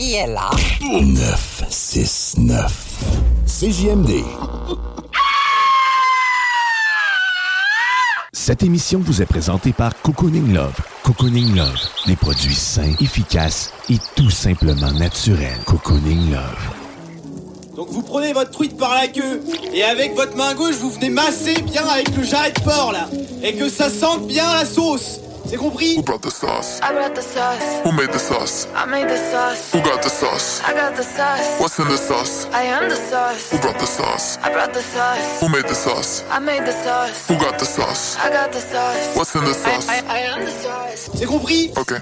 Qui 0.00 0.14
est 0.14 0.28
là? 0.28 0.48
969. 0.80 3.04
CJMD. 3.46 4.24
Cette 8.32 8.62
émission 8.62 9.02
vous 9.04 9.20
est 9.20 9.26
présentée 9.26 9.74
par 9.74 9.92
Cocooning 10.00 10.54
Love. 10.54 10.72
Cocooning 11.02 11.54
Love, 11.54 11.76
des 12.06 12.16
produits 12.16 12.54
sains, 12.54 12.94
efficaces 12.98 13.74
et 13.90 13.98
tout 14.16 14.30
simplement 14.30 14.90
naturels. 14.92 15.60
Cocooning 15.66 16.30
Love. 16.30 16.70
Donc 17.76 17.90
vous 17.90 18.00
prenez 18.00 18.32
votre 18.32 18.52
truite 18.52 18.78
par 18.78 18.94
la 18.94 19.06
queue 19.06 19.42
et 19.74 19.82
avec 19.82 20.14
votre 20.14 20.34
main 20.34 20.54
gauche 20.54 20.76
vous 20.76 20.92
venez 20.92 21.10
masser 21.10 21.60
bien 21.60 21.86
avec 21.86 22.16
le 22.16 22.22
jarret 22.22 22.52
de 22.52 22.60
porc 22.60 22.92
là 22.92 23.06
et 23.42 23.54
que 23.54 23.68
ça 23.68 23.90
sente 23.90 24.26
bien 24.26 24.50
la 24.50 24.64
sauce. 24.64 25.20
C'est 25.50 25.56
compris 25.56 25.96
Who 25.96 26.02
brought 26.04 26.22
the 26.22 26.30
sauce? 26.30 26.78
I 26.80 26.92
brought 26.92 27.16
the 27.16 27.22
sauce. 27.22 27.82
Who 27.82 27.90
made 27.90 28.12
the 28.12 28.20
sauce? 28.20 28.68
I 28.72 28.86
made 28.86 29.08
the 29.08 29.16
sauce. 29.16 29.72
Who 29.72 29.82
got 29.82 30.00
the 30.00 30.08
sauce? 30.08 30.62
I 30.62 30.72
got 30.72 30.94
the 30.94 31.02
sauce. 31.02 31.58
What's 31.58 31.76
in 31.80 31.88
the 31.88 31.96
sauce? 31.96 32.46
I 32.52 32.62
am 32.62 32.88
the 32.88 32.94
sauce. 32.94 33.50
Who 33.50 33.58
brought 33.58 33.80
the 33.80 33.86
sauce? 33.86 34.38
I 34.44 34.52
brought 34.52 34.72
the 34.72 34.80
sauce. 34.80 35.40
Who 35.40 35.48
made 35.48 35.66
the 35.66 35.74
sauce? 35.74 36.22
I 36.30 36.38
made 36.38 36.64
the 36.64 36.72
sauce. 36.84 37.26
Who 37.26 37.34
got 37.34 37.58
the 37.58 37.64
sauce? 37.64 38.16
I 38.18 38.30
got 38.30 38.52
the 38.52 38.60
sauce. 38.60 39.16
What's 39.16 39.34
in 39.34 39.42
the 39.42 39.50
I, 39.50 39.54
sauce? 39.54 39.88
I, 39.88 39.96
I 40.06 40.18
am 40.20 40.44
the 40.44 40.52
sauce. 40.52 41.10
C'est 41.14 41.26
compris 41.26 41.72
Okay. 41.76 41.98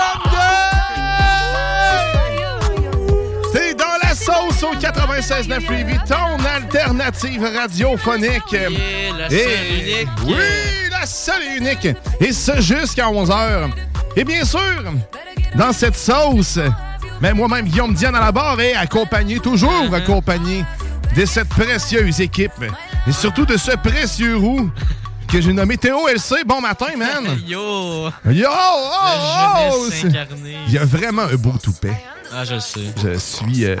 T'es 0.00 0.29
96.9 5.20 5.70
Lévis, 5.70 5.98
ton 6.08 6.42
alternative 6.44 7.42
radiophonique. 7.54 8.54
Et 8.54 9.10
la 9.18 9.26
Et- 9.30 9.38
seule 9.44 9.66
unique. 9.74 10.08
Oui, 10.26 10.34
la 10.90 11.04
seule 11.06 11.42
et 11.42 11.56
unique. 11.58 11.88
Et 12.20 12.32
ce 12.32 12.58
jusqu'à 12.60 13.06
11h. 13.10 13.70
Et 14.16 14.24
bien 14.24 14.44
sûr, 14.44 14.60
dans 15.54 15.72
cette 15.72 15.96
sauce, 15.96 16.58
mais 17.20 17.34
moi-même, 17.34 17.66
Guillaume 17.66 17.92
Diane 17.92 18.14
à 18.16 18.20
la 18.20 18.32
barre 18.32 18.60
est 18.62 18.74
accompagné, 18.74 19.38
toujours 19.40 19.92
accompagné 19.94 20.64
de 21.14 21.24
cette 21.26 21.48
précieuse 21.50 22.20
équipe. 22.20 22.52
Et 23.06 23.12
surtout 23.12 23.44
de 23.44 23.58
ce 23.58 23.72
précieux 23.76 24.36
roux 24.38 24.70
que 25.28 25.40
j'ai 25.40 25.52
nommé 25.52 25.76
Théo 25.76 26.08
LC. 26.08 26.44
Bon 26.46 26.62
matin, 26.62 26.86
man. 26.96 27.38
Yo! 27.46 28.08
Yo! 28.30 28.48
Oh, 28.50 29.70
oh, 29.72 29.84
incarnée. 30.02 30.56
Il 30.66 30.72
y 30.72 30.78
a 30.78 30.84
vraiment 30.86 31.22
un 31.22 31.36
beau 31.36 31.52
toupet. 31.62 31.92
Ah, 32.32 32.44
je 32.44 32.54
le 32.54 32.60
sais. 32.60 32.80
Je 33.02 33.18
suis 33.18 33.64
euh, 33.64 33.76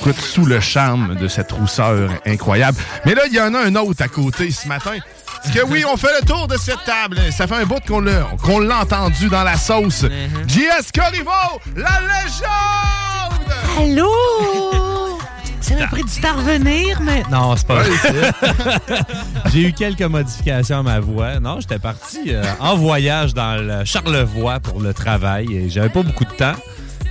écoute, 0.00 0.20
sous 0.20 0.44
le 0.44 0.60
charme 0.60 1.14
de 1.14 1.28
cette 1.28 1.50
rousseur 1.52 2.10
incroyable. 2.26 2.78
Mais 3.06 3.14
là, 3.14 3.22
il 3.26 3.34
y 3.34 3.40
en 3.40 3.54
a 3.54 3.60
un 3.60 3.74
autre 3.76 4.02
à 4.02 4.08
côté 4.08 4.50
ce 4.50 4.68
matin. 4.68 4.98
Parce 5.42 5.54
que 5.54 5.64
oui, 5.66 5.84
on 5.90 5.96
fait 5.96 6.12
le 6.20 6.26
tour 6.26 6.46
de 6.46 6.56
cette 6.56 6.84
table. 6.84 7.18
Ça 7.30 7.46
fait 7.46 7.54
un 7.54 7.64
bout 7.64 7.80
qu'on 7.86 8.00
l'a, 8.00 8.28
qu'on 8.42 8.58
l'a 8.58 8.80
entendu 8.80 9.28
dans 9.28 9.44
la 9.44 9.56
sauce. 9.56 10.02
Mm-hmm. 10.04 10.48
JS 10.48 10.92
Corriveau, 10.94 11.30
la 11.76 12.00
légende! 12.00 13.24
Allô? 13.78 14.10
Ça 15.60 15.74
m'a 15.76 15.86
pris 15.86 16.04
du 16.04 16.20
temps 16.20 16.28
à 16.28 16.32
revenir, 16.32 17.00
mais. 17.00 17.22
Non, 17.30 17.56
c'est 17.56 17.66
pas 17.66 17.82
vrai. 17.82 18.32
J'ai 19.52 19.68
eu 19.68 19.72
quelques 19.72 20.02
modifications 20.02 20.80
à 20.80 20.82
ma 20.82 21.00
voix. 21.00 21.40
Non, 21.40 21.58
j'étais 21.60 21.78
parti 21.78 22.34
euh, 22.34 22.42
en 22.60 22.76
voyage 22.76 23.32
dans 23.32 23.56
le 23.62 23.82
Charlevoix 23.86 24.60
pour 24.60 24.82
le 24.82 24.92
travail 24.92 25.46
et 25.56 25.70
j'avais 25.70 25.88
pas 25.88 26.02
beaucoup 26.02 26.26
de 26.26 26.32
temps. 26.32 26.54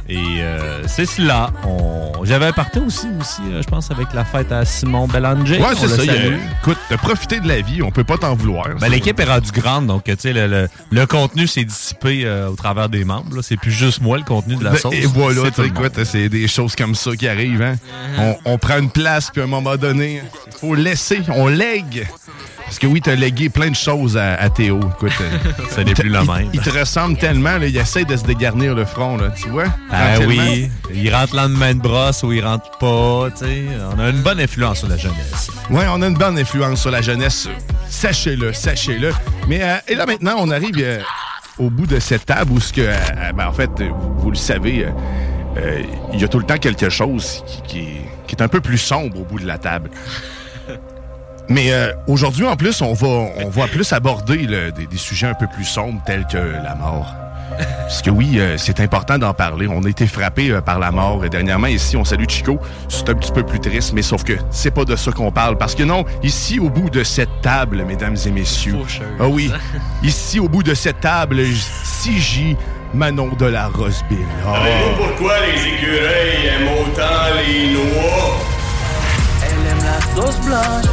Et 0.09 0.17
euh, 0.41 0.83
c'est 0.87 1.05
cela. 1.05 1.51
On... 1.65 2.11
J'avais 2.25 2.45
un 2.47 2.51
party 2.51 2.79
aussi, 2.79 3.07
aussi 3.19 3.41
euh, 3.51 3.61
je 3.61 3.67
pense, 3.67 3.89
avec 3.89 4.07
la 4.13 4.25
fête 4.25 4.51
à 4.51 4.65
Simon 4.65 5.07
Bellanger. 5.07 5.59
Ouais, 5.59 5.67
c'est 5.77 5.87
ça. 5.87 6.03
il 6.03 6.05
y 6.05 6.09
a- 6.09 6.13
salue. 6.15 6.37
écoute, 6.61 6.77
de 6.91 6.95
profiter 6.97 7.39
de 7.39 7.47
la 7.47 7.61
vie, 7.61 7.81
on 7.81 7.89
peut 7.91 8.03
pas 8.03 8.17
t'en 8.17 8.35
vouloir. 8.35 8.67
Ben, 8.79 8.89
L'équipe 8.89 9.17
est 9.19 9.23
rendue 9.23 9.51
grande, 9.51 9.87
donc 9.87 10.03
tu 10.03 10.15
sais, 10.19 10.33
le, 10.33 10.47
le- 10.47 10.67
le 10.91 11.05
contenu 11.05 11.47
s'est 11.47 11.63
dissipé 11.63 12.23
euh, 12.25 12.49
au 12.49 12.55
travers 12.55 12.89
des 12.89 13.05
membres. 13.05 13.41
C'est 13.41 13.57
plus 13.57 13.71
juste 13.71 14.01
moi 14.01 14.17
le 14.17 14.23
contenu 14.23 14.55
de 14.57 14.63
la 14.63 14.71
Ben, 14.71 14.77
sauce. 14.77 14.93
Et 14.93 15.05
voilà, 15.05 15.49
tu 15.51 15.61
sais, 15.61 15.67
écoute, 15.67 16.03
c'est 16.03 16.27
des 16.29 16.47
choses 16.47 16.75
comme 16.75 16.95
ça 16.95 17.15
qui 17.15 17.27
arrivent. 17.27 17.61
Hein? 17.61 17.75
On, 18.19 18.35
on 18.53 18.57
prend 18.57 18.77
une 18.79 18.89
place, 18.91 19.29
puis 19.31 19.41
à 19.41 19.45
un 19.45 19.47
moment 19.47 19.77
donné, 19.77 20.21
il 20.47 20.53
faut 20.59 20.75
laisser, 20.75 21.21
on 21.29 21.47
lègue. 21.47 22.07
Parce 22.73 22.79
que 22.79 22.87
oui, 22.87 23.01
t'as 23.01 23.13
légué 23.13 23.49
plein 23.49 23.69
de 23.69 23.75
choses 23.75 24.17
à, 24.17 24.33
à 24.33 24.49
Théo. 24.49 24.79
Écoute, 24.95 25.11
euh, 25.21 25.37
Ça 25.69 25.83
n'est 25.83 25.93
plus 25.93 26.09
le 26.09 26.17
même. 26.23 26.49
Il, 26.53 26.59
te 26.59 26.71
ressemble 26.71 27.17
tellement, 27.19 27.59
là, 27.59 27.67
il 27.67 27.77
essaie 27.77 28.03
de 28.03 28.17
se 28.17 28.23
dégarnir 28.23 28.73
le 28.73 28.83
front, 28.83 29.15
là, 29.17 29.29
tu 29.29 29.47
vois? 29.49 29.65
Ah 29.91 30.15
oui, 30.27 30.71
il 30.91 31.13
rentre 31.13 31.35
lendemain 31.35 31.75
de 31.75 31.79
brosse 31.79 32.23
ou 32.23 32.31
il 32.33 32.43
rentre 32.43 32.71
pas, 32.79 33.27
tu 33.29 33.45
sais. 33.45 33.63
On 33.95 33.99
a 33.99 34.09
une 34.09 34.23
bonne 34.23 34.39
influence 34.39 34.79
sur 34.79 34.87
la 34.87 34.97
jeunesse. 34.97 35.51
Ouais, 35.69 35.85
on 35.87 36.01
a 36.01 36.07
une 36.07 36.15
bonne 36.17 36.35
influence 36.39 36.81
sur 36.81 36.89
la 36.89 37.03
jeunesse. 37.03 37.47
Sachez-le, 37.91 38.53
sachez-le. 38.53 39.11
Mais 39.47 39.59
euh, 39.61 39.75
et 39.87 39.93
là 39.93 40.07
maintenant, 40.07 40.33
on 40.39 40.49
arrive 40.49 40.73
euh, 40.79 40.99
au 41.59 41.69
bout 41.69 41.85
de 41.85 41.99
cette 41.99 42.25
table 42.25 42.53
où 42.53 42.59
ce 42.59 42.73
que, 42.73 42.81
euh, 42.81 42.95
ben, 43.35 43.49
en 43.49 43.53
fait, 43.53 43.69
euh, 43.81 43.89
vous, 43.99 44.15
vous 44.17 44.29
le 44.31 44.35
savez, 44.35 44.85
euh, 44.85 44.89
euh, 45.57 45.83
il 46.11 46.19
y 46.19 46.23
a 46.23 46.27
tout 46.27 46.39
le 46.39 46.45
temps 46.45 46.57
quelque 46.57 46.89
chose 46.89 47.43
qui, 47.45 47.61
qui 47.67 47.79
est- 47.81 48.01
qui 48.25 48.35
est 48.35 48.41
un 48.41 48.47
peu 48.47 48.61
plus 48.61 48.79
sombre 48.79 49.19
au 49.19 49.25
bout 49.25 49.37
de 49.37 49.45
la 49.45 49.59
table. 49.59 49.91
Mais 51.49 51.71
euh, 51.73 51.91
aujourd'hui, 52.07 52.45
en 52.45 52.55
plus, 52.55 52.81
on 52.81 52.93
va, 52.93 53.07
on 53.07 53.49
va 53.49 53.67
plus 53.67 53.91
aborder 53.93 54.47
là, 54.47 54.71
des, 54.71 54.87
des 54.87 54.97
sujets 54.97 55.27
un 55.27 55.33
peu 55.33 55.47
plus 55.47 55.65
sombres 55.65 56.01
tels 56.05 56.25
que 56.25 56.37
la 56.37 56.75
mort. 56.75 57.13
Parce 57.57 58.01
que 58.01 58.09
oui, 58.09 58.39
euh, 58.39 58.57
c'est 58.57 58.79
important 58.79 59.17
d'en 59.17 59.33
parler. 59.33 59.67
On 59.69 59.83
a 59.83 59.89
été 59.89 60.07
frappé 60.07 60.49
euh, 60.49 60.61
par 60.61 60.79
la 60.79 60.91
mort 60.91 61.21
euh, 61.23 61.29
dernièrement. 61.29 61.67
Ici, 61.67 61.95
on 61.97 62.03
salue 62.03 62.25
Chico. 62.27 62.59
C'est 62.89 63.09
un 63.09 63.13
petit 63.15 63.31
peu 63.31 63.43
plus 63.43 63.59
triste, 63.59 63.93
mais 63.93 64.01
sauf 64.01 64.23
que 64.23 64.33
c'est 64.49 64.71
pas 64.71 64.85
de 64.85 64.95
ça 64.95 65.11
qu'on 65.11 65.31
parle. 65.31 65.57
Parce 65.57 65.75
que 65.75 65.83
non, 65.83 66.05
ici, 66.23 66.59
au 66.59 66.69
bout 66.69 66.89
de 66.89 67.03
cette 67.03 67.41
table, 67.41 67.83
mesdames 67.85 68.17
et 68.25 68.31
messieurs. 68.31 68.77
Faucheuse. 68.81 69.03
Ah 69.19 69.27
oui, 69.27 69.51
ici, 70.01 70.39
au 70.39 70.49
bout 70.49 70.63
de 70.63 70.73
cette 70.73 71.01
table, 71.01 71.41
CJ 71.41 72.55
Manon 72.93 73.29
de 73.37 73.45
la 73.45 73.67
Roseville. 73.67 74.25
Savez-vous 74.43 75.03
pourquoi 75.03 75.33
les 75.45 75.67
écureuils 75.67 76.47
aiment 76.47 76.67
autant 76.79 77.35
les 77.45 77.73
noix? 77.73 78.52
Sauce 80.23 80.39
blanche, 80.45 80.85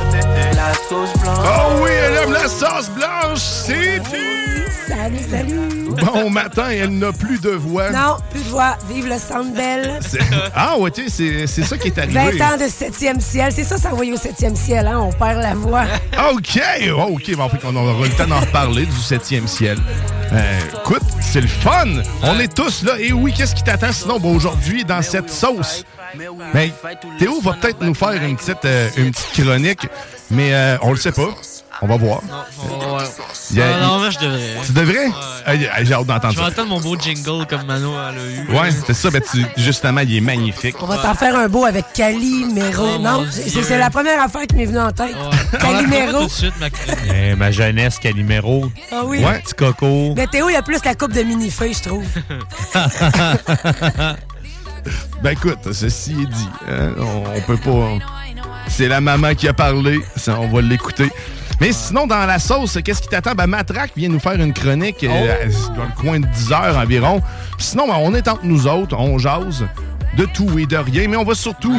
la 0.57 0.75
sauce 0.89 1.13
blanche. 1.21 1.39
Oh 1.45 1.83
oui, 1.85 1.91
elle 1.93 2.17
aime 2.17 2.33
la 2.33 2.49
sauce 2.49 2.91
blanche, 2.91 3.39
c'est 3.39 4.03
Salut, 4.91 5.19
salut. 5.31 5.91
Bon 6.05 6.31
matin, 6.31 6.69
elle 6.71 6.99
n'a 6.99 7.13
plus 7.13 7.41
de 7.41 7.51
voix. 7.51 7.91
Non, 7.91 8.17
plus 8.31 8.41
de 8.43 8.49
voix. 8.49 8.77
Vive 8.89 9.07
le 9.07 9.19
Sandbell. 9.19 10.01
Ah 10.55 10.77
ouais, 10.79 10.91
tu 10.91 11.09
sais, 11.09 11.47
c'est- 11.47 11.63
ça 11.63 11.79
qui 11.79 11.89
est 11.89 11.99
arrivé. 11.99 12.39
20 12.39 12.55
ans 12.55 12.57
de 12.57 12.67
7e 12.67 13.21
ciel. 13.21 13.53
C'est 13.53 13.65
ça, 13.65 13.77
s'envoyer 13.79 14.13
au 14.13 14.17
7e 14.17 14.57
ciel, 14.57 14.87
hein? 14.89 14.99
On 15.01 15.13
perd 15.13 15.41
la 15.41 15.55
voix. 15.55 15.85
OK! 16.33 16.61
Oh, 16.97 17.03
OK, 17.15 17.37
bon, 17.37 17.49
fait 17.49 17.59
qu'on 17.59 17.77
aura 17.77 18.05
le 18.07 18.11
temps 18.15 18.27
d'en 18.27 18.41
reparler 18.41 18.85
du 18.87 18.97
septième 18.97 19.47
ciel. 19.47 19.79
Euh, 20.33 20.59
écoute, 20.85 21.03
c'est 21.21 21.41
le 21.41 21.49
fun! 21.49 21.87
On 22.23 22.39
est 22.41 22.53
tous 22.53 22.83
là. 22.83 22.93
Et 22.99 23.13
oui, 23.13 23.33
qu'est-ce 23.37 23.55
qui 23.55 23.63
t'attend 23.63 23.93
sinon? 23.93 24.19
Bon, 24.19 24.35
aujourd'hui 24.35 24.85
dans 24.85 25.03
cette 25.03 25.31
sauce? 25.31 25.85
Ben, 26.53 26.71
Théo 27.19 27.41
va 27.41 27.53
peut-être 27.53 27.81
nous 27.83 27.95
faire 27.95 28.21
une 28.23 28.37
petite, 28.37 28.65
euh, 28.65 28.89
une 28.97 29.13
petite 29.13 29.45
chronique, 29.45 29.87
mais 30.31 30.53
euh, 30.53 30.77
on 30.83 30.91
le 30.91 30.97
sait 30.97 31.13
pas. 31.13 31.29
On 31.83 31.87
va 31.87 31.97
voir. 31.97 32.21
Ouais. 32.23 33.05
Il 33.53 33.57
y 33.57 33.63
a- 33.63 33.77
Ah, 33.77 33.81
non, 33.87 33.99
moi, 34.01 34.11
je 34.11 34.19
devrais. 34.19 34.57
Tu 34.67 34.73
devrais? 34.73 35.07
Hey, 35.47 35.65
hey, 35.65 35.87
J'ai 35.87 35.95
hâte 35.95 36.05
d'entendre 36.05 36.35
Je 36.35 36.39
vais 36.39 36.45
ça. 36.45 36.51
entendre 36.51 36.69
mon 36.69 36.81
beau 36.81 36.95
jingle 36.99 37.47
comme 37.47 37.65
Mano 37.65 37.95
a 37.97 38.13
eu. 38.13 38.55
Ouais, 38.55 38.69
c'est 38.87 38.93
ça. 38.93 39.11
Ben, 39.11 39.23
tu- 39.23 39.47
justement, 39.57 40.01
il 40.03 40.15
est 40.15 40.21
magnifique. 40.21 40.77
On 40.83 40.87
va 40.87 40.99
t'en 40.99 41.15
faire 41.15 41.35
un 41.37 41.49
beau 41.49 41.65
avec 41.65 41.87
Calimero. 41.95 42.87
Oh, 42.97 42.99
non, 42.99 43.25
c'est 43.31 43.79
la 43.79 43.89
première 43.89 44.23
affaire 44.23 44.47
qui 44.47 44.57
m'est 44.57 44.67
venue 44.67 44.79
en 44.79 44.93
tête. 44.93 45.15
Pas 45.53 45.57
Calimero. 45.59 46.19
tout 46.21 46.27
de 46.27 46.31
suite, 46.31 46.55
ma. 46.61 46.67
Eh, 47.15 47.35
ma 47.35 47.51
jeunesse, 47.51 47.99
Calimero. 47.99 48.71
Ah 48.93 49.03
oui. 49.07 49.25
Ouais. 49.25 49.39
Petit 49.41 49.55
coco. 49.55 50.13
Mais 50.17 50.27
Théo, 50.27 50.51
il 50.51 50.53
y 50.53 50.57
a 50.57 50.63
plus 50.63 50.85
la 50.85 50.95
coupe 50.95 51.13
de 51.15 51.23
mini-feuilles, 51.23 51.75
je 51.75 51.83
trouve. 51.89 52.05
Ben 55.23 55.33
écoute, 55.33 55.59
ceci 55.73 56.13
est 56.13 56.27
dit. 56.27 56.49
hein, 56.69 56.93
on, 56.99 57.25
on 57.37 57.41
peut 57.43 57.59
pas. 57.59 57.99
C'est 58.69 58.89
la 58.89 59.01
maman 59.03 59.35
qui 59.35 59.47
a 59.49 59.53
parlé. 59.53 60.01
Ça, 60.17 60.39
on 60.41 60.49
va 60.49 60.63
l'écouter. 60.63 61.11
Mais 61.61 61.73
sinon, 61.73 62.07
dans 62.07 62.25
la 62.25 62.39
sauce, 62.39 62.79
qu'est-ce 62.83 63.03
qui 63.03 63.09
t'attend? 63.09 63.35
Ben, 63.35 63.47
Matraque 63.47 63.93
vient 63.95 64.09
nous 64.09 64.19
faire 64.19 64.41
une 64.41 64.55
chronique 64.55 65.05
euh, 65.05 65.47
dans 65.77 65.85
le 65.85 66.01
coin 66.01 66.19
de 66.19 66.27
10 66.27 66.53
heures 66.53 66.77
environ. 66.79 67.21
Puis 67.59 67.67
sinon, 67.67 67.87
ben, 67.87 67.97
on 67.99 68.15
est 68.15 68.29
entre 68.29 68.45
nous 68.45 68.67
autres, 68.67 68.97
on 68.99 69.19
jase 69.19 69.67
de 70.17 70.25
tout 70.25 70.59
et 70.59 70.67
de 70.67 70.77
rien, 70.77 71.09
mais 71.09 71.17
on 71.17 71.25
va 71.25 71.35
surtout, 71.35 71.79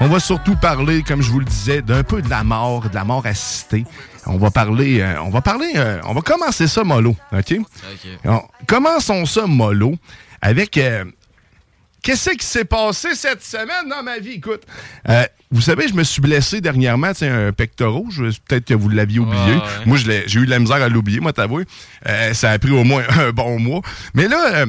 on 0.00 0.06
va 0.06 0.18
surtout 0.18 0.56
parler, 0.56 1.02
comme 1.02 1.22
je 1.22 1.30
vous 1.30 1.40
le 1.40 1.44
disais, 1.44 1.82
d'un 1.82 2.02
peu 2.02 2.22
de 2.22 2.30
la 2.30 2.42
mort, 2.42 2.88
de 2.88 2.94
la 2.94 3.04
mort 3.04 3.24
assistée. 3.26 3.84
On 4.26 4.36
va 4.36 4.50
parler, 4.50 5.00
euh, 5.00 5.22
on 5.22 5.30
va 5.30 5.40
parler, 5.40 5.72
euh, 5.76 6.00
on 6.04 6.12
va 6.12 6.20
commencer 6.20 6.66
ça 6.66 6.84
mollo, 6.84 7.16
OK? 7.32 7.54
Alors, 8.24 8.48
commençons 8.66 9.24
ça 9.26 9.46
mollo 9.46 9.94
avec 10.42 10.76
euh, 10.76 11.04
Qu'est-ce 12.08 12.30
qui 12.30 12.46
s'est 12.46 12.64
passé 12.64 13.14
cette 13.14 13.44
semaine 13.44 13.86
dans 13.90 14.02
ma 14.02 14.18
vie? 14.18 14.32
Écoute, 14.32 14.62
euh, 15.10 15.24
vous 15.50 15.60
savez, 15.60 15.88
je 15.88 15.92
me 15.92 16.02
suis 16.04 16.22
blessé 16.22 16.62
dernièrement, 16.62 17.12
c'est 17.14 17.28
un 17.28 17.52
pectoral. 17.52 18.04
Je- 18.08 18.22
Peut-être 18.48 18.64
que 18.64 18.72
vous 18.72 18.88
l'aviez 18.88 19.18
oublié. 19.18 19.42
Ouais, 19.42 19.56
ouais. 19.56 19.84
Moi, 19.84 19.98
j'ai 19.98 20.24
eu 20.40 20.46
de 20.46 20.50
la 20.50 20.58
misère 20.58 20.76
à 20.82 20.88
l'oublier, 20.88 21.20
moi, 21.20 21.34
t'avouer. 21.34 21.64
Euh, 22.06 22.32
ça 22.32 22.52
a 22.52 22.58
pris 22.58 22.70
au 22.70 22.82
moins 22.82 23.02
un 23.10 23.30
bon 23.32 23.58
mois. 23.58 23.82
Mais 24.14 24.26
là, 24.26 24.54
euh, 24.54 24.66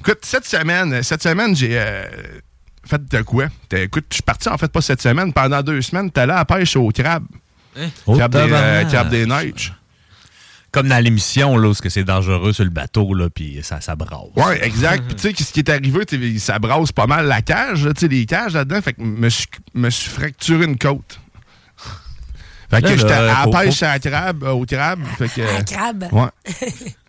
écoute, 0.00 0.18
cette 0.20 0.44
semaine, 0.46 1.02
cette 1.02 1.22
semaine, 1.22 1.56
j'ai 1.56 1.78
euh, 1.78 2.04
fait 2.84 3.02
de 3.08 3.22
quoi? 3.22 3.46
Écoute, 3.72 4.04
je 4.10 4.16
suis 4.16 4.22
parti, 4.22 4.50
en 4.50 4.58
fait, 4.58 4.70
pas 4.70 4.82
cette 4.82 5.00
semaine. 5.00 5.32
Pendant 5.32 5.62
deux 5.62 5.80
semaines, 5.80 6.10
t'es 6.10 6.20
allé 6.20 6.32
à 6.32 6.36
la 6.36 6.44
pêche 6.44 6.76
au 6.76 6.90
crabe. 6.90 7.24
Hein? 7.78 7.88
Oh, 8.06 8.16
crabe, 8.18 8.32
des, 8.32 8.38
euh, 8.38 8.42
tabarnak. 8.48 8.88
crabe 8.88 9.08
des 9.08 9.24
neiges. 9.24 9.72
Comme 10.76 10.88
dans 10.88 11.02
l'émission, 11.02 11.56
là, 11.56 11.70
où 11.70 11.72
que 11.72 11.88
c'est 11.88 12.04
dangereux 12.04 12.52
sur 12.52 12.64
le 12.64 12.68
bateau, 12.68 13.14
là, 13.14 13.30
puis 13.30 13.60
ça, 13.62 13.80
ça 13.80 13.96
brasse. 13.96 14.28
Ouais, 14.36 14.62
exact. 14.62 15.04
Puis 15.06 15.14
tu 15.14 15.34
sais, 15.34 15.44
ce 15.44 15.50
qui 15.50 15.60
est 15.60 15.70
arrivé, 15.70 16.04
tu 16.04 16.34
sais, 16.34 16.38
ça 16.38 16.58
brasse 16.58 16.92
pas 16.92 17.06
mal 17.06 17.24
la 17.26 17.40
cage, 17.40 17.86
là, 17.86 17.94
tu 17.94 18.00
sais, 18.00 18.08
les 18.08 18.26
cages 18.26 18.52
là-dedans. 18.52 18.82
Fait 18.82 18.92
que 18.92 19.00
me 19.00 19.30
suis, 19.30 19.46
me 19.72 19.88
suis 19.88 20.10
fracturé 20.10 20.66
une 20.66 20.76
côte. 20.76 21.18
Fait 22.68 22.82
que 22.82 22.88
Là, 22.88 22.96
j'étais 22.98 23.10
à 23.10 23.22
la 23.22 23.58
pêche 23.58 23.82
à 23.82 23.92
la 23.94 23.98
crabe, 24.00 24.42
au 24.42 24.66
crabe. 24.66 25.00
Fait 25.16 25.28
que, 25.28 25.58
Un 25.58 25.62
crabe? 25.64 26.08
Ouais. 26.12 26.28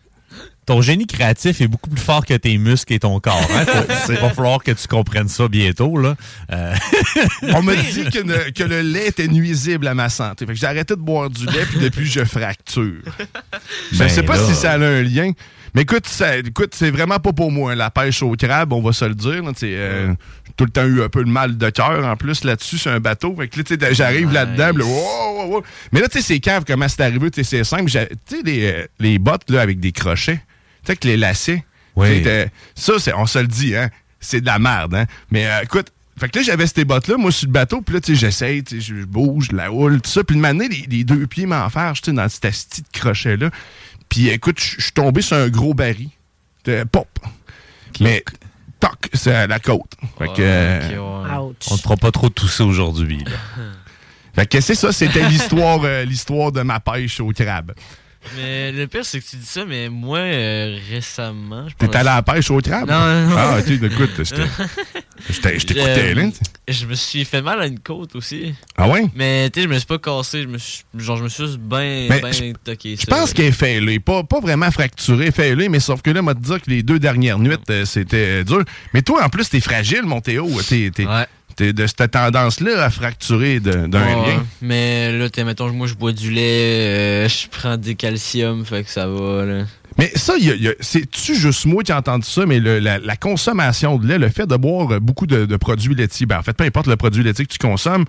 Ton 0.67 0.81
génie 0.81 1.07
créatif 1.07 1.61
est 1.61 1.67
beaucoup 1.67 1.89
plus 1.89 2.01
fort 2.01 2.25
que 2.25 2.33
tes 2.35 2.57
muscles 2.59 2.93
et 2.93 2.99
ton 2.99 3.19
corps. 3.19 3.49
Hein? 3.55 3.65
Il 4.09 4.15
va 4.17 4.29
falloir 4.29 4.61
que 4.61 4.71
tu 4.71 4.87
comprennes 4.87 5.29
ça 5.29 5.47
bientôt. 5.47 5.97
Là. 5.97 6.15
Euh, 6.51 6.75
On 7.53 7.63
m'a 7.63 7.73
dit 7.75 8.03
que, 8.11 8.21
ne- 8.21 8.51
que 8.51 8.63
le 8.63 8.81
lait 8.81 9.07
était 9.07 9.27
nuisible 9.27 9.87
à 9.87 9.93
ma 9.95 10.09
santé. 10.09 10.45
Fait 10.45 10.53
que 10.53 10.59
j'ai 10.59 10.67
arrêté 10.67 10.93
de 10.95 10.99
boire 11.01 11.29
du 11.29 11.45
lait, 11.45 11.65
puis 11.69 11.79
depuis, 11.79 12.05
je 12.05 12.23
fracture. 12.25 13.01
Je 13.91 13.97
Ben 13.97 14.09
sais 14.09 14.23
pas 14.23 14.35
là. 14.35 14.43
si 14.45 14.53
ça 14.55 14.73
a 14.73 14.77
un 14.77 15.01
lien. 15.01 15.31
Mais 15.73 15.83
écoute, 15.83 16.05
ça- 16.07 16.37
écoute, 16.37 16.73
c'est 16.75 16.91
vraiment 16.91 17.19
pas 17.19 17.31
pour 17.33 17.51
moi. 17.51 17.73
La 17.75 17.89
pêche 17.89 18.21
au 18.21 18.31
crabe, 18.35 18.73
on 18.73 18.81
va 18.81 18.91
se 18.93 19.05
le 19.05 19.15
dire. 19.15 19.43
là, 19.43 19.51
sais, 19.55 19.67
euh, 19.73 20.07
J'ai 20.45 20.53
tout 20.57 20.65
le 20.65 20.71
temps 20.71 20.85
eu 20.85 21.01
un 21.01 21.09
peu 21.09 21.23
de 21.23 21.29
mal 21.29 21.57
de 21.57 21.69
cœur 21.69 22.05
en 22.05 22.15
plus 22.17 22.43
là-dessus, 22.43 22.77
c'est 22.77 22.89
un 22.89 22.99
bateau. 22.99 23.33
Fait 23.37 23.47
que 23.47 23.59
là, 23.81 23.93
j'arrive 23.93 24.31
là-dedans, 24.33 24.77
là, 24.77 24.83
wow, 24.85 25.37
wow, 25.45 25.55
wow. 25.55 25.63
Mais 25.93 26.01
là, 26.01 26.07
tu 26.09 26.17
sais, 26.19 26.23
c'est 26.25 26.39
cave, 26.39 26.63
comment 26.67 26.87
c'est 26.89 27.01
arrivé, 27.03 27.31
tu 27.31 27.43
sais, 27.43 27.57
c'est 27.57 27.63
simple. 27.63 27.89
J'ai- 27.89 28.09
Tu 28.27 28.37
sais, 28.37 28.41
les, 28.43 28.65
euh, 28.65 28.85
les 28.99 29.17
bottes 29.19 29.49
là, 29.49 29.61
avec 29.61 29.79
des 29.79 29.91
crochets, 29.91 30.41
sais, 30.87 30.91
avec 30.91 31.03
les 31.03 31.17
lacets. 31.17 31.63
Oui. 31.95 32.23
Ça, 32.75 32.93
c'est- 32.99 33.13
on 33.13 33.25
se 33.25 33.39
le 33.39 33.47
dit, 33.47 33.75
hein. 33.75 33.89
C'est 34.19 34.41
de 34.41 34.45
la 34.47 34.59
merde, 34.59 34.95
hein. 34.95 35.05
Mais 35.31 35.47
euh, 35.47 35.61
écoute, 35.63 35.87
fait 36.19 36.29
que 36.29 36.39
là, 36.39 36.43
j'avais 36.45 36.65
ces 36.67 36.83
bottes-là, 36.85 37.17
moi, 37.17 37.31
sur 37.31 37.47
le 37.47 37.51
bateau, 37.53 37.81
puis 37.81 37.93
là, 37.95 38.01
tu 38.01 38.13
sais, 38.15 38.19
j'essaye, 38.19 38.63
tu 38.63 38.81
sais, 38.81 38.95
je 38.95 39.05
bouge, 39.05 39.51
la 39.51 39.71
houle, 39.71 40.01
tout 40.01 40.09
ça. 40.09 40.23
Puis 40.23 40.35
de 40.35 40.41
m'amener 40.41 40.67
les, 40.67 40.85
les 40.89 41.03
deux 41.03 41.27
pieds 41.27 41.45
m'enferment, 41.45 41.93
tu 41.93 42.01
sais, 42.05 42.11
dans 42.13 42.27
cet 42.27 42.45
asti 42.45 42.81
de 42.81 42.87
crochet-là. 42.99 43.49
Puis 44.09 44.29
écoute, 44.29 44.59
je 44.59 44.81
suis 44.81 44.91
tombé 44.93 45.21
sur 45.21 45.37
un 45.37 45.49
gros 45.49 45.73
baril. 45.73 46.09
De 46.65 46.83
pop. 46.83 47.07
Mais, 47.99 48.23
toc, 48.79 49.09
c'est 49.13 49.33
à 49.33 49.47
la 49.47 49.59
côte. 49.59 49.93
Fait 50.17 50.27
que. 50.27 50.33
euh, 50.39 50.79
On 51.69 51.73
ne 51.75 51.79
fera 51.79 51.95
pas 51.97 52.11
trop 52.11 52.29
tousser 52.29 52.63
aujourd'hui. 52.63 53.23
là. 53.23 53.31
Fait 54.35 54.45
que 54.45 54.61
c'est 54.61 54.75
ça, 54.75 54.91
c'était 54.91 55.27
l'histoire 55.29 55.79
euh, 55.83 56.03
l'histoire 56.05 56.51
de 56.51 56.61
ma 56.61 56.79
pêche 56.79 57.19
au 57.21 57.31
crabe. 57.31 57.73
Mais 58.35 58.71
le 58.71 58.87
pire, 58.87 59.05
c'est 59.05 59.19
que 59.19 59.25
tu 59.25 59.37
dis 59.37 59.45
ça, 59.45 59.63
mais 59.65 59.89
moi, 59.89 60.17
euh, 60.19 60.77
récemment. 60.91 61.65
T'es 61.77 61.85
allé 61.95 62.09
à 62.09 62.15
la 62.15 62.21
pêche 62.23 62.51
au 62.51 62.59
crabe? 62.59 62.89
Non, 62.89 62.99
non, 62.99 63.27
non. 63.29 63.35
Ah, 63.37 63.57
ok, 63.59 63.69
écoute, 63.69 64.11
je 65.29 65.39
t'écoutais, 65.41 66.13
là. 66.13 66.23
Je 66.67 66.85
me 66.85 66.95
suis 66.95 67.23
fait 67.25 67.41
mal 67.41 67.61
à 67.61 67.67
une 67.67 67.79
côte 67.79 68.15
aussi. 68.15 68.53
Ah 68.75 68.89
ouais? 68.89 69.05
Mais 69.15 69.49
tu 69.49 69.59
sais, 69.61 69.67
je 69.67 69.69
me 69.73 69.77
suis 69.77 69.87
pas 69.87 69.97
cassé. 69.99 70.41
Je 70.43 70.47
me 70.47 70.57
suis, 70.57 70.83
genre, 70.97 71.17
je 71.17 71.23
me 71.23 71.29
suis 71.29 71.45
juste 71.45 71.57
bien 71.59 72.07
ben 72.09 72.31
je- 72.33 72.51
toqué. 72.53 72.97
Je 72.99 73.05
pense 73.05 73.33
qu'elle 73.33 73.45
est 73.45 73.51
fêlée. 73.51 73.99
Pas, 73.99 74.23
pas 74.23 74.39
vraiment 74.41 74.69
fracturée, 74.71 75.31
fêlée, 75.31 75.69
mais 75.69 75.79
sauf 75.79 76.01
que 76.01 76.09
là, 76.11 76.21
m'a 76.21 76.33
dire 76.33 76.61
que 76.61 76.69
les 76.69 76.83
deux 76.83 76.99
dernières 76.99 77.39
nuits, 77.39 77.55
euh, 77.69 77.85
c'était 77.85 78.43
dur. 78.43 78.63
Mais 78.93 79.01
toi, 79.01 79.23
en 79.23 79.29
plus, 79.29 79.49
t'es 79.49 79.61
fragile, 79.61 80.03
mon 80.03 80.19
Théo. 80.19 80.49
T'es, 80.67 80.91
t'es- 80.93 81.05
t'es 81.57 81.73
de 81.73 81.85
cette 81.87 82.11
tendance-là 82.11 82.81
à 82.83 82.89
fracturer 82.89 83.59
d'un 83.59 83.83
Ouais, 83.91 83.99
lien. 84.31 84.45
Mais 84.61 85.11
là, 85.17 85.29
t'es, 85.29 85.43
mettons, 85.43 85.69
moi, 85.73 85.87
je 85.87 85.95
bois 85.95 86.13
du 86.13 86.31
lait, 86.31 87.25
euh, 87.25 87.27
je 87.27 87.47
prends 87.49 87.75
des 87.75 87.95
calcium, 87.95 88.65
fait 88.65 88.83
que 88.83 88.89
ça 88.89 89.07
va, 89.07 89.43
là. 89.45 89.63
Mais 89.97 90.11
ça, 90.15 90.35
il 90.39 90.45
y 90.45 90.51
a- 90.51 90.55
il 90.55 90.61
y 90.61 90.67
a- 90.69 90.75
c'est-tu 90.79 91.33
juste 91.35 91.65
moi 91.65 91.81
qui 91.83 91.91
ai 91.91 91.95
entendu 91.95 92.25
ça, 92.27 92.45
mais 92.45 92.59
le- 92.59 92.77
la, 92.79 92.99
la 92.99 93.15
consommation 93.15 93.97
de 93.97 94.07
lait, 94.07 94.19
le 94.19 94.29
fait 94.29 94.45
de 94.45 94.55
boire 94.55 95.01
beaucoup 95.01 95.25
de, 95.25 95.45
de 95.45 95.57
produits 95.57 95.95
laitiers, 95.95 96.27
ben 96.27 96.37
en 96.37 96.43
fait, 96.43 96.53
peu 96.55 96.63
importe 96.63 96.85
le 96.87 96.95
produit 96.95 97.23
laitier 97.23 97.45
que 97.45 97.51
tu 97.51 97.57
consommes, 97.57 98.05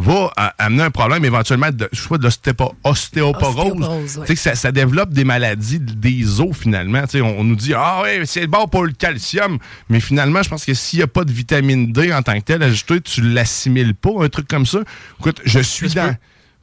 va 0.00 0.32
amener 0.58 0.84
un 0.84 0.90
problème 0.90 1.24
éventuellement 1.24 1.70
de 1.70 1.88
soit 1.92 2.18
de 2.18 2.22
l'ostépo- 2.28 2.72
ostéoporose. 2.84 4.18
Ouais. 4.18 4.26
Tu 4.26 4.26
sais 4.28 4.34
que 4.34 4.40
ça, 4.40 4.54
ça 4.54 4.72
développe 4.72 5.10
des 5.10 5.24
maladies 5.24 5.80
des 5.80 6.40
os 6.40 6.56
finalement. 6.56 7.02
Tu 7.02 7.18
sais, 7.18 7.20
on, 7.20 7.40
on 7.40 7.44
nous 7.44 7.56
dit 7.56 7.74
Ah 7.74 8.02
oui, 8.04 8.24
c'est 8.24 8.46
bon 8.46 8.66
pour 8.68 8.84
le 8.84 8.92
calcium. 8.92 9.58
Mais 9.88 10.00
finalement, 10.00 10.42
je 10.42 10.48
pense 10.48 10.64
que 10.64 10.74
s'il 10.74 10.98
n'y 11.00 11.02
a 11.02 11.06
pas 11.08 11.24
de 11.24 11.32
vitamine 11.32 11.92
D 11.92 12.12
en 12.12 12.22
tant 12.22 12.38
que 12.38 12.44
tel 12.44 12.62
ajouté, 12.62 13.00
tu 13.00 13.20
l'assimiles 13.22 13.94
pas, 13.94 14.10
un 14.24 14.28
truc 14.28 14.46
comme 14.48 14.66
ça. 14.66 14.78
Écoute, 15.20 15.40
je 15.44 15.60
suis 15.60 15.88
dans. 15.90 16.14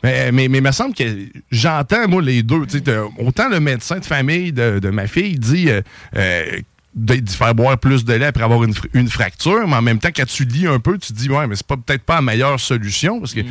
Mais, 0.03 0.31
mais, 0.31 0.47
mais 0.49 0.59
il 0.59 0.63
me 0.63 0.71
semble 0.71 0.93
que 0.93 1.03
j'entends, 1.51 2.07
moi, 2.07 2.21
les 2.21 2.43
deux. 2.43 2.65
Tu 2.67 2.77
sais, 2.77 2.81
t'as- 2.81 3.05
autant 3.19 3.49
le 3.49 3.59
médecin 3.59 3.97
de 3.99 4.05
famille 4.05 4.53
de, 4.53 4.79
de 4.79 4.89
ma 4.89 5.07
fille 5.07 5.39
dit 5.39 5.69
euh, 5.69 5.81
euh, 6.15 6.59
de, 6.95 7.15
de 7.15 7.29
faire 7.29 7.53
boire 7.53 7.77
plus 7.77 8.05
de 8.05 8.13
lait 8.13 8.25
après 8.27 8.43
avoir 8.43 8.63
une, 8.63 8.71
fr- 8.73 8.87
une 8.93 9.09
fracture, 9.09 9.67
mais 9.67 9.75
en 9.75 9.81
même 9.81 9.99
temps, 9.99 10.09
quand 10.15 10.25
tu 10.25 10.45
lis 10.45 10.65
un 10.67 10.79
peu, 10.79 10.97
tu 10.97 11.11
te 11.13 11.17
dis, 11.17 11.29
ouais, 11.29 11.45
mais 11.47 11.55
c'est 11.55 11.67
pas 11.67 11.75
peut-être 11.77 12.03
pas 12.03 12.15
la 12.15 12.21
meilleure 12.21 12.59
solution 12.59 13.19
parce 13.19 13.33
que 13.33 13.41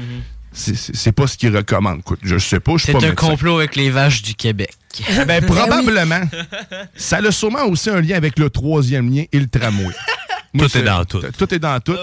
c'est- 0.53 0.75
c'est 0.77 0.95
c'est 0.97 1.13
pas 1.13 1.27
ce 1.27 1.37
qu'il 1.37 1.55
recommande. 1.55 1.99
Écoute, 2.01 2.21
je 2.23 2.39
sais 2.39 2.61
pas, 2.61 2.73
je 2.73 2.79
suis 2.79 2.87
C'est 2.87 2.93
pas 2.93 2.99
un 3.05 3.11
médecin. 3.11 3.27
complot 3.29 3.59
avec 3.59 3.77
les 3.77 3.91
vaches 3.91 4.23
du 4.23 4.35
Québec. 4.35 4.73
Ben, 5.27 5.45
probablement. 5.47 6.23
Ça 6.97 7.19
a 7.19 7.31
sûrement 7.33 7.65
aussi 7.67 7.91
un 7.91 8.01
lien 8.01 8.17
avec 8.17 8.39
le 8.39 8.49
troisième 8.51 9.13
lien 9.15 9.25
et 9.33 9.39
le 9.41 9.47
tramway. 9.49 9.95
Moi, 10.55 10.67
Tout 10.67 10.69
c'est- 10.69 10.79
est 10.81 10.83
dans 10.85 11.05
tout. 11.05 11.21
Tout 11.37 11.53
est 11.55 11.59
dans 11.59 11.81
tout. 11.81 11.97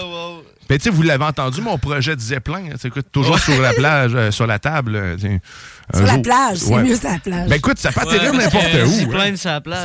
Ben, 0.68 0.78
tu 0.78 0.84
sais, 0.84 0.90
vous 0.90 1.02
l'avez 1.02 1.24
entendu, 1.24 1.60
mon 1.60 1.76
projet 1.76 2.16
de 2.16 2.20
Zeppelin, 2.20 2.62
hein, 2.72 2.76
écoute, 2.82 3.06
toujours 3.12 3.38
sur 3.38 3.60
la 3.60 3.72
plage, 3.74 4.12
euh, 4.14 4.30
sur 4.30 4.46
la 4.46 4.58
table. 4.58 4.96
euh, 4.96 5.16
tiens, 5.18 5.38
un 5.92 5.98
Sur 5.98 6.06
la 6.06 6.14
jour- 6.14 6.22
plage, 6.22 6.56
c'est 6.58 6.72
Ouais. 6.74 6.82
mieux 6.82 6.96
sur 6.96 7.10
la 7.10 7.18
plage. 7.18 7.48
Ben 7.48 7.56
écoute, 7.56 7.78
ça 7.78 7.92
peut 7.92 8.00
atterrir 8.00 8.30
Ouais, 8.32 8.38
n'importe 8.38 8.64
où. 8.86 9.12
Hein. 9.14 9.34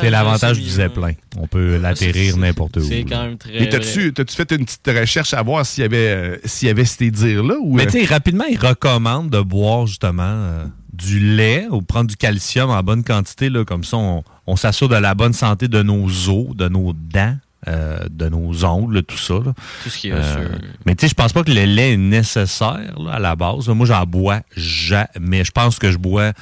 C'est 0.00 0.08
l'avantage 0.10 0.58
du 0.60 0.68
zeppelin. 0.68 1.12
On 1.36 1.46
peut 1.46 1.76
l'atterrir 1.76 2.36
n'importe 2.38 2.78
où. 2.78 2.82
C'est 2.88 3.04
quand 3.04 3.22
même 3.24 3.36
très. 3.36 3.52
Mais 3.60 3.68
t'as-tu 3.68 4.12
t'as-tu 4.14 4.34
fait 4.34 4.50
une 4.52 4.64
petite 4.64 4.88
recherche 4.98 5.34
à 5.34 5.42
voir 5.42 5.66
s'il 5.66 5.82
y 5.82 5.84
avait, 5.84 5.96
euh, 6.08 6.36
s'il 6.44 6.68
y 6.68 6.70
avait 6.70 6.84
ces 6.86 7.10
dires-là? 7.10 7.56
Ou, 7.60 7.76
Mais 7.76 7.82
euh, 7.82 7.90
tu 7.90 8.00
sais, 8.00 8.04
rapidement, 8.06 8.44
ils 8.50 8.58
recommandent 8.58 9.30
de 9.30 9.40
boire 9.40 9.86
justement 9.86 10.22
euh, 10.24 10.64
du 10.92 11.18
lait 11.20 11.66
ou 11.70 11.82
prendre 11.82 12.08
du 12.08 12.16
calcium 12.16 12.70
en 12.70 12.82
bonne 12.82 13.04
quantité. 13.04 13.50
Là, 13.50 13.64
comme 13.64 13.84
ça, 13.84 13.96
on, 13.98 14.22
on 14.46 14.56
s'assure 14.56 14.88
de 14.88 14.96
la 14.96 15.14
bonne 15.14 15.34
santé 15.34 15.68
de 15.68 15.82
nos 15.82 16.06
os, 16.30 16.56
de 16.56 16.68
nos 16.68 16.94
dents, 16.94 17.36
euh, 17.66 17.98
de 18.10 18.28
nos 18.28 18.64
ongles, 18.64 19.02
tout 19.02 19.18
ça. 19.18 19.34
là. 19.34 19.52
Tout 19.82 19.90
ce 19.90 19.98
qui 19.98 20.08
est 20.08 20.12
Euh, 20.12 20.20
osseux. 20.20 20.50
mais 20.86 20.94
tu 20.94 21.02
sais, 21.02 21.08
je 21.08 21.14
pense 21.14 21.32
pas 21.32 21.42
que 21.42 21.50
le 21.50 21.64
lait 21.64 21.94
est 21.94 21.96
nécessaire 21.96 22.78
là, 22.98 23.12
à 23.14 23.18
la 23.18 23.34
base. 23.34 23.68
Moi, 23.68 23.84
j'en 23.86 24.04
bois 24.06 24.40
jamais. 24.56 25.44
Je 25.44 25.50
pense 25.50 25.78
que 25.78 25.90
je 25.90 25.98
bois 25.98 26.32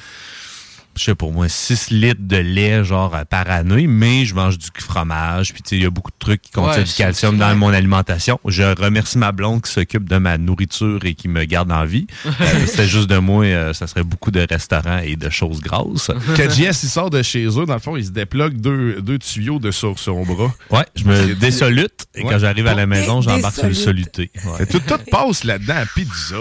je 0.97 1.03
sais 1.03 1.15
pas 1.15 1.27
moi, 1.27 1.47
6 1.49 1.89
litres 1.91 2.21
de 2.21 2.37
lait 2.37 2.83
genre 2.83 3.15
par 3.29 3.49
année, 3.49 3.87
mais 3.87 4.25
je 4.25 4.35
mange 4.35 4.57
du 4.57 4.67
fromage, 4.79 5.53
puis 5.53 5.61
tu 5.61 5.69
sais, 5.69 5.75
il 5.77 5.83
y 5.83 5.85
a 5.85 5.89
beaucoup 5.89 6.11
de 6.11 6.15
trucs 6.19 6.41
qui 6.41 6.51
contiennent 6.51 6.77
Ouais, 6.79 6.83
du 6.83 6.89
c'est- 6.89 7.03
calcium 7.03 7.33
c'est 7.35 7.39
dans 7.39 7.55
mon 7.55 7.69
alimentation. 7.69 8.39
Je 8.45 8.63
remercie 8.63 9.17
ma 9.17 9.31
blonde 9.31 9.61
qui 9.61 9.71
s'occupe 9.71 10.07
de 10.09 10.17
ma 10.17 10.37
nourriture 10.37 10.99
et 11.05 11.13
qui 11.13 11.27
me 11.27 11.43
garde 11.45 11.71
en 11.71 11.85
vie. 11.85 12.07
Euh, 12.39 12.65
C'était 12.65 12.87
juste 12.87 13.09
de 13.09 13.17
moi, 13.17 13.45
euh, 13.45 13.73
ça 13.73 13.87
serait 13.87 14.03
beaucoup 14.03 14.31
de 14.31 14.45
restaurants 14.47 14.99
et 14.99 15.15
de 15.15 15.29
choses 15.29 15.59
grasses. 15.61 16.11
Quand 16.37 16.49
JS 16.49 16.83
il 16.83 16.89
sort 16.89 17.09
de 17.09 17.21
chez 17.23 17.45
eux, 17.45 17.65
dans 17.65 17.73
le 17.73 17.79
fond, 17.79 17.95
il 17.97 18.05
se 18.05 18.11
déplogue 18.11 18.53
deux, 18.59 19.01
deux 19.01 19.17
tuyaux 19.19 19.59
de 19.59 19.71
sur 19.71 19.97
son 19.99 20.23
bras. 20.23 20.53
Ouais, 20.69 20.85
je 20.95 21.03
me 21.05 21.33
désolute 21.35 22.05
et 22.15 22.23
Ouais. 22.23 22.29
quand 22.31 22.39
j'arrive 22.39 22.67
à 22.67 22.73
la 22.75 22.85
maison, 22.85 23.21
j'embarque 23.21 23.55
sur 23.55 23.67
le 23.67 23.73
soluté. 23.73 24.31
Ouais. 24.45 24.65
Tout, 24.65 24.79
tout 24.79 24.97
passe 25.11 25.43
là-dedans, 25.43 25.83
pizza, 25.95 26.35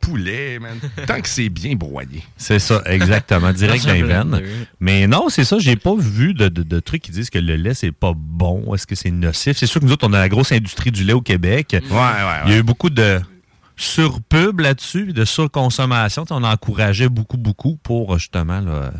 poulet, 0.00 0.58
man. 0.58 0.78
Tant 1.06 1.20
que 1.20 1.28
c'est 1.28 1.48
bien 1.48 1.74
broyé. 1.74 2.22
C'est 2.36 2.58
ça, 2.58 2.82
exactement, 2.86 3.52
direct 3.52 3.84
Dans 3.86 3.92
les 4.02 4.08
veines. 4.08 4.28
blender. 4.28 4.48
Mais 4.80 5.06
non, 5.06 5.28
c'est 5.28 5.44
ça, 5.44 5.58
j'ai 5.58 5.76
pas 5.76 5.94
vu 5.96 6.34
de, 6.34 6.48
de- 6.48 6.62
de 6.62 6.80
trucs 6.80 7.02
qui 7.02 7.10
disent 7.12 7.30
que 7.30 7.38
le 7.38 7.56
lait, 7.56 7.74
c'est 7.74 7.92
pas 7.92 8.12
bon. 8.16 8.74
Est-ce 8.74 8.86
que 8.86 8.94
c'est 8.94 9.10
nocif? 9.10 9.56
C'est 9.56 9.66
sûr 9.66 9.80
que 9.80 9.86
nous 9.86 9.92
autres, 9.92 10.06
on 10.08 10.12
a 10.12 10.18
la 10.18 10.28
grosse 10.28 10.52
industrie 10.52 10.90
du 10.90 11.04
lait 11.04 11.12
au 11.12 11.20
Québec. 11.22 11.68
Ouais, 11.72 11.96
ouais, 11.96 12.40
Il 12.46 12.52
y 12.52 12.54
a 12.54 12.58
eu 12.58 12.62
beaucoup 12.62 12.90
de 12.90 13.20
surpub 13.76 14.60
là-dessus, 14.60 15.12
de 15.12 15.24
surconsommation. 15.24 16.24
On 16.30 16.44
encourageait 16.44 17.08
beaucoup, 17.08 17.36
beaucoup 17.38 17.76
pour 17.82 18.18
justement 18.18 18.60
là, 18.60 18.92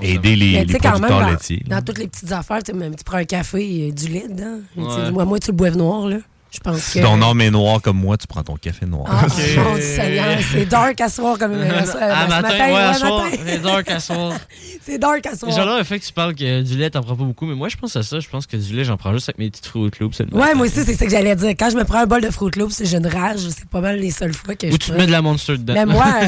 aider 0.00 0.36
les, 0.36 0.64
les 0.64 0.78
quand 0.78 0.92
même, 0.92 1.00
producteurs 1.00 1.20
dans, 1.20 1.30
laitiers. 1.30 1.62
dans 1.66 1.82
toutes 1.82 1.98
les 1.98 2.06
petites 2.08 2.32
affaires, 2.32 2.62
tu 2.62 2.72
sais, 2.72 2.78
même, 2.78 2.94
tu 2.94 3.04
prends 3.04 3.16
un 3.18 3.24
café, 3.24 3.66
il 3.66 3.86
y 3.86 3.88
a 3.88 3.92
du 3.92 4.08
lait 4.08 4.28
dedans. 4.28 4.60
Ouais. 4.76 5.10
Moi, 5.10 5.24
moi, 5.24 5.38
tu 5.40 5.50
le 5.50 5.56
boives 5.56 5.76
noir, 5.76 6.06
là. 6.06 6.18
Je 6.54 6.60
pense 6.60 6.80
Si 6.80 6.98
que... 7.00 7.04
ton 7.04 7.16
nom 7.16 7.38
est 7.40 7.50
noir 7.50 7.80
comme 7.80 7.96
moi, 7.98 8.18
tu 8.18 8.26
prends 8.26 8.42
ton 8.42 8.56
café 8.56 8.84
noir. 8.84 9.06
Ah, 9.08 9.22
mon 9.26 9.74
Dieu 9.74 9.80
Seigneur, 9.82 10.38
c'est 10.52 10.66
dark 10.66 11.00
à 11.00 11.08
soir 11.08 11.38
comme 11.38 11.52
euh, 11.52 11.80
ce- 11.86 11.96
À 11.96 12.24
ce 12.24 12.28
matin, 12.28 12.48
ouais, 12.50 12.74
à 12.76 12.92
soir. 12.94 13.24
matin. 13.24 13.36
C'est 13.46 13.58
dark 13.62 13.90
à 13.90 14.00
soir. 14.00 14.32
C'est 14.84 14.98
dark 14.98 15.24
à 15.26 15.34
soir. 15.36 15.50
Genre 15.56 15.64
là, 15.64 15.78
le 15.78 15.84
fait 15.84 15.98
que 16.00 16.04
tu 16.04 16.12
parles 16.12 16.34
que 16.34 16.60
du 16.62 16.76
lait, 16.76 16.90
t'en 16.90 17.02
prends 17.02 17.14
pas 17.16 17.24
beaucoup, 17.24 17.46
mais 17.46 17.54
moi, 17.54 17.68
je 17.68 17.76
pense 17.76 17.94
à 17.96 18.02
ça. 18.02 18.18
Je 18.20 18.28
pense 18.28 18.46
que 18.46 18.56
du 18.56 18.74
lait, 18.74 18.84
j'en 18.84 18.96
prends 18.96 19.12
juste 19.14 19.28
avec 19.28 19.38
mes 19.38 19.48
petites 19.48 19.66
Fruit 19.66 19.90
Loops. 20.00 20.18
Ouais, 20.18 20.26
matin. 20.40 20.54
moi 20.56 20.66
aussi, 20.66 20.84
c'est 20.84 20.94
ça 20.94 21.04
que 21.06 21.10
j'allais 21.10 21.34
dire. 21.36 21.50
Quand 21.50 21.70
je 21.70 21.76
me 21.76 21.84
prends 21.84 21.98
un 22.00 22.06
bol 22.06 22.20
de 22.20 22.30
Fruit 22.30 22.50
Loops, 22.56 22.82
j'ai 22.84 22.96
une 22.96 23.06
rage. 23.06 23.38
C'est 23.48 23.68
pas 23.68 23.80
mal 23.80 23.98
les 23.98 24.10
seules 24.10 24.34
fois 24.34 24.54
que 24.54 24.68
je 24.68 24.74
Ou 24.74 24.78
tu 24.78 24.90
prends. 24.90 24.98
mets 24.98 25.06
de 25.06 25.12
la 25.12 25.22
Monster 25.22 25.56
dedans. 25.56 25.72
Mais 25.74 25.86
moi, 25.86 26.04
euh, 26.22 26.26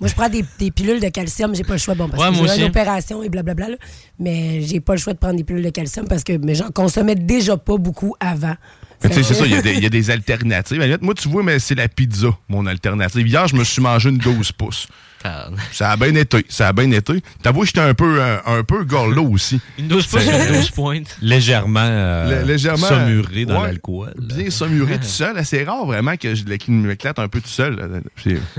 moi, 0.00 0.08
je 0.08 0.14
prends 0.14 0.28
des, 0.28 0.44
des 0.58 0.70
pilules 0.70 1.00
de 1.00 1.08
calcium. 1.08 1.54
J'ai 1.54 1.64
pas 1.64 1.74
le 1.74 1.78
choix. 1.80 1.94
Bon, 1.94 2.08
parce 2.08 2.22
Ouais, 2.22 2.30
que 2.40 2.46
j'ai 2.54 2.62
une 2.62 2.68
opération 2.68 3.22
et 3.22 3.28
blablabla. 3.28 3.68
là. 3.70 3.76
mais 4.20 4.62
j'ai 4.62 4.80
pas 4.80 4.94
le 4.94 4.98
choix 5.00 5.12
de 5.12 5.18
prendre 5.18 5.36
des 5.36 5.44
pilules 5.44 5.64
de 5.64 5.70
calcium 5.70 6.06
parce 6.08 6.22
que 6.24 6.32
mais 6.38 6.54
j'en 6.54 6.70
consommais 6.70 7.16
déjà 7.16 7.56
pas 7.56 7.76
beaucoup 7.76 8.14
avant. 8.20 8.54
C'est 9.02 9.22
ça, 9.22 9.44
il 9.46 9.52
y, 9.52 9.54
a 9.54 9.62
des- 9.62 9.74
il 9.74 9.82
y 9.82 9.86
a 9.86 9.90
des 9.90 10.10
alternatives. 10.10 10.98
Moi, 11.00 11.14
tu 11.14 11.28
vois, 11.28 11.42
mais 11.42 11.58
c'est 11.58 11.74
la 11.74 11.88
pizza, 11.88 12.28
mon 12.48 12.66
alternative. 12.66 13.26
Hier, 13.26 13.46
je 13.48 13.54
me 13.56 13.64
suis 13.64 13.82
mangé 13.82 14.08
une 14.10 14.18
12 14.18 14.52
pouces. 14.52 14.88
Ça 15.72 15.90
a 15.90 15.96
bien 15.96 16.14
été. 16.14 16.44
Ça 16.48 16.68
a 16.68 16.72
bien 16.72 16.90
été. 16.92 17.20
T'avoues, 17.42 17.64
j'étais 17.64 17.80
un 17.80 17.94
peu, 17.94 18.20
euh, 18.20 18.36
un 18.46 18.62
peu 18.62 18.84
gorlot 18.84 19.28
aussi. 19.32 19.60
Une 19.78 19.88
12 19.88 20.06
pouces, 20.06 20.22
C'est- 20.22 20.48
une 20.48 20.54
12 20.54 20.70
pointes. 20.70 21.16
Légèrement, 21.20 21.80
euh, 21.82 22.42
Lé- 22.42 22.52
légèrement 22.52 22.86
saumuré 22.86 23.44
dans 23.44 23.60
ouais, 23.60 23.66
l'alcool. 23.68 24.14
Bien 24.20 24.50
saumuré 24.50 24.98
tout 24.98 25.04
seul. 25.04 25.36
C'est 25.44 25.64
rare 25.64 25.84
vraiment 25.84 26.16
que 26.16 26.34
je 26.34 26.44
m'éclate 26.68 27.18
un 27.18 27.26
peu 27.28 27.40
tout 27.40 27.48
seul. 27.48 28.02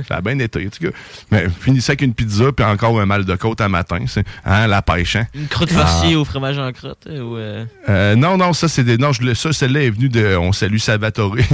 Ça 0.07 0.15
a 0.17 0.21
bien 0.21 0.37
été. 0.39 0.65
en 0.65 0.69
tout 0.69 0.83
cas. 0.91 0.97
Mais 1.31 1.47
finissais 1.61 1.91
avec 1.91 2.01
une 2.01 2.13
pizza 2.13 2.51
puis 2.51 2.65
encore 2.65 2.99
un 2.99 3.05
mal 3.05 3.23
de 3.23 3.35
côte 3.35 3.61
à 3.61 3.69
matin. 3.69 3.99
C'est 4.07 4.25
hein, 4.45 4.67
la 4.67 4.81
pêche. 4.81 5.15
Hein? 5.15 5.27
Une 5.35 5.47
croûte 5.47 5.69
Ah. 5.73 5.79
farcie 5.85 6.15
au 6.15 6.25
fromage 6.25 6.57
en 6.57 6.71
crotte. 6.73 7.05
euh, 7.07 7.21
Ou, 7.21 7.37
euh, 7.37 7.65
Euh, 7.89 8.15
non, 8.15 8.37
non, 8.37 8.51
ça, 8.53 8.67
c'est 8.67 8.83
des. 8.83 8.97
Non, 8.97 9.13
je, 9.13 9.21
le- 9.21 9.35
ça, 9.35 9.53
celle-là 9.53 9.83
est 9.83 9.89
venue 9.89 10.09
de. 10.09 10.35
On 10.35 10.51
salue 10.51 10.77
Salvatore. 10.77 11.35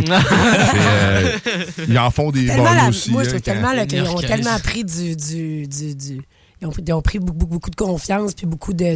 Euh, 0.76 1.38
ils 1.88 1.98
en 2.00 2.10
font 2.12 2.32
des 2.32 2.46
la- 2.48 2.88
aussi. 2.90 3.12
moi, 3.12 3.24
je 3.24 3.30
hein, 3.30 3.32
trouve 3.34 3.42
quand- 3.42 3.52
tellement 3.54 3.86
qu'ils 3.86 4.02
ont 4.04 4.16
tellement 4.20 4.60
pris 4.60 4.84
du. 4.84 5.03
Du, 5.16 5.68
du, 5.68 5.96
du- 5.96 6.22
ils, 6.62 6.68
ont, 6.68 6.72
pris- 6.72 6.84
ils 6.88 6.94
ont 6.94 7.02
pris 7.02 7.20
beaucoup, 7.20 7.38
beaucoup, 7.38 7.54
beaucoup 7.54 7.70
de 7.70 7.76
confiance 7.76 8.34
puis 8.34 8.46
beaucoup 8.46 8.74
de, 8.74 8.96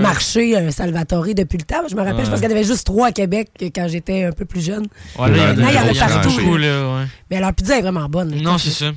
marché 0.00 0.56
euh, 0.56 0.70
Salvatore 0.70 1.26
depuis 1.34 1.58
le 1.58 1.64
temps. 1.64 1.82
Je 1.90 1.94
me 1.96 2.00
rappelle, 2.00 2.16
Ouais. 2.18 2.24
je 2.24 2.30
pense 2.30 2.40
qu'il 2.40 2.48
y 2.48 2.52
en 2.52 2.56
avait 2.56 2.64
juste 2.66 2.86
trois 2.86 3.08
à 3.08 3.12
Québec 3.12 3.48
quand 3.74 3.88
j'étais 3.88 4.24
un 4.24 4.32
peu 4.32 4.44
plus 4.44 4.64
jeune. 4.64 4.86
Ouais, 5.18 5.28
là, 5.30 5.34
il 5.34 5.36
y 5.36 5.40
en 5.40 5.42
a- 5.42 5.46
Maintenant, 5.54 5.68
il 5.68 5.74
y 5.74 5.78
en 5.78 5.80
a 5.82 5.90
il 5.90 5.96
y 5.96 6.00
en 6.00 6.04
a 6.04 6.08
partout. 6.08 6.30
beaucoup, 6.40 6.56
là, 6.56 6.96
ouais. 6.98 7.04
Mais 7.30 7.40
leur 7.40 7.52
pizza 7.52 7.78
est 7.78 7.82
vraiment 7.82 8.08
bonne. 8.08 8.40
Non, 8.40 8.58
c'est 8.58 8.70
ça. 8.70 8.92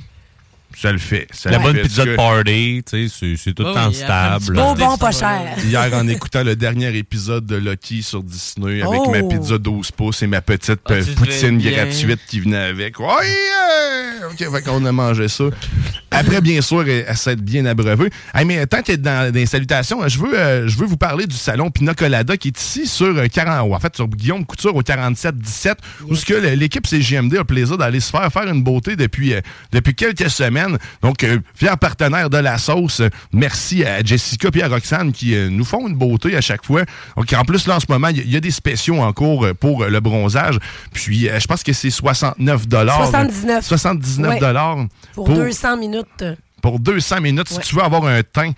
Ça 0.76 0.90
le 0.90 0.98
fait. 0.98 1.28
Ça 1.32 1.50
La 1.52 1.60
bonne 1.60 1.76
fait. 1.76 1.82
pizza 1.82 2.04
de 2.04 2.16
party, 2.16 2.82
tu 2.84 3.08
sais, 3.08 3.14
c'est- 3.16 3.36
c'est 3.36 3.52
tout 3.52 3.62
le 3.62 3.68
Oh 3.70 3.74
temps 3.74 3.92
stable. 3.92 4.54
Beau, 4.56 4.74
bon, 4.74 4.96
pas 4.96 5.12
cher. 5.12 5.56
Hier, 5.64 5.88
en 5.94 6.06
écoutant 6.08 6.42
le 6.42 6.56
dernier 6.56 6.96
épisode 6.96 7.46
de 7.46 7.54
Lucky 7.54 8.02
sur 8.02 8.24
Disney 8.24 8.82
avec 8.82 9.00
Oh. 9.04 9.10
ma 9.10 9.22
pizza 9.22 9.56
12 9.58 9.92
pouces 9.92 10.22
et 10.24 10.26
ma 10.26 10.40
petite 10.40 10.80
Ah, 10.86 10.94
poutine 11.16 11.58
gratuite 11.58 12.20
qui 12.28 12.40
venait 12.40 12.56
avec. 12.56 12.98
Oui! 12.98 13.06
euh, 13.06 14.30
OK, 14.32 14.38
fait 14.52 14.62
qu'on 14.62 14.84
a 14.84 14.90
mangé 14.90 15.28
ça. 15.28 15.44
Après, 16.14 16.40
bien 16.40 16.60
sûr, 16.60 16.84
euh, 16.86 17.02
à 17.08 17.14
s'être 17.14 17.40
bien 17.40 17.64
abreuvé. 17.66 18.08
Hey, 18.34 18.44
mais 18.44 18.64
tant 18.66 18.78
que 18.78 18.84
t'es 18.84 18.96
dans 18.96 19.32
des 19.32 19.46
salutations, 19.46 20.02
euh, 20.02 20.08
je 20.08 20.18
veux, 20.18 20.38
euh, 20.38 20.68
je 20.68 20.76
veux 20.78 20.86
vous 20.86 20.96
parler 20.96 21.26
du 21.26 21.34
salon 21.36 21.70
Pina 21.70 21.92
Colada 21.94 22.36
qui 22.36 22.48
est 22.48 22.60
ici 22.60 22.86
sur 22.86 23.06
euh, 23.18 23.26
40, 23.26 23.68
ou 23.68 23.74
en 23.74 23.80
fait, 23.80 23.94
sur 23.96 24.06
Guillaume 24.08 24.44
Couture 24.46 24.74
au 24.76 24.82
47-17, 24.82 25.74
où 26.08 26.14
ce 26.14 26.24
que 26.24 26.34
l'équipe 26.34 26.86
CGMD 26.86 27.34
a 27.34 27.38
le 27.38 27.44
plaisir 27.44 27.76
d'aller 27.78 28.00
se 28.00 28.10
faire 28.10 28.30
faire 28.32 28.46
une 28.48 28.62
beauté 28.62 28.94
depuis, 28.96 29.34
euh, 29.34 29.40
depuis 29.72 29.94
quelques 29.94 30.30
semaines. 30.30 30.78
Donc, 31.02 31.24
euh, 31.24 31.38
fier 31.54 31.76
partenaire 31.78 32.30
de 32.30 32.38
la 32.38 32.58
sauce. 32.58 33.00
Euh, 33.00 33.08
Merci 33.32 33.84
à 33.84 34.00
Jessica 34.02 34.48
et 34.54 34.62
à 34.62 34.68
Roxane 34.68 35.10
qui 35.12 35.34
euh, 35.34 35.48
nous 35.50 35.64
font 35.64 35.88
une 35.88 35.96
beauté 35.96 36.36
à 36.36 36.40
chaque 36.40 36.64
fois. 36.64 36.82
Donc, 37.16 37.32
en 37.32 37.44
plus, 37.44 37.66
là, 37.66 37.76
en 37.76 37.80
ce 37.80 37.86
moment, 37.88 38.08
il 38.08 38.18
y, 38.18 38.20
a- 38.20 38.24
il 38.24 38.32
y 38.32 38.36
a 38.36 38.40
des 38.40 38.50
spéciaux 38.52 39.00
en 39.00 39.12
cours 39.12 39.44
euh, 39.46 39.54
pour 39.54 39.82
euh, 39.82 39.88
le 39.88 40.00
bronzage. 40.00 40.58
Puis, 40.92 41.28
euh, 41.28 41.40
je 41.40 41.46
pense 41.46 41.62
que 41.62 41.72
c'est 41.72 41.90
69 41.90 42.62
79. 42.68 43.64
79 43.64 44.30
Ouais. 44.30 44.88
Pour, 45.14 45.26
200 45.34 45.76
minutes. 45.78 46.03
Pour 46.62 46.80
200 46.80 47.20
minutes. 47.20 47.50
Ouais. 47.50 47.62
Si 47.62 47.68
tu 47.68 47.76
veux 47.76 47.82
avoir 47.82 48.04
un 48.06 48.22
teint 48.22 48.52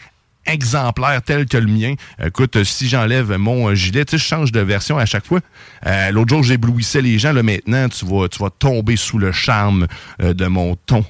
exemplaire 0.47 1.21
tel 1.23 1.47
que 1.47 1.57
le 1.57 1.67
mien, 1.67 1.95
écoute, 2.25 2.63
si 2.63 2.89
j'enlève 2.89 3.37
mon 3.37 3.75
gilet, 3.75 4.05
tu 4.05 4.13
sais, 4.13 4.19
je 4.19 4.29
change 4.29 4.53
de 4.53 4.61
version 4.61 4.97
à 4.97 5.05
chaque 5.07 5.27
fois. 5.27 5.41
Euh, 5.87 6.11
L'autre 6.13 6.31
jour, 6.31 6.43
j'éblouissais 6.43 7.03
les 7.03 7.19
gens. 7.19 7.33
Là, 7.33 7.43
maintenant, 7.43 7.89
tu 7.89 8.07
vas, 8.07 8.29
tu 8.29 8.39
vas 8.39 8.51
tomber 8.51 8.97
sous 8.97 9.19
le 9.19 9.33
charme 9.33 9.87
euh, 10.23 10.35
de 10.35 10.47
mon 10.47 10.77
ton 10.77 11.05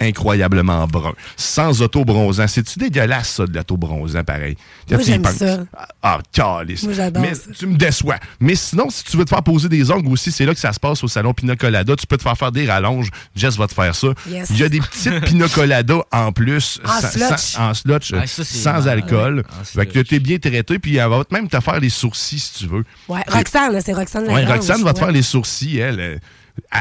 incroyablement 0.00 0.86
brun. 0.86 1.12
Sans 1.36 1.82
auto-bronzant. 1.82 2.46
C'est-tu 2.46 2.78
dégueulasse, 2.78 3.30
ça, 3.30 3.46
de 3.46 3.54
l'auto-bronzant, 3.54 4.24
pareil? 4.24 4.56
Moi, 4.90 4.98
Tu 5.00 5.04
j'aime 5.06 5.24
ça. 5.24 5.64
Ah, 6.02 6.18
calice. 6.32 6.82
Moi, 6.84 6.92
j'adore 6.94 7.22
Mais 7.22 7.34
ça. 7.34 7.50
tu 7.58 7.66
me 7.66 7.76
déçois. 7.76 8.16
Mais 8.40 8.54
sinon, 8.54 8.90
si 8.90 9.04
tu 9.04 9.16
veux 9.16 9.24
te 9.24 9.30
faire 9.30 9.42
poser 9.42 9.68
des 9.68 9.90
ongles 9.90 10.08
aussi, 10.12 10.30
c'est 10.32 10.44
là 10.46 10.54
que 10.54 10.60
ça 10.60 10.72
se 10.72 10.80
passe 10.80 11.02
au 11.04 11.08
salon 11.08 11.34
Pina 11.34 11.56
Colada. 11.56 11.96
Tu 11.96 12.06
peux 12.06 12.16
te 12.16 12.22
faire 12.22 12.36
faire 12.36 12.52
des 12.52 12.66
rallonges. 12.66 13.10
Jess 13.34 13.56
va 13.56 13.66
te 13.66 13.74
faire 13.74 13.94
ça. 13.94 14.08
Yes. 14.28 14.48
Il 14.50 14.58
y 14.58 14.62
a 14.62 14.68
des 14.68 14.80
petites 14.80 15.20
Pina 15.24 15.48
Colada 15.48 15.96
en 16.12 16.32
plus. 16.32 16.80
En 16.84 17.00
sans- 17.00 17.08
slotch. 17.10 17.40
sans- 17.40 17.68
en 17.70 17.74
slotch, 17.74 18.12
Ah, 18.14 18.26
ça, 18.26 18.44
c'est 18.44 18.58
sans 18.58 18.86
alcool. 18.88 19.44
Fait 19.64 19.86
que 19.86 19.98
t'es 20.00 20.20
bien 20.20 20.38
traité, 20.38 20.78
puis 20.78 20.96
elle 20.96 21.08
va 21.08 21.22
même 21.30 21.48
te 21.48 21.60
faire 21.60 21.80
les 21.80 21.90
sourcils 21.90 22.38
si 22.38 22.54
tu 22.54 22.66
veux. 22.66 22.84
Ouais, 23.08 23.22
Roxane, 23.28 23.72
là, 23.72 23.80
c'est 23.80 23.92
Roxane 23.92 24.28
Ouais, 24.28 24.44
Roxane 24.44 24.82
va 24.82 24.92
te 24.92 24.98
ouais. 24.98 25.04
faire 25.04 25.12
les 25.12 25.22
sourcils, 25.22 25.78
elle. 25.78 26.00
euh, 26.00 26.16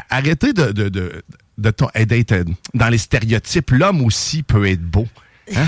Arrêtez 0.09 0.53
de, 0.53 0.71
de, 0.71 0.89
de, 0.89 1.21
de 1.57 1.71
ton- 1.71 1.89
d'être 1.95 2.35
dans 2.73 2.89
les 2.89 2.97
stéréotypes. 2.97 3.71
L'homme 3.71 4.01
aussi 4.03 4.43
peut 4.43 4.67
être 4.67 4.81
beau. 4.83 5.07
Hein? 5.55 5.65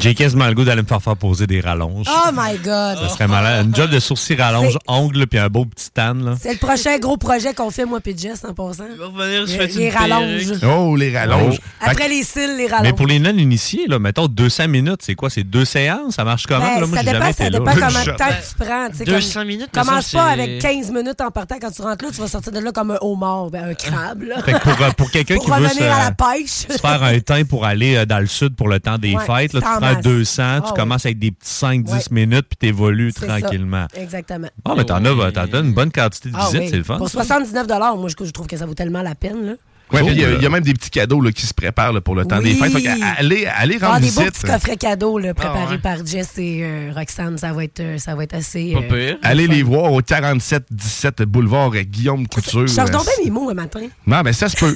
J'ai 0.00 0.14
quasiment 0.14 0.46
le 0.46 0.54
goût 0.54 0.64
d'aller 0.64 0.82
me 0.82 0.86
faire 0.86 1.02
faire 1.02 1.16
poser 1.16 1.46
des 1.46 1.60
rallonges. 1.60 2.06
Oh 2.08 2.30
my 2.34 2.56
God! 2.58 2.98
Ça 2.98 3.08
serait 3.10 3.28
malade. 3.28 3.66
Une 3.66 3.74
job 3.74 3.90
de 3.90 3.98
sourcils 3.98 4.34
rallonge, 4.36 4.78
ongles, 4.86 5.26
puis 5.26 5.38
un 5.38 5.48
beau 5.48 5.64
petit 5.64 5.90
tan. 5.90 6.14
C'est 6.40 6.52
le 6.52 6.58
prochain 6.58 6.98
gros 6.98 7.16
projet 7.16 7.54
qu'on 7.54 7.70
fait, 7.70 7.84
moi 7.84 8.00
Jess, 8.04 8.44
en 8.44 8.52
passant. 8.54 8.84
Il 8.92 8.98
va 8.98 9.06
revenir, 9.06 9.48
se 9.48 9.78
Les- 9.78 9.90
rallonges. 9.90 10.52
Oh, 10.66 10.96
les 10.96 11.16
rallonges. 11.16 11.58
Après 11.80 12.08
les 12.08 12.22
cils, 12.22 12.56
les 12.56 12.66
rallonges. 12.66 12.86
Mais 12.86 12.92
pour 12.92 13.06
les 13.06 13.18
non-initiés, 13.18 13.86
là, 13.86 13.98
mettons 13.98 14.26
200 14.28 14.68
minutes, 14.68 15.00
c'est 15.02 15.14
quoi? 15.14 15.30
C'est 15.30 15.44
deux 15.44 15.64
séances? 15.64 16.14
Ça 16.16 16.24
marche 16.24 16.46
comment? 16.46 16.60
Ben, 16.60 16.80
là? 16.80 16.86
Moi, 16.86 16.98
ça 16.98 17.12
dépend, 17.12 17.32
ça 17.32 17.50
dépend 17.50 17.64
comment 17.74 17.86
de 18.04 18.16
temps 18.16 18.28
que 18.28 18.48
tu 18.48 18.64
prends. 18.66 18.90
tu 18.90 18.96
sais, 18.98 19.04
200 19.04 19.40
comme- 19.40 19.48
minutes, 19.48 19.70
Commence 19.72 20.06
ça, 20.06 20.18
pas 20.18 20.24
avec 20.30 20.60
15 20.60 20.90
minutes 20.90 21.20
en 21.20 21.30
partant. 21.30 21.56
Quand 21.60 21.70
tu 21.70 21.82
rentres 21.82 22.04
là, 22.04 22.10
tu 22.14 22.20
vas 22.20 22.28
sortir 22.28 22.52
de 22.52 22.58
là 22.60 22.72
comme 22.72 22.90
un 22.92 22.98
homard, 23.00 23.50
ben, 23.50 23.70
un 23.70 23.74
crabe. 23.74 24.22
Là. 24.22 24.42
Fait 24.42 24.52
que 24.52 24.58
pour, 24.60 24.82
euh, 24.82 24.90
pour 24.96 25.10
quelqu'un 25.10 25.36
qui 25.38 25.50
veut 25.50 25.56
se, 25.68 25.74
revenir 25.74 25.92
à 25.92 26.04
la 26.04 26.10
pêche. 26.12 26.66
se 26.68 26.78
faire 26.78 27.02
un 27.02 27.18
teint 27.20 27.44
pour 27.44 27.64
aller 27.64 27.96
euh, 27.96 28.06
dans 28.06 28.18
le 28.20 28.26
sud 28.26 28.54
pour 28.56 28.68
le 28.68 28.78
temps 28.80 28.98
des 28.98 29.14
Fêtes, 29.26 29.52
là, 29.54 29.60
tu 29.60 29.66
prends 29.66 29.80
masse. 29.80 30.02
200, 30.04 30.42
Ah 30.42 30.60
tu 30.60 30.70
ouais. 30.70 30.76
commences 30.76 31.06
avec 31.06 31.18
des 31.18 31.30
petits 31.30 31.50
5-10 31.50 31.92
Ouais. 31.92 32.00
minutes, 32.10 32.46
puis 32.48 32.56
t'évolues 32.58 33.12
C'est 33.16 33.26
ça. 33.26 33.38
tranquillement. 33.40 33.86
Exactement. 33.94 34.48
Ah, 34.64 34.74
mais 34.76 34.84
t'en 34.84 35.04
as, 35.04 35.10
as 35.38 35.58
une 35.60 35.72
bonne 35.74 35.90
quantité 35.92 36.30
de 36.30 36.34
Ah 36.38 36.44
visites, 36.46 36.60
oui. 36.60 36.68
c'est 36.70 36.76
le 36.78 36.84
fun. 36.84 36.98
Pour 36.98 37.08
ça. 37.08 37.22
79 37.24 37.66
moi, 37.98 38.08
je, 38.08 38.24
je 38.24 38.30
trouve 38.30 38.46
que 38.46 38.56
ça 38.56 38.66
vaut 38.66 38.74
tellement 38.74 39.02
la 39.02 39.14
peine. 39.14 39.46
Là. 39.46 39.52
Ouais, 39.92 40.02
puis 40.02 40.12
il 40.12 40.20
y, 40.20 40.24
a- 40.24 40.34
y 40.34 40.48
même 40.48 40.62
des 40.62 40.74
petits 40.74 40.90
cadeaux 40.90 41.20
là, 41.20 41.32
qui 41.32 41.46
se 41.46 41.54
préparent 41.54 41.92
là, 41.92 42.00
pour 42.00 42.14
le 42.14 42.24
temps 42.24 42.40
des 42.40 42.54
fêtes. 42.54 42.72
Fait 42.72 42.88
allez, 43.18 43.46
allez 43.46 43.76
rendre 43.78 43.94
Ah, 43.96 44.00
des 44.00 44.10
beaux 44.10 44.20
visite. 44.20 44.34
petits 44.34 44.46
coffrets 44.52 44.76
cadeaux 44.76 45.18
là, 45.18 45.34
préparés 45.34 45.60
Ah 45.68 45.70
ouais. 45.72 45.78
par 45.78 46.04
Jess 46.06 46.30
et 46.38 46.60
euh, 46.62 46.92
Roxane. 46.94 47.38
Ça 47.38 47.52
va 47.52 47.64
être, 47.64 47.80
euh, 47.80 47.98
ça 47.98 48.14
va 48.14 48.24
être 48.24 48.34
assez. 48.34 48.72
Pas 48.72 48.80
euh, 48.94 49.06
pire. 49.08 49.18
Allez 49.22 49.46
les 49.46 49.62
voir 49.62 49.92
au 49.92 50.00
47-17 50.00 51.24
boulevard 51.24 51.70
Guillaume 51.72 52.26
Couture. 52.26 52.66
Je 52.66 52.76
donc 52.76 52.90
bien 53.04 53.24
mes 53.24 53.30
mots 53.30 53.50
un 53.50 53.54
matin. 53.54 53.80
Non, 54.06 54.22
ben 54.22 54.32
ça 54.32 54.48
se 54.48 54.56
peut. 54.56 54.74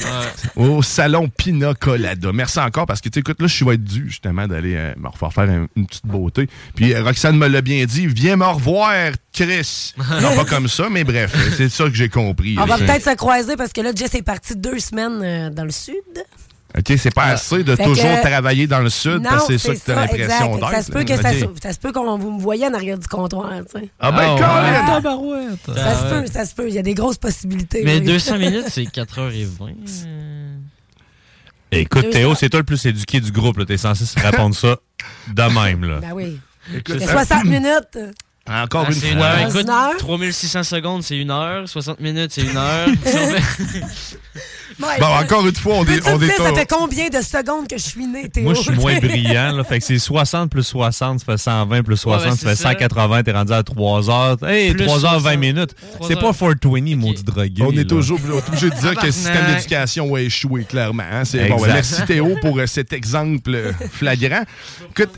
Au 0.57 0.83
salon 0.83 1.29
Pina 1.29 1.75
Colada. 1.75 2.33
Merci 2.33 2.59
encore 2.59 2.87
parce 2.87 3.01
que 3.01 3.09
tu 3.09 3.19
écoute 3.21 3.41
là, 3.41 3.47
je 3.47 3.65
vais 3.65 3.75
être 3.75 3.85
dû 3.85 4.05
justement 4.09 4.47
d'aller 4.47 4.75
euh, 4.77 4.95
me 4.99 5.09
refaire 5.09 5.33
faire 5.33 5.51
un- 5.51 5.67
une 5.77 5.87
petite 5.87 6.07
beauté. 6.07 6.49
Puis 6.75 6.93
euh, 6.95 7.03
Roxane 7.03 7.37
me 7.37 7.47
l'a 7.49 7.61
bien 7.63 7.85
dit, 7.85 8.07
viens 8.07 8.37
me 8.37 8.45
revoir, 8.45 8.93
Chris. 9.33 9.95
non, 10.23 10.35
pas 10.35 10.45
comme 10.45 10.69
ça, 10.69 10.89
mais 10.91 11.05
bref, 11.05 11.35
c'est 11.57 11.69
ça 11.69 11.85
que 11.85 11.95
j'ai 11.95 12.09
compris. 12.09 12.57
On 12.61 12.65
va 12.65 12.79
peut-être 12.79 13.05
se 13.05 13.15
croiser 13.17 13.57
parce 13.57 13.73
que 13.73 13.81
là, 13.81 13.91
Jess 13.95 14.15
est 14.15 14.23
parti 14.23 14.55
deux 14.57 14.79
semaines 14.79 15.06
euh, 15.23 15.51
dans 15.51 15.65
le 15.65 15.71
sud. 15.71 15.95
OK, 16.77 16.93
c'est 16.99 17.15
pas 17.15 17.25
assez 17.25 17.65
de 17.65 17.75
Fait 17.75 17.85
toujours 17.85 18.05
que- 18.05 18.23
travailler 18.29 18.67
dans 18.67 18.81
le 18.81 18.91
sud 18.91 19.23
Non, 19.23 19.31
parce 19.31 19.47
que 19.47 19.57
c'est 19.57 19.69
ça 19.69 19.75
que 19.75 19.85
tu 19.85 19.91
as 19.93 19.95
l'impression 19.95 20.55
exact. 20.57 20.61
Ça 20.67 20.71
d'être. 20.77 20.85
se 20.87 20.93
peut 20.93 21.05
que 21.05 21.17
ça, 21.17 21.31
ça 21.63 21.73
se 21.73 21.79
peut 21.79 21.93
qu'on 21.93 22.19
vous 22.19 22.33
me 22.33 22.41
voyez 22.41 22.67
en 22.67 22.75
arrière 22.75 22.99
du 22.99 23.07
comptoir, 23.09 23.51
tu 23.73 23.81
sais. 23.81 23.89
Ah 23.99 24.13
ben, 24.13 24.19
Ah 24.23 24.35
ouais. 24.35 24.41
Colin! 24.41 24.87
Tabarouette. 24.87 25.67
Ça 25.75 25.95
se 25.95 26.03
peut, 26.15 26.27
ça 26.31 26.45
se 26.45 26.55
peut. 26.55 26.69
Il 26.69 26.75
y 26.75 26.79
a 26.79 26.83
des 26.83 26.93
grosses 26.93 27.17
possibilités. 27.17 27.81
Mais 27.83 27.97
oui. 28.01 28.05
200 28.05 28.39
minutes, 28.39 28.67
c'est 28.69 28.83
4h20. 28.83 29.75
Écoute, 31.73 32.11
Théo, 32.11 32.35
c'est 32.35 32.49
toi 32.51 32.61
le 32.61 32.65
plus 32.67 32.85
éduqué 32.87 33.21
du 33.21 33.33
groupe. 33.33 33.65
T'es 33.67 33.77
censé 33.79 34.05
se 34.05 34.19
répondre 34.21 34.55
ça 34.55 34.77
de 35.29 35.43
même. 35.43 35.85
Là. 35.85 35.99
Ben 36.01 36.13
oui. 36.13 36.39
Écoute, 36.75 36.97
Il 36.97 37.01
y 37.01 37.05
a 37.05 37.13
60 37.13 37.45
minutes. 37.45 37.99
Encore 38.49 38.85
Ah, 38.89 38.93
une 38.93 39.01
fois. 39.01 39.11
une 39.11 39.19
heure. 39.21 39.37
Dans 39.43 39.49
Écoute, 39.49 39.63
une 39.63 39.71
heure? 39.71 39.97
3600 39.99 40.63
secondes, 40.63 41.03
c'est 41.03 41.17
une 41.17 41.31
heure. 41.31 41.69
60 41.69 42.01
minutes, 42.01 42.33
c'est 42.33 42.43
une 42.43 42.57
heure. 42.57 42.89
Ouais, 44.79 44.87
Bon, 45.01 45.07
encore 45.07 45.47
une 45.47 45.55
fois, 45.55 45.75
on 45.77 45.85
est, 45.87 46.07
on 46.07 46.21
est 46.21 46.27
ça 46.29 46.53
fait 46.55 46.67
combien 46.69 47.09
de 47.09 47.23
secondes 47.23 47.67
que 47.67 47.79
je 47.79 47.83
suis 47.83 48.07
né, 48.07 48.29
Théo? 48.29 48.45
Moi, 48.45 48.55
je 48.55 48.61
suis 48.61 48.73
moins 48.73 48.99
brillant. 49.01 49.53
Là, 49.57 49.65
fait 49.65 49.79
que 49.79 49.85
c'est 49.85 49.99
60 49.99 50.51
plus 50.51 50.63
60, 50.65 51.21
ça 51.21 51.25
fait 51.25 51.39
120 51.39 51.83
plus 51.83 51.97
60, 51.97 52.25
ben, 52.31 52.37
ça 52.37 52.49
fait 52.51 52.57
ça. 52.57 52.71
180, 52.73 53.23
t'es 53.23 53.33
rendu 53.33 53.53
à 53.55 53.63
3 53.63 54.11
heures. 54.11 54.37
Hey, 54.49 54.73
Plus 54.75 54.85
3 54.85 55.05
heures 55.07 55.13
20 55.21 55.21
60. 55.33 55.39
minutes. 55.41 55.75
C'est 56.07 56.17
pas 56.17 56.33
420, 56.33 56.97
maudit 56.97 57.23
drogué. 57.25 57.63
On 57.63 57.73
est 57.73 57.77
là. 57.77 57.85
toujours 57.85 58.19
obligé 58.49 58.69
de 58.71 58.75
dire 58.77 58.95
que 58.97 59.07
le 59.07 59.13
système 59.13 59.47
d'éducation 59.55 60.15
a 60.15 60.21
échoué, 60.21 60.65
clairement. 60.65 61.05
hein. 61.11 61.25
C'est 61.25 61.49
bon, 61.49 61.55
Exact. 61.55 61.67
ben, 61.69 61.73
merci 61.75 62.03
Théo 62.05 62.37
pour 62.43 62.59
euh, 62.59 62.67
cet 62.67 62.93
exemple 62.93 63.55
euh, 63.55 63.73
flagrant. 63.93 64.43
Écoute, 64.91 65.11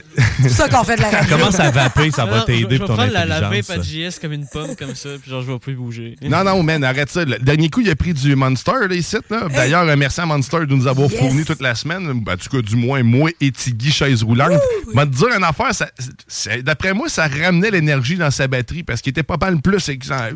C'est 0.43 0.49
ça 0.51 0.69
qu'on 0.69 0.85
fait 0.85 0.97
de 0.97 1.03
la 1.03 1.11
radio. 1.11 1.37
Commence 1.37 1.59
à 1.59 1.71
vaper, 1.71 2.11
ça 2.13 2.25
va 2.27 2.37
Non, 2.37 2.41
je- 2.43 2.47
t'aider 2.47 2.77
Je 2.77 2.79
pour 2.79 2.79
vais 2.79 2.87
ton 2.87 2.95
prendre 2.97 3.13
la, 3.13 3.27
la 3.27 3.41
vape 3.41 3.53
intelligence. 3.55 4.15
à 4.15 4.19
JS 4.19 4.19
comme 4.21 4.33
une 4.33 4.47
pomme, 4.47 4.77
comme 4.77 4.95
ça, 4.95 5.09
puis 5.21 5.31
genre, 5.31 5.43
je 5.43 5.51
vais 5.53 5.59
plus 5.59 5.75
bouger. 5.75 6.15
non, 6.23 6.45
non, 6.45 6.63
man, 6.63 6.85
arrête 6.85 7.11
ça. 7.11 7.25
Le 7.25 7.39
dernier 7.39 7.69
coup, 7.71 7.81
il 7.81 7.91
a 7.91 7.97
pris 7.97 8.15
du 8.15 8.37
Monster, 8.37 8.73
là, 8.89 8.95
ici. 8.95 9.17
Là. 9.31 9.48
D'ailleurs, 9.55 9.85
merci 9.97 10.21
à 10.21 10.27
Monster 10.27 10.67
de 10.67 10.75
nous 10.75 10.87
avoir 10.87 11.11
Yes. 11.11 11.19
fourni 11.21 11.45
toute 11.45 11.61
la 11.61 11.75
semaine. 11.75 12.21
Ben, 12.25 12.35
en 12.35 12.37
tout 12.37 12.49
cas, 12.49 12.63
du 12.63 12.77
moins, 12.77 13.03
moi 13.03 13.31
et 13.41 13.51
Tiggy, 13.51 13.91
chaise 13.91 14.23
roulante. 14.23 14.61
Va 14.95 15.07
te 15.07 15.11
dire 15.15 15.29
une 15.37 15.45
affaire, 15.45 15.75
ça- 15.75 15.91
c'est- 16.27 16.63
d'après 16.63 16.93
moi, 16.95 17.09
ça 17.09 17.27
ramenait 17.29 17.71
l'énergie 17.71 18.17
dans 18.17 18.31
sa 18.31 18.47
batterie 18.49 18.83
parce 18.83 19.01
qu'il 19.01 19.11
était 19.11 19.23
pas 19.23 19.37
mal 19.41 19.61
plus. 19.61 19.91
Ah. 20.11 20.29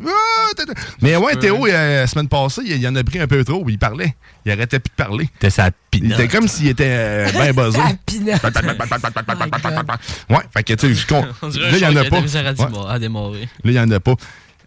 Mais 1.00 1.16
ouais, 1.16 1.36
Théo, 1.36 1.66
euh, 1.66 2.00
la 2.00 2.06
semaine 2.06 2.28
passée, 2.28 2.62
il, 2.64 2.86
en 2.88 2.94
a 2.96 3.04
pris 3.04 3.18
un 3.20 3.26
peu 3.26 3.44
trop. 3.44 3.64
Il 3.68 3.78
parlait. 3.78 4.14
Il 4.44 4.52
arrêtait 4.52 4.78
plus 4.80 4.90
de 4.90 4.96
parler. 4.96 5.28
T'es 5.38 5.50
sa 5.50 5.68
Il 5.68 5.72
pinotte. 6.00 6.18
était 6.20 6.28
comme 6.28 6.48
s'il 6.48 6.68
était 6.68 6.84
euh, 6.88 7.30
bien 7.32 7.52
buzzé. 7.52 7.78
Ouais, 10.30 10.36
fait 10.54 10.62
que 10.62 10.72
tu 10.74 10.94
sais, 10.94 10.94
je 10.94 11.14
Là, 11.14 11.22
il 11.72 11.78
y 11.78 11.86
en 11.86 11.96
a 11.96 12.04
pas. 12.04 12.20
Là, 12.20 13.46
il 13.64 13.70
n'y 13.72 13.78
en 13.78 13.90
a 13.90 14.00
pas. 14.00 14.14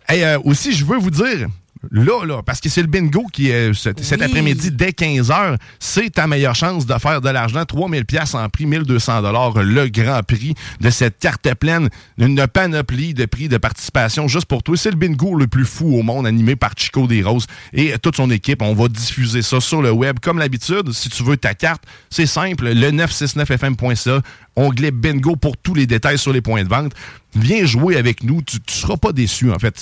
Hey, 0.07 0.23
euh, 0.23 0.39
aussi, 0.43 0.71
je 0.73 0.85
veux 0.85 0.97
vous 0.97 1.09
dire, 1.09 1.47
là, 1.91 2.25
là, 2.25 2.41
parce 2.43 2.59
que 2.59 2.69
c'est 2.69 2.81
le 2.81 2.87
bingo 2.87 3.25
qui 3.31 3.49
est 3.49 3.73
cet, 3.73 4.03
cet 4.03 4.21
après-midi 4.21 4.71
dès 4.71 4.89
15h, 4.89 5.57
c'est 5.79 6.09
ta 6.11 6.27
meilleure 6.27 6.55
chance 6.55 6.85
de 6.85 6.93
faire 6.95 7.21
de 7.21 7.29
l'argent. 7.29 7.65
3000 7.65 8.05
pièces 8.05 8.35
en 8.35 8.47
prix, 8.49 8.65
1200 8.65 9.21
dollars, 9.21 9.53
le 9.63 9.87
grand 9.87 10.21
prix 10.23 10.53
de 10.81 10.89
cette 10.89 11.19
carte 11.19 11.53
pleine, 11.55 11.89
une 12.17 12.45
panoplie 12.47 13.13
de 13.13 13.25
prix 13.25 13.49
de 13.49 13.57
participation 13.57 14.27
juste 14.27 14.45
pour 14.45 14.63
toi. 14.63 14.77
C'est 14.77 14.91
le 14.91 14.97
bingo 14.97 15.35
le 15.35 15.47
plus 15.47 15.65
fou 15.65 15.97
au 15.97 16.03
monde, 16.03 16.27
animé 16.27 16.55
par 16.55 16.71
Chico 16.77 17.07
des 17.07 17.23
Roses 17.23 17.47
et 17.73 17.97
toute 17.99 18.15
son 18.15 18.29
équipe. 18.29 18.61
On 18.61 18.73
va 18.73 18.87
diffuser 18.87 19.41
ça 19.41 19.59
sur 19.59 19.81
le 19.81 19.91
web 19.91 20.19
comme 20.21 20.39
l'habitude. 20.39 20.91
Si 20.91 21.09
tu 21.09 21.23
veux 21.23 21.37
ta 21.37 21.53
carte, 21.53 21.83
c'est 22.09 22.25
simple, 22.25 22.65
le 22.65 22.91
969fm.ca, 22.91 24.21
onglet 24.55 24.91
bingo 24.91 25.35
pour 25.35 25.57
tous 25.57 25.73
les 25.73 25.87
détails 25.87 26.17
sur 26.17 26.33
les 26.33 26.41
points 26.41 26.63
de 26.63 26.69
vente. 26.69 26.93
Viens 27.35 27.65
jouer 27.65 27.97
avec 27.97 28.23
nous, 28.23 28.41
tu 28.41 28.57
ne 28.57 28.61
seras 28.71 28.97
pas 28.97 29.11
déçu 29.11 29.51
en 29.51 29.59
fait. 29.59 29.75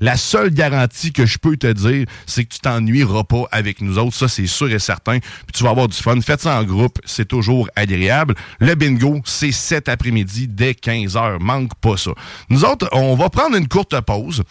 La 0.00 0.16
seule 0.16 0.50
garantie 0.50 1.12
que 1.12 1.26
je 1.26 1.38
peux 1.38 1.56
te 1.56 1.70
dire, 1.70 2.06
c'est 2.26 2.44
que 2.44 2.54
tu 2.54 2.60
t'ennuieras 2.60 3.24
pas 3.24 3.44
avec 3.52 3.80
nous 3.82 3.98
autres, 3.98 4.16
ça 4.16 4.26
c'est 4.28 4.46
sûr 4.46 4.70
et 4.72 4.78
certain. 4.78 5.18
Puis 5.20 5.52
tu 5.54 5.64
vas 5.64 5.70
avoir 5.70 5.88
du 5.88 5.96
fun. 5.96 6.18
Faites 6.20 6.40
ça 6.40 6.58
en 6.58 6.64
groupe, 6.64 6.98
c'est 7.04 7.28
toujours 7.28 7.68
agréable. 7.76 8.34
Le 8.58 8.74
bingo, 8.74 9.20
c'est 9.24 9.52
cet 9.52 9.88
après-midi 9.88 10.48
dès 10.48 10.72
15h. 10.72 11.38
Manque 11.40 11.74
pas 11.76 11.96
ça. 11.96 12.12
Nous 12.48 12.64
autres, 12.64 12.88
on 12.92 13.14
va 13.16 13.28
prendre 13.28 13.56
une 13.56 13.68
courte 13.68 13.98
pause. 14.00 14.42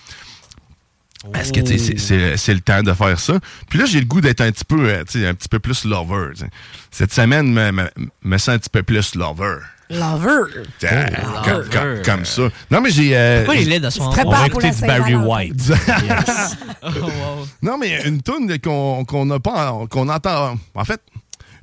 Parce 1.32 1.52
que 1.52 1.66
c'est- 1.66 2.54
le 2.54 2.60
temps 2.60 2.84
de 2.84 2.94
faire 2.94 3.18
ça. 3.18 3.40
Puis 3.70 3.80
là, 3.80 3.86
j'ai 3.86 4.00
le 4.00 4.06
goût 4.06 4.20
d'être 4.20 4.42
un 4.42 4.52
petit 4.52 4.66
peu, 4.66 4.90
euh, 4.90 5.00
un 5.02 5.34
petit 5.34 5.48
peu 5.50 5.60
plus 5.60 5.86
lover. 5.86 6.32
tu 6.36 6.42
sais. 6.42 6.50
Cette 6.92 7.14
semaine, 7.14 7.52
me, 7.54 7.90
me 8.24 8.38
sens 8.38 8.50
un 8.50 8.60
petit 8.60 8.70
peu 8.70 8.84
plus 8.84 9.16
lover. 9.16 9.60
Lover. 9.94 10.64
Ah, 10.86 11.06
Oh, 11.10 11.42
comme, 11.44 11.54
lover. 11.54 11.70
comme- 11.72 12.02
comme 12.04 12.26
ça. 12.26 12.42
Non, 12.72 12.82
mais 12.82 12.90
j'ai. 12.92 13.16
euh, 13.18 13.44
Pourquoi 13.46 13.62
il 13.62 13.72
est 13.72 13.84
à 13.86 13.92
son 13.92 14.04
On 14.04 14.30
va 14.32 14.48
écouter 14.48 14.72
du 14.72 14.82
Barry. 14.82 15.16
White. 15.16 15.72
Oh, 16.86 16.88
wow. 16.90 17.48
non, 17.62 17.78
mais 17.78 18.02
une 18.06 18.22
toune 18.22 18.60
qu'on 18.60 19.06
qu'on 19.06 19.26
n'a 19.26 19.40
pas, 19.40 19.74
qu'on 19.90 20.10
entend. 20.10 20.58
En 20.76 20.84
fait, 20.84 21.00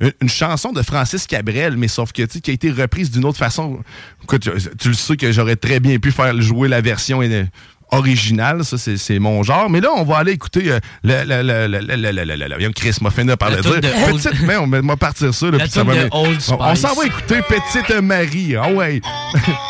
une, 0.01 0.13
une 0.23 0.29
chanson 0.31 0.73
de 0.73 0.81
Francis 0.83 1.27
Cabrel, 1.27 1.77
mais 1.77 1.89
sauf 1.89 2.13
que 2.13 2.23
tu 2.23 2.33
sais, 2.35 2.41
qui 2.41 2.51
a 2.51 2.55
été 2.55 2.71
reprise 2.71 3.11
d'une 3.11 3.25
autre 3.27 3.39
façon. 3.39 3.81
Écoute, 4.23 4.41
tu, 4.43 4.51
tu 4.79 4.89
le 4.89 4.95
sais 4.95 5.17
que 5.19 5.31
j'aurais 5.31 5.57
très 5.57 5.79
bien 5.79 5.99
pu 5.99 6.11
faire 6.11 6.41
jouer 6.41 6.69
la 6.69 6.81
version 6.81 7.21
euh, 7.23 7.45
original. 7.93 8.65
Ça, 8.65 8.77
c'est 8.79 9.19
mon 9.19 9.43
genre. 9.43 9.69
Mais 9.71 9.81
là, 9.81 9.91
on 9.95 10.05
va 10.05 10.19
aller 10.19 10.33
écouter 10.33 10.79
le, 11.03 11.25
le, 11.25 11.69
le, 11.69 12.59
le, 12.59 12.73
Chris 12.73 12.97
m'a 13.01 13.11
fini 13.11 13.35
par 13.37 13.51
le 13.51 13.61
dire. 13.61 13.81
Petite, 13.81 14.41
mais 14.47 14.57
on 14.57 14.67
va 14.67 14.97
partir 14.97 15.35
ça. 15.35 15.47
on 15.47 16.75
s'en 16.75 16.95
va 16.95 17.07
écouter 17.07 17.41
Petite 17.43 18.01
Marie. 18.01 18.57
Ah 18.57 18.71
ouais. 18.71 19.01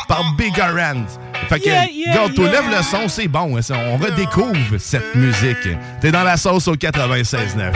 par 0.09 0.35
Big 0.37 0.59
Arand. 0.61 1.07
Fait 1.49 1.59
que, 1.59 2.15
quand 2.15 2.31
on 2.39 2.43
yeah. 2.43 2.53
lève 2.53 2.71
le 2.71 2.83
son, 2.83 3.09
c'est 3.09 3.29
bon. 3.29 3.59
On 3.71 3.97
redécouvre 3.97 4.79
cette 4.79 5.15
musique. 5.15 5.69
T'es 6.01 6.13
dans 6.13 6.23
la 6.23 6.37
sauce 6.37 6.69
au 6.69 6.77
96.9. 6.77 7.73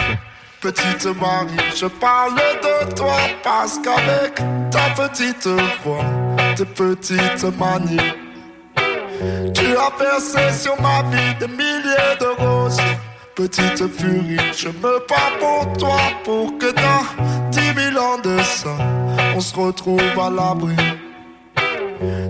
Petite 0.60 1.06
Marie, 1.20 1.70
je 1.76 1.86
parle 1.86 2.36
de 2.36 2.94
toi 2.94 3.16
parce 3.42 3.78
qu'avec 3.78 4.36
ta 4.70 4.90
petite 4.90 5.46
voix, 5.84 6.04
tes 6.56 6.64
petites 6.64 7.44
manies 7.58 8.23
tu 9.52 9.76
as 9.76 9.90
percé 9.98 10.52
sur 10.52 10.80
ma 10.80 11.02
vie 11.10 11.34
des 11.38 11.48
milliers 11.48 12.16
de 12.20 12.42
roses. 12.42 12.80
Petite 13.34 13.88
furie, 13.98 14.38
je 14.56 14.68
me 14.68 15.06
bats 15.08 15.32
pour 15.40 15.72
toi 15.76 15.98
pour 16.24 16.56
que 16.58 16.72
dans 16.72 17.50
dix 17.50 17.74
mille 17.74 17.98
ans 17.98 18.18
de 18.18 18.38
ça, 18.42 18.70
on 19.34 19.40
se 19.40 19.54
retrouve 19.56 20.00
à 20.20 20.30
l'abri. 20.30 20.76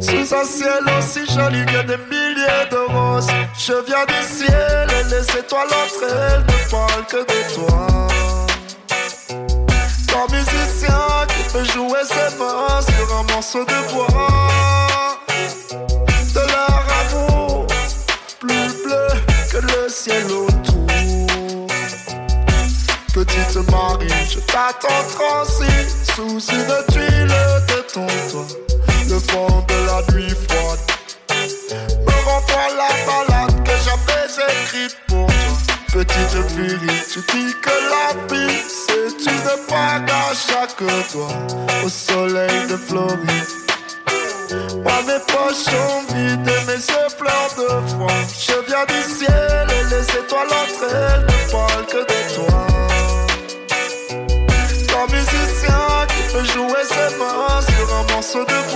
Sous 0.00 0.34
un 0.34 0.44
ciel 0.44 0.84
aussi 0.98 1.20
joli 1.32 1.64
que 1.66 1.82
des 1.82 1.96
milliers 2.08 2.68
de 2.70 2.76
roses 2.92 3.28
Je 3.58 3.72
viens 3.86 4.04
du 4.06 4.22
ciel 4.22 4.86
et 4.90 5.04
les 5.10 5.38
étoiles 5.38 5.66
entre 5.66 6.04
elles 6.04 6.42
ne 6.42 6.70
parlent 6.70 7.06
que 7.06 7.16
de 7.16 7.54
toi 7.54 7.86
Ton 10.06 10.34
musicien 10.34 11.26
qui 11.28 11.52
peut 11.52 11.64
jouer 11.64 12.04
ses 12.04 12.36
mains 12.38 12.80
sur 12.82 13.16
un 13.16 13.22
morceau 13.32 13.64
de 13.64 13.92
bois 13.92 14.93
ciel 19.94 20.24
autour 20.26 20.86
Petite 23.14 23.70
Marie, 23.70 24.08
je 24.28 24.40
t'attends 24.40 25.04
transi 25.14 25.70
sous 26.14 26.40
une 26.52 26.92
tuile 26.92 27.28
de 27.68 27.80
ton 27.92 28.06
toit 28.30 28.56
le 29.08 29.14
vent 29.14 29.64
de 29.68 29.86
la 29.86 30.12
nuit 30.12 30.34
froide 30.48 30.80
me 31.30 32.12
renvoie 32.24 32.70
la 32.76 32.90
balade 33.06 33.62
que 33.62 33.70
j'avais 33.84 34.62
écrite 34.62 34.96
pour 35.06 35.26
toi. 35.26 35.56
Petite 35.92 36.50
furie, 36.50 37.02
tu 37.12 37.20
dis 37.20 37.54
que 37.62 37.74
la 37.92 38.34
vie 38.34 38.62
c'est 38.66 39.30
une 39.30 39.66
bague 39.70 40.10
à 40.10 40.34
chaque 40.34 40.82
doigt 41.12 41.28
au 41.84 41.88
soleil 41.88 42.66
de 42.68 42.76
Floride. 42.76 43.63
Moi 44.50 45.02
mes 45.06 45.20
poches 45.26 45.64
sont 45.64 46.14
vides 46.14 46.46
et 46.46 46.66
mes 46.66 46.74
yeux 46.74 47.08
de 47.56 47.88
froid. 47.88 48.20
Je 48.38 48.56
viens 48.66 48.84
du 48.86 49.00
ciel 49.16 49.66
et 49.70 49.84
les 49.94 50.06
étoiles 50.18 50.48
entre 50.48 50.84
elles 50.92 51.26
ne 51.26 51.50
parlent 51.50 51.86
que 51.86 52.02
de 52.02 52.20
toi. 52.34 52.66
Ton 54.88 55.04
musicien 55.12 56.06
qui 56.08 56.22
peut 56.32 56.44
jouer 56.44 56.84
ses 56.88 57.16
mains 57.18 57.60
sur 57.62 57.94
un 57.94 58.02
morceau. 58.12 58.44
De 58.44 58.73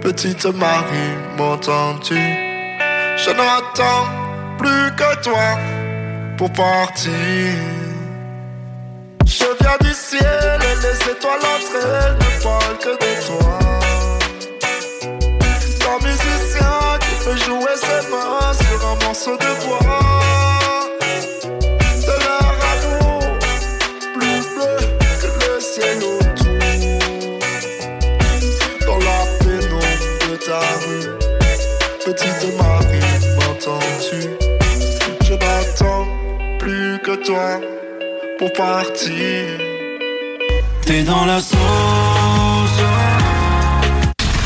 petite 0.00 0.44
Marie, 0.46 1.16
m'entends-tu? 1.36 2.14
Je 2.14 3.30
n'attends 3.30 4.06
plus 4.58 4.94
que 4.96 5.22
toi 5.22 5.58
pour 6.36 6.52
partir. 6.52 7.10
Je 9.24 9.44
viens 9.60 9.78
du 9.80 9.92
ciel 9.92 10.58
et 10.60 10.76
les 10.82 11.12
étoiles 11.12 11.46
entre 11.56 11.80
ne 12.18 12.42
parlent 12.42 12.78
que 12.78 12.94
de 13.04 13.12
toi. 13.26 13.58
Ton 15.80 15.96
musicien 16.06 16.98
qui 17.00 17.14
peut 17.24 17.36
jouer 17.36 17.76
ses 17.76 18.02
mains 18.10 18.52
sur 18.52 18.86
un 18.86 19.04
morceau 19.04 19.36
de 19.36 19.66
bois. 19.66 19.85
Toi 37.26 37.60
pour 38.38 38.52
partir. 38.52 39.10
T'es 40.82 41.02
dans 41.02 41.24
la 41.24 41.40
sauce. 41.40 41.58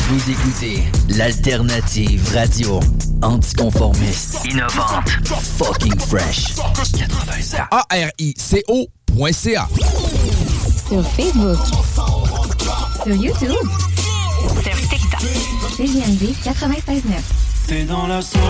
Vous 0.09 0.31
écoutez 0.31 0.83
l'alternative 1.09 2.27
radio 2.33 2.79
anticonformiste, 3.21 4.39
innovante, 4.45 5.09
fucking 5.57 5.99
fresh. 5.99 6.55
96. 6.55 7.61
A-R-I-C-O.ca. 7.69 9.67
Sur 10.87 11.03
Facebook. 11.11 11.59
Sur 13.03 13.15
YouTube. 13.15 13.69
Sur 14.63 14.75
TikTok. 14.89 15.21
CGMD 15.77 16.33
96.9. 16.43 17.01
T'es 17.67 17.83
dans 17.83 18.07
la 18.07 18.21
sauce. 18.21 18.41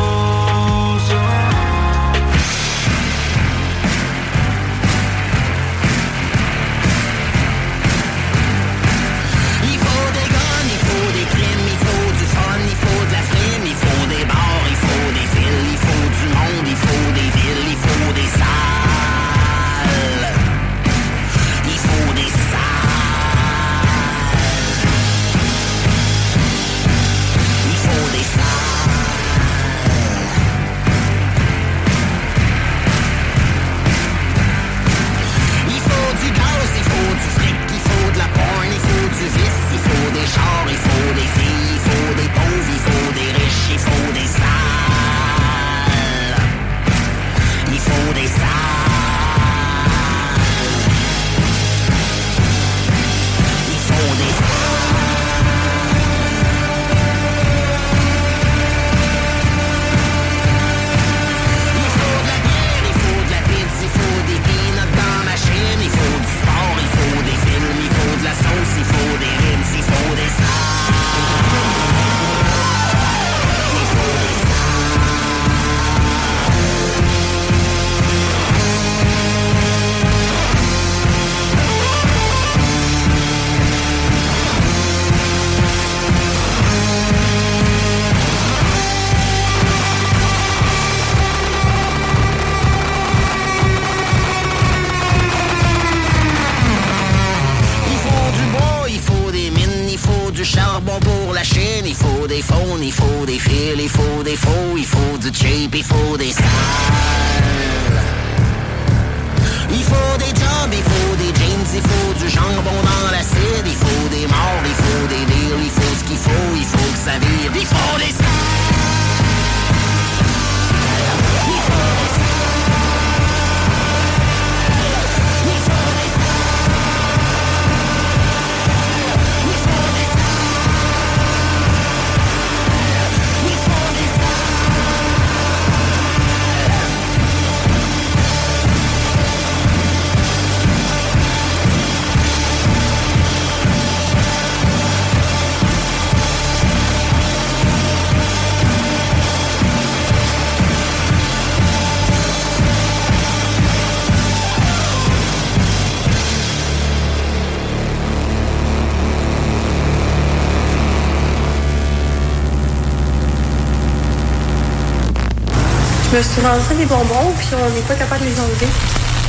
Suis 166.42 166.50
rentré 166.50 166.74
des 166.74 166.86
bonbons, 166.88 167.32
puis 167.38 167.48
on 167.54 167.70
n'est 167.70 167.82
pas 167.82 167.94
capable 167.94 168.22
de 168.22 168.30
les 168.32 168.40
enlever. 168.40 168.68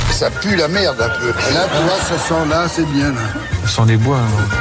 Ça 0.09 0.31
pue 0.31 0.55
la 0.55 0.67
merde 0.67 0.99
un 0.99 1.09
peu. 1.09 1.27
Là, 1.27 1.67
tu 1.71 1.83
vois, 1.83 1.99
ce 2.09 2.27
son-là, 2.27 2.65
c'est 2.67 2.87
bien. 2.87 3.09
Là. 3.11 3.21
Ce 3.65 3.69
sont 3.69 3.85
des 3.85 3.97
bois. 3.97 4.17
hein. 4.17 4.57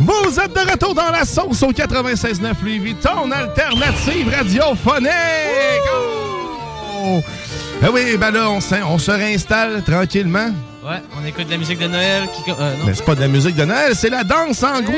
Vous 0.00 0.40
êtes 0.40 0.52
de 0.54 0.70
retour 0.70 0.94
dans 0.94 1.10
la 1.10 1.24
sauce 1.24 1.62
au 1.62 1.72
96.9 1.72 2.54
Louis 2.62 2.78
Vuitton, 2.78 3.30
alternative 3.30 4.34
radiophonique! 4.34 5.10
Oh! 7.82 7.86
Ah 7.86 7.90
oui, 7.92 8.16
ben 8.16 8.30
là, 8.30 8.48
on, 8.48 8.60
se 8.60 9.10
réinstalle 9.10 9.82
tranquillement. 9.82 10.50
Ouais, 10.84 11.02
on 11.20 11.26
écoute 11.26 11.46
de 11.46 11.50
la 11.50 11.58
musique 11.58 11.80
de 11.80 11.88
Noël 11.88 12.28
qui. 12.28 12.48
euh, 12.50 12.76
non. 12.76 12.84
Mais 12.86 12.94
c'est 12.94 13.04
pas 13.04 13.16
de 13.16 13.20
la 13.20 13.28
musique 13.28 13.56
de 13.56 13.64
Noël, 13.64 13.96
c'est 13.96 14.08
la 14.08 14.22
danse 14.22 14.62
angoisse! 14.62 14.92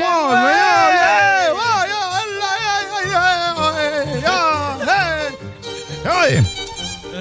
Ouais. 6.05 6.43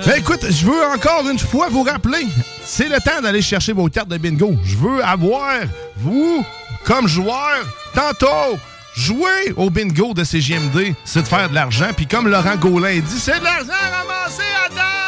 Ben 0.07 0.19
écoute, 0.19 0.45
je 0.51 0.67
veux 0.67 0.85
encore 0.87 1.27
une 1.31 1.39
fois 1.39 1.69
vous 1.71 1.83
rappeler, 1.83 2.27
c'est 2.63 2.89
le 2.89 2.99
temps 3.01 3.23
d'aller 3.23 3.41
chercher 3.41 3.73
vos 3.73 3.89
cartes 3.89 4.09
de 4.09 4.19
bingo. 4.19 4.55
Je 4.65 4.77
veux 4.77 5.03
avoir, 5.03 5.61
vous, 5.97 6.45
comme 6.85 7.09
joueur, 7.09 7.65
tantôt, 7.95 8.59
jouer 8.95 9.55
au 9.57 9.71
bingo 9.71 10.13
de 10.13 10.25
CGMD, 10.25 10.95
c'est 11.07 11.23
de 11.23 11.29
faire 11.29 11.49
de 11.49 11.55
l'argent. 11.55 11.89
Puis 11.97 12.07
comme 12.07 12.29
Laurent 12.29 12.57
Gaulin 12.57 12.99
dit, 13.01 13.19
c'est 13.19 13.39
de 13.39 13.45
l'argent 13.45 13.73
ramassé 13.73 14.43
à! 14.79 15.04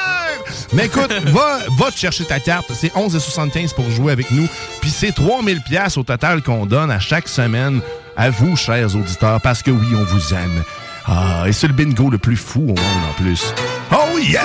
Mais 0.73 0.87
écoute, 0.87 1.13
va, 1.27 1.59
va 1.79 1.91
te 1.91 1.97
chercher 1.97 2.25
ta 2.25 2.41
carte. 2.41 2.73
C'est 2.75 2.93
11,75 2.95 3.75
pour 3.75 3.91
jouer 3.91 4.13
avec 4.13 4.31
nous. 4.31 4.49
Puis 4.81 4.91
c'est 4.91 5.13
3000 5.13 5.63
pièces 5.63 5.97
au 5.97 6.03
total 6.03 6.43
qu'on 6.43 6.67
donne 6.67 6.91
à 6.91 6.99
chaque 6.99 7.29
semaine 7.29 7.81
à 8.17 8.31
vous, 8.31 8.57
chers 8.57 8.97
auditeurs, 8.97 9.41
parce 9.41 9.63
que 9.63 9.71
oui, 9.71 9.89
on 9.95 10.05
vous 10.05 10.35
aime. 10.35 10.63
Ah, 11.07 11.45
et 11.47 11.53
c'est 11.53 11.69
le 11.69 11.73
bingo 11.73 12.11
le 12.11 12.19
plus 12.19 12.37
fou 12.37 12.63
au 12.63 12.67
monde 12.67 13.05
en 13.11 13.23
plus. 13.23 13.55
Oh 13.93 14.19
yeah! 14.19 14.43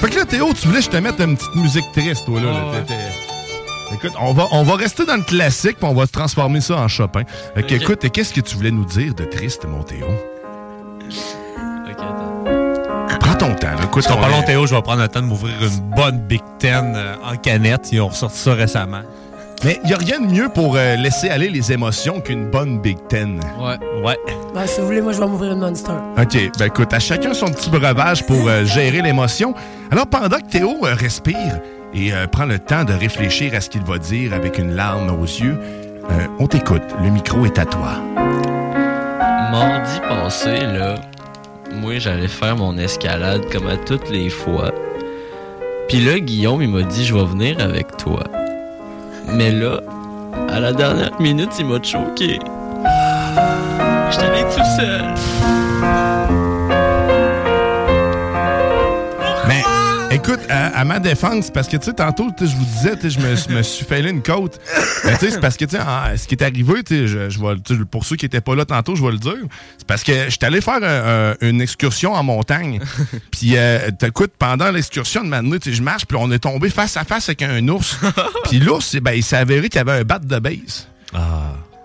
Fait 0.00 0.08
que 0.08 0.16
là, 0.16 0.24
Théo, 0.24 0.52
tu 0.54 0.66
voulais 0.66 0.80
que 0.80 0.86
je 0.86 0.90
te 0.90 0.96
mette 0.96 1.20
une 1.20 1.36
petite 1.36 1.54
musique 1.54 1.84
triste, 1.92 2.24
toi, 2.24 2.40
là. 2.40 2.50
là. 2.50 2.84
Écoute, 3.94 4.12
on 4.20 4.32
va, 4.32 4.48
on 4.52 4.62
va 4.62 4.76
rester 4.76 5.04
dans 5.04 5.16
le 5.16 5.22
classique, 5.22 5.76
puis 5.78 5.86
on 5.86 5.94
va 5.94 6.06
transformer 6.06 6.60
ça 6.60 6.76
en 6.76 6.88
Chopin. 6.88 7.22
Fait 7.54 7.62
que, 7.62 7.74
écoute, 7.74 8.10
qu'est-ce 8.10 8.32
que 8.32 8.40
tu 8.40 8.56
voulais 8.56 8.70
nous 8.70 8.86
dire 8.86 9.14
de 9.14 9.24
triste, 9.24 9.66
mon 9.66 9.82
Théo? 9.82 10.06
Ton 13.46 13.54
temps, 13.54 13.68
là. 13.68 13.84
Écoute, 13.84 14.04
on 14.10 14.16
parlant 14.20 14.40
est- 14.42 14.44
Théo, 14.46 14.66
je 14.66 14.74
vais 14.74 14.82
prendre 14.82 15.02
le 15.02 15.08
temps 15.08 15.20
de 15.20 15.26
m'ouvrir 15.26 15.54
une 15.62 15.80
bonne 15.96 16.18
Big 16.18 16.42
Ten 16.58 16.92
euh, 16.96 17.14
en 17.24 17.36
canette. 17.36 17.90
Ils 17.92 18.00
ont 18.00 18.08
ressorti 18.08 18.38
ça 18.38 18.54
récemment. 18.54 19.00
Mais 19.64 19.78
il 19.84 19.88
n'y 19.88 19.94
a 19.94 19.98
rien 19.98 20.20
de 20.20 20.26
mieux 20.26 20.48
pour 20.48 20.74
euh, 20.76 20.96
laisser 20.96 21.28
aller 21.28 21.48
les 21.48 21.72
émotions 21.72 22.20
qu'une 22.20 22.50
bonne 22.50 22.80
Big 22.80 22.98
Ten. 23.08 23.40
Ouais. 23.60 23.78
Ouais. 24.04 24.16
Ben, 24.54 24.66
si 24.66 24.80
vous 24.80 24.86
voulez, 24.86 25.00
moi, 25.00 25.12
je 25.12 25.20
vais 25.20 25.26
m'ouvrir 25.26 25.52
une 25.52 25.60
Monster. 25.60 25.92
OK, 26.18 26.50
ben 26.58 26.66
écoute, 26.66 26.92
à 26.92 26.98
chacun 27.00 27.32
son 27.32 27.46
petit 27.46 27.70
breuvage 27.70 28.24
pour 28.26 28.48
euh, 28.48 28.64
gérer 28.64 29.02
l'émotion. 29.02 29.54
Alors, 29.90 30.06
pendant 30.06 30.38
que 30.38 30.48
Théo 30.50 30.78
euh, 30.84 30.94
respire 30.94 31.60
et 31.94 32.12
euh, 32.12 32.26
prend 32.26 32.44
le 32.44 32.58
temps 32.58 32.84
de 32.84 32.92
réfléchir 32.92 33.54
à 33.54 33.60
ce 33.60 33.68
qu'il 33.70 33.82
va 33.82 33.98
dire 33.98 34.34
avec 34.34 34.58
une 34.58 34.74
larme 34.74 35.10
aux 35.10 35.24
yeux, 35.24 35.58
euh, 36.10 36.26
on 36.40 36.46
t'écoute. 36.48 36.82
Le 37.02 37.10
micro 37.10 37.44
est 37.46 37.58
à 37.58 37.64
toi. 37.66 37.98
Mardi 39.50 40.00
passé, 40.08 40.60
là, 40.60 40.94
moi, 41.72 41.98
j'allais 41.98 42.28
faire 42.28 42.56
mon 42.56 42.76
escalade 42.76 43.42
comme 43.50 43.66
à 43.66 43.76
toutes 43.76 44.10
les 44.10 44.28
fois. 44.28 44.72
Puis 45.88 46.00
là, 46.00 46.18
Guillaume, 46.18 46.62
il 46.62 46.68
m'a 46.68 46.82
dit, 46.82 47.04
je 47.04 47.14
vais 47.14 47.24
venir 47.24 47.60
avec 47.60 47.96
toi. 47.96 48.24
Mais 49.28 49.50
là, 49.50 49.80
à 50.48 50.60
la 50.60 50.72
dernière 50.72 51.20
minute, 51.20 51.50
il 51.58 51.66
m'a 51.66 51.82
choqué. 51.82 52.38
Écoute, 60.22 60.40
à, 60.48 60.78
à 60.78 60.84
ma 60.84 60.98
défense, 61.00 61.50
parce 61.50 61.68
que 61.68 61.76
tu 61.76 61.84
sais, 61.86 61.92
tantôt, 61.94 62.28
je 62.40 62.44
vous 62.46 62.64
disais, 62.64 62.96
tu 62.96 63.10
sais, 63.10 63.18
je 63.20 63.52
me, 63.54 63.62
suis 63.62 63.84
fait 63.84 64.00
une 64.08 64.22
côte. 64.22 64.60
Mais 65.04 65.12
tu 65.14 65.18
sais, 65.26 65.30
c'est 65.32 65.40
parce 65.40 65.56
que 65.56 65.64
tu 65.64 65.76
sais, 65.76 65.82
ce 66.16 66.26
qui 66.26 66.34
est 66.34 66.42
arrivé, 66.42 66.82
tu 66.84 67.08
sais, 67.08 67.28
pour 67.90 68.04
ceux 68.04 68.16
qui 68.16 68.24
n'étaient 68.24 68.40
pas 68.40 68.54
là 68.54 68.64
tantôt, 68.64 68.94
je 68.94 69.02
vais 69.04 69.10
le 69.12 69.18
dire. 69.18 69.34
C'est 69.78 69.86
parce 69.86 70.04
que 70.04 70.28
j'étais 70.30 70.46
allé 70.46 70.60
faire 70.60 70.82
un- 70.82 71.30
un- 71.32 71.34
une 71.40 71.60
excursion 71.60 72.12
en 72.14 72.22
montagne. 72.22 72.80
Puis, 73.30 73.56
euh, 73.56 73.90
t'écoutes, 73.98 74.32
pendant 74.38 74.70
l'excursion 74.70 75.22
de 75.24 75.28
Manou, 75.28 75.58
tu 75.58 75.70
sais, 75.70 75.76
je 75.76 75.82
marche, 75.82 76.06
puis 76.06 76.16
on 76.20 76.30
est 76.30 76.38
tombé 76.38 76.70
face 76.70 76.96
à 76.96 77.04
face 77.04 77.28
avec 77.28 77.42
un 77.42 77.66
ours. 77.68 77.98
Puis 78.48 78.58
l'ours, 78.60 78.96
ben, 78.96 79.12
il 79.12 79.22
s'est 79.22 79.36
avéré 79.36 79.68
qu'il 79.68 79.80
avait 79.80 80.00
un 80.00 80.04
bat 80.04 80.18
de 80.18 80.38
base. 80.38 80.86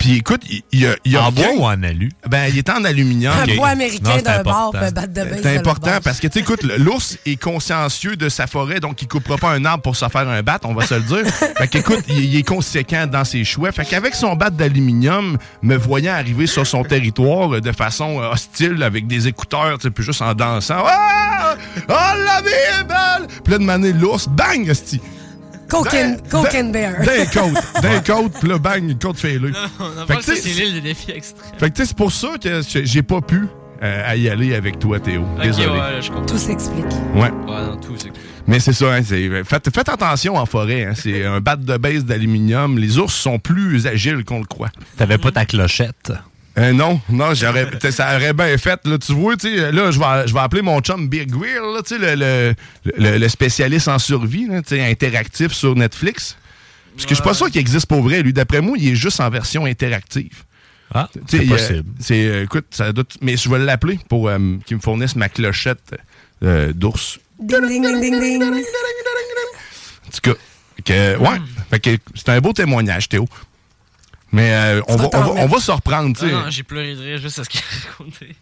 Puis 0.07 0.15
écoute, 0.15 0.43
il, 0.49 0.63
il 1.03 1.17
a, 1.17 1.19
a 1.19 1.27
En 1.27 1.31
bois 1.33 1.51
ou 1.57 1.65
en 1.65 1.83
alu? 1.83 2.09
Ben, 2.29 2.45
il 2.47 2.57
était 2.57 2.71
en 2.71 2.85
aluminium. 2.85 3.33
Un 3.37 3.55
bois 3.57 3.67
américain 3.67 4.21
d'un 4.23 4.41
bord, 4.41 4.71
puis 4.71 4.85
un 4.85 4.91
bat 4.91 5.05
de 5.05 5.21
de 5.21 5.41
C'est 5.43 5.57
important 5.57 5.99
parce 6.01 6.21
que, 6.21 6.27
tu 6.27 6.35
sais, 6.35 6.39
écoute, 6.39 6.63
l'ours 6.63 7.17
est 7.25 7.35
consciencieux 7.35 8.15
de 8.15 8.29
sa 8.29 8.47
forêt, 8.47 8.79
donc 8.79 9.01
il 9.01 9.09
coupera 9.09 9.35
pas 9.35 9.49
un 9.49 9.65
arbre 9.65 9.83
pour 9.83 9.97
se 9.97 10.07
faire 10.07 10.29
un 10.29 10.41
bat, 10.43 10.59
on 10.63 10.73
va 10.73 10.85
se 10.85 10.93
le 10.93 11.01
dire. 11.01 11.25
fait 11.57 11.67
qu'écoute, 11.67 12.05
il, 12.07 12.37
est 12.37 12.47
conséquent 12.47 13.05
dans 13.05 13.25
ses 13.25 13.43
choix. 13.43 13.73
Fait 13.73 13.83
qu'avec 13.83 14.15
son 14.15 14.37
bat 14.37 14.49
d'aluminium, 14.49 15.37
me 15.61 15.75
voyant 15.75 16.13
arriver 16.13 16.47
sur 16.47 16.65
son 16.65 16.85
territoire 16.85 17.55
euh, 17.55 17.59
de 17.59 17.73
façon 17.73 18.21
euh, 18.21 18.31
hostile, 18.31 18.83
avec 18.83 19.07
des 19.07 19.27
écouteurs, 19.27 19.77
tu 19.77 19.87
sais, 19.87 19.91
puis 19.91 20.05
juste 20.05 20.21
en 20.21 20.33
dansant. 20.33 20.85
Ah! 20.85 21.55
Oh, 21.89 21.91
la 21.91 22.41
vie 22.41 22.47
est 22.47 22.83
belle! 22.85 23.27
Puis 23.43 23.51
là, 23.51 23.59
de 23.59 23.65
maner 23.65 23.91
l'ours, 23.91 24.29
bang, 24.29 24.69
esti! 24.69 25.01
Coke 25.69 25.93
and, 25.93 26.17
Coke 26.29 26.55
and 26.55 26.69
Bear. 26.71 26.95
D'un 27.03 27.25
côte, 27.25 27.63
d'un 27.81 27.99
côte, 28.01 28.33
puis 28.39 28.49
là, 28.49 28.57
bang, 28.57 28.83
une 28.89 28.97
côte 28.99 29.17
fêlée. 29.17 29.51
Fait 30.07 30.15
que, 30.17 30.21
c'est 30.23 30.49
l'île 30.49 30.73
des 30.75 30.81
défis 30.81 31.11
extrêmes. 31.11 31.51
fait 31.57 31.69
que 31.69 31.75
tu 31.75 31.81
sais, 31.81 31.87
c'est 31.87 31.97
pour 31.97 32.11
ça 32.11 32.29
que 32.41 32.61
j'ai- 32.67 32.85
j'ai 32.85 33.03
pas 33.03 33.21
pu 33.21 33.47
euh, 33.83 34.03
à 34.05 34.15
y 34.15 34.27
aller 34.29 34.55
avec 34.55 34.79
toi, 34.79 34.99
Théo. 34.99 35.23
Désolé. 35.41 35.67
ouais, 35.67 36.01
je. 36.01 36.11
Tout 36.25 36.37
s'explique. 36.37 36.85
Ouais. 37.13 37.21
Ouais, 37.21 37.29
non, 37.47 37.77
tout, 37.77 37.93
c'est 37.97 38.11
Mais 38.47 38.59
c'est 38.59 38.73
ça, 38.73 38.91
hein, 38.93 39.01
faites, 39.03 39.69
faites 39.73 39.89
attention 39.89 40.35
en 40.37 40.45
forêt. 40.45 40.85
hein, 40.85 40.93
c'est 40.95 41.25
un 41.25 41.41
bat 41.41 41.55
de 41.57 41.77
base 41.77 42.03
d'aluminium. 42.05 42.77
Les 42.79 42.97
ours 42.97 43.13
sont 43.13 43.37
plus 43.37 43.85
agiles 43.85 44.23
qu'on 44.25 44.39
le 44.39 44.45
croit. 44.45 44.69
T'avais 44.97 45.17
pas 45.19 45.31
ta 45.31 45.45
clochette? 45.45 46.11
Euh, 46.57 46.73
non, 46.73 46.99
non, 47.09 47.33
j'aurais, 47.35 47.69
ça 47.91 48.15
aurait 48.15 48.33
bien 48.33 48.57
fait. 48.57 48.79
Là, 48.85 48.97
tu 48.97 49.13
vois, 49.13 49.35
tu 49.37 49.47
sais, 49.55 49.71
là, 49.71 49.91
je 49.91 49.99
vais, 49.99 50.27
je 50.27 50.33
vais 50.33 50.39
appeler 50.39 50.63
mon 50.63 50.79
chum 50.81 51.07
Big 51.07 51.33
Wheel, 51.35 51.61
là, 51.61 51.81
tu 51.85 51.95
sais, 51.95 52.15
le, 52.15 52.15
le, 52.15 52.55
le- 52.97 53.17
le 53.19 53.29
spécialiste 53.29 53.87
en 53.87 53.99
survie, 53.99 54.47
là, 54.47 54.61
tu 54.63 54.69
sais, 54.75 54.81
interactif 54.89 55.51
sur 55.53 55.75
Netflix. 55.75 56.35
Parce 56.95 57.05
que 57.05 57.09
je 57.11 57.15
suis 57.15 57.23
pas 57.23 57.35
sûr 57.35 57.51
qu'il 57.51 57.61
existe 57.61 57.85
pour 57.85 58.01
vrai. 58.01 58.23
Lui, 58.23 58.33
d'après 58.33 58.59
moi, 58.61 58.75
il 58.79 58.89
est 58.89 58.95
juste 58.95 59.19
en 59.19 59.29
version 59.29 59.65
interactive. 59.65 60.43
Ah, 60.93 61.09
c'est 61.29 61.45
possible. 61.45 61.83
c'est, 61.99 62.25
euh, 62.25 62.43
écoute, 62.45 62.65
ça 62.71 62.91
doit, 62.91 63.03
mais 63.21 63.37
je 63.37 63.47
vais 63.49 63.59
l'appeler 63.59 63.99
pour 64.09 64.27
euh, 64.29 64.39
qu'il 64.65 64.77
me 64.77 64.81
fournisse 64.81 65.15
ma 65.15 65.29
clochette 65.29 65.95
euh, 66.43 66.71
d'ours. 66.73 67.19
Ding, 67.39 67.67
ding, 67.67 67.83
ding, 67.83 68.19
ding, 68.19 68.19
ding. 68.19 68.43
En 68.43 70.09
tout 70.11 70.21
cas, 70.23 70.33
que, 70.83 71.17
ouais. 71.17 71.37
Fait 71.69 71.79
que 71.79 71.89
c'est 72.15 72.29
un 72.29 72.39
beau 72.39 72.53
témoignage, 72.53 73.09
Théo. 73.09 73.27
Mais 74.31 74.51
euh, 74.53 74.81
on, 74.87 74.95
va, 74.97 75.05
on, 75.05 75.09
va, 75.09 75.19
on 75.19 75.29
remettre. 75.31 75.53
va 75.55 75.59
se 75.61 75.71
reprendre, 75.71 76.17
tu 76.17 76.25
sais. 76.27 76.31
Non, 76.31 76.49
j'ai 76.49 76.63
pleuré 76.63 76.95
de 76.95 77.01
rire 77.01 77.17
juste 77.17 77.39
à 77.39 77.43
ce 77.43 77.49
qu'il 77.49 77.61
a 77.87 77.89
raconté. 77.91 78.35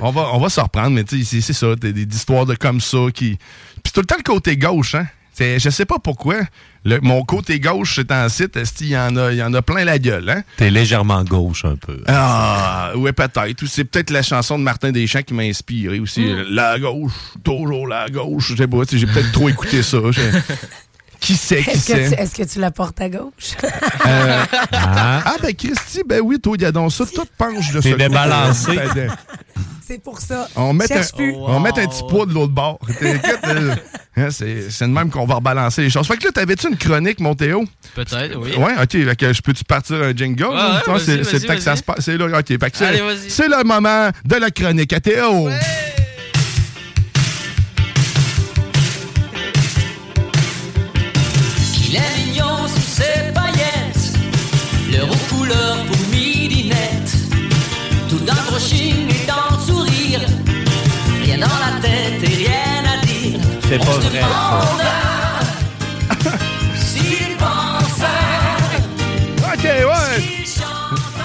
on, 0.00 0.10
va, 0.10 0.28
on 0.34 0.38
va 0.38 0.48
se 0.48 0.60
reprendre, 0.60 0.90
mais 0.90 1.04
tu 1.04 1.24
sais, 1.24 1.40
c'est- 1.40 1.52
ça, 1.52 1.74
des, 1.76 1.92
des 1.92 2.14
histoires 2.16 2.44
de 2.46 2.54
comme 2.54 2.80
ça 2.80 2.98
qui. 3.14 3.38
Puis 3.82 3.92
tout 3.92 4.00
le 4.00 4.06
temps 4.06 4.16
le 4.18 4.22
côté 4.22 4.56
gauche, 4.56 4.94
hein. 4.94 5.06
Je 5.38 5.70
sais 5.70 5.86
pas 5.86 5.98
pourquoi. 5.98 6.36
Le- 6.84 7.00
mon 7.00 7.24
côté 7.24 7.58
gauche, 7.58 7.94
c'est 7.96 8.12
en 8.12 8.28
site, 8.28 8.58
il 8.80 8.88
y 8.88 8.96
en 8.98 9.16
a, 9.16 9.32
il 9.32 9.38
y 9.38 9.42
en 9.42 9.52
a 9.54 9.62
plein 9.62 9.84
la 9.84 9.98
gueule, 9.98 10.28
hein? 10.28 10.42
T'es 10.56 10.70
légèrement 10.70 11.24
gauche 11.24 11.64
un 11.64 11.74
peu. 11.74 12.00
Ah, 12.06 12.92
ouais, 12.96 13.12
peut-être. 13.12 13.62
Ou 13.62 13.66
c'est 13.66 13.84
peut-être 13.84 14.10
la 14.10 14.22
chanson 14.22 14.58
de 14.58 14.62
Martin 14.62 14.92
Deschamps 14.92 15.22
qui 15.22 15.34
m'a 15.34 15.42
inspiré 15.42 15.98
aussi. 16.00 16.20
Mm. 16.20 16.44
La 16.50 16.78
gauche, 16.78 17.12
toujours 17.42 17.88
la 17.88 18.08
gauche. 18.08 18.48
Je 18.52 18.56
sais 18.56 18.66
pas, 18.68 18.78
j'ai 18.92 19.06
peut-être 19.06 19.32
trop 19.32 19.48
écouté 19.48 19.82
ça. 19.82 19.98
Qui 21.22 21.36
sait, 21.36 21.62
qui 21.62 21.70
Est-ce 21.70 21.86
que, 21.86 21.92
sait? 22.08 22.16
tu, 22.16 22.20
est-ce 22.20 22.34
que 22.34 22.42
tu 22.42 22.58
la 22.58 22.70
portes 22.72 23.00
à 23.00 23.08
gauche? 23.08 23.52
Euh, 24.06 24.44
ah. 24.72 25.34
ben 25.40 25.54
Christy, 25.54 26.02
ben 26.04 26.20
oui, 26.22 26.40
toi, 26.40 26.54
il 26.56 26.62
y 26.62 26.64
a 26.64 26.72
donc 26.72 26.90
ça, 26.92 27.04
tout 27.06 27.24
penche 27.38 27.70
de 27.72 27.80
T'es 27.80 27.90
ce 27.90 27.94
côté. 27.94 28.08
débalancé. 28.08 28.74
Ben, 28.74 29.08
C'est 29.86 30.02
pour 30.02 30.18
ça. 30.20 30.48
On 30.56 30.72
met, 30.72 30.92
un, 30.92 31.00
on 31.46 31.60
met 31.60 31.68
un 31.78 31.86
petit 31.86 32.02
poids 32.08 32.26
de 32.26 32.32
l'autre 32.34 32.52
bord. 32.52 32.78
Écoute, 32.88 33.20
euh, 33.46 33.74
hein, 34.16 34.28
c'est 34.30 34.68
c'est 34.70 34.84
de 34.86 34.90
même 34.92 35.10
qu'on 35.10 35.24
va 35.24 35.36
rebalancer 35.36 35.82
les 35.82 35.90
choses. 35.90 36.08
Fait 36.08 36.16
que 36.16 36.24
là, 36.24 36.32
t'avais-tu 36.32 36.68
une 36.68 36.76
chronique, 36.76 37.20
mon 37.20 37.36
Théo? 37.36 37.64
Peut-être, 37.94 38.36
oui. 38.38 38.56
Ouais, 38.56 38.72
ok. 38.82 38.90
Fait 38.90 39.16
que 39.16 39.32
je 39.32 39.42
peux-tu 39.42 39.62
partir 39.64 40.02
un 40.02 40.12
jingle? 40.16 40.44
Ouais, 40.46 40.56
c'est 40.84 40.90
vas-y, 41.18 41.24
c'est 41.24 41.32
le 41.34 41.46
temps 41.46 41.54
que 41.54 41.60
ça 41.60 41.76
se 41.76 41.82
passe. 41.84 42.00
C'est 42.00 42.18
là, 42.18 42.26
ok. 42.26 42.46
Fait 42.48 42.58
que 42.58 42.76
c'est- 42.76 42.84
Allez, 42.86 43.00
vas-y. 43.00 43.30
c'est 43.30 43.46
le 43.48 43.62
moment 43.62 44.10
de 44.24 44.34
la 44.36 44.50
chronique 44.50 44.92
à 44.92 44.98
Théo. 44.98 45.48
C'est 63.72 63.78
pas 63.78 63.84
se 63.86 64.00
vrai, 64.00 64.20
Ok, 69.54 69.64
ouais. 69.64 70.44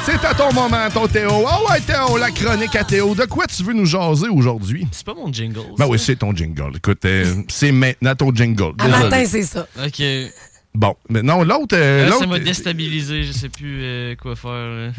C'est 0.06 0.24
à 0.26 0.34
ton 0.34 0.54
moment, 0.54 0.90
ton 0.94 1.08
Théo. 1.08 1.46
Ah 1.46 1.60
ouais, 1.70 1.82
Théo, 1.82 2.18
la 2.18 2.32
chronique 2.32 2.74
à 2.78 2.86
Théo. 2.86 3.14
De 3.16 3.26
quoi 3.26 3.48
tu 3.48 3.64
veux 3.64 3.74
nous 3.74 3.86
jaser 3.86 4.30
aujourd'hui? 4.30 4.88
C'est 4.94 5.06
pas 5.06 5.14
mon 5.14 5.32
jingle. 5.34 5.60
Ben 5.78 5.88
oui, 5.90 6.00
c'est 6.00 6.16
ton 6.16 6.34
jingle. 6.34 6.78
Écoute, 6.78 7.04
euh, 7.04 7.44
c'est 7.50 7.74
maintenant 7.74 8.16
ton 8.16 8.34
jingle. 8.34 8.72
À 8.80 8.86
Désolé. 8.86 9.04
matin, 9.04 9.24
c'est 9.28 9.44
ça. 9.44 9.68
Ok. 9.86 10.02
Bon, 10.74 10.96
mais 11.10 11.24
non, 11.24 11.44
l'autre. 11.44 11.76
euh, 11.76 12.10
ça 12.12 12.26
m'a 12.28 12.36
euh, 12.36 12.40
déstabilisé, 12.40 13.24
je 13.24 13.34
sais 13.34 13.50
plus 13.50 13.80
euh, 13.82 14.16
quoi 14.16 14.38
faire. 14.38 14.94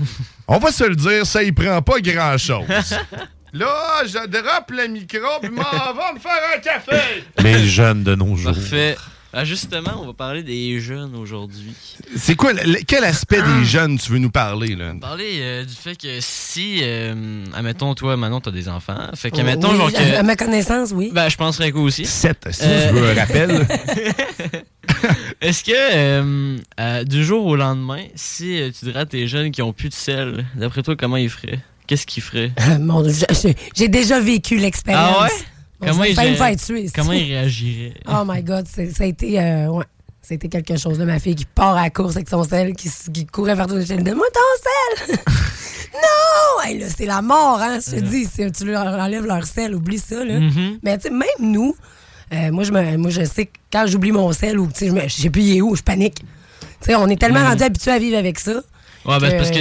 On 0.49 0.59
va 0.59 0.71
se 0.71 0.85
le 0.85 0.97
dire, 0.97 1.25
ça 1.25 1.43
y 1.43 1.53
prend 1.53 1.81
pas 1.81 1.99
grand-chose. 2.01 2.67
Là, 3.59 4.05
je 4.05 4.27
drop 4.29 4.71
le 4.71 4.87
micro 4.89 5.19
puis 5.41 5.51
m'en 5.51 5.63
va 5.95 6.13
me 6.15 6.19
faire 6.19 6.33
un 6.57 6.59
café. 6.61 7.25
Les 7.43 7.67
jeunes 7.67 8.05
de 8.05 8.15
nos 8.15 8.37
jours. 8.37 8.53
Parfait. 8.53 8.97
Ah, 9.31 9.45
justement, 9.45 9.91
on 10.03 10.07
va 10.07 10.15
parler 10.15 10.43
des 10.43 10.81
jeunes 10.81 11.15
aujourd'hui. 11.15 11.75
C'est 12.17 12.35
quoi, 12.35 12.55
le- 12.55 12.81
quel 12.87 13.05
aspect 13.05 13.43
des 13.43 13.65
jeunes 13.67 13.99
tu 13.99 14.11
veux 14.11 14.19
nous 14.19 14.31
parler, 14.31 14.75
là? 14.75 14.95
Parler 14.99 15.39
euh, 15.41 15.65
du 15.67 15.75
fait 15.75 15.97
que 15.97 16.17
si, 16.21 16.81
euh, 16.83 17.45
admettons, 17.55 17.95
toi, 17.95 18.17
Manon, 18.17 18.41
t'as 18.41 18.51
des 18.51 18.71
enfants. 18.71 18.97
Fait 19.15 19.31
que, 19.31 19.35
Oui, 19.37 19.41
admettons, 19.43 19.75
genre 19.75 19.93
que. 19.93 20.17
À 20.17 20.23
ma 20.23 20.35
connaissance, 20.35 20.93
oui. 20.95 21.11
Ben, 21.13 21.29
je 21.29 21.37
penserais 21.37 21.73
quoi 21.73 21.83
aussi. 21.83 22.07
Sept, 22.07 22.49
si 22.53 22.63
Euh, 22.65 22.89
tu 22.89 22.95
veux 22.95 23.11
un 23.11 23.15
rappel. 23.15 23.67
Est-ce 25.43 25.63
que 25.63 25.73
euh, 25.75 26.57
euh, 26.81 27.05
du 27.05 27.23
jour 27.25 27.45
au 27.47 27.55
lendemain, 27.57 28.05
si 28.15 28.61
euh, 28.61 28.71
tu 28.77 28.87
dirais 28.87 29.01
à 29.01 29.07
tes 29.07 29.27
jeunes 29.29 29.51
qui 29.51 29.61
ont 29.61 29.73
plus 29.75 29.91
de 29.91 29.95
sel, 29.95 30.47
d'après 30.55 30.83
toi, 30.83 30.97
comment 30.97 31.17
ils 31.19 31.31
feraient? 31.31 31.61
Qu'est-ce 31.89 32.07
qu'ils 32.07 32.23
feraient 32.23 32.53
Mon 32.81 33.03
Dieu, 33.03 33.13
j'ai- 33.75 33.89
déjà 33.89 34.21
vécu 34.21 34.57
l'expérience. 34.59 35.17
Ah 35.19 35.25
ouais? 35.25 35.31
Bon, 35.81 35.87
Comment 35.89 36.03
me 36.05 36.35
faire 36.37 36.57
tuer. 36.57 36.87
Ils 36.97 37.33
réagiraient 37.33 37.95
Oh 38.07 38.23
my 38.27 38.43
God, 38.43 38.67
ça 38.69 38.83
a 39.03 39.07
été, 39.07 39.41
euh, 39.41 39.69
ouais, 39.69 39.85
c'était 40.23 40.49
quelque 40.49 40.77
chose. 40.77 40.99
Là, 40.99 41.05
ma 41.07 41.19
fille 41.19 41.35
qui 41.35 41.45
part 41.47 41.77
à 41.77 41.85
la 41.85 41.91
course 41.91 42.17
avec 42.17 42.29
son 42.29 42.45
sel, 42.45 42.75
qui, 42.75 42.91
courait 43.27 43.55
vers 43.55 43.67
tout. 43.67 43.75
Donne-moi 43.79 44.27
ton 44.35 45.07
sel! 45.07 45.19
non! 45.95 46.65
Hey, 46.65 46.79
là, 46.79 46.87
c'est 46.95 47.07
la 47.07 47.23
mort, 47.23 47.61
hein? 47.63 47.79
Je 47.85 47.93
te 47.97 48.01
dis, 48.01 48.27
si 48.27 48.51
tu 48.53 48.65
leur 48.67 48.87
enlèves 48.87 49.25
leur 49.25 49.45
sel, 49.47 49.75
oublie 49.75 49.99
ça. 49.99 50.25
Là. 50.25 50.41
Mhm. 50.41 50.79
Mais 50.83 50.99
tu 50.99 51.05
sais, 51.05 51.11
même 51.11 51.29
nous, 51.41 51.75
euh, 52.35 52.51
moi, 52.51 52.65
je 52.65 52.73
me, 52.73 52.97
moi, 52.97 53.11
je 53.11 53.25
sais 53.25 53.47
que 53.47 53.53
quand 53.73 53.87
j'oublie 53.87 54.13
mon 54.13 54.33
sel 54.33 54.59
ou 54.59 54.67
tu 54.67 54.91
sais, 54.91 55.09
je 55.09 55.15
sais 55.23 55.31
plus 55.31 55.43
il 55.43 55.57
est 55.59 55.61
où, 55.63 55.75
je 55.77 55.83
panique. 55.83 56.19
Tu 56.83 56.87
sais, 56.87 56.95
on 56.97 57.07
est 57.09 57.17
tellement 57.21 57.41
Mhm. 57.41 57.47
rendu 57.49 57.63
habitué 57.63 57.91
à 57.93 57.99
vivre 57.99 58.19
avec 58.19 58.39
ça. 58.39 58.61
Ouais, 59.07 59.19
ben, 59.21 59.37
parce 59.39 59.51
que. 59.51 59.61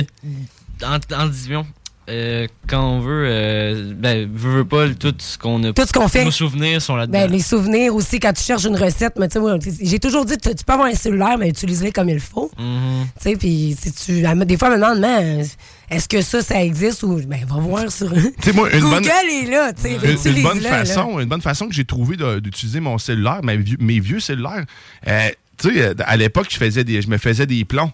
En, 0.84 0.98
en 1.16 1.28
disons, 1.28 1.66
euh, 2.10 2.48
quand 2.68 2.82
on 2.84 3.00
veut, 3.00 3.26
euh, 3.28 3.94
ben, 3.96 4.30
veut, 4.34 4.58
veut 4.58 4.66
pas, 4.66 4.88
tout 4.90 5.14
ce 5.18 5.38
qu'on 5.38 5.62
a. 5.64 5.74
Tout 5.74 5.86
ce 5.86 5.92
qu'on 5.92 6.08
fait. 6.08 6.24
Nos 6.24 6.32
souvenirs 6.32 6.82
sont 6.82 6.96
là-dedans. 6.96 7.20
Ben, 7.20 7.32
les 7.32 7.42
souvenirs 7.42 7.94
aussi, 7.96 8.20
quand 8.20 8.32
tu 8.34 8.44
cherches 8.44 8.66
une 8.66 8.78
recette, 8.78 9.14
mais 9.20 9.28
tu 9.28 9.34
sais, 9.34 9.40
moi, 9.40 9.58
j'ai 9.82 10.00
toujours 10.00 10.24
dit, 10.26 10.38
tu, 10.38 10.54
tu 10.56 10.64
peux 10.64 10.74
avoir 10.74 10.88
un 10.88 10.94
cellulaire, 10.94 11.38
mais 11.38 11.50
utilise-le 11.50 11.92
comme 11.92 12.10
il 12.10 12.20
faut. 12.20 12.50
Mhm. 12.58 13.08
Tu 13.22 13.30
sais, 13.32 13.36
puis 13.36 13.76
si 13.82 13.92
tu. 13.92 14.22
Des 14.46 14.58
fois, 14.58 14.70
me 14.70 14.76
demande, 14.76 15.00
Man, 15.00 15.46
est-ce 15.90 16.08
que 16.08 16.22
ça, 16.22 16.42
ça 16.42 16.64
existe 16.64 17.04
ou. 17.04 17.20
Ben, 17.28 17.46
va 17.48 17.60
voir 17.60 17.92
sur. 17.92 18.10
moi, 18.54 18.72
une 18.74 18.80
Google 18.80 18.90
bonne- 18.90 19.06
est 19.06 19.50
là, 19.52 19.74
tu 19.74 19.82
sais. 19.82 20.30
Une, 20.32 20.44
bonne 20.44 20.62
là. 20.62 20.70
façon, 20.70 21.20
une 21.20 21.28
bonne 21.28 21.42
façon 21.42 21.68
que 21.68 21.74
j'ai 21.76 21.86
trouvé 21.86 22.16
d'utiliser 22.42 22.80
mon 22.80 22.98
cellulaire, 22.98 23.42
mes 23.44 23.58
vieux, 23.58 23.78
mes 23.80 24.00
vieux 24.00 24.20
cellulaires. 24.20 24.66
Euh, 25.08 25.30
tu 25.58 25.74
sais, 25.74 25.94
à 26.06 26.16
l'époque, 26.16 26.48
je 26.50 26.58
faisais 26.58 26.84
des, 26.84 27.02
je 27.02 27.10
me 27.10 27.18
faisais 27.18 27.46
des 27.46 27.66
plombs 27.66 27.92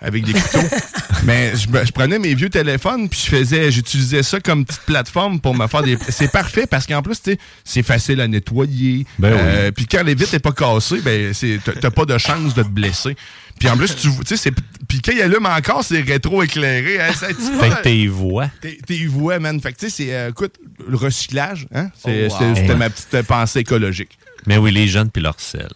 avec 0.00 0.24
des 0.24 0.32
couteaux. 0.32 0.58
Mais 1.24 1.52
je, 1.56 1.92
prenais 1.92 2.18
mes 2.18 2.34
vieux 2.34 2.48
téléphones 2.50 3.08
puis 3.08 3.20
je 3.24 3.30
faisais, 3.30 3.70
j'utilisais 3.72 4.22
ça 4.22 4.38
comme 4.38 4.64
petite 4.64 4.82
plateforme 4.82 5.40
pour 5.40 5.54
me 5.54 5.66
faire 5.66 5.82
des. 5.82 5.98
C'est 6.08 6.30
parfait 6.30 6.66
parce 6.66 6.86
qu'en 6.86 7.02
plus, 7.02 7.20
tu 7.20 7.32
sais, 7.32 7.38
c'est 7.64 7.82
facile 7.82 8.20
à 8.20 8.28
nettoyer. 8.28 9.04
Ben 9.18 9.32
oui. 9.32 9.38
Euh, 9.42 9.70
Puis 9.72 9.86
quand 9.86 10.02
les 10.04 10.14
vitres 10.14 10.32
n'est 10.32 10.38
pas 10.38 10.52
cassée, 10.52 11.00
ben 11.00 11.34
c'est, 11.34 11.58
t'as- 11.80 11.90
pas 11.90 12.04
de 12.04 12.16
chance 12.18 12.54
de 12.54 12.62
te 12.62 12.68
blesser. 12.68 13.16
Puis 13.58 13.68
en 13.68 13.76
plus, 13.76 13.96
tu 13.96 14.08
tu 14.08 14.14
sais, 14.26 14.36
c'est- 14.36 14.52
puis 14.86 15.02
quand 15.02 15.10
il 15.12 15.20
allume 15.20 15.46
encore, 15.46 15.82
c'est 15.82 16.00
rétro-éclairé. 16.00 17.00
hein, 17.00 17.12
Fait 17.12 17.34
que 17.34 17.82
t'es 17.82 18.06
voix. 18.06 18.48
T'es 18.60 18.78
t'es 18.86 19.04
voix, 19.06 19.40
man. 19.40 19.60
Fait 19.60 19.72
que, 19.72 19.78
tu 19.78 19.90
sais, 19.90 20.04
c'est, 20.04 20.14
euh, 20.14 20.30
écoute, 20.30 20.54
le 20.88 20.96
recyclage, 20.96 21.66
hein? 21.74 21.90
C'est- 22.00 22.28
Oh, 22.30 22.32
wow. 22.44 22.54
C'était 22.54 22.68
Ouais. 22.70 22.76
ma 22.76 22.90
petite 22.90 23.22
pensée 23.26 23.58
écologique. 23.60 24.16
Mais 24.46 24.56
oui, 24.56 24.72
les 24.72 24.88
jeunes 24.88 25.10
puis 25.10 25.22
leur 25.22 25.38
sel. 25.40 25.68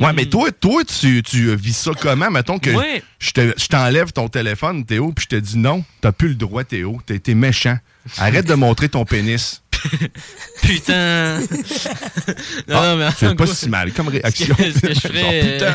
Ouais, 0.00 0.12
mais 0.12 0.26
toi, 0.26 0.50
toi 0.50 0.82
tu, 0.84 1.22
tu 1.22 1.54
vis 1.54 1.76
ça 1.76 1.92
comment? 2.00 2.30
Mettons 2.30 2.58
que 2.58 2.70
Ouais. 2.70 3.02
je 3.20 3.30
te- 3.30 3.54
je 3.56 3.66
t'enlève 3.68 4.12
ton 4.12 4.28
téléphone, 4.28 4.84
Théo, 4.84 5.12
puis 5.12 5.24
je 5.30 5.36
te 5.36 5.40
dis 5.40 5.56
non, 5.58 5.84
t'as 6.00 6.10
plus 6.12 6.28
le 6.28 6.34
droit, 6.34 6.64
Théo. 6.64 7.00
T'es 7.06 7.18
t'es 7.20 7.34
méchant. 7.34 7.78
Arrête 8.18 8.46
de 8.46 8.54
montrer 8.54 8.88
ton 8.88 9.04
pénis. 9.04 9.62
Putain! 10.62 11.38
non, 12.68 12.76
Ah, 12.76 12.86
non, 12.88 12.96
mais 12.96 13.08
c'est 13.16 13.34
pas 13.36 13.46
si 13.46 13.68
mal 13.68 13.92
comme 13.92 14.08
réaction. 14.08 14.56
Ce 14.58 14.62
que, 14.62 14.72
ce 14.74 14.80
que 14.80 14.94
je 14.94 15.00
ferais. 15.00 15.58
Genre, 15.60 15.68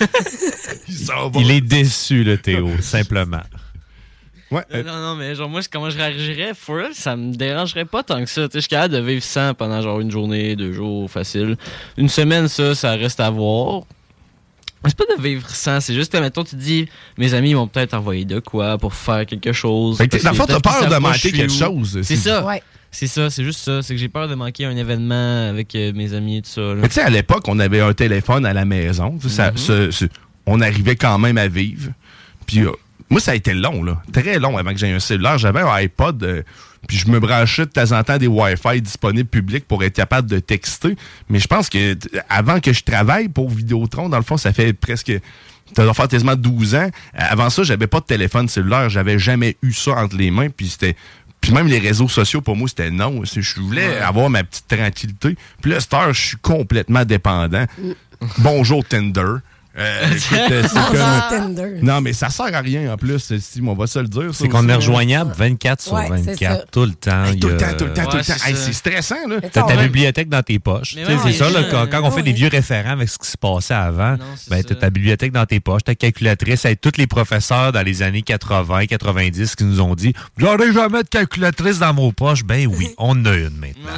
euh, 0.00 0.04
Il 0.88 1.04
va. 1.04 1.40
Il 1.40 1.50
est 1.50 1.60
déçu, 1.60 2.24
le 2.24 2.38
Théo, 2.38 2.70
simplement. 2.80 3.42
Ouais. 4.54 4.82
Non, 4.84 4.92
non, 4.92 5.00
non, 5.00 5.14
mais 5.16 5.34
genre, 5.34 5.48
moi, 5.48 5.60
je- 5.60 5.68
comment 5.68 5.90
je 5.90 5.96
réagirais? 5.96 6.52
For 6.54 6.76
real, 6.76 6.94
ça 6.94 7.16
me 7.16 7.32
dérangerait 7.34 7.84
pas 7.84 8.02
tant 8.02 8.20
que 8.22 8.30
ça. 8.30 8.42
Tu 8.48 8.52
sais, 8.52 8.58
je 8.58 8.60
suis 8.60 8.68
capable 8.68 8.94
de 8.94 9.00
vivre 9.00 9.22
sans 9.22 9.54
pendant 9.54 9.80
genre 9.82 10.00
une 10.00 10.10
journée, 10.10 10.56
deux 10.56 10.72
jours, 10.72 11.10
facile. 11.10 11.56
Une 11.96 12.08
semaine, 12.08 12.48
ça, 12.48 12.74
ça 12.74 12.92
reste 12.92 13.20
à 13.20 13.30
voir. 13.30 13.82
Mais 14.82 14.90
C'est 14.90 14.98
pas 14.98 15.16
de 15.16 15.22
vivre 15.22 15.48
sans, 15.48 15.80
c'est 15.80 15.94
juste, 15.94 16.14
mettons, 16.14 16.44
tu 16.44 16.50
te 16.56 16.60
dis, 16.60 16.86
mes 17.16 17.32
amis 17.32 17.50
ils 17.50 17.56
vont 17.56 17.66
peut-être 17.66 17.94
envoyer 17.94 18.26
de 18.26 18.38
quoi 18.38 18.76
pour 18.76 18.92
faire 18.92 19.24
quelque 19.24 19.52
chose. 19.52 19.96
Fait 19.96 20.08
que, 20.08 20.22
dans 20.22 20.30
le 20.30 20.36
fond, 20.36 20.44
peut-être 20.46 20.60
t'as 20.62 20.80
peur 20.80 20.88
de 20.90 20.96
manquer 20.98 21.32
quelque 21.32 21.50
où. 21.50 21.54
chose, 21.58 22.00
C'est 22.02 22.16
ça. 22.16 22.44
Ouais. 22.44 22.62
C'est 22.90 23.06
ça, 23.08 23.28
c'est 23.30 23.42
juste 23.42 23.60
ça. 23.60 23.82
C'est 23.82 23.94
que 23.94 23.98
j'ai 24.00 24.08
peur 24.10 24.28
de 24.28 24.34
manquer 24.36 24.66
un 24.66 24.76
événement 24.76 25.48
avec 25.48 25.74
euh, 25.74 25.92
mes 25.94 26.12
amis 26.14 26.36
et 26.36 26.42
tout 26.42 26.50
ça. 26.50 26.60
là. 26.60 26.74
Mais 26.76 26.88
tu 26.88 26.94
sais, 26.94 27.00
à 27.00 27.10
l'époque, 27.10 27.42
on 27.48 27.58
avait 27.58 27.80
un 27.80 27.92
téléphone 27.94 28.44
à 28.46 28.52
la 28.52 28.64
maison. 28.64 29.18
Ça- 29.26 29.50
Mhm. 29.50 29.56
ce- 29.56 29.90
ce- 29.90 30.04
on 30.46 30.60
arrivait 30.60 30.94
quand 30.96 31.18
même 31.18 31.38
à 31.38 31.48
vivre. 31.48 31.90
Puis 32.46 32.60
euh, 32.60 32.70
moi, 33.10 33.20
ça 33.20 33.32
a 33.32 33.34
été 33.34 33.54
long, 33.54 33.82
là. 33.84 34.00
Très 34.12 34.38
long 34.38 34.56
avant 34.56 34.72
que 34.72 34.78
j'aie 34.78 34.92
un 34.92 34.98
cellulaire. 35.00 35.38
J'avais 35.38 35.60
un 35.60 35.68
iPod, 35.72 36.22
euh, 36.22 36.42
puis 36.88 36.96
je 36.96 37.08
me 37.08 37.20
branchais 37.20 37.66
de 37.66 37.70
temps 37.70 37.92
en 37.92 38.02
temps 38.02 38.18
des 38.18 38.26
Wi-Fi 38.26 38.80
disponibles 38.80 39.28
publics 39.28 39.66
pour 39.66 39.84
être 39.84 39.94
capable 39.94 40.28
de 40.28 40.38
texter. 40.38 40.96
Mais 41.28 41.38
je 41.38 41.46
pense 41.46 41.68
que 41.68 41.94
t- 41.94 42.08
avant 42.28 42.60
que 42.60 42.72
je 42.72 42.82
travaille 42.82 43.28
pour 43.28 43.50
Vidéotron, 43.50 44.08
dans 44.08 44.16
le 44.18 44.24
fond, 44.24 44.36
ça 44.36 44.52
fait 44.52 44.72
presque... 44.72 45.12
Ça 45.76 45.82
doit 45.82 45.94
faire 45.94 46.08
quasiment 46.08 46.36
12 46.36 46.74
ans. 46.74 46.90
Avant 47.14 47.50
ça, 47.50 47.62
j'avais 47.62 47.86
pas 47.86 48.00
de 48.00 48.04
téléphone 48.04 48.48
cellulaire. 48.48 48.90
J'avais 48.90 49.18
jamais 49.18 49.56
eu 49.62 49.72
ça 49.72 49.92
entre 49.92 50.16
les 50.16 50.30
mains. 50.30 50.48
Puis 50.50 50.68
c'était... 50.68 50.94
Puis 51.40 51.52
même 51.52 51.66
les 51.66 51.78
réseaux 51.78 52.08
sociaux, 52.08 52.40
pour 52.42 52.54
moi, 52.56 52.68
c'était 52.68 52.90
non. 52.90 53.22
Je 53.24 53.60
voulais 53.60 53.88
Ouais. 53.88 53.98
avoir 53.98 54.30
ma 54.30 54.44
petite 54.44 54.66
tranquillité. 54.68 55.36
Puis 55.62 55.70
là, 55.72 55.80
cette 55.80 55.92
heure, 55.94 56.12
je 56.14 56.20
suis 56.28 56.36
complètement 56.36 57.04
dépendant. 57.04 57.64
Bonjour 58.38 58.84
Tinder. 58.84 59.36
Euh, 59.76 60.10
écoute, 60.14 60.70
comme-. 60.92 61.80
Non, 61.82 62.00
mais 62.00 62.12
ça 62.12 62.30
sert 62.30 62.54
à 62.54 62.60
rien 62.60 62.92
en 62.92 62.96
plus, 62.96 63.32
si 63.40 63.60
on 63.60 63.74
va 63.74 63.86
se 63.86 63.98
le 63.98 64.06
dire. 64.08 64.30
C'est 64.32 64.48
qu'on 64.48 64.68
est 64.68 64.74
rejoignable 64.74 65.32
24 65.36 65.80
sur 65.82 65.92
Ouais, 65.94 66.06
c'est 66.16 66.32
24, 66.32 66.38
ça. 66.60 66.64
tout 66.70 66.84
le 66.84 66.92
temps. 66.94 67.24
Hey, 67.24 67.38
tout 67.40 67.48
le 67.48 67.56
temps, 67.56 67.66
tout 67.76 67.84
le 67.86 67.92
temps, 67.92 68.04
tout 68.06 68.16
le 68.16 68.22
temps. 68.24 68.34
c'est 68.38 68.48
Hey, 68.48 68.54
ça. 68.56 68.66
C'est 68.66 68.72
stressant, 68.72 69.28
là. 69.28 69.36
T'as 69.52 69.62
ta 69.62 69.76
bibliothèque 69.76 70.28
dans 70.28 70.42
tes 70.42 70.58
poches. 70.58 70.94
C'est 71.24 71.32
ça, 71.32 71.50
là, 71.50 71.64
quand, 71.70 71.86
quand 71.90 72.02
on 72.04 72.10
fait 72.10 72.16
ouais. 72.18 72.22
des 72.22 72.32
vieux 72.32 72.48
référents 72.48 72.90
avec 72.90 73.08
ce 73.08 73.18
qui 73.18 73.28
se 73.28 73.36
passait 73.36 73.74
avant, 73.74 74.12
Non, 74.12 74.24
ben, 74.48 74.62
t'as 74.62 74.74
ta 74.76 74.90
bibliothèque 74.90 75.32
dans 75.32 75.46
tes 75.46 75.60
poches, 75.60 75.84
ta 75.84 75.94
calculatrice, 75.94 76.64
avec 76.64 76.80
tous 76.80 76.92
les 76.96 77.06
professeurs 77.06 77.72
dans 77.72 77.82
les 77.82 78.02
années 78.02 78.22
80, 78.22 78.86
90 78.86 79.56
qui 79.56 79.64
nous 79.64 79.80
ont 79.80 79.94
dit 79.94 80.12
J'aurais 80.36 80.72
jamais 80.72 81.02
de 81.02 81.08
calculatrice 81.08 81.78
dans 81.80 81.94
mon 81.94 82.12
poche. 82.12 82.44
Ben 82.44 82.66
oui, 82.66 82.90
on 82.98 83.10
en 83.10 83.24
a 83.26 83.34
une 83.34 83.56
maintenant. 83.58 83.90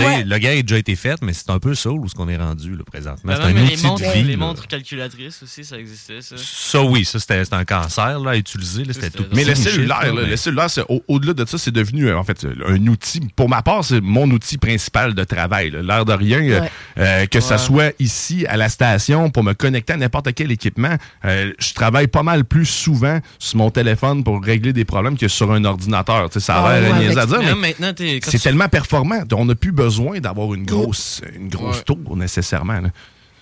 Non, 0.00 0.22
Le 0.26 0.38
gars 0.38 0.50
a 0.50 0.62
déjà 0.62 0.78
été 0.78 0.96
fait, 0.96 1.20
mais 1.22 1.32
c'est 1.32 1.50
un 1.50 1.58
peu 1.58 1.74
ça 1.74 1.90
où 1.90 2.08
ce 2.08 2.14
qu'on 2.14 2.28
est 2.28 2.36
rendu 2.36 2.74
là, 2.74 2.82
présentement. 2.84 3.32
Ben 3.32 3.38
c'est 3.54 3.86
un 3.86 3.92
outil 3.92 4.02
de 4.04 4.12
vie. 4.12 4.22
les 4.24 4.36
montres 4.36 4.66
calculatrices 4.66 5.19
aussi, 5.28 5.64
ça 5.64 5.78
existait, 5.78 6.20
ça. 6.22 6.36
Ça, 6.38 6.82
oui, 6.82 7.04
ça, 7.04 7.18
c'était 7.18 7.44
c'était 7.44 7.56
un 7.56 7.64
cancer 7.64 8.18
là, 8.20 8.32
à 8.32 8.36
utiliser. 8.36 8.84
là, 8.84 8.92
C'était 8.92 9.10
tout 9.10 9.24
Mais 9.34 9.44
le 9.44 9.54
cellulaire, 9.54 10.12
mais- 10.14 10.26
le 10.26 10.36
cellulaire, 10.36 10.70
c'est- 10.70 10.84
au- 10.88 11.02
au-delà 11.08 11.34
de 11.34 11.44
ça, 11.44 11.58
c'est 11.58 11.70
devenu 11.70 12.08
euh, 12.08 12.18
en 12.18 12.24
fait 12.24 12.44
euh, 12.44 12.54
un 12.68 12.86
outil. 12.86 13.20
Pour 13.36 13.48
ma 13.48 13.62
part, 13.62 13.84
c'est 13.84 14.00
mon 14.00 14.30
outil 14.30 14.58
principal 14.58 15.14
de 15.14 15.24
travail. 15.24 15.70
L'air 15.70 16.04
de 16.04 16.12
rien, 16.12 16.40
euh, 16.42 16.60
Ouais. 16.60 16.70
euh, 16.98 17.26
que 17.26 17.40
ça 17.40 17.54
Ouais. 17.54 17.58
soit 17.58 17.92
ici 17.98 18.46
à 18.46 18.56
la 18.56 18.68
station 18.68 19.30
pour 19.30 19.44
me 19.44 19.52
connecter 19.54 19.92
à 19.92 19.96
n'importe 19.96 20.32
quel 20.34 20.50
équipement. 20.50 20.96
euh, 21.24 21.52
je 21.58 21.74
travaille 21.74 22.06
pas 22.06 22.22
mal 22.22 22.44
plus 22.44 22.66
souvent 22.66 23.20
sur 23.38 23.58
mon 23.58 23.70
téléphone 23.70 24.24
pour 24.24 24.42
régler 24.42 24.72
des 24.72 24.84
problèmes 24.84 25.16
que 25.18 25.28
sur 25.28 25.52
un 25.52 25.64
ordinateur. 25.64 26.28
Tu 26.30 26.34
sais, 26.40 26.46
ça 26.46 26.56
a 26.56 26.66
Ah, 26.68 26.80
l'air 26.80 26.82
ouais, 26.82 26.96
à 26.96 27.26
dire, 27.26 27.38
Mais 27.56 27.74
c'est 28.22 28.30
tu- 28.38 28.38
tellement 28.40 28.68
performant. 28.68 29.22
On 29.32 29.44
n'a 29.44 29.54
plus 29.54 29.72
besoin 29.72 30.18
d'avoir 30.20 30.54
une 30.54 30.64
grosse, 30.64 31.20
une 31.34 31.48
grosse 31.48 31.78
Ouais. 31.78 31.82
tour 31.84 32.16
nécessairement. 32.16 32.80
là. 32.80 32.88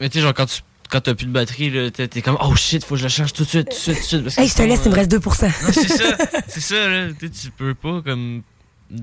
Mais 0.00 0.08
tu 0.08 0.18
sais, 0.18 0.22
genre, 0.24 0.34
quand 0.34 0.46
tu. 0.46 0.60
Quand 0.90 1.00
t'as 1.02 1.14
plus 1.14 1.26
de 1.26 1.32
batterie, 1.32 1.70
là, 1.70 1.90
t'es 1.90 2.22
comme, 2.22 2.38
oh 2.40 2.54
shit, 2.56 2.84
faut 2.84 2.94
que 2.94 2.98
je 2.98 3.04
la 3.04 3.08
charge 3.10 3.32
tout 3.34 3.44
de 3.44 3.48
suite, 3.48 3.68
tout 3.68 3.74
de 3.90 3.96
suite, 3.96 3.96
tout 3.96 4.00
de 4.00 4.06
suite. 4.06 4.22
parce 4.24 4.36
que 4.36 4.40
Hey, 4.40 4.48
je 4.48 4.54
te 4.54 4.62
laisse, 4.62 4.80
il 4.84 4.90
me 4.90 4.94
reste 4.96 5.10
2 5.10 5.18
Non, 5.18 5.32
c'est 5.72 5.88
ça, 5.88 6.16
c'est 6.48 6.60
ça, 6.60 6.88
là. 6.88 7.08
Tu 7.18 7.26
sais, 7.26 7.32
tu 7.32 7.50
peux 7.50 7.74
pas, 7.74 8.00
comme, 8.02 8.42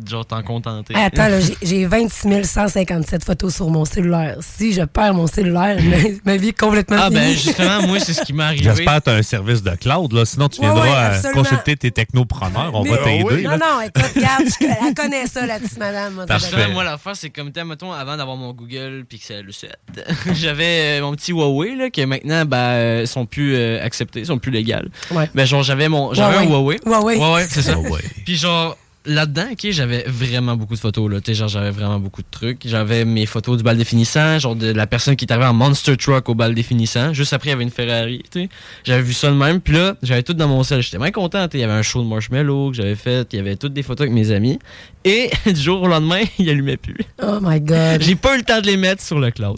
genre, 0.07 0.25
t'en 0.25 0.41
contenter. 0.43 0.95
Hey, 0.95 1.03
attends, 1.05 1.27
là, 1.27 1.39
j'ai- 1.41 1.57
j'ai 1.61 1.85
26 1.85 2.43
157 2.49 3.23
photos 3.23 3.55
sur 3.55 3.69
mon 3.69 3.85
cellulaire. 3.85 4.37
Si 4.41 4.73
je 4.73 4.81
perds 4.81 5.13
mon 5.13 5.27
cellulaire, 5.27 5.77
ma, 5.83 6.31
ma 6.33 6.37
vie 6.37 6.49
est 6.49 6.59
complètement 6.59 6.97
Ah, 6.99 7.05
finie. 7.09 7.19
ben, 7.19 7.31
justement, 7.33 7.81
moi, 7.87 7.99
c'est 7.99 8.13
ce 8.13 8.21
qui 8.23 8.33
m'est 8.33 8.43
arrivé. 8.43 8.63
J'espère 8.63 8.95
que 8.99 9.03
tu 9.05 9.09
as 9.11 9.13
un 9.13 9.21
service 9.23 9.61
de 9.63 9.71
cloud, 9.75 10.11
là. 10.13 10.25
sinon 10.25 10.49
tu 10.49 10.61
viendras 10.61 10.83
ouais, 11.11 11.19
euh, 11.25 11.33
consulter 11.33 11.75
tes 11.77 11.91
technopreneurs. 11.91 12.71
On 12.73 12.83
va 12.83 12.97
Mais- 13.05 13.23
t'aider. 13.23 13.43
Non, 13.43 13.51
là. 13.51 13.57
non, 13.57 13.81
écoute, 13.81 14.11
regarde, 14.15 14.43
je- 14.45 14.65
elle 14.87 14.93
connaît 14.93 15.27
ça, 15.27 15.45
la 15.45 15.59
petite 15.59 15.77
madame. 15.77 16.25
fait- 16.27 16.33
Justement, 16.39 16.69
moi, 16.73 16.83
l'affaire, 16.83 17.15
c'est 17.15 17.29
comme, 17.29 17.51
mettons, 17.65 17.91
avant 17.91 18.17
d'avoir 18.17 18.37
mon 18.37 18.53
Google 18.53 19.05
Pixel 19.07 19.45
7, 19.51 19.75
j'avais 20.33 20.99
euh, 20.99 21.01
mon 21.01 21.13
petit 21.15 21.31
Huawei, 21.31 21.75
là, 21.75 21.89
que 21.89 22.01
maintenant, 22.05 22.45
ben, 22.45 22.57
euh, 22.57 23.05
sont 23.05 23.25
plus 23.25 23.55
euh, 23.55 23.83
acceptés, 23.83 24.25
sont 24.25 24.37
plus 24.39 24.51
légales. 24.51 24.89
Ouais. 25.11 25.29
Ben, 25.35 25.45
genre, 25.45 25.63
j'avais 25.63 25.89
mon, 25.89 26.13
j'avais 26.13 26.37
un 26.37 26.43
Huawei. 26.45 26.79
Huawei. 26.85 27.17
Huawei. 27.17 27.45
C'est 27.49 27.61
ça. 27.61 27.73
Huawei. 27.73 28.01
Puis 28.25 28.35
genre, 28.35 28.77
là-dedans, 29.05 29.47
ok, 29.51 29.67
j'avais 29.71 30.03
vraiment 30.07 30.55
beaucoup 30.55 30.75
de 30.75 30.79
photos, 30.79 31.11
là. 31.11 31.21
Tu 31.21 31.31
sais, 31.31 31.35
genre, 31.35 31.47
j'avais 31.47 31.71
vraiment 31.71 31.99
beaucoup 31.99 32.21
de 32.21 32.27
trucs. 32.29 32.61
J'avais 32.65 33.05
mes 33.05 33.25
photos 33.25 33.57
du 33.57 33.63
bal 33.63 33.77
définissant, 33.77 34.39
genre 34.39 34.55
de 34.55 34.71
la 34.71 34.87
personne 34.87 35.15
qui 35.15 35.25
est 35.25 35.31
arrivée 35.31 35.47
en 35.47 35.53
Monster 35.53 35.97
Truck 35.97 36.27
au 36.29 36.35
bal 36.35 36.53
définissant. 36.53 37.13
Juste 37.13 37.33
après, 37.33 37.49
il 37.49 37.51
y 37.51 37.53
avait 37.53 37.63
une 37.63 37.71
Ferrari, 37.71 38.23
tu 38.31 38.41
sais. 38.41 38.49
J'avais 38.83 39.01
vu 39.01 39.13
ça 39.13 39.29
de 39.29 39.35
même. 39.35 39.61
Puis 39.61 39.73
là, 39.73 39.95
j'avais 40.03 40.23
tout 40.23 40.33
dans 40.33 40.47
mon 40.47 40.63
sel. 40.63 40.81
J'étais 40.81 40.97
bien 40.97 41.11
content, 41.11 41.47
tu 41.47 41.53
sais. 41.53 41.57
Il 41.59 41.61
y 41.61 41.63
avait 41.63 41.73
un 41.73 41.81
show 41.81 42.03
de 42.03 42.07
marshmallow 42.07 42.71
que 42.71 42.77
j'avais 42.77 42.95
fait. 42.95 43.27
Il 43.33 43.37
y 43.37 43.39
avait 43.39 43.55
toutes 43.55 43.73
des 43.73 43.83
photos 43.83 44.05
avec 44.05 44.13
mes 44.13 44.31
amis. 44.31 44.59
Et 45.03 45.31
du 45.45 45.59
jour 45.59 45.81
au 45.81 45.87
lendemain, 45.87 46.23
il 46.39 46.49
allumait 46.49 46.77
plus. 46.77 46.97
Oh 47.21 47.39
my 47.41 47.59
God. 47.61 48.01
J'ai 48.01 48.15
pas 48.15 48.35
eu 48.35 48.39
le 48.39 48.43
temps 48.43 48.61
de 48.61 48.67
les 48.67 48.77
mettre 48.77 49.03
sur 49.03 49.19
le 49.19 49.31
cloud. 49.31 49.57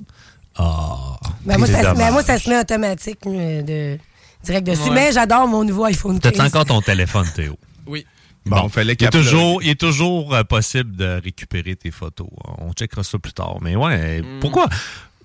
Ah. 0.57 1.17
Ben, 1.45 1.57
moi, 1.57 1.67
ça, 1.67 1.93
ben, 1.93 2.11
moi, 2.11 2.23
ça 2.23 2.39
se 2.39 2.49
met 2.49 2.59
automatique 2.59 3.19
euh, 3.27 3.61
de, 3.61 3.99
direct 4.43 4.65
dessus. 4.65 4.89
Ouais. 4.89 4.95
Mais 4.95 5.11
j'adore 5.11 5.47
mon 5.47 5.63
nouveau 5.63 5.85
iPhone 5.85 6.19
15. 6.19 6.33
T'as 6.33 6.45
encore 6.45 6.65
ton 6.65 6.81
téléphone, 6.81 7.27
Théo? 7.35 7.57
Oui. 7.85 8.05
Bon, 8.45 8.63
il 8.65 8.69
fallait 8.69 8.93
il, 8.93 9.03
est 9.05 9.09
toujours, 9.09 9.61
il 9.61 9.69
est 9.69 9.79
toujours 9.79 10.33
euh, 10.33 10.43
possible 10.43 10.95
de 10.95 11.19
récupérer 11.21 11.75
tes 11.75 11.91
photos. 11.91 12.27
On 12.59 12.71
checkera 12.71 13.03
ça 13.03 13.19
plus 13.19 13.33
tard. 13.33 13.57
Mais 13.61 13.75
ouais, 13.75 14.21
Mm. 14.21 14.39
pourquoi? 14.39 14.67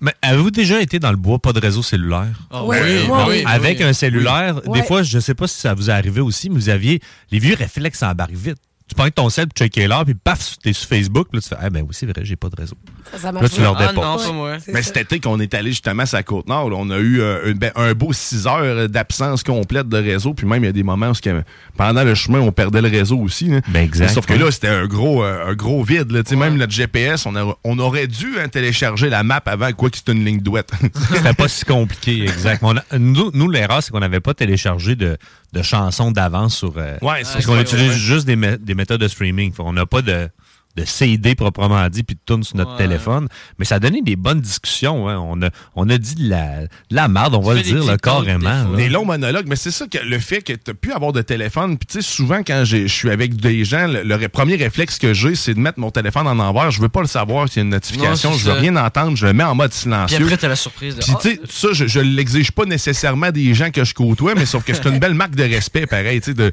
Mais 0.01 0.13
avez-vous 0.21 0.51
déjà 0.51 0.81
été 0.81 0.99
dans 0.99 1.11
le 1.11 1.15
bois, 1.17 1.39
pas 1.39 1.53
de 1.53 1.59
réseau 1.61 1.81
cellulaire? 1.81 2.27
Ah 2.51 2.65
Oui, 2.65 2.75
oui, 2.83 3.07
moi, 3.07 3.19
ben 3.19 3.29
oui. 3.29 3.35
oui, 3.37 3.43
ben 3.45 3.49
Avec 3.51 3.77
oui. 3.79 3.85
un 3.85 3.93
cellulaire, 3.93 4.59
Oui. 4.65 4.79
des 4.81 4.85
fois, 4.85 5.01
je 5.03 5.19
sais 5.19 5.33
pas 5.35 5.47
si 5.47 5.57
ça 5.57 5.73
vous 5.73 5.89
est 5.89 5.93
arrivé 5.93 6.19
aussi, 6.19 6.49
mais 6.49 6.55
vous 6.55 6.67
aviez 6.69 6.99
les 7.31 7.39
vieux 7.39 7.55
réflexes 7.55 8.03
en 8.03 8.13
barre 8.13 8.27
vite. 8.29 8.57
Tu 8.93 9.01
prends 9.01 9.09
ton 9.09 9.29
sel, 9.31 9.47
tu 9.47 9.63
checker 9.63 9.87
l'heure, 9.87 10.05
puis 10.05 10.13
paf, 10.13 10.57
t'es 10.61 10.71
sur 10.71 10.87
Facebook, 10.87 11.29
puis 11.31 11.37
là, 11.37 11.41
tu 11.41 11.49
fais 11.49 11.55
Ah 11.59 11.71
ben 11.71 11.81
oui, 11.81 11.87
c'est 11.91 12.05
vrai, 12.05 12.21
j'ai 12.23 12.35
pas 12.35 12.49
de 12.49 12.55
réseau. 12.55 12.75
Ça 13.17 13.31
Là, 13.31 13.49
tu 13.49 13.59
leur 13.59 13.75
Ah 13.75 13.87
déposes. 13.87 14.03
non, 14.03 14.17
pas 14.17 14.31
moi. 14.33 14.57
C'est 14.63 14.71
Mais 14.71 14.83
cet 14.83 14.97
été 14.97 15.19
qu'on 15.19 15.39
est 15.39 15.51
allé 15.55 15.71
justement 15.71 16.03
à 16.03 16.07
la 16.15 16.21
Côte-Nord, 16.21 16.69
on 16.73 16.91
a 16.91 16.99
eu 16.99 17.19
euh, 17.19 17.55
ben, 17.55 17.71
un 17.75 17.93
beau 17.93 18.13
6 18.13 18.45
heures 18.45 18.87
d'absence 18.89 19.41
complète 19.41 19.89
de 19.89 19.97
réseau. 19.97 20.35
Puis 20.35 20.45
même, 20.45 20.61
il 20.63 20.67
y 20.67 20.69
a 20.69 20.73
des 20.73 20.83
moments 20.83 21.09
où 21.09 21.13
que- 21.13 21.41
pendant 21.75 22.03
le 22.03 22.13
chemin, 22.13 22.39
on 22.39 22.51
perdait 22.51 22.81
le 22.83 22.89
réseau 22.89 23.17
aussi. 23.17 23.45
là. 23.47 23.61
Ben, 23.69 23.83
exact, 23.83 24.09
Sauf 24.09 24.27
que 24.27 24.33
là, 24.33 24.51
c'était 24.51 24.67
un 24.67 24.85
gros, 24.85 25.23
euh, 25.23 25.47
un 25.47 25.55
gros 25.55 25.83
vide. 25.83 26.11
là. 26.11 26.21
Tu 26.21 26.29
sais, 26.29 26.35
Même 26.35 26.57
notre 26.57 26.73
GPS, 26.73 27.25
on, 27.25 27.35
a- 27.35 27.57
on 27.63 27.79
aurait 27.79 28.05
dû 28.05 28.37
hein, 28.39 28.47
télécharger 28.47 29.09
la 29.09 29.23
map 29.23 29.41
avant, 29.47 29.71
quoi 29.71 29.89
que 29.89 29.97
c'était 29.97 30.11
une 30.11 30.23
ligne 30.23 30.39
douette. 30.39 30.69
C'était 31.15 31.33
pas 31.33 31.47
si 31.47 31.65
compliqué, 31.65 32.21
exact. 32.23 32.59
On 32.61 32.77
a- 32.77 32.83
nous, 32.99 33.31
nous, 33.33 33.49
l'erreur, 33.49 33.81
c'est 33.81 33.89
qu'on 33.91 33.99
n'avait 34.01 34.19
pas 34.19 34.35
téléchargé 34.35 34.95
de, 34.95 35.17
de 35.53 35.61
chansons 35.61 36.11
d'avance 36.11 36.57
sur. 36.57 36.73
euh, 36.77 36.97
Ouais, 37.01 37.21
parce 37.21 37.45
qu'on 37.45 37.59
utilise 37.59 37.91
ouais. 37.91 37.97
juste 37.97 38.25
des, 38.25 38.35
mé- 38.35 38.57
des 38.57 38.73
méthodes 38.75 38.99
de 39.01 39.07
streaming. 39.07 39.53
On 39.59 39.73
n'a 39.73 39.85
pas 39.85 40.01
de, 40.01 40.27
de 40.75 40.85
CD 40.85 41.35
proprement 41.35 41.87
dit 41.89 42.01
puis 42.03 42.15
de 42.15 42.21
tune 42.25 42.43
sur 42.43 42.57
notre 42.57 42.71
Ouais. 42.71 42.77
téléphone. 42.79 43.27
Mais 43.59 43.65
ça 43.65 43.75
a 43.75 43.79
donné 43.79 44.01
des 44.01 44.15
bonnes 44.15 44.41
discussions. 44.41 45.07
hein. 45.07 45.17
On, 45.19 45.41
a, 45.43 45.49
on 45.75 45.87
a 45.89 45.97
dit 45.97 46.15
de 46.15 46.29
la, 46.29 46.61
de 46.63 46.67
la 46.89 47.07
merde, 47.07 47.35
on 47.35 47.41
va 47.41 47.53
le 47.53 47.61
des 47.61 47.73
dire 47.73 47.83
là, 47.83 47.97
carrément. 47.97 48.49
là. 48.49 48.75
Des 48.75 48.89
longs 48.89 49.05
monologues, 49.05 49.45
mais 49.47 49.55
c'est 49.55 49.69
ça 49.71 49.85
que 49.87 49.99
le 49.99 50.17
fait 50.19 50.41
que 50.41 50.53
tu 50.53 50.73
pu 50.73 50.91
avoir 50.91 51.13
de 51.13 51.21
téléphone. 51.21 51.77
Puis 51.77 51.85
tu 51.87 52.01
sais, 52.01 52.07
souvent 52.15 52.39
quand 52.39 52.63
je 52.65 52.87
suis 52.87 53.09
avec 53.11 53.35
des 53.35 53.63
gens, 53.65 53.85
le, 53.87 54.27
premier 54.29 54.55
réflexe 54.55 54.97
que 54.97 55.13
j'ai, 55.13 55.35
c'est 55.35 55.53
de 55.53 55.59
mettre 55.59 55.79
mon 55.79 55.91
téléphone 55.91 56.27
en 56.27 56.39
envers. 56.39 56.71
Je 56.71 56.81
veux 56.81 56.89
pas 56.89 57.01
le 57.01 57.07
savoir 57.07 57.47
s'il 57.47 57.57
y 57.57 57.59
a 57.59 57.63
une 57.65 57.69
notification. 57.69 58.31
Non, 58.31 58.37
je 58.37 58.45
veux 58.45 58.53
ça. 58.55 58.59
rien 58.59 58.75
entendre. 58.75 59.15
Je 59.15 59.27
le 59.27 59.33
mets 59.33 59.43
en 59.43 59.53
mode 59.55 59.69
Puis 59.71 59.79
silencieux. 59.81 60.17
après, 60.23 60.37
t'as 60.37 60.47
la 60.47 60.55
surprise 60.55 60.95
de. 60.95 61.01
Puis 61.03 61.11
Ah, 61.15 61.19
tu 61.21 61.29
sais, 61.29 61.39
ça, 61.49 61.67
je, 61.73 61.85
je 61.87 61.99
l'exige 61.99 62.51
pas 62.51 62.65
nécessairement 62.65 63.29
des 63.31 63.53
gens 63.53 63.69
que 63.69 63.83
je 63.83 63.93
côtoie, 63.93 64.33
mais 64.35 64.45
sauf 64.47 64.63
que 64.63 64.73
c'est 64.73 64.85
une 64.89 64.97
belle 64.99 65.13
marque 65.13 65.35
de 65.35 65.43
respect, 65.43 65.85
pareil, 65.85 66.19
tu 66.21 66.31
sais, 66.31 66.33
de, 66.33 66.51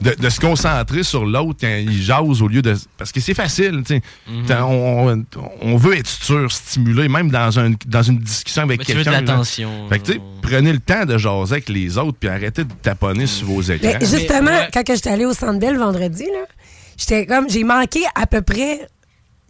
de, 0.00 0.14
de 0.14 0.28
se 0.28 0.40
concentrer 0.40 1.02
sur 1.02 1.24
l'autre 1.24 1.58
quand 1.60 1.76
il 1.78 2.02
jase 2.02 2.42
au 2.42 2.48
lieu 2.48 2.62
de... 2.62 2.74
Parce 2.96 3.12
que 3.12 3.20
c'est 3.20 3.34
facile, 3.34 3.82
tu 3.86 3.96
sais. 3.96 4.02
Mhm. 4.28 5.24
On, 5.62 5.76
veut 5.76 5.96
être 5.96 6.08
sûr, 6.08 6.50
stimulé, 6.50 7.08
même 7.08 7.30
dans, 7.30 7.58
un, 7.58 7.72
dans 7.86 8.02
une 8.02 8.18
discussion 8.18 8.62
avec 8.62 8.80
Mais 8.80 8.84
tu 8.84 8.92
veux 8.92 8.98
de 9.00 9.04
quelqu'un. 9.04 9.20
l'attention, 9.20 9.88
Fait 9.88 9.98
que, 9.98 10.04
tu 10.04 10.12
sais, 10.12 10.20
prenez 10.42 10.72
le 10.72 10.80
temps 10.80 11.04
de 11.04 11.18
jaser 11.18 11.52
avec 11.52 11.68
les 11.68 11.98
autres, 11.98 12.16
puis 12.18 12.28
arrêtez 12.28 12.64
de 12.64 12.72
taponner 12.82 13.26
sur 13.26 13.46
vos 13.48 13.62
écrans. 13.62 13.98
Mais 14.00 14.06
justement, 14.06 14.66
quand 14.72 14.84
que 14.84 14.94
j'étais 14.94 15.10
allée 15.10 15.26
au 15.26 15.34
Centre 15.34 15.58
Bell 15.58 15.76
vendredi, 15.76 16.24
là, 16.24 16.46
j'étais 16.96 17.26
comme, 17.26 17.48
j'ai 17.50 17.64
manqué 17.64 18.00
à 18.14 18.26
peu 18.26 18.42
près 18.42 18.86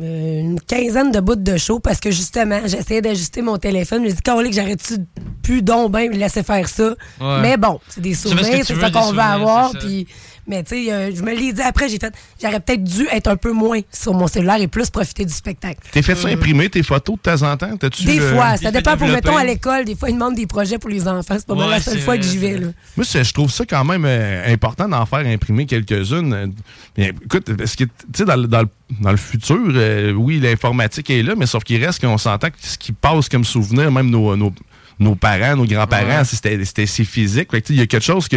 une 0.01 0.61
quinzaine 0.61 1.13
de 1.13 1.21
bouts 1.21 1.37
de 1.37 1.57
show 1.57 1.79
parce 1.79 2.01
que 2.01 2.11
justement, 2.11 2.61
j'essayais 2.65 3.03
d'ajuster 3.03 3.43
mon 3.43 3.59
téléphone. 3.59 4.03
Je 4.05 4.11
me 4.11 4.43
dit, 4.43 4.51
que 4.51 4.55
j'arrête-tu 4.55 4.95
plus 5.43 5.63
donc 5.63 5.93
ben 5.93 6.11
me 6.11 6.17
laisser 6.17 6.43
faire 6.43 6.69
ça? 6.69 6.95
Ouais. 7.21 7.41
Mais 7.41 7.57
bon, 7.57 7.81
c'est 7.89 8.01
des 8.01 8.15
souvenirs, 8.15 8.65
c'est 8.65 8.75
des 8.75 8.91
qu'on 8.91 9.13
veut 9.13 9.19
avoir. 9.19 9.73
Puis, 9.73 10.07
mais 10.51 10.63
tu 10.65 10.85
sais, 10.85 10.93
euh, 10.93 11.11
je 11.15 11.23
me 11.23 11.35
l'ai 11.35 11.53
dit 11.53 11.63
après, 11.63 11.89
j'ai 11.89 11.99
fait, 11.99 12.13
j'aurais 12.43 12.61
peut-être 12.61 12.85
dû 12.85 13.07
être 13.11 13.29
un 13.29 13.37
peu 13.37 13.53
moins 13.53 13.81
sur 13.91 14.13
mon 14.13 14.27
cellulaire 14.27 14.61
et 14.61 14.67
plus 14.69 14.91
profiter 14.91 15.25
du 15.25 15.33
spectacle. 15.33 15.79
T'es 15.93 16.03
fait 16.03 16.15
ça 16.15 16.29
imprimer 16.29 16.69
tes 16.69 16.83
photos 16.83 17.17
de 17.17 17.23
temps 17.23 17.43
en 17.51 17.57
temps? 17.57 17.77
T'as-tu, 17.77 18.05
Des 18.05 18.21
euh, 18.21 18.35
fois, 18.35 18.57
ça 18.59 18.71
dépend 18.71 18.97
pour, 18.97 19.09
mettons, 19.09 19.37
à 19.37 19.45
l'école, 19.45 19.85
des 19.87 19.95
fois, 19.97 20.11
ils 20.11 20.15
demandent 20.15 20.35
des 20.35 20.47
projets 20.47 20.79
pour 20.79 20.91
les 20.91 21.09
enfants. 21.09 21.37
C'est 21.39 21.47
pas 21.47 21.55
mal 21.55 21.65
Ouais, 21.67 21.71
la 21.71 21.81
seule 21.81 22.01
fois 22.01 22.17
que 22.19 22.23
j'y 22.25 22.37
vais, 22.37 22.59
là. 22.59 22.67
Moi, 22.97 23.07
c'est- 23.07 23.25
je 23.25 23.33
trouve 23.33 23.51
ça 23.51 23.65
quand 23.65 23.85
même 23.85 24.05
euh, 24.05 24.53
important 24.53 24.89
d'en 24.89 25.07
faire 25.07 25.27
imprimer 25.27 25.65
quelques-unes. 25.67 26.53
Euh, 26.99 27.13
écoute, 27.25 27.55
parce 27.57 27.77
que, 27.77 27.85
tu 27.85 27.91
sais, 28.15 28.25
dans, 28.25 28.37
le- 28.37 28.47
dans 28.49 28.63
le- 28.63 28.69
dans 29.01 29.11
le 29.13 29.17
futur, 29.17 29.57
euh, 29.69 30.13
oui, 30.13 30.41
l'informatique 30.41 31.09
est 31.11 31.23
là, 31.23 31.35
mais 31.37 31.47
sauf 31.47 31.63
qu'il 31.65 31.83
reste 31.85 32.01
qu'on 32.01 32.19
s'entend 32.19 32.49
que 32.49 32.57
ce 32.61 32.77
qui 32.77 32.91
passe 32.93 33.29
comme 33.29 33.45
souvenir, 33.45 33.93
même 33.93 34.11
nos, 34.11 34.35
nos, 34.37 34.53
nos 34.99 35.15
parents, 35.15 35.55
nos 35.57 35.65
grands-parents, 35.65 36.19
Ouais. 36.19 36.25
c'était 36.25 36.65
c'était- 36.65 36.87
c'est 36.87 37.05
physique. 37.05 37.49
Tu 37.51 37.73
Il 37.75 37.77
y 37.77 37.81
a 37.83 37.87
quelque 37.87 38.03
chose 38.05 38.27
que. 38.29 38.37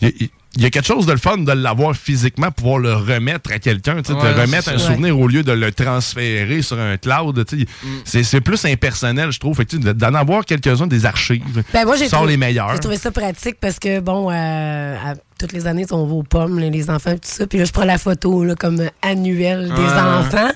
Il 0.00 0.08
y 0.08 0.24
a- 0.24 0.26
il 0.56 0.62
y 0.62 0.66
a 0.66 0.70
quelque 0.70 0.86
chose 0.86 1.06
de 1.06 1.12
le 1.12 1.18
fun 1.18 1.38
de 1.38 1.52
l'avoir 1.52 1.96
physiquement, 1.96 2.50
pouvoir 2.50 2.78
le 2.78 2.94
remettre 2.94 3.50
à 3.52 3.58
quelqu'un, 3.58 4.02
tu 4.02 4.12
sais, 4.12 4.18
Ouais, 4.18 4.34
te 4.34 4.40
remettre 4.40 4.68
un 4.68 4.78
souvenir 4.78 5.18
au 5.18 5.26
lieu 5.26 5.42
de 5.42 5.52
le 5.52 5.72
transférer 5.72 6.62
sur 6.62 6.78
un 6.78 6.96
cloud. 6.96 7.44
tu 7.46 7.58
sais. 7.58 7.64
Mm. 7.82 7.88
C'est 8.04 8.22
c'est 8.22 8.40
plus 8.40 8.64
impersonnel, 8.64 9.32
je 9.32 9.40
trouve. 9.40 9.56
Fait 9.56 9.64
que, 9.64 9.76
tu 9.76 9.82
sais, 9.82 9.94
d'en 9.94 10.14
avoir 10.14 10.44
quelques-uns 10.44 10.86
des 10.86 11.06
archives. 11.06 11.62
Ben 11.72 11.84
moi, 11.84 11.96
j'ai 11.96 12.08
sors 12.08 12.20
trouvé- 12.20 12.32
les 12.32 12.36
meilleurs. 12.38 12.72
J'ai 12.74 12.80
trouvé 12.80 12.96
ça 12.98 13.10
pratique 13.10 13.56
parce 13.60 13.78
que, 13.78 14.00
bon, 14.00 14.30
euh, 14.30 14.96
à 14.96 15.14
toutes 15.38 15.52
les 15.52 15.66
années, 15.66 15.84
on 15.90 16.06
va 16.06 16.14
aux 16.14 16.22
pommes, 16.22 16.58
là, 16.60 16.70
les 16.70 16.88
enfants, 16.90 17.14
tout 17.14 17.18
ça. 17.22 17.46
Puis 17.46 17.58
là, 17.58 17.64
je 17.64 17.72
prends 17.72 17.84
la 17.84 17.98
photo 17.98 18.44
là, 18.44 18.54
comme 18.54 18.80
annuelle 19.02 19.72
des 19.74 19.82
enfants. 20.00 20.50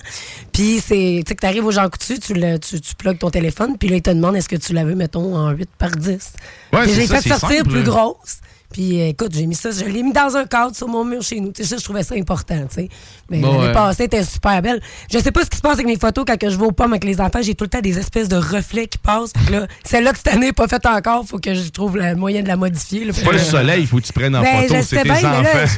Puis 0.53 0.81
c'est, 0.81 1.23
tu 1.25 1.29
sais, 1.29 1.35
que 1.35 1.41
t'arrives 1.41 1.65
aux 1.67 1.73
gens 1.73 1.89
coutus, 1.89 2.21
tu, 2.21 2.35
le, 2.35 2.59
tu, 2.59 2.81
tu 2.81 2.95
plugues 2.95 3.19
ton 3.19 3.31
téléphone, 3.31 3.77
puis 3.79 3.89
là, 3.89 3.97
ils 3.97 4.03
te 4.03 4.11
demandent 4.11 4.37
est-ce 4.37 4.49
que 4.49 4.57
tu 4.57 4.73
la 4.73 4.85
veux, 4.85 4.95
mettons, 4.95 5.37
en 5.37 5.51
8 5.51 5.69
par 5.79 5.91
10. 5.91 6.33
Ouais, 6.73 6.83
puis 6.85 7.07
ça, 7.07 7.21
fait 7.21 7.29
sortir 7.31 7.59
simple, 7.59 7.71
plus 7.71 7.83
grosse. 7.83 8.39
Puis 8.71 9.01
euh, 9.01 9.09
écoute, 9.09 9.33
j'ai 9.35 9.47
mis 9.47 9.55
ça, 9.55 9.71
je 9.71 9.83
l'ai 9.85 10.03
mis 10.03 10.13
dans 10.13 10.37
un 10.37 10.45
cadre 10.45 10.77
sur 10.77 10.89
mon 10.89 11.03
mur 11.05 11.23
chez 11.23 11.41
nous. 11.41 11.53
Tu 11.53 11.63
sais, 11.63 11.71
ça, 11.71 11.77
je 11.79 11.85
trouvais 11.85 12.03
ça 12.03 12.15
important, 12.17 12.61
tu 12.69 12.75
sais. 12.75 12.89
Mais 13.31 13.41
Bon, 13.41 13.53
l'année 13.55 13.67
ouais. 13.69 13.73
passée, 13.73 14.05
était 14.05 14.23
super 14.23 14.61
belle. 14.61 14.81
Je 15.11 15.19
sais 15.19 15.33
pas 15.33 15.43
ce 15.45 15.49
qui 15.51 15.57
se 15.57 15.63
passe 15.63 15.75
avec 15.75 15.87
mes 15.87 15.97
photos 15.99 16.25
quand 16.27 16.37
que 16.39 16.51
je 16.51 16.57
vais 16.59 16.67
aux 16.67 16.73
pommes 16.73 16.93
avec 16.93 17.05
les 17.05 17.19
enfants. 17.21 17.41
J'ai 17.41 17.55
tout 17.55 17.65
le 17.65 17.71
temps 17.71 17.81
des 17.81 17.99
espèces 17.99 18.29
de 18.29 18.37
reflets 18.37 18.87
qui 18.87 18.99
passent. 18.99 19.33
Que 19.33 19.53
là, 19.53 19.67
celle-là 19.85 20.13
de 20.13 20.17
cette 20.19 20.29
année 20.29 20.47
n'est 20.49 20.53
pas 20.53 20.69
faite 20.69 20.85
encore. 20.85 21.25
Faut 21.27 21.39
que 21.39 21.55
je 21.55 21.69
trouve 21.71 21.97
le 21.97 22.15
moyen 22.15 22.43
de 22.43 22.49
la 22.49 22.57
modifier. 22.57 23.09
C'est 23.13 23.25
pas 23.25 23.33
le 23.33 23.39
que- 23.39 23.45
soleil, 23.45 23.81
il 23.83 23.87
faut 23.87 23.97
que 23.99 24.07
tu 24.07 24.13
prennes 24.13 24.37
en 24.37 24.43
Ben, 24.43 24.63
photo, 24.63 24.75
je 24.75 24.81
c'est 24.83 24.97
sais 24.97 25.03
tes 25.03 25.09
bien, 25.09 25.15
mais 25.15 25.23
là, 25.23 25.41
enfants. 25.41 25.75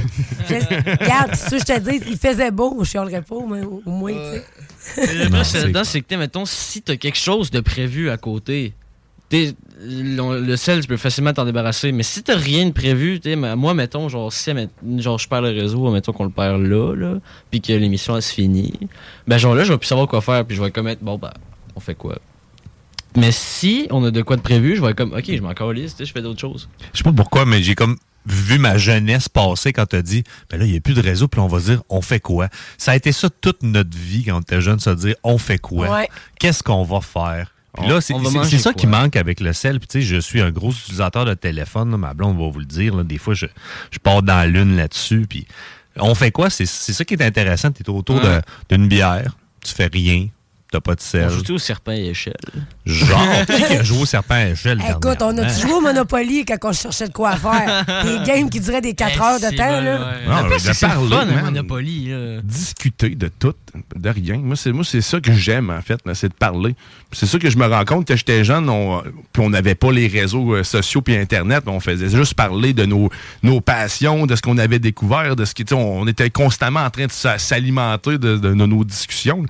je- 0.48 1.04
regarde, 1.04 1.34
ce 1.36 1.50
que 1.50 1.58
je 1.58 1.64
te 1.64 1.78
dis, 1.78 2.00
il 2.10 2.18
faisait 2.18 2.50
beau. 2.50 2.76
Je 2.80 2.88
chialerais 2.90 3.22
pas, 3.22 3.36
mais 3.48 3.62
au 3.62 3.82
moins, 3.86 4.12
tu 4.12 4.96
sais. 5.04 5.28
Plus, 5.28 5.84
c'est 5.84 6.00
que, 6.00 6.14
mettons, 6.16 6.44
si 6.46 6.82
t'as 6.82 6.96
quelque 6.96 7.18
chose 7.18 7.50
de 7.52 7.60
prévu 7.60 8.10
à 8.10 8.16
côté, 8.16 8.74
le, 9.32 10.40
le 10.40 10.56
sel, 10.56 10.80
tu 10.80 10.88
peux 10.88 10.96
facilement 10.96 11.32
t'en 11.32 11.44
débarrasser. 11.44 11.92
Mais 11.92 12.02
si 12.02 12.22
t'as 12.22 12.36
rien 12.36 12.66
de 12.66 12.72
prévu, 12.72 13.20
moi, 13.56 13.74
mettons, 13.74 14.08
genre, 14.08 14.32
si 14.32 14.50
genre, 14.98 15.18
je 15.18 15.28
perds 15.28 15.42
le 15.42 15.50
réseau, 15.50 15.90
mettons 15.90 16.12
qu'on 16.12 16.24
le 16.24 16.30
perd 16.30 16.60
là, 16.62 16.94
là, 16.94 17.14
puis 17.50 17.60
que 17.60 17.72
l'émission, 17.72 18.16
elle 18.16 18.22
se 18.22 18.34
finit, 18.34 18.72
ben, 19.26 19.38
genre, 19.38 19.54
là, 19.54 19.64
je 19.64 19.72
vais 19.72 19.78
plus 19.78 19.86
savoir 19.86 20.08
quoi 20.08 20.20
faire, 20.20 20.44
puis 20.44 20.56
je 20.56 20.62
vais 20.62 20.70
comme 20.70 20.88
être, 20.88 21.02
bon, 21.02 21.18
ben, 21.18 21.32
on 21.76 21.80
fait 21.80 21.94
quoi? 21.94 22.18
Mais 23.16 23.32
si 23.32 23.88
on 23.90 24.04
a 24.04 24.10
de 24.10 24.22
quoi 24.22 24.36
de 24.36 24.42
prévu, 24.42 24.76
je 24.76 24.82
vais 24.82 24.90
être 24.90 24.96
comme, 24.96 25.12
ok, 25.12 25.24
je 25.26 25.40
m'en 25.40 25.54
calisse, 25.54 25.96
je 25.98 26.12
fais 26.12 26.22
d'autres 26.22 26.40
choses. 26.40 26.68
Je 26.92 26.98
sais 26.98 27.04
pas 27.04 27.12
pourquoi, 27.12 27.44
mais 27.44 27.62
j'ai 27.62 27.74
comme 27.74 27.96
vu 28.26 28.58
ma 28.58 28.76
jeunesse 28.76 29.28
passer 29.28 29.72
quand 29.72 29.86
t'as 29.86 30.02
dit, 30.02 30.22
ben 30.48 30.58
là, 30.58 30.66
il 30.66 30.72
n'y 30.72 30.76
a 30.76 30.80
plus 30.80 30.94
de 30.94 31.00
réseau, 31.00 31.26
puis 31.26 31.40
on 31.40 31.48
va 31.48 31.58
se 31.58 31.70
dire, 31.70 31.82
on 31.88 32.02
fait 32.02 32.20
quoi? 32.20 32.48
Ça 32.78 32.92
a 32.92 32.96
été 32.96 33.10
ça 33.12 33.28
toute 33.30 33.62
notre 33.62 33.96
vie 33.96 34.24
quand 34.24 34.36
on 34.36 34.40
était 34.40 34.60
jeune, 34.60 34.78
se 34.78 34.90
dire, 34.90 35.16
on 35.24 35.38
fait 35.38 35.58
quoi? 35.58 35.90
Ouais. 35.90 36.08
Qu'est-ce 36.38 36.62
qu'on 36.62 36.84
va 36.84 37.00
faire? 37.00 37.52
Puis 37.78 37.86
là, 37.88 38.00
c'est 38.00 38.12
ça 38.58 38.72
quoi? 38.72 38.80
qui 38.80 38.86
manque 38.86 39.16
avec 39.16 39.40
le 39.40 39.52
sel. 39.52 39.78
Puis 39.78 39.88
tu 39.88 40.00
sais, 40.00 40.06
je 40.06 40.16
suis 40.16 40.40
un 40.40 40.50
gros 40.50 40.72
utilisateur 40.72 41.24
de 41.24 41.34
téléphone. 41.34 41.90
là, 41.90 41.96
ma 41.96 42.14
blonde 42.14 42.38
va 42.38 42.48
vous 42.50 42.58
le 42.58 42.64
dire. 42.64 42.96
là. 42.96 43.04
Des 43.04 43.18
fois, 43.18 43.34
je, 43.34 43.46
je 43.90 43.98
pars 43.98 44.22
dans 44.22 44.34
la 44.34 44.46
lune 44.46 44.76
là-dessus. 44.76 45.26
Puis 45.28 45.46
on 45.96 46.14
fait 46.14 46.30
quoi? 46.32 46.50
C'est 46.50 46.66
ça 46.66 47.04
qui 47.04 47.14
est 47.14 47.22
intéressant. 47.22 47.70
Tu 47.70 47.82
es 47.82 47.88
autour 47.90 48.20
d'une 48.68 48.88
bière. 48.88 49.36
Tu 49.64 49.72
fais 49.74 49.86
rien. 49.92 50.28
T'as 50.72 50.80
pas 50.80 50.94
de 50.94 51.00
sel. 51.00 51.28
On 51.28 51.44
joue 51.44 51.54
au 51.54 51.58
serpent 51.58 51.90
et 51.92 52.06
échelle? 52.10 52.34
Genre, 52.86 53.18
qui 53.46 53.52
a 53.76 53.82
joué 53.82 54.02
au 54.02 54.06
serpent 54.06 54.34
à 54.36 54.46
échelle 54.50 54.80
Écoute, 54.88 55.18
on 55.20 55.36
a 55.36 55.48
joué 55.48 55.72
au 55.72 55.80
Monopoly 55.80 56.44
quand 56.44 56.56
on 56.62 56.72
cherchait 56.72 57.08
de 57.08 57.12
quoi 57.12 57.34
faire. 57.36 57.84
Des 58.04 58.18
games 58.24 58.48
qui 58.48 58.60
duraient 58.60 58.80
des 58.80 58.94
4 58.94 59.20
heures 59.22 59.40
de 59.40 59.56
temps, 59.56 59.80
là. 59.80 59.98
Non, 60.26 60.48
mais 60.48 60.56
de 60.58 60.80
parler, 60.80 61.08
fun, 61.08 61.24
man. 61.26 61.44
Monopoly. 61.46 62.08
là. 62.10 62.40
discuter 62.42 63.10
de 63.16 63.28
tout, 63.36 63.54
de 63.96 64.08
rien. 64.08 64.36
Moi, 64.38 64.54
c'est 64.56 64.70
moi 64.72 64.84
c'est 64.84 65.00
ça 65.00 65.20
que 65.20 65.32
j'aime, 65.32 65.70
en 65.70 65.82
fait, 65.82 65.98
c'est 66.14 66.28
de 66.28 66.34
parler. 66.34 66.74
C'est 67.12 67.26
ça 67.26 67.38
que 67.40 67.50
je 67.50 67.58
me 67.58 67.66
rends 67.66 67.84
compte 67.84 68.06
que 68.06 68.14
j'étais 68.16 68.44
jeune, 68.44 68.68
on, 68.68 69.02
puis 69.32 69.42
on 69.42 69.50
n'avait 69.50 69.74
pas 69.74 69.90
les 69.90 70.06
réseaux 70.06 70.54
euh, 70.54 70.62
sociaux 70.62 71.02
puis 71.02 71.16
Internet, 71.16 71.64
mais 71.66 71.72
on 71.72 71.80
faisait 71.80 72.08
juste 72.08 72.34
parler 72.34 72.72
de 72.72 72.84
nos, 72.86 73.10
nos 73.42 73.60
passions, 73.60 74.26
de 74.26 74.36
ce 74.36 74.42
qu'on 74.42 74.58
avait 74.58 74.78
découvert, 74.78 75.34
de 75.34 75.44
ce 75.44 75.54
qui, 75.54 75.64
on, 75.74 76.02
on 76.02 76.06
était 76.06 76.30
constamment 76.30 76.80
en 76.80 76.90
train 76.90 77.06
de 77.06 77.12
sa- 77.12 77.38
s'alimenter 77.38 78.12
de, 78.18 78.36
de- 78.36 78.38
de 78.38 78.54
nos 78.54 78.84
discussions. 78.84 79.44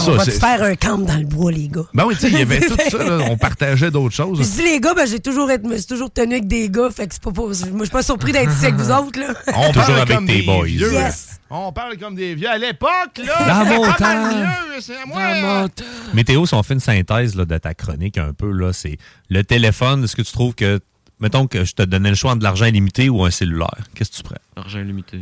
On 0.00 0.12
va 0.12 0.24
te 0.24 0.30
faire 0.32 0.62
un 0.62 0.74
camp 0.76 0.98
dans 0.98 1.16
le 1.16 1.24
bois, 1.24 1.50
les 1.50 1.68
gars. 1.68 1.84
Ben 1.94 2.04
oui, 2.04 2.14
tu 2.14 2.20
sais, 2.22 2.28
il 2.28 2.38
y 2.38 2.42
avait 2.42 2.60
tout 2.66 2.76
ça, 2.90 2.98
là, 2.98 3.18
on 3.30 3.36
partageait 3.36 3.90
d'autres 3.90 4.14
choses. 4.14 4.38
Je 4.38 4.56
dis 4.56 4.62
les 4.62 4.80
gars, 4.80 4.92
ben, 4.94 5.06
j'ai 5.06 5.18
toujours, 5.18 5.48
suis 5.50 5.86
toujours 5.86 6.10
tenu 6.10 6.34
avec 6.34 6.46
des 6.46 6.68
gars, 6.68 6.90
fait 6.90 7.06
que 7.06 7.14
c'est 7.14 7.22
pas, 7.22 7.30
pas- 7.32 7.42
moi, 7.42 7.52
je 7.52 7.64
suis 7.84 7.88
pas 7.90 8.02
surpris 8.02 8.32
d'être 8.32 8.52
ici 8.52 8.66
avec 8.66 8.76
vous 8.76 8.90
autres, 8.92 9.18
là. 9.18 9.34
On 9.54 9.72
Toujours 9.72 9.74
parle 9.86 9.92
avec 10.00 10.14
comme 10.16 10.26
des 10.26 10.42
boys. 10.42 10.64
vieux. 10.66 10.92
Yes. 10.92 11.40
On 11.50 11.72
parle 11.72 11.96
comme 11.96 12.14
des 12.14 12.34
vieux. 12.34 12.48
À 12.50 12.58
l'époque, 12.58 13.18
là, 13.24 13.64
Dans 13.64 13.64
mon 13.76 13.82
pas 13.86 13.92
temps. 13.94 14.04
mal 14.22 14.34
mieux, 14.74 14.80
c'est 14.82 14.96
à 14.96 15.06
moi. 15.06 15.68
Météo, 16.12 16.44
si 16.46 16.54
on 16.54 16.62
fait 16.62 16.74
une 16.74 16.80
synthèse 16.80 17.34
là, 17.34 17.44
de 17.46 17.56
ta 17.58 17.72
chronique 17.74 18.18
un 18.18 18.32
peu, 18.34 18.50
là, 18.52 18.72
c'est 18.74 18.98
le 19.30 19.42
téléphone, 19.44 20.04
est-ce 20.04 20.14
que 20.16 20.22
tu 20.22 20.32
trouves 20.32 20.54
que, 20.54 20.80
mettons 21.20 21.46
que 21.46 21.64
je 21.64 21.72
te 21.74 21.82
donnais 21.82 22.10
le 22.10 22.14
choix 22.14 22.32
entre 22.32 22.40
de 22.40 22.44
l'argent 22.44 22.66
illimité 22.66 23.08
ou 23.08 23.24
un 23.24 23.30
cellulaire, 23.30 23.70
qu'est-ce 23.94 24.10
que 24.10 24.16
tu 24.16 24.22
prends? 24.22 24.36
Argent 24.56 24.80
limité. 24.80 25.20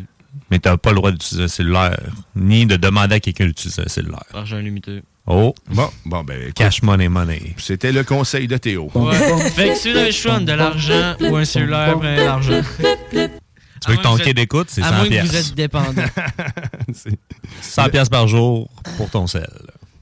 Mais 0.51 0.59
tu 0.59 0.69
n'as 0.69 0.77
pas 0.77 0.91
le 0.91 0.97
droit 0.97 1.11
d'utiliser 1.11 1.45
un 1.45 1.49
cellulaire, 1.49 1.99
ni 2.35 2.67
de 2.67 2.77
demander 2.77 3.17
à 3.17 3.21
quelqu'un 3.21 3.47
d'utiliser 3.47 3.83
un 3.83 3.89
cellulaire. 3.89 4.25
Argent 4.35 4.59
limité. 4.59 5.03
Oh, 5.27 5.55
Bon, 5.71 5.89
bon, 6.05 6.23
ben, 6.23 6.41
écoute, 6.41 6.55
cash 6.55 6.83
money 6.83 7.09
money. 7.09 7.55
c'était 7.59 7.91
le 7.91 8.05
conseil 8.05 8.47
de 8.47 8.57
Théo. 8.59 8.91
Ouais. 8.95 9.17
fait 9.51 9.71
que 9.71 9.75
si 9.75 9.91
vous 9.91 9.97
avez 9.97 10.07
le 10.07 10.13
choix 10.13 10.35
entre 10.35 10.45
de 10.45 10.53
l'argent 10.53 11.17
ou 11.21 11.37
un 11.37 11.45
cellulaire, 11.45 11.99
prenez 11.99 12.17
l'argent. 12.25 12.61
Tu 13.11 13.91
veux 13.91 13.97
que 13.99 14.03
ton 14.03 14.17
quai 14.17 14.35
d'écoute, 14.35 14.69
c'est 14.71 14.83
À 14.83 14.89
100 14.89 14.95
moins 14.95 15.05
que 15.05 15.09
piastres. 15.11 15.33
vous 15.33 15.37
êtes 15.39 15.55
dépendant. 15.55 16.03
100 17.61 17.89
piastres 17.91 18.11
par 18.11 18.29
jour 18.29 18.69
pour 18.97 19.11
ton 19.11 19.27
sel. 19.27 19.49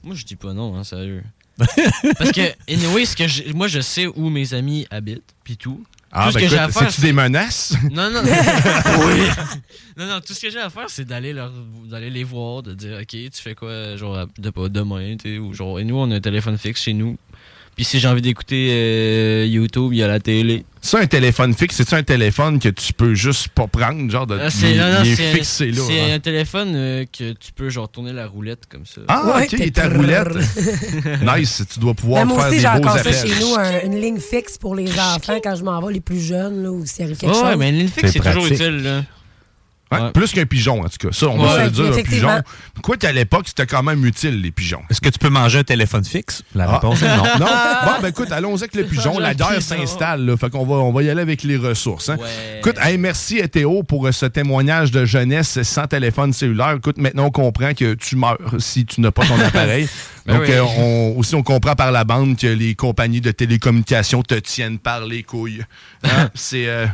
Moi, 0.03 0.15
je 0.15 0.23
dis 0.25 0.35
pas 0.35 0.53
non, 0.53 0.75
hein, 0.75 0.83
sérieux. 0.83 1.23
Parce 1.57 2.31
que, 2.31 2.41
anyway, 2.71 3.05
ce 3.05 3.15
que 3.15 3.53
moi, 3.53 3.67
je 3.67 3.79
sais 3.79 4.07
où 4.07 4.29
mes 4.29 4.53
amis 4.53 4.85
habitent, 4.91 5.33
puis 5.43 5.57
tout. 5.57 5.83
Ah, 6.17 6.25
tout 6.27 6.31
ce 6.31 6.37
ben 6.37 6.43
que 6.45 6.49
j'ai 6.49 6.57
à 6.57 6.63
écoute, 6.63 6.73
faire, 6.79 6.91
c'est-tu 6.91 7.01
des 7.01 7.13
menaces? 7.13 7.73
Non, 7.91 8.09
non. 8.09 8.21
oui. 8.25 9.27
Non, 9.97 10.07
non, 10.07 10.19
tout 10.19 10.33
ce 10.33 10.41
que 10.41 10.49
j'ai 10.49 10.59
à 10.59 10.69
faire, 10.69 10.89
c'est 10.89 11.05
d'aller 11.05 11.31
leur, 11.31 11.51
d'aller 11.89 12.09
les 12.09 12.25
voir, 12.25 12.63
de 12.63 12.73
dire, 12.73 12.97
OK, 13.01 13.07
tu 13.07 13.29
fais 13.33 13.55
quoi, 13.55 13.95
genre, 13.95 14.27
de 14.37 14.49
pas 14.49 14.67
demain, 14.67 15.15
tu 15.15 15.35
sais, 15.35 15.37
ou 15.37 15.53
genre, 15.53 15.79
et 15.79 15.85
nous, 15.85 15.95
on 15.95 16.11
a 16.11 16.15
un 16.15 16.19
téléphone 16.19 16.57
fixe 16.57 16.81
chez 16.83 16.93
nous. 16.93 17.17
Puis 17.75 17.83
si 17.83 17.99
j'ai 17.99 18.07
envie 18.07 18.21
d'écouter 18.21 18.69
euh, 18.71 19.45
YouTube, 19.47 19.89
il 19.91 19.97
y 19.97 20.03
a 20.03 20.07
la 20.07 20.19
télé. 20.21 20.63
Ça, 20.81 20.99
un 20.99 21.07
téléphone 21.07 21.53
fixe, 21.53 21.75
c'est-tu 21.75 21.93
un 21.95 22.03
téléphone 22.03 22.57
que 22.59 22.69
tu 22.69 22.93
peux 22.93 23.15
juste 23.15 23.49
pas 23.49 23.67
prendre, 23.67 24.09
genre 24.09 24.25
de. 24.27 24.37
Ah, 24.41 24.49
c'est 24.49 24.75
c'est 25.15 25.33
fixé 25.33 25.71
là. 25.71 25.81
C'est 25.85 25.99
hein? 25.99 26.15
un 26.15 26.19
téléphone 26.19 26.71
euh, 26.75 27.05
que 27.05 27.33
tu 27.33 27.51
peux 27.53 27.69
genre 27.69 27.89
tourner 27.89 28.13
la 28.13 28.27
roulette 28.27 28.61
comme 28.69 28.85
ça. 28.85 29.01
Ah, 29.09 29.39
ok, 29.43 29.51
il 29.53 29.61
est 29.63 29.77
à 29.79 29.89
roulette. 29.89 30.27
nice, 31.37 31.63
tu 31.73 31.79
dois 31.79 31.93
pouvoir 31.93 32.21
Ben, 32.25 32.29
moi 32.33 32.37
faire 32.43 32.47
aussi, 32.47 32.55
des 32.57 32.61
j'ai 32.61 32.69
beaux 32.69 32.77
encore 32.77 32.93
ça 32.93 32.99
appels. 33.09 33.13
chez 33.33 33.39
nous, 33.41 33.55
un- 33.55 33.81
une 33.85 33.99
ligne 34.01 34.19
fixe 34.19 34.57
pour 34.57 34.75
les 34.75 34.89
enfants 34.93 35.39
quand 35.43 35.55
je 35.55 35.63
m'en 35.63 35.81
vais, 35.81 35.93
les 35.93 35.99
plus 36.01 36.21
jeunes, 36.21 36.63
là, 36.63 36.71
ou 36.71 36.85
s'il 36.85 37.03
arrive 37.05 37.17
quelque 37.17 37.31
Ouais, 37.31 37.35
chose. 37.39 37.45
ouais, 37.49 37.55
mais 37.57 37.69
une 37.71 37.77
ligne 37.79 37.87
fixe, 37.89 38.11
C'est 38.13 38.21
c'est 38.23 38.29
toujours 38.31 38.45
utile. 38.47 38.83
Là. 38.83 39.03
Ouais, 40.03 40.11
Plus 40.11 40.31
qu'un 40.31 40.45
pigeon, 40.45 40.81
en 40.83 40.89
tout 40.89 41.07
cas. 41.07 41.09
Ça, 41.11 41.27
on 41.27 41.39
Ouais, 41.39 41.45
va 41.45 41.59
se 41.59 41.63
le 41.65 41.69
dire, 41.71 41.85
un 41.97 42.03
pigeon. 42.03 42.41
Quoi 42.81 42.97
qu'à 42.97 43.11
l'époque, 43.11 43.45
c'était 43.47 43.65
quand 43.65 43.83
même 43.83 44.05
utile, 44.05 44.41
les 44.41 44.51
pigeons. 44.51 44.81
Est-ce 44.89 45.01
que 45.01 45.09
tu 45.09 45.19
peux 45.19 45.29
manger 45.29 45.59
un 45.59 45.63
téléphone 45.63 46.03
fixe? 46.05 46.43
La 46.53 46.65
Ah. 46.69 46.73
réponse 46.75 47.01
est 47.01 47.07
non. 47.17 47.23
non? 47.39 47.45
Bon, 47.85 48.01
ben 48.01 48.07
écoute, 48.09 48.31
allons-y 48.31 48.59
avec 48.63 48.75
le 48.75 48.83
pigeon. 48.85 49.19
La 49.19 49.33
guerre 49.33 49.61
s'installe. 49.61 50.35
Fait 50.39 50.49
qu'on 50.49 50.65
va, 50.65 50.75
on 50.75 50.91
va 50.91 51.03
y 51.03 51.09
aller 51.09 51.21
avec 51.21 51.43
les 51.43 51.57
ressources. 51.57 52.09
hein. 52.09 52.17
Écoute, 52.59 52.75
hey, 52.81 52.97
merci 52.97 53.41
à 53.41 53.47
Théo 53.47 53.83
pour 53.83 54.07
euh, 54.07 54.11
ce 54.11 54.25
témoignage 54.25 54.91
de 54.91 55.05
jeunesse 55.05 55.61
sans 55.63 55.87
téléphone 55.87 56.33
cellulaire. 56.33 56.71
Écoute, 56.77 56.97
maintenant, 56.97 57.25
on 57.25 57.31
comprend 57.31 57.73
que 57.73 57.93
tu 57.93 58.15
meurs 58.15 58.37
si 58.59 58.85
tu 58.85 59.01
n'as 59.01 59.11
pas 59.11 59.25
ton 59.25 59.39
appareil. 59.45 59.87
Ben 60.25 60.35
Donc, 60.37 60.43
oui. 60.47 60.53
euh, 60.53 60.63
on, 60.77 61.15
aussi, 61.17 61.35
on 61.35 61.43
comprend 61.43 61.75
par 61.75 61.91
la 61.91 62.03
bande 62.03 62.37
que 62.37 62.47
les 62.47 62.73
compagnies 62.75 63.21
de 63.21 63.31
télécommunications 63.31 64.23
te 64.23 64.35
tiennent 64.35 64.79
par 64.79 65.05
les 65.05 65.23
couilles. 65.23 65.63
Hein? 66.03 66.29
C'est... 66.33 66.67
euh, 66.67 66.87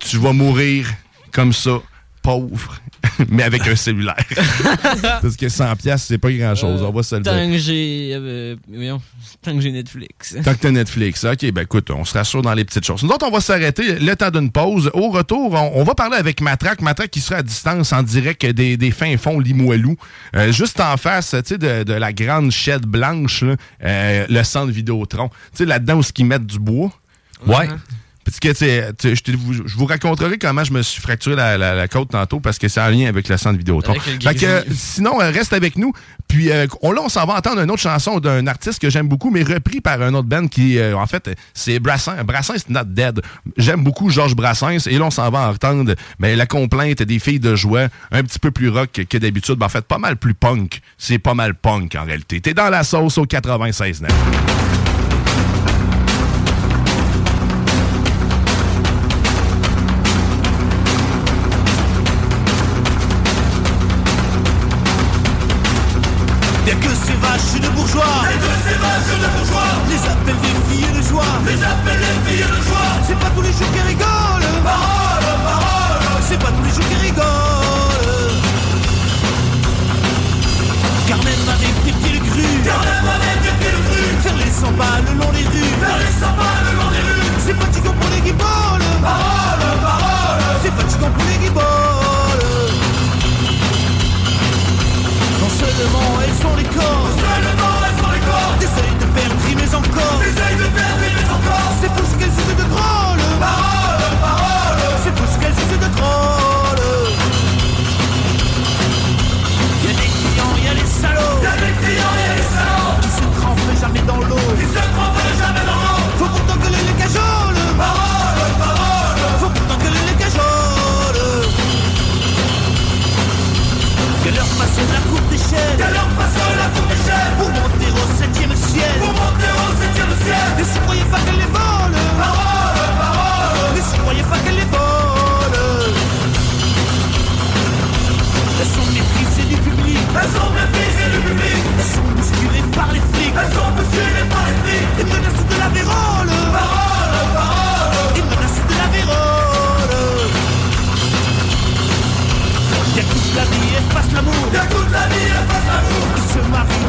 Tu 0.00 0.18
vas 0.18 0.32
mourir 0.32 0.86
comme 1.32 1.52
ça, 1.52 1.80
pauvre, 2.24 2.80
mais 3.28 3.42
avec 3.42 3.66
un 3.68 3.76
cellulaire. 3.76 4.16
Parce 5.22 5.36
que 5.36 5.48
100 5.48 5.76
pièces 5.76 6.04
c'est 6.04 6.18
pas 6.18 6.32
grand-chose. 6.32 6.82
on 6.82 6.90
va 6.90 7.02
se 7.02 7.14
le 7.16 7.20
dire. 7.20 7.32
Tant 7.32 7.50
que 7.50 7.58
j'ai. 7.58 8.10
euh, 8.14 8.56
voyons, 8.66 9.00
tant 9.42 9.54
que 9.54 9.60
j'ai 9.60 9.70
Netflix. 9.70 10.34
Tant 10.42 10.54
que 10.54 10.58
t'as 10.58 10.70
Netflix, 10.70 11.22
ok, 11.24 11.50
ben 11.52 11.62
écoute, 11.62 11.90
on 11.90 12.04
se 12.04 12.14
rassure 12.14 12.40
dans 12.42 12.54
les 12.54 12.64
petites 12.64 12.84
choses. 12.86 13.02
Nous 13.02 13.10
autres, 13.10 13.26
on 13.28 13.30
va 13.30 13.40
s'arrêter 13.40 13.98
le 13.98 14.16
temps 14.16 14.30
d'une 14.30 14.50
pause. 14.50 14.90
Au 14.94 15.10
retour, 15.10 15.52
on, 15.52 15.72
on 15.80 15.84
va 15.84 15.94
parler 15.94 16.16
avec 16.16 16.40
Matraque. 16.40 16.80
Matraque 16.80 17.10
qui 17.10 17.20
sera 17.20 17.36
à 17.40 17.42
distance 17.42 17.92
en 17.92 18.02
direct 18.02 18.44
des, 18.46 18.76
des 18.78 18.90
fins 18.90 19.16
fonds 19.18 19.38
Limoilou. 19.38 19.96
Euh, 20.34 20.50
juste 20.50 20.80
en 20.80 20.96
face, 20.96 21.30
tu 21.30 21.36
sais, 21.44 21.58
de, 21.58 21.82
de 21.84 21.92
la 21.92 22.12
grande 22.12 22.50
shed 22.50 22.86
blanche, 22.86 23.42
là, 23.42 23.54
euh, 23.84 24.26
le 24.30 24.42
centre 24.42 24.72
Vidéotron. 24.72 25.28
Tu 25.28 25.58
sais, 25.58 25.64
là-dedans 25.66 25.98
où 25.98 26.02
ils 26.18 26.24
mettent 26.26 26.46
du 26.46 26.58
bois. 26.58 26.90
Ouais. 27.46 27.68
Parce 28.24 28.40
que, 28.40 28.52
je, 28.54 29.36
vous, 29.36 29.54
vous, 29.76 29.86
raconterai 29.86 30.38
comment 30.38 30.64
je 30.64 30.72
me 30.72 30.82
suis 30.82 31.00
fracturé 31.00 31.36
la, 31.36 31.58
la, 31.58 31.74
la 31.74 31.88
côte 31.88 32.10
tantôt 32.10 32.40
parce 32.40 32.58
que 32.58 32.68
c'est 32.68 32.80
en 32.80 32.88
lien 32.88 33.06
avec 33.06 33.28
le 33.28 33.36
centre 33.36 33.58
Vidéotron. 33.58 33.94
Sinon, 34.74 35.20
euh, 35.20 35.30
reste 35.30 35.52
avec 35.52 35.76
nous. 35.76 35.92
Puis 36.28 36.50
euh, 36.50 36.66
on, 36.82 36.92
là, 36.92 37.02
on 37.02 37.08
s'en 37.08 37.26
va 37.26 37.34
entendre 37.34 37.60
une 37.60 37.70
autre 37.70 37.82
chanson 37.82 38.18
d'un 38.20 38.46
artiste 38.46 38.80
que 38.80 38.90
j'aime 38.90 39.08
beaucoup, 39.08 39.30
mais 39.30 39.42
repris 39.42 39.80
par 39.80 40.00
un 40.02 40.14
autre 40.14 40.28
band 40.28 40.48
qui, 40.48 40.78
euh, 40.78 40.96
en 40.96 41.06
fait, 41.06 41.30
c'est 41.52 41.78
Brassens. 41.78 42.24
Brassens 42.24 42.64
Not 42.68 42.84
Dead. 42.86 43.20
J'aime 43.56 43.84
beaucoup 43.84 44.10
Georges 44.10 44.34
Brassens. 44.34 44.86
Et 44.86 44.98
là, 44.98 45.06
on 45.06 45.10
s'en 45.10 45.30
va 45.30 45.50
entendre 45.50 45.94
mais 46.18 46.36
la 46.36 46.46
complainte 46.46 47.02
des 47.02 47.18
filles 47.18 47.40
de 47.40 47.54
joie, 47.54 47.88
un 48.10 48.22
petit 48.22 48.38
peu 48.38 48.50
plus 48.50 48.68
rock 48.68 49.02
que 49.08 49.18
d'habitude. 49.18 49.56
Ben, 49.56 49.66
en 49.66 49.68
fait, 49.68 49.84
pas 49.84 49.98
mal 49.98 50.16
plus 50.16 50.34
punk. 50.34 50.80
C'est 50.98 51.18
pas 51.18 51.34
mal 51.34 51.54
punk 51.54 51.94
en 51.94 52.04
réalité. 52.04 52.40
T'es 52.40 52.54
dans 52.54 52.70
la 52.70 52.84
sauce 52.84 53.18
au 53.18 53.26
96 53.26 54.02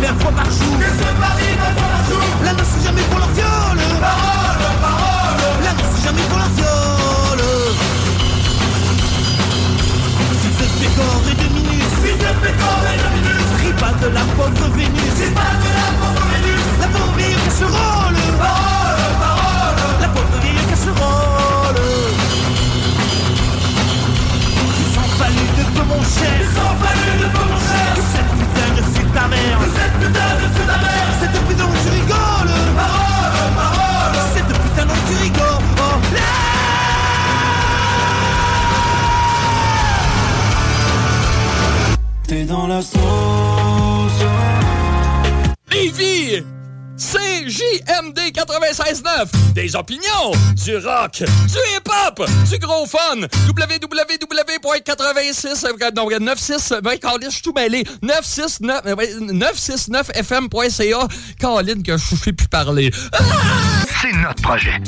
neuf 0.06 0.22
fois 0.22 0.32
par 0.32 0.46
jour. 0.46 0.78
Ils 0.78 0.96
se 1.00 1.10
marient 1.20 1.58
neuf 1.62 1.74
fois 1.78 1.90
par 1.94 2.04
jour? 2.10 2.24
La 2.46 2.54
noce, 2.54 2.72
c'est 2.74 2.84
jamais 2.86 3.06
pour 3.10 3.20
leur 3.20 3.32
viol. 3.38 3.78
Parole, 4.02 4.64
parole. 4.86 5.58
La 5.66 5.74
noce, 5.74 5.92
c'est 5.96 6.04
jamais 6.06 6.26
pour 6.30 6.38
leur 6.38 6.52
viol. 6.58 7.40
Fils 10.42 10.58
de 10.62 10.68
Pécor 10.82 11.18
et 11.32 11.36
de 11.42 11.48
Minus. 11.56 11.92
Fils 12.04 12.20
de 12.22 12.32
Pécor 12.46 12.80
et 12.94 12.98
de 13.02 13.08
Minus. 13.16 13.48
Ris 13.62 13.78
pas 13.82 13.94
de 14.02 14.08
la 14.14 14.26
pauvre 14.38 14.68
Vénus. 14.78 15.16
Ris 15.22 15.34
pas 15.34 15.54
de 15.64 15.70
la 15.80 15.90
pauvre 16.00 16.26
Vénus. 16.34 16.66
La 16.82 16.88
pauvre 16.94 17.14
vieille 17.18 17.40
casserole. 17.46 18.20
Parole, 18.38 19.14
parole. 19.24 19.78
La 20.02 20.08
pauvre 20.14 20.38
vieille 20.42 20.66
casserole. 20.70 21.82
Ils 24.78 25.00
ont 25.02 25.12
fallu 25.20 25.46
de 25.58 25.64
peu 25.76 25.86
mon 25.92 26.02
cher 26.04 26.36
Ils 26.42 26.56
ont 26.60 26.76
fallu 26.84 27.10
de 27.22 27.28
peu 27.36 27.46
mon 27.52 27.60
cher 27.60 27.88
Que 27.96 28.02
cette 28.14 28.32
putain 28.38 28.70
de 28.76 28.82
fut 28.94 29.10
ta 29.14 29.28
mère 29.28 29.60
Dans 42.48 42.68
la 42.68 42.82
sauce. 42.82 43.00
Lévis! 45.72 46.44
CJMD 46.98 48.18
96.9 48.34 49.54
Des 49.54 49.76
opinions, 49.76 50.32
du 50.64 50.78
rock, 50.78 51.18
du 51.18 51.26
hip-hop, 51.76 52.26
du 52.50 52.58
gros 52.58 52.86
fun 52.86 53.28
www.86 53.50 55.92
non, 55.96 56.08
96 56.08 56.76
ben, 56.82 56.98
Colin, 57.00 57.26
je 57.26 57.32
suis 57.32 57.42
tout 57.42 57.52
mêlé 57.54 57.84
969 58.02 58.82
euh, 58.86 58.96
ouais, 58.96 59.14
969fm.ca 59.20 61.08
Colin, 61.42 61.82
que 61.82 61.98
je 61.98 62.16
sais 62.16 62.32
plus 62.32 62.48
parler 62.48 62.92
C'est 64.02 64.14
notre 64.14 64.42
projet. 64.42 64.80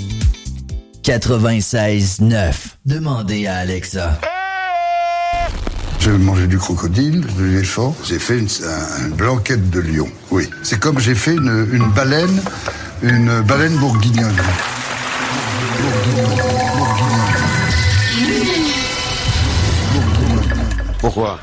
96.9. 1.03 2.53
Demandez 2.85 3.47
à 3.47 3.57
Alexa. 3.57 4.17
J'ai 5.99 6.11
mangé 6.11 6.47
du 6.47 6.57
crocodile, 6.57 7.21
de 7.37 7.43
l'éléphant. 7.43 7.95
J'ai 8.03 8.19
fait 8.19 8.39
une, 8.39 8.47
un- 8.65 9.05
une 9.07 9.13
blanquette 9.13 9.69
de 9.69 9.79
lion. 9.79 10.07
Oui. 10.31 10.49
C'est 10.63 10.79
comme 10.79 10.99
j'ai 10.99 11.15
fait 11.15 11.33
une, 11.33 11.67
une 11.71 11.89
baleine, 11.91 12.41
une 13.01 13.41
baleine 13.41 13.75
bourguignonne. 13.77 14.35
Pourquoi? 20.99 21.39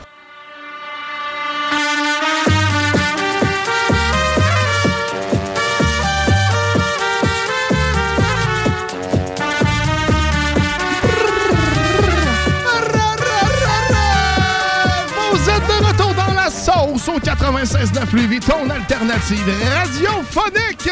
Au 17.15 17.21
96.9 17.21 18.15
Lévis, 18.17 18.41
ton 18.41 18.69
alternative 18.69 19.45
radiophonique. 19.77 20.91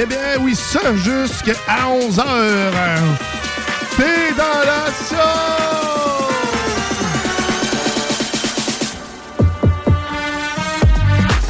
Eh 0.00 0.06
bien, 0.06 0.18
oui, 0.40 0.54
ça, 0.54 0.94
jusqu'à 0.94 1.52
11h. 1.68 2.22
T'es 3.96 4.34
dans 4.36 4.64
la! 4.64 5.71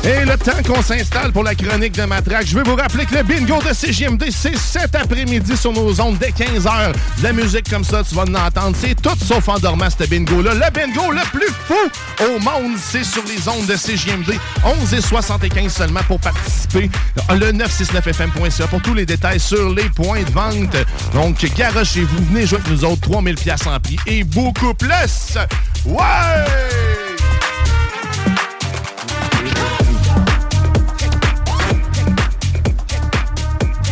Et 0.05 0.25
le 0.25 0.37
temps 0.37 0.61
qu'on 0.67 0.83
s'installe 0.83 1.31
pour 1.31 1.45
la 1.45 1.55
chronique 1.55 1.93
de 1.93 2.03
Matraque, 2.03 2.47
je 2.47 2.57
veux 2.57 2.65
vous 2.65 2.75
rappeler 2.75 3.07
que 3.07 3.15
le 3.15 3.23
bingo 3.23 3.61
de 3.63 3.73
CGMD, 3.73 4.25
c'est 4.31 4.57
cet 4.57 4.97
après-midi 4.97 5.57
sur 5.57 5.73
nos 5.73 6.01
ondes 6.01 6.19
dès 6.19 6.31
15h. 6.31 6.93
De 7.19 7.23
la 7.23 7.33
musique 7.33 7.71
comme 7.71 7.85
ça, 7.85 8.03
tu 8.03 8.17
vas 8.17 8.23
en 8.23 8.35
entendre. 8.35 8.77
C'est 8.81 9.01
tout 9.01 9.17
sauf 9.25 9.49
endormant, 9.49 9.87
ce 9.97 10.05
bingo-là. 10.05 10.55
Le 10.55 10.71
bingo 10.73 11.13
le 11.13 11.21
plus 11.31 11.53
fou 11.69 12.25
au 12.25 12.41
monde, 12.41 12.77
c'est 12.79 13.05
sur 13.05 13.23
les 13.27 13.49
ondes 13.49 13.67
de 13.67 13.77
CGMD. 13.77 14.33
11 14.65 14.95
et 14.95 15.01
75 15.01 15.73
seulement 15.73 16.03
pour 16.09 16.19
participer. 16.19 16.91
Le 17.31 17.53
969fm.ca 17.53 18.67
pour 18.67 18.83
tous 18.83 18.95
les 18.95 19.07
détails 19.07 19.39
sur 19.39 19.71
les 19.71 19.89
points 19.91 20.25
de 20.25 20.31
vente. 20.33 20.77
Donc, 21.15 21.45
garochez-vous, 21.57 22.25
venez 22.33 22.47
jouer 22.47 22.59
avec 22.59 22.73
nous 22.73 22.85
autres. 22.85 23.03
3000 23.03 23.37
pièces 23.37 23.67
en 23.69 23.79
prix 23.79 23.99
et 24.07 24.25
beaucoup 24.25 24.75
plus. 24.75 25.39
Ouais! 25.85 27.12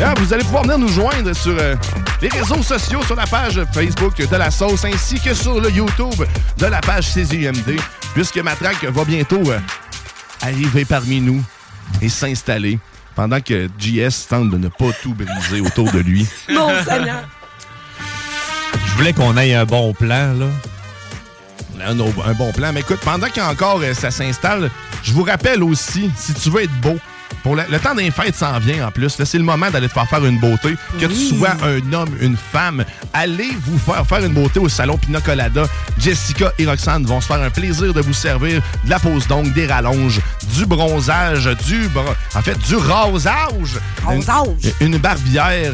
Ah, 0.02 0.14
vous 0.16 0.32
allez 0.32 0.44
pouvoir 0.44 0.62
venir 0.62 0.78
nous 0.78 0.88
joindre 0.88 1.34
sur 1.34 1.54
euh, 1.58 1.74
les 2.22 2.28
réseaux 2.28 2.62
sociaux, 2.62 3.02
sur 3.04 3.16
la 3.16 3.26
page 3.26 3.60
Facebook 3.74 4.16
de 4.16 4.36
la 4.36 4.50
sauce, 4.50 4.84
ainsi 4.86 5.20
que 5.20 5.34
sur 5.34 5.60
le 5.60 5.70
YouTube 5.70 6.24
de 6.56 6.66
la 6.66 6.80
page 6.80 7.06
CZMD, 7.12 7.76
puisque 8.14 8.38
Matraque 8.38 8.82
va 8.84 9.04
bientôt 9.04 9.42
euh, 9.50 9.58
arriver 10.40 10.86
parmi 10.86 11.20
nous 11.20 11.42
et 12.00 12.08
s'installer 12.08 12.78
pendant 13.14 13.40
que 13.42 13.68
JS 13.78 14.26
tente 14.28 14.48
de 14.50 14.56
ne 14.56 14.68
pas 14.68 14.90
tout 15.02 15.14
briser 15.14 15.60
autour 15.60 15.92
de 15.92 15.98
lui. 15.98 16.26
Mon 16.48 16.70
Seigneur. 16.82 17.28
Je 18.86 18.92
voulais 18.96 19.12
qu'on 19.12 19.36
ait 19.36 19.54
un 19.54 19.66
bon 19.66 19.92
plan, 19.92 20.32
là. 20.32 20.46
Un, 21.86 21.98
un 21.98 22.34
bon 22.34 22.52
plan. 22.52 22.72
Mais 22.72 22.80
écoute, 22.80 23.00
pendant 23.04 23.28
qu'encore 23.28 23.80
euh, 23.82 23.92
ça 23.92 24.10
s'installe, 24.10 24.70
je 25.02 25.12
vous 25.12 25.24
rappelle 25.24 25.62
aussi, 25.62 26.10
si 26.16 26.32
tu 26.32 26.48
veux 26.48 26.62
être 26.62 26.80
beau, 26.80 26.98
pour 27.42 27.56
le, 27.56 27.62
le 27.70 27.78
temps 27.78 27.94
des 27.94 28.10
fêtes 28.10 28.34
s'en 28.36 28.58
vient 28.58 28.86
en 28.86 28.90
plus. 28.90 29.16
C'est 29.24 29.38
le 29.38 29.44
moment 29.44 29.70
d'aller 29.70 29.88
te 29.88 29.92
faire 29.92 30.08
faire 30.08 30.24
une 30.24 30.38
beauté. 30.38 30.76
Que 30.98 31.06
tu 31.06 31.14
sois 31.38 31.56
un 31.62 31.92
homme, 31.92 32.14
une 32.20 32.36
femme, 32.36 32.84
allez 33.12 33.50
vous 33.66 33.78
faire 33.78 34.06
faire 34.06 34.24
une 34.24 34.32
beauté 34.34 34.60
au 34.60 34.68
salon 34.68 34.98
Pina 34.98 35.20
Colada. 35.20 35.64
Jessica 35.98 36.52
et 36.58 36.66
Roxane 36.66 37.04
vont 37.06 37.20
se 37.20 37.26
faire 37.26 37.40
un 37.42 37.50
plaisir 37.50 37.92
de 37.94 38.00
vous 38.00 38.12
servir 38.14 38.60
de 38.84 38.90
la 38.90 38.98
pose 38.98 39.26
d'ongles, 39.26 39.52
des 39.52 39.66
rallonges, 39.66 40.20
du 40.54 40.66
bronzage, 40.66 41.48
du 41.66 41.88
bron- 41.88 42.14
en 42.34 42.42
fait 42.42 42.58
du 42.58 42.76
rasage. 42.76 43.78
Rasage. 44.04 44.72
Une, 44.80 44.94
une 44.94 44.98
barbière. 44.98 45.72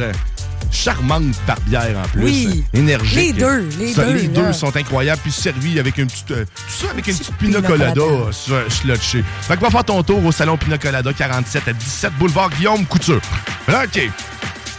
Charmante 0.71 1.25
barbière 1.47 1.97
en 1.99 2.09
plus. 2.09 2.23
Oui. 2.25 2.65
Énergique. 2.75 3.17
Les 3.17 3.33
deux, 3.33 3.69
les 3.79 3.95
Ça, 3.95 4.05
deux, 4.05 4.13
Les 4.15 4.29
deux 4.29 4.53
sont 4.53 4.77
incroyables. 4.77 5.21
Puis 5.23 5.33
servis 5.33 5.79
avec 5.79 5.97
une 5.99 6.07
petite. 6.07 6.31
euh, 6.33 6.45
tout 6.45 6.87
ça 6.87 6.91
avec 6.91 7.07
une 7.07 7.17
petite 7.17 7.35
pina 7.37 7.63
colada 7.63 7.93
colada. 7.95 8.03
euh, 8.29 8.33
sur- 8.33 8.73
slotché. 8.73 9.25
Fait 9.43 9.57
que 9.57 9.61
va 9.63 9.71
faire 9.71 9.85
ton 9.85 10.03
tour 10.03 10.25
au 10.25 10.33
salon 10.33 10.57
Pina 10.57 10.77
Colada 10.79 11.13
47 11.13 11.69
à 11.69 11.73
17 11.73 12.13
boulevard 12.19 12.51
Guillaume 12.51 12.85
Couture. 12.87 13.21
OK. 13.69 14.11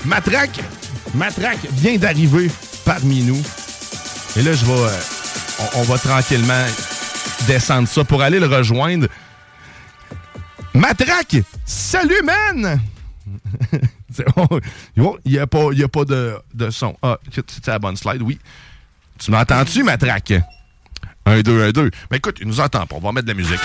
Matraque. 0.06 0.60
Matraque 1.16 1.60
vient 1.74 1.98
d'arriver 1.98 2.52
parmi 2.86 3.22
nous. 3.24 3.42
Et 4.36 4.42
là, 4.44 4.54
je 4.54 4.66
vais. 4.66 4.72
euh, 4.74 5.00
on, 5.76 5.80
on 5.80 5.84
va 5.84 5.98
tranquillement 5.98 6.66
descendre 7.48 7.88
ça 7.88 8.04
pour 8.04 8.22
aller 8.22 8.40
le 8.40 8.46
rejoindre. 8.48 9.08
Matraque! 10.74 11.38
Salut, 11.66 12.22
man! 12.24 12.80
Il 14.96 15.04
n'y 15.26 15.40
a 15.40 15.48
pas, 15.48 15.72
y 15.74 15.84
a 15.84 15.88
pas 15.88 16.06
de, 16.06 16.36
de 16.54 16.70
son. 16.70 16.96
Ah, 17.02 17.18
c'est 17.32 17.68
la 17.68 17.80
bonne 17.80 17.98
slide, 17.98 18.22
oui. 18.22 18.40
Tu 19.20 19.32
m'entends-tu, 19.32 19.84
Matraque? 19.84 20.34
Un, 21.26 21.42
deux, 21.42 21.64
un, 21.64 21.72
deux. 21.72 21.92
Mais 22.10 22.18
écoute, 22.18 22.38
il 22.40 22.48
nous 22.48 22.60
entend 22.60 22.86
pas. 22.86 22.96
On 22.96 23.00
va 23.00 23.12
mettre 23.12 23.26
de 23.28 23.32
la 23.32 23.38
musique. 23.38 23.60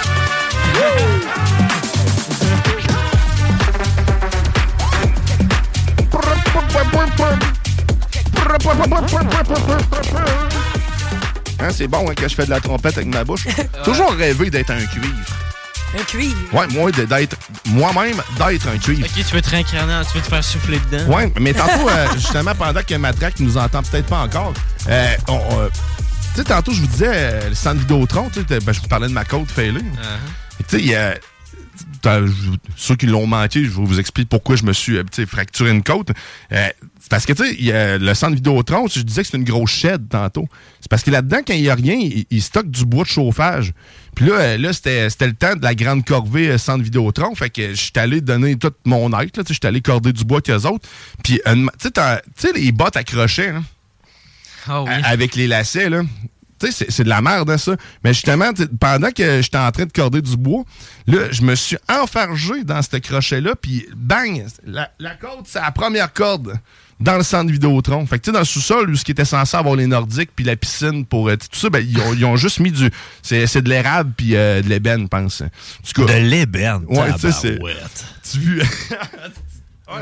Hein, 11.61 11.69
c'est 11.71 11.87
bon 11.87 12.11
hein, 12.11 12.15
que 12.15 12.29
je 12.29 12.35
fais 12.35 12.45
de 12.45 12.51
la 12.51 12.61
trompette 12.61 12.97
avec 12.97 13.09
ma 13.09 13.23
bouche. 13.25 13.47
Toujours 13.85 14.13
rêvé 14.13 14.51
d'être 14.51 14.71
un 14.71 14.85
cuivre. 14.87 15.52
Un 15.99 16.05
cuivre. 16.05 16.37
Ouais, 16.53 16.67
moi, 16.69 16.91
de- 16.91 17.05
d'être 17.05 17.37
moi-même, 17.67 18.17
d'être 18.39 18.69
un 18.69 18.79
cuivre. 18.79 19.05
Ok, 19.07 19.25
tu 19.27 19.35
veux 19.35 19.43
te 19.43 19.51
réincarner, 19.51 20.01
tu 20.11 20.17
veux 20.19 20.23
te 20.25 20.29
faire 20.29 20.43
souffler 20.45 20.81
dedans. 20.91 21.13
Ouais, 21.15 21.33
mais 21.41 21.53
tantôt, 21.53 21.89
euh, 21.89 22.07
justement, 22.15 22.55
pendant 22.55 22.83
que 22.83 22.95
Matraque 22.95 23.41
nous 23.41 23.57
entend 23.59 23.83
peut-être 23.83 24.07
pas 24.07 24.21
encore, 24.23 24.55
euh, 24.89 25.15
on, 25.29 25.39
euh, 25.61 25.69
tu 26.35 26.39
sais, 26.41 26.45
tantôt, 26.45 26.73
je 26.73 26.81
vous 26.81 26.87
disais, 26.87 27.11
euh, 27.13 27.49
le 27.51 27.55
centre 27.55 27.81
Vidéotron, 27.81 28.31
tu 28.33 28.41
sais, 28.41 28.61
ben, 28.61 28.73
je 28.73 28.81
vous 28.81 28.89
parlais 28.89 29.09
de 29.09 29.13
ma 29.13 29.25
côte 29.25 29.51
fêlée. 29.51 29.81
Et 30.61 30.65
Tu 30.65 30.79
sais, 30.79 31.21
ceux 32.77 32.97
qui 32.97 33.07
l'ont 33.07 33.27
manqué, 33.27 33.65
je 33.65 33.71
vous 33.71 34.01
explique 34.01 34.29
pourquoi 34.29 34.57
je 34.57 34.65
me 34.65 34.73
suis 34.73 34.97
euh, 34.97 35.05
fracturé 35.27 35.71
une 35.71 35.83
côte. 35.83 36.11
Euh, 36.53 36.69
c'est 37.01 37.11
parce 37.11 37.27
que, 37.27 37.33
tu 37.33 37.45
sais, 37.45 37.99
le 37.99 38.15
centre 38.15 38.35
Vidéotron, 38.35 38.87
je 38.89 39.01
disais 39.01 39.23
que 39.23 39.29
c'est 39.29 39.37
une 39.37 39.45
grosse 39.45 39.71
shed 39.71 40.09
tantôt. 40.09 40.49
C'est 40.81 40.89
parce 40.91 41.03
que 41.03 41.11
là-dedans, 41.11 41.39
quand 41.47 41.55
il 41.55 41.63
n'y 41.63 41.69
a 41.69 41.75
rien, 41.75 41.95
il, 41.95 42.25
il 42.31 42.43
stocke 42.43 42.71
du 42.71 42.85
bois 42.85 43.05
de 43.05 43.09
chauffage. 43.09 43.73
Puis 44.15 44.27
là, 44.27 44.35
euh, 44.35 44.59
là 44.59 44.73
c'était 44.73 45.09
le 45.27 45.33
temps 45.33 45.57
de 45.57 45.63
la 45.63 45.75
grande 45.75 46.05
corvée 46.05 46.57
centre 46.59 46.85
Vidéotron. 46.85 47.35
Fait 47.35 47.51
que 47.51 47.71
je 47.71 47.81
suis 47.81 47.93
allé 47.97 48.21
donner 48.21 48.57
tout 48.57 48.73
mon 48.85 49.11
sais, 49.11 49.43
Je 49.49 49.53
suis 49.55 49.61
allé 49.65 49.81
corder 49.81 50.13
du 50.13 50.25
bois 50.25 50.41
qu'eux 50.41 50.67
autres. 50.67 50.89
Puis, 51.25 51.41
tu 51.45 51.89
sais, 52.37 52.53
les 52.55 52.73
bottes 52.73 53.03
crochet, 53.05 53.53
là, 53.53 53.63
Ah 54.67 54.83
oui. 54.83 54.91
avec 55.05 55.35
les 55.35 55.47
lacets, 55.47 55.89
là. 55.89 56.03
Tu 56.67 56.73
sais, 56.73 56.85
c'est- 56.85 56.91
c'est 56.91 57.05
de 57.05 57.09
la 57.09 57.21
merde, 57.21 57.51
hein, 57.51 57.59
ça. 57.59 57.77
Mais 58.05 58.13
justement, 58.15 58.51
pendant 58.79 59.11
que 59.11 59.43
j'étais 59.43 59.59
en 59.59 59.71
train 59.73 59.87
de 59.87 59.93
corder 59.93 60.23
du 60.23 60.37
bois, 60.37 60.63
là, 61.07 61.31
je 61.31 61.43
me 61.43 61.55
suis 61.55 61.77
enfargé 61.89 62.65
dans 62.65 62.81
ce 62.83 62.97
crochet-là, 62.97 63.55
puis 63.61 63.87
bang! 63.97 64.45
La, 64.67 64.91
la 64.99 65.15
corde, 65.17 65.45
c'est 65.49 65.61
la 65.61 65.71
première 65.73 66.13
corde 66.13 66.55
dans 67.01 67.17
le 67.17 67.25
centre 67.25 67.51
Vidéotron. 67.51 68.07
Fait 68.07 68.19
que, 68.19 68.25
tu 68.25 68.29
sais, 68.31 68.33
dans 68.33 68.39
le 68.39 68.45
sous-sol, 68.45 68.91
où 68.91 68.95
ce 68.97 69.03
qui 69.05 69.11
était 69.11 69.25
censé 69.25 69.57
avoir 69.57 69.75
les 69.75 69.89
Nordiques, 69.89 70.31
puis 70.37 70.45
la 70.45 70.55
piscine 70.55 71.05
pour 71.05 71.29
euh, 71.29 71.37
tout 71.37 71.59
ça, 71.59 71.69
ben, 71.69 71.85
ils 71.85 71.99
ont, 71.99 72.15
ils 72.15 72.25
ont 72.25 72.37
juste 72.37 72.61
mis 72.61 72.71
du... 72.71 72.91
C'est 73.23 73.49
c'est 73.49 73.61
de 73.63 73.69
l'érable, 73.69 74.13
puis 74.17 74.37
euh, 74.37 74.63
de 74.63 74.69
l'ébène, 74.69 75.03
je 75.03 75.07
pense. 75.09 75.43
Cas, 75.95 76.05
De 76.05 76.13
l'ébène. 76.13 76.85
Ouais, 76.87 77.13
tu 77.15 77.21
sais, 77.23 77.33
c'est... 77.33 77.59
Tu 78.31 78.39
vu... 78.39 78.63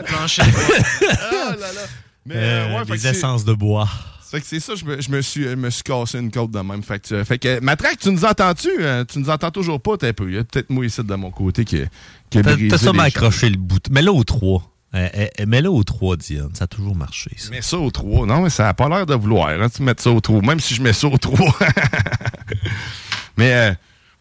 Plancher. 0.07 0.43
Ah 0.43 1.57
là 1.59 1.73
là. 1.73 1.81
Mais, 2.27 2.35
euh, 2.37 2.79
ouais, 2.79 2.99
c'est- 2.99 3.09
essences 3.11 3.45
de 3.45 3.53
bois. 3.55 3.89
Fait 4.31 4.41
que 4.41 4.47
c'est 4.47 4.61
ça, 4.61 4.75
je 4.77 4.85
me, 4.85 5.01
je 5.01 5.11
me 5.11 5.23
suis, 5.23 5.43
je 5.43 5.57
me 5.57 5.71
suis 5.71 5.83
cassé 5.83 6.19
une 6.19 6.31
côte 6.31 6.53
de 6.53 6.61
même. 6.61 6.85
Fait 6.85 7.01
que, 7.01 7.15
euh, 7.17 7.25
fait 7.25 7.39
que 7.39 7.59
Matraque, 7.59 7.99
tu 7.99 8.13
nous 8.13 8.25
entends-tu? 8.25 8.71
Euh, 8.79 9.05
tu 9.05 9.19
nous 9.19 9.29
entends 9.29 9.51
toujours 9.51 9.81
pas, 9.81 9.97
t'es 9.97 10.09
un 10.09 10.13
peu. 10.13 10.29
Il 10.29 10.37
y 10.37 10.39
a 10.39 10.45
peut-être 10.45 10.71
moi 10.71 10.87
ici 10.87 11.03
de 11.03 11.15
mon 11.17 11.33
côté 11.33 11.65
qui, 11.65 11.83
qui 12.31 12.39
a 12.39 12.43
brisé 12.43 12.69
t'as 12.69 12.79
sûrement 12.79 13.03
accroché 13.03 13.51
le 13.51 13.57
bout. 13.57 13.91
Mets-le 13.91 14.13
au 14.13 14.23
3. 14.23 14.71
Euh, 14.95 15.09
euh, 15.17 15.47
Mets-le 15.47 15.69
au 15.69 15.83
3, 15.83 16.17
Diane. 16.17 16.51
Ça 16.55 16.65
a 16.65 16.67
toujours 16.67 16.95
marché, 16.95 17.31
ça. 17.37 17.51
Mets 17.51 17.63
ça 17.63 17.79
au 17.79 17.91
3. 17.91 18.27
Non, 18.27 18.43
mais 18.43 18.51
ça 18.51 18.69
a 18.69 18.75
pas 18.75 18.89
l'air 18.89 19.05
de 19.05 19.15
vouloir, 19.15 19.49
hein, 19.49 19.69
tu 19.69 19.83
mets 19.83 19.95
ça 19.99 20.11
au 20.11 20.21
3. 20.21 20.43
Même 20.43 20.61
si 20.61 20.75
je 20.75 20.83
mets 20.83 20.93
ça 20.93 21.09
au 21.09 21.19
3. 21.19 21.37
mais, 23.37 23.53
euh, 23.53 23.73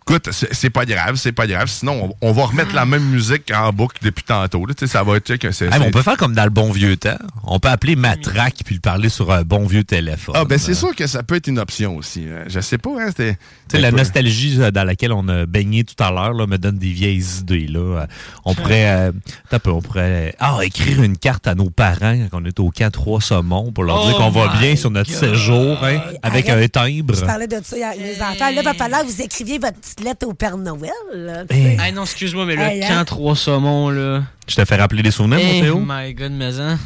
écoute, 0.10 0.30
c'est 0.32 0.70
pas 0.70 0.86
grave, 0.86 1.16
c'est 1.16 1.32
pas 1.32 1.48
grave. 1.48 1.68
Sinon, 1.68 2.16
on, 2.22 2.30
on 2.30 2.32
va 2.32 2.46
remettre 2.46 2.74
la 2.74 2.86
même 2.86 3.04
musique 3.04 3.52
en 3.54 3.72
boucle 3.72 3.98
depuis 4.02 4.24
tantôt. 4.24 4.66
là. 4.66 4.74
Tu 4.74 4.86
sais, 4.86 4.92
ça 4.92 5.04
va 5.04 5.18
être 5.18 5.36
que 5.36 5.48
mais 5.48 5.86
on 5.86 5.92
peut 5.92 6.02
faire 6.02 6.18
comme 6.18 6.34
dans 6.34 6.44
le 6.44 6.50
bon 6.50 6.72
vieux 6.72 6.98
temps. 6.98 7.18
On 7.44 7.60
peut 7.60 7.70
appeler 7.70 7.96
Matraque 7.96 8.62
puis 8.66 8.76
le 8.76 8.82
parler 8.82 9.10
sur 9.10 9.32
un 9.32 9.44
bon 9.44 9.66
vieux 9.66 9.84
téléphone. 9.84 10.36
Ah, 10.38 10.46
ben 10.46 10.58
c'est 10.58 10.74
sûr 10.74 10.96
que 10.96 11.08
ça 11.08 11.24
peut 11.24 11.36
être 11.36 11.48
une 11.48 11.60
option 11.60 11.96
aussi. 11.98 12.26
hein. 12.30 12.44
Je 12.48 12.60
sais 12.60 12.78
pas, 12.78 12.92
hein, 13.00 13.08
c'était. 13.08 13.38
Sais, 13.72 13.80
la 13.80 13.92
peu- 13.92 13.98
nostalgie 13.98 14.58
euh, 14.60 14.72
dans 14.72 14.84
laquelle 14.84 15.14
on 15.14 15.28
a 15.28 15.46
baigné 15.46 15.84
tout 15.84 16.02
à 16.04 16.10
l'heure 16.12 16.34
là, 16.34 16.48
me 16.48 16.58
donne 16.58 16.78
des 16.78 16.92
vieilles 16.92 17.24
idées. 17.40 17.68
Là. 17.68 17.80
Euh, 18.02 18.06
On 18.46 18.56
pourrait, 18.56 18.90
euh, 19.10 19.12
attends 19.48 19.56
un 19.58 19.60
peu, 19.60 19.72
on 19.72 19.82
pourrait 19.82 20.36
ah, 20.40 20.58
écrire 20.64 21.02
une 21.04 21.18
carte 21.18 21.48
à 21.48 21.56
nos 21.56 21.70
parents 21.70 22.18
quand 22.32 22.42
on 22.42 22.46
est 22.46 22.60
au 22.60 22.72
camp 22.72 22.92
3 22.92 23.22
Saumon 23.22 23.72
pour 23.72 23.84
leur 23.84 24.06
dire 24.06 24.16
Oh 24.18 24.24
qu'on 24.24 24.30
va 24.32 24.54
bien 24.60 24.76
sur 24.76 24.90
notre 24.92 25.12
God. 25.12 25.20
séjour 25.20 25.84
hein, 25.84 26.00
avec 26.24 26.50
arrête. 26.50 26.76
un 26.78 26.88
timbre. 26.88 27.16
Je 27.16 27.26
parlais 27.26 27.48
de 27.48 27.60
ça 27.64 27.76
enfants. 28.22 28.52
Là, 28.56 28.64
papa, 28.64 28.88
là, 28.90 29.04
vous 29.04 29.22
écriviez 29.22 29.60
votre 29.60 29.78
petite 29.78 29.99
lettre 30.04 30.28
au 30.28 30.34
Père 30.34 30.58
Noël. 30.58 30.92
là, 31.14 31.46
tu 31.46 31.56
sais. 31.56 31.78
Hey, 31.80 31.92
non, 31.94 32.04
excuse-moi, 32.04 32.46
mais 32.46 32.56
là, 32.56 32.74
Hey, 32.74 32.84
hein? 32.84 32.88
quand 32.90 33.06
trois 33.06 33.36
saumons, 33.36 33.90
là. 33.90 34.24
Je 34.50 34.56
te 34.56 34.66
fais 34.66 34.76
rappeler 34.78 35.04
des 35.04 35.12
souvenirs, 35.12 35.40
mon 35.40 35.54
Eh 35.54 35.62
Théo? 35.62 35.80
my 35.86 36.14
god, 36.14 36.32
mais 36.32 36.60
hein? 36.60 36.78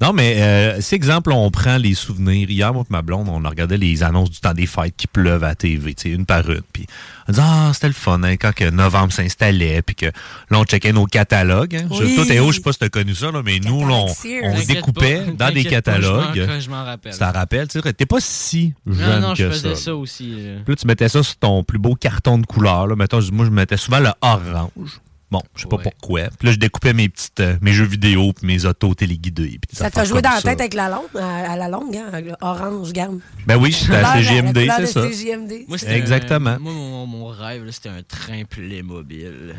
Non, 0.00 0.12
mais 0.12 0.40
euh, 0.42 0.80
si, 0.80 0.94
exemple, 0.94 1.30
on 1.32 1.50
prend 1.50 1.76
les 1.76 1.94
souvenirs. 1.94 2.50
Hier, 2.50 2.72
moi 2.72 2.82
et 2.88 2.92
ma 2.92 3.02
blonde, 3.02 3.28
on 3.30 3.44
a 3.44 3.48
regardé 3.48 3.76
les 3.76 4.02
annonces 4.02 4.30
du 4.30 4.40
temps 4.40 4.54
des 4.54 4.66
fêtes 4.66 4.94
qui 4.96 5.06
pleuvent 5.06 5.44
à 5.44 5.48
la 5.48 5.54
TV, 5.54 5.94
tu 5.94 6.02
sais, 6.02 6.08
une 6.10 6.26
par 6.26 6.48
une. 6.50 6.62
Puis 6.72 6.86
on 7.28 7.32
dit, 7.32 7.38
ah, 7.40 7.70
c'était 7.74 7.86
le 7.88 7.92
fun, 7.92 8.20
hein, 8.24 8.36
quand 8.36 8.52
que 8.52 8.68
novembre 8.70 9.12
s'installait, 9.12 9.82
puis 9.82 9.94
que 9.94 10.06
là, 10.06 10.12
on 10.58 10.64
checkait 10.64 10.92
nos 10.92 11.06
catalogues. 11.06 11.76
hein. 11.76 11.86
Je- 11.90 12.04
Oui. 12.04 12.16
Toi, 12.16 12.26
Théo, 12.26 12.50
je 12.50 12.56
sais 12.56 12.62
pas 12.62 12.72
si 12.72 12.78
tu 12.78 12.84
as 12.86 12.88
connu 12.88 13.14
ça, 13.14 13.30
là, 13.30 13.42
mais 13.44 13.60
nous, 13.60 13.86
là, 13.86 13.94
on, 13.94 14.06
on 14.06 14.56
se 14.56 14.66
découpait 14.66 15.22
pas, 15.36 15.46
dans 15.48 15.54
des 15.54 15.62
t'inquiète 15.64 15.84
pas, 15.84 16.00
je 16.00 16.08
m'en- 16.10 16.16
catalogues. 16.32 16.60
je 16.60 16.70
rappelle. 16.70 17.12
Ça 17.14 17.30
rappelle, 17.30 17.68
tu 17.68 17.80
sais, 17.80 17.92
t'es 17.92 18.06
pas 18.06 18.18
si 18.20 18.72
Non, 18.86 18.94
jeune 18.94 19.20
non, 19.20 19.34
je 19.34 19.44
que 19.44 19.50
faisais 19.50 19.74
ça. 19.76 19.82
ça 19.84 19.94
aussi. 19.94 20.30
là. 20.30 20.52
Puis 20.64 20.72
là, 20.72 20.76
tu 20.76 20.86
mettais 20.86 21.08
ça 21.08 21.22
sur 21.22 21.36
ton 21.36 21.62
plus 21.62 21.78
beau 21.78 21.94
carton 21.94 22.38
de 22.38 22.46
couleur. 22.46 22.86
Là. 22.88 22.96
Mettons, 22.96 23.20
moi, 23.32 23.44
je 23.44 23.50
mettais 23.50 23.76
souvent 23.76 24.00
le 24.00 24.10
orange. 24.20 25.00
Bon, 25.32 25.40
je 25.56 25.62
sais 25.62 25.68
pas 25.68 25.78
pourquoi. 25.78 26.24
Puis 26.38 26.46
là, 26.46 26.52
je 26.52 26.58
découpais 26.58 26.92
mes 26.92 27.08
petites, 27.08 27.40
euh, 27.40 27.56
mes 27.62 27.72
jeux 27.72 27.86
vidéo 27.86 28.34
puis 28.34 28.46
mes 28.46 28.66
autos 28.66 28.94
puis 28.94 29.06
des 29.06 29.60
Ça 29.72 29.90
t'a 29.90 30.04
joué 30.04 30.20
dans 30.20 30.28
la 30.28 30.42
tête 30.42 30.60
avec 30.60 30.74
la 30.74 30.90
longue, 30.90 31.08
à, 31.18 31.52
à 31.52 31.56
la 31.56 31.68
longue, 31.68 31.96
hein, 31.96 32.10
orange, 32.42 32.92
garde. 32.92 33.18
Ben 33.46 33.56
oui, 33.56 33.72
c'était 33.72 33.96
à 33.96 34.12
CGMD, 34.16 34.68
c'est 34.76 34.86
ça. 34.86 35.08
CGMD. 35.10 35.64
Moi, 35.68 35.78
c'était 35.78 35.96
Exactement. 35.96 36.50
un- 36.50 36.58
moi, 36.58 36.72
mon, 36.74 37.06
mon 37.06 37.26
rêve, 37.28 37.66
c'était 37.70 37.88
un 37.88 38.02
train 38.02 38.42
Playmobil. 38.44 39.54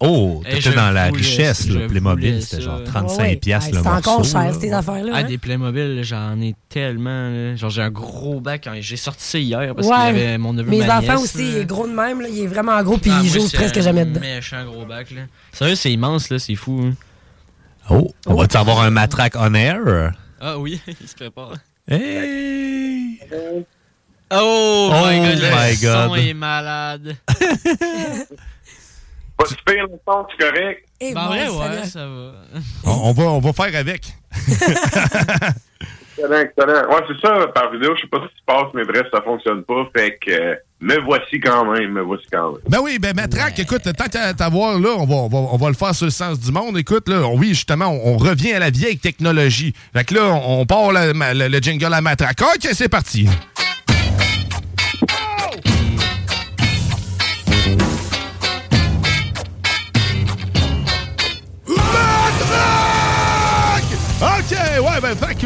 Oh, 0.00 0.42
Eh, 0.46 0.54
t'étais 0.54 0.72
dans 0.74 0.90
la 0.90 1.08
voulais- 1.08 1.18
richesse. 1.22 1.68
Le 1.68 1.86
Playmobil, 1.86 2.42
c'était 2.42 2.60
genre 2.62 2.82
35 2.84 3.16
Ouais, 3.22 3.28
ouais. 3.30 3.36
piastres 3.36 3.68
Hey, 3.68 3.74
le 3.76 3.82
c'est 3.82 3.88
morceau. 3.88 4.10
encore 4.10 4.24
cher, 4.24 4.42
là. 4.42 4.52
ces 4.52 4.72
affaires-là. 4.72 5.12
Ah, 5.14 5.18
hein? 5.18 5.22
des 5.24 5.38
Playmobil, 5.38 6.00
j'en 6.02 6.40
ai 6.40 6.54
tellement. 6.68 7.30
là. 7.30 7.54
Genre, 7.56 7.70
j'ai 7.70 7.82
un 7.82 7.90
gros 7.90 8.40
bac. 8.40 8.66
hein, 8.66 8.74
J'ai 8.80 8.96
sorti 8.96 9.24
ça 9.24 9.38
hier 9.38 9.72
parce 9.74 9.86
Ouais. 9.86 9.94
qu'il 9.94 10.22
y 10.22 10.24
avait 10.26 10.38
mon 10.38 10.52
neveu 10.52 10.68
Mes 10.70 10.78
ma 10.84 10.98
enfants 10.98 11.12
nièce, 11.20 11.22
aussi, 11.36 11.38
là. 11.38 11.44
il 11.48 11.56
est 11.58 11.64
gros 11.64 11.86
de 11.86 11.92
même, 11.94 12.20
là, 12.20 12.28
il 12.28 12.40
est 12.40 12.46
vraiment 12.48 12.82
gros, 12.82 12.98
puis 12.98 13.10
Ah, 13.14 13.20
il 13.22 13.30
joue 13.30 13.46
c'est 13.46 13.56
presque 13.56 13.76
un 13.76 13.82
jamais 13.82 14.04
dedans. 14.04 14.20
méchant 14.20 14.64
gros 14.64 14.84
bac, 14.84 15.10
là. 15.12 15.22
Sérieux, 15.52 15.76
c'est 15.76 15.92
immense, 15.92 16.28
là, 16.28 16.38
c'est 16.40 16.56
fou. 16.56 16.80
hein. 16.84 16.94
Oh, 17.90 18.10
on 18.26 18.34
va-tu 18.34 18.56
avoir 18.56 18.80
un 18.80 18.90
matraque 18.90 19.34
on 19.38 19.54
air? 19.54 20.12
Ah 20.40 20.58
oui, 20.58 20.80
il 21.00 21.06
se 21.08 21.14
prépare. 21.14 21.54
Hey! 21.88 23.20
Oh, 24.30 24.90
Oh 24.92 25.06
my 25.06 25.18
god, 25.20 25.38
my 25.38 25.70
le 25.70 25.76
son 25.76 26.14
est 26.16 26.34
malade. 26.34 27.16
Pas 29.36 29.46
si 29.46 29.54
pire, 29.66 29.84
le 29.84 29.98
son, 30.06 30.26
c'est 30.30 30.46
correct. 30.46 30.84
Et 31.00 31.12
bah 31.12 31.28
bon, 31.28 31.34
ouais, 31.60 31.84
ça 31.84 32.06
va. 32.06 32.32
On, 32.84 33.10
on 33.10 33.12
va, 33.12 33.24
on 33.24 33.40
va 33.40 33.52
faire 33.52 33.78
avec. 33.78 34.06
Excellent, 36.16 36.38
excellent. 36.42 36.88
Ouais, 36.90 37.02
c'est 37.08 37.26
ça, 37.26 37.46
par 37.48 37.72
vidéo, 37.72 37.92
je 37.96 38.02
sais 38.02 38.06
pas 38.06 38.18
ce 38.18 38.28
qui 38.28 38.38
se 38.38 38.44
passe, 38.46 38.66
mais 38.72 38.84
bref, 38.84 39.02
ça 39.12 39.20
fonctionne 39.22 39.64
pas. 39.64 39.84
Fait 39.96 40.16
que 40.24 40.30
euh, 40.30 40.54
me 40.80 41.00
voici 41.00 41.40
quand 41.40 41.64
même, 41.72 41.90
me 41.90 42.02
voici 42.02 42.24
quand 42.32 42.52
même. 42.52 42.60
Ben 42.68 42.78
oui, 42.80 43.00
ben 43.00 43.16
Matraque, 43.16 43.58
écoute, 43.58 43.82
tant 43.82 44.04
qu'à 44.06 44.32
t'avoir 44.32 44.78
là, 44.78 44.90
on 44.96 45.06
va, 45.06 45.14
on, 45.16 45.28
va, 45.28 45.38
on 45.38 45.56
va 45.56 45.68
le 45.68 45.74
faire 45.74 45.92
sur 45.92 46.04
le 46.06 46.12
sens 46.12 46.38
du 46.38 46.52
monde. 46.52 46.78
Écoute, 46.78 47.08
là, 47.08 47.26
oui, 47.26 47.48
justement, 47.48 47.86
on, 47.88 48.14
on 48.14 48.16
revient 48.16 48.52
à 48.52 48.60
la 48.60 48.70
vieille 48.70 48.98
technologie. 48.98 49.74
Fait 49.92 50.04
que 50.04 50.14
là, 50.14 50.26
on, 50.26 50.60
on 50.60 50.66
part 50.66 50.92
le, 50.92 51.48
le 51.48 51.58
jingle 51.58 51.92
à 51.92 52.00
Matraque. 52.00 52.40
OK, 52.42 52.68
c'est 52.72 52.88
parti. 52.88 53.28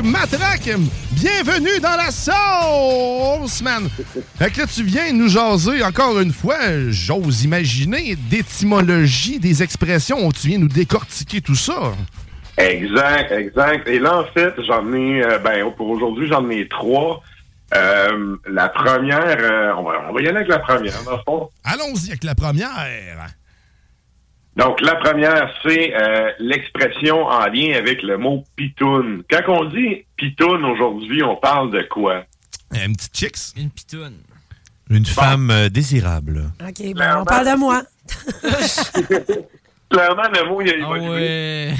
Matraque, 0.03 0.70
bienvenue 1.12 1.80
dans 1.80 1.96
la 1.96 2.11
sauce, 2.11 3.62
man. 3.62 3.88
Fait 4.38 4.51
que 4.51 4.61
là, 4.61 4.66
tu 4.66 4.84
viens 4.84 5.12
nous 5.12 5.28
jaser, 5.28 5.82
encore 5.82 6.20
une 6.20 6.32
fois, 6.32 6.57
j'ose 6.88 7.44
imaginer, 7.44 8.16
d'étymologie, 8.16 9.38
des 9.38 9.62
expressions, 9.62 10.30
tu 10.30 10.49
viens 10.49 10.59
nous 10.59 10.68
décortiquer 10.68 11.40
tout 11.40 11.55
ça. 11.55 11.92
Exact, 12.57 13.32
exact. 13.32 13.88
Et 13.88 13.99
là, 13.99 14.18
en 14.18 14.24
fait, 14.24 14.55
j'en 14.66 14.92
ai, 14.92 15.24
euh, 15.24 15.38
ben, 15.38 15.70
pour 15.76 15.88
aujourd'hui, 15.88 16.28
j'en 16.28 16.49
ai 16.51 16.68
trois. 16.68 17.22
Euh, 17.74 18.36
la 18.49 18.68
première, 18.68 19.36
euh, 19.40 19.72
on, 19.76 19.82
va, 19.82 19.92
on 20.09 20.12
va 20.12 20.20
y 20.22 20.28
aller 20.28 20.38
avec 20.38 20.49
la 20.49 20.59
première, 20.59 21.03
dans 21.05 21.16
le 21.16 21.22
fond. 21.26 21.51
Allons-y 21.64 22.11
avec 22.11 22.24
la 22.24 22.34
première. 22.34 22.74
Donc, 24.59 24.80
la 24.80 24.96
première, 24.96 25.54
c'est 25.62 25.94
euh, 25.94 26.32
l'expression 26.40 27.24
en 27.24 27.46
lien 27.46 27.76
avec 27.76 28.02
le 28.02 28.18
mot 28.18 28.44
pitoune. 28.56 29.22
Quand 29.30 29.42
on 29.46 29.64
dit 29.66 30.04
pitoune 30.16 30.64
aujourd'hui, 30.64 31.22
on 31.22 31.36
parle 31.36 31.70
de 31.70 31.82
quoi? 31.82 32.24
Une 32.72 32.96
petite 32.96 33.16
chicks? 33.16 33.56
Une 33.56 33.70
pitoune. 33.70 34.18
Une 34.90 35.06
femme 35.06 35.50
euh, 35.52 35.68
désirable. 35.68 36.50
OK, 36.61 36.92
ben, 36.92 37.18
on 37.20 37.24
parle 37.24 37.46
de 37.46 37.56
moi. 37.56 37.82
Clairement, 39.90 40.22
le 40.34 40.48
mot, 40.48 40.61
il 40.61 40.70
a 40.70 40.76
évolué. 40.76 41.74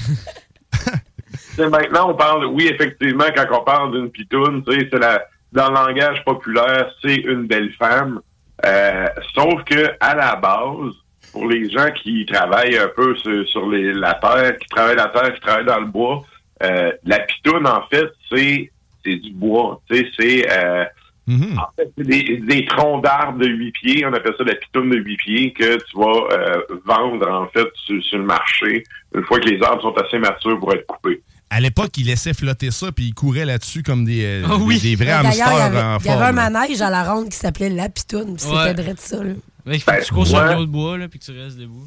C'est 1.57 1.68
Maintenant, 1.68 2.11
on 2.11 2.14
parle, 2.14 2.45
oui, 2.47 2.68
effectivement, 2.68 3.26
quand 3.35 3.61
on 3.61 3.64
parle 3.64 3.93
d'une 3.93 4.11
pitoune, 4.11 4.62
tu 4.64 4.72
sais, 4.72 4.89
c'est 4.93 5.01
la, 5.01 5.24
dans 5.51 5.68
le 5.68 5.74
langage 5.74 6.24
populaire, 6.24 6.93
c'est 7.03 7.16
une 7.16 7.49
belle 7.49 7.72
femme. 7.72 8.20
Euh, 8.64 9.09
sauf 9.35 9.64
que, 9.64 9.91
à 9.99 10.14
la 10.14 10.37
base, 10.37 10.95
pour 11.33 11.49
les 11.49 11.68
gens 11.70 11.91
qui 12.03 12.26
travaillent 12.26 12.79
un 12.79 12.91
peu 12.95 13.16
sur, 13.16 13.49
sur 13.49 13.68
les, 13.68 13.93
la 13.93 14.14
terre, 14.14 14.57
qui 14.59 14.68
travaillent 14.68 14.97
la 14.97 15.09
terre, 15.09 15.35
qui 15.35 15.41
travaillent 15.41 15.66
dans 15.66 15.81
le 15.81 15.87
bois, 15.87 16.24
euh, 16.62 16.93
la 17.05 17.20
pitoune, 17.20 17.66
en 17.66 17.83
fait, 17.91 18.09
c'est, 18.31 18.70
c'est 19.05 19.16
du 19.16 19.33
bois. 19.33 19.81
Tu 19.91 19.97
sais, 19.97 20.07
c'est, 20.18 20.51
euh, 20.51 20.85
en 21.29 21.68
fait, 21.76 21.91
c'est 21.97 22.07
des, 22.07 22.39
des 22.39 22.64
troncs 22.64 23.05
d'arbres 23.05 23.39
de 23.39 23.47
huit 23.47 23.72
pieds. 23.72 24.05
On 24.07 24.12
appelle 24.12 24.35
ça 24.37 24.45
la 24.45 24.55
pitoune 24.55 24.91
de 24.91 24.97
huit 24.97 25.18
pieds 25.18 25.53
que 25.53 25.76
tu 25.76 25.97
vas 25.97 26.29
euh, 26.33 26.61
vendre, 26.87 27.31
en 27.31 27.47
fait, 27.49 27.68
sur, 27.74 28.03
sur 28.03 28.18
le 28.18 28.24
marché 28.24 28.83
une 29.14 29.24
fois 29.24 29.39
que 29.39 29.49
les 29.49 29.62
arbres 29.62 29.83
sont 29.83 29.95
assez 29.99 30.18
matures 30.18 30.59
pour 30.59 30.72
être 30.74 30.87
coupés. 30.87 31.22
À 31.51 31.61
l'époque, 31.61 31.97
ils 31.97 32.07
laissaient 32.07 32.35
flotter 32.35 32.70
ça, 32.70 32.93
puis 32.93 33.07
ils 33.07 33.14
couraient 33.14 33.47
là-dessus 33.47 33.83
comme 33.83 34.05
des, 34.05 34.43
Ah 34.45 34.59
des, 34.68 34.81
des 34.81 34.97
vrais 34.97 35.07
D'ailleurs, 35.07 35.33
il 35.33 35.39
y 35.39 35.41
hamsters 35.41 35.62
avait, 35.62 35.81
en 35.81 35.99
il 35.99 36.07
y 36.07 36.11
avait 36.11 36.24
un 36.24 36.33
manège 36.33 36.83
à 36.83 36.91
la 36.91 37.11
ronde 37.11 37.31
qui 37.31 37.37
s'appelait 37.37 37.70
La 37.70 37.89
Pitoune, 37.89 38.37
puis 38.37 38.45
c'était 38.45 38.83
vrai 38.83 38.93
de 38.93 38.99
ça. 38.99 39.24
Là. 39.24 39.33
Ouais, 39.69 39.77
il 39.77 39.81
faut 39.81 39.91
Ben, 39.91 39.99
que 39.99 40.05
tu 40.05 40.14
cours 40.14 40.27
sur 40.27 40.39
ouais. 40.39 40.55
le 40.55 40.61
de 40.61 40.66
bois, 40.66 40.99
là, 40.99 41.09
puis 41.09 41.19
que 41.19 41.25
tu 41.25 41.33
restes 41.33 41.59
debout. 41.59 41.87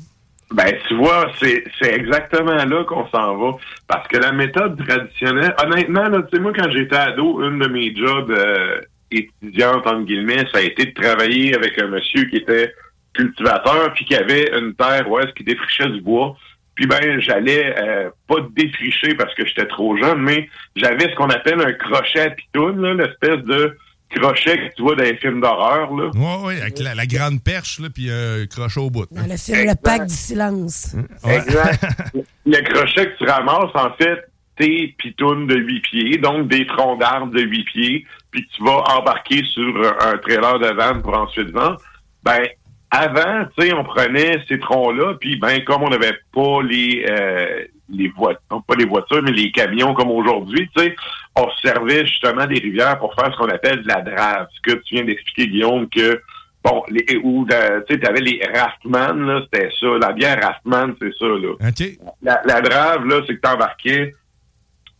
Ben, 0.54 0.74
tu 0.88 0.96
vois, 0.96 1.32
c'est, 1.40 1.64
c'est 1.82 1.94
exactement 1.94 2.64
là 2.66 2.84
qu'on 2.84 3.08
s'en 3.10 3.38
va. 3.38 3.58
Parce 3.88 4.08
que 4.08 4.18
la 4.18 4.32
méthode 4.34 4.78
traditionnelle, 4.86 5.56
honnêtement, 5.64 6.10
là, 6.10 6.22
tu 6.24 6.36
sais, 6.36 6.42
moi, 6.42 6.52
quand 6.56 6.70
j'étais 6.70 6.96
ado, 6.96 7.42
une 7.42 7.60
de 7.60 7.68
mes 7.68 7.96
jobs 7.96 8.32
euh, 8.32 8.82
étudiantes, 9.10 9.88
entre 9.88 10.04
guillemets, 10.04 10.46
ça 10.52 10.60
a 10.60 10.62
été 10.62 10.86
de 10.88 10.94
travailler 10.94 11.56
avec 11.56 11.82
un 11.82 11.88
monsieur 11.88 12.26
qui 12.26 12.38
était 12.38 12.74
cultivateur, 13.14 13.94
puis 13.94 14.06
qui 14.06 14.16
avait 14.16 14.52
une 14.58 14.74
terre 14.74 15.06
est-ce 15.22 15.34
qu'il 15.34 15.46
défrichait 15.46 15.90
du 15.90 16.02
bois. 16.02 16.36
Puis 16.76 16.86
ben, 16.88 17.20
j'allais 17.20 17.76
euh, 17.78 18.10
pas 18.28 18.38
défricher 18.52 19.14
parce 19.16 19.34
que 19.36 19.46
j'étais 19.46 19.68
trop 19.68 19.98
jeune, 19.98 20.20
mais 20.22 20.50
j'avais 20.76 21.10
ce 21.10 21.16
qu'on 21.16 21.30
appelle 21.30 21.62
un 21.62 21.74
crochet 21.74 22.20
à 22.22 22.30
pitoune, 22.30 22.98
l'espèce 22.98 23.44
de 23.44 23.78
crochet 24.14 24.70
que 24.70 24.76
tu 24.76 24.82
vois 24.82 24.96
dans 24.96 25.04
les 25.04 25.18
films 25.18 25.42
d'horreur, 25.42 25.94
là. 25.94 26.10
Ouais, 26.14 26.46
ouais, 26.46 26.62
avec 26.62 26.80
la, 26.80 26.96
la 26.96 27.06
grande 27.06 27.44
perche, 27.44 27.80
là, 27.80 27.90
puis 27.90 28.10
euh, 28.10 28.46
crochet 28.46 28.80
au 28.80 28.90
bout. 28.90 29.06
Dans 29.12 29.28
le 29.28 29.38
film 29.38 29.68
Le 29.68 29.76
Pacte 29.76 30.08
du 30.08 30.16
silence. 30.16 30.96
Exact. 31.24 31.84
le 32.46 32.62
crochet 32.62 33.12
que 33.12 33.18
tu 33.18 33.30
ramasses, 33.30 33.72
en 33.74 33.92
fait, 33.94 34.20
tes 34.58 34.96
pitounes 34.98 35.48
de 35.48 35.56
huit 35.56 35.82
pieds, 35.82 36.18
donc 36.18 36.48
des 36.48 36.66
troncs 36.68 37.00
d'arbres 37.00 37.34
de 37.34 37.42
huit 37.42 37.66
pieds, 37.66 38.06
puis 38.32 38.48
tu 38.56 38.64
vas 38.64 38.84
embarquer 38.98 39.44
sur 39.46 39.94
un 40.02 40.18
trailer 40.18 40.60
de 40.60 40.76
vanne 40.76 41.02
pour 41.02 41.18
ensuite 41.18 41.50
vendre. 41.50 41.78
Ben, 42.24 42.42
avant, 42.92 43.46
tu 43.58 43.68
sais, 43.68 43.74
on 43.74 43.84
prenait 43.84 44.44
ces 44.48 44.60
troncs-là, 44.60 45.16
puis 45.20 45.38
ben, 45.38 45.64
comme 45.64 45.84
on 45.84 45.90
n'avait 45.90 46.18
pas 46.34 46.62
les 46.62 47.06
euh, 47.10 47.66
les 47.92 48.10
voitures, 48.10 48.64
pas 48.68 48.76
les 48.78 48.86
voitures, 48.86 49.22
mais 49.24 49.32
les 49.32 49.52
camions 49.52 49.94
comme 49.94 50.12
aujourd'hui, 50.12 50.70
tu 50.76 50.84
sais, 50.84 50.96
on 51.36 51.50
se 51.50 51.68
servait 51.68 52.06
justement 52.06 52.46
des 52.46 52.60
rivières 52.60 53.00
pour 53.00 53.14
faire 53.16 53.32
ce 53.34 53.38
qu'on 53.38 53.50
appelle 53.50 53.84
de 53.84 53.88
la 53.88 54.02
drave. 54.02 54.48
Ce 54.56 54.62
que 54.62 54.78
tu 54.80 54.96
viens 54.96 55.06
d'expliquer, 55.06 55.48
Guillaume, 55.48 55.88
que 55.90 56.22
bon, 56.64 56.84
les, 56.90 57.06
ou 57.24 57.46
tu 57.50 57.56
sais, 57.90 58.00
t'avais 58.00 58.22
les 58.22 58.42
Raftman, 58.54 59.26
là, 59.26 59.42
c'était 59.44 59.70
ça. 59.80 59.88
La 60.00 60.12
bière 60.12 60.40
Raftman, 60.42 60.96
c'est 61.02 61.14
ça, 61.18 61.26
là. 61.26 61.56
La, 62.22 62.42
la 62.46 62.62
drave, 62.62 63.06
là, 63.06 63.22
c'est 63.28 63.36
que 63.36 63.42
t'embarquais, 63.42 64.14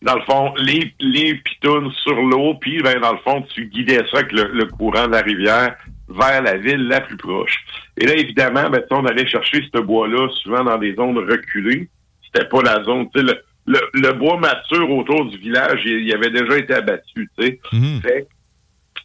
dans 0.02 0.16
le 0.16 0.22
fond, 0.22 0.52
les, 0.56 0.92
les 0.98 1.34
pitounes 1.36 1.90
sur 1.92 2.14
l'eau, 2.14 2.54
puis 2.60 2.82
ben, 2.82 2.98
dans 3.00 3.12
le 3.12 3.18
fond, 3.18 3.42
tu 3.54 3.66
guidais 3.66 4.02
ça 4.10 4.18
avec 4.18 4.32
le, 4.32 4.50
le 4.52 4.66
courant 4.66 5.06
de 5.06 5.12
la 5.12 5.20
rivière 5.20 5.76
vers 6.08 6.42
la 6.42 6.56
ville 6.56 6.88
la 6.88 7.00
plus 7.00 7.16
proche. 7.16 7.64
Et 7.96 8.06
là, 8.06 8.14
évidemment, 8.14 8.68
ben, 8.68 8.82
on 8.90 9.06
allait 9.06 9.26
chercher 9.26 9.62
ce 9.72 9.80
bois-là 9.80 10.28
souvent 10.42 10.64
dans 10.64 10.76
des 10.78 10.94
zones 10.94 11.18
reculées. 11.18 11.88
C'était 12.32 12.48
pas 12.48 12.62
la 12.62 12.82
zone, 12.84 13.08
tu 13.14 13.20
sais, 13.20 13.26
le, 13.26 13.38
le, 13.66 13.80
le 13.94 14.12
bois 14.14 14.38
mature 14.38 14.90
autour 14.90 15.26
du 15.26 15.36
village, 15.38 15.82
il, 15.84 16.06
il 16.06 16.14
avait 16.14 16.30
déjà 16.30 16.56
été 16.56 16.74
abattu, 16.74 17.28
tu 17.38 17.44
sais. 17.44 17.60
Fait 18.00 18.26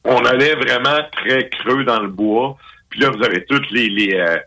on 0.03 0.23
allait 0.25 0.55
vraiment 0.55 0.99
très 1.11 1.49
creux 1.49 1.83
dans 1.83 1.99
le 1.99 2.07
bois. 2.07 2.57
Puis 2.89 3.01
là, 3.01 3.09
vous 3.09 3.23
avez 3.23 3.43
toutes 3.45 3.69
les 3.71 3.89
les, 3.89 4.13
euh, 4.13 4.37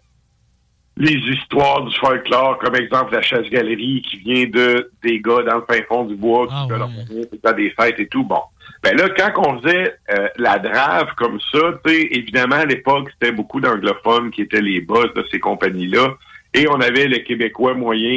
les 0.97 1.17
histoires 1.17 1.83
du 1.85 1.95
folklore, 1.97 2.59
comme 2.59 2.77
exemple 2.77 3.13
la 3.13 3.21
chasse-galerie 3.23 4.03
qui 4.09 4.17
vient 4.19 4.47
de 4.47 4.91
des 5.03 5.21
gars 5.21 5.43
dans 5.43 5.57
le 5.57 5.65
fin 5.69 5.83
fond 5.87 6.05
du 6.05 6.15
bois 6.15 6.47
qui 6.47 6.73
fait 6.73 6.79
leur 6.79 6.89
premier 6.89 7.27
dans 7.43 7.53
des 7.53 7.71
fêtes 7.71 8.01
et 8.01 8.07
tout. 8.07 8.25
Bon. 8.25 8.41
Ben 8.83 8.97
là, 8.97 9.11
quand 9.11 9.33
on 9.47 9.61
faisait 9.61 9.95
euh, 10.17 10.29
la 10.39 10.59
drave 10.59 11.09
comme 11.17 11.39
ça, 11.53 11.59
tu 11.85 11.91
sais, 11.91 12.09
évidemment, 12.13 12.57
à 12.57 12.65
l'époque, 12.65 13.11
c'était 13.13 13.33
beaucoup 13.33 13.61
d'anglophones 13.61 14.31
qui 14.31 14.43
étaient 14.43 14.63
les 14.63 14.81
boss 14.81 15.13
de 15.15 15.25
ces 15.31 15.39
compagnies-là. 15.39 16.15
Et 16.55 16.67
on 16.69 16.81
avait 16.81 17.07
le 17.07 17.19
Québécois 17.19 17.75
moyen 17.75 18.17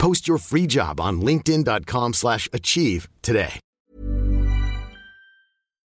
Post 0.00 0.26
your 0.26 0.38
free 0.38 0.66
job 0.66 0.98
on 0.98 1.20
linkedin.com/achieve 1.20 2.14
slash 2.14 2.48
achieve 2.54 3.06
today. 3.20 3.60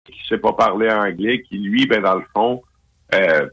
qui 0.07 0.29
sait 0.29 0.39
pas 0.39 0.53
parler 0.53 0.89
anglais, 0.91 1.43
qui 1.43 1.59
lui, 1.59 1.87
ben 1.87 2.03
dans 2.03 2.15
le 2.15 2.25
fond, 2.33 2.63
euh, 3.15 3.49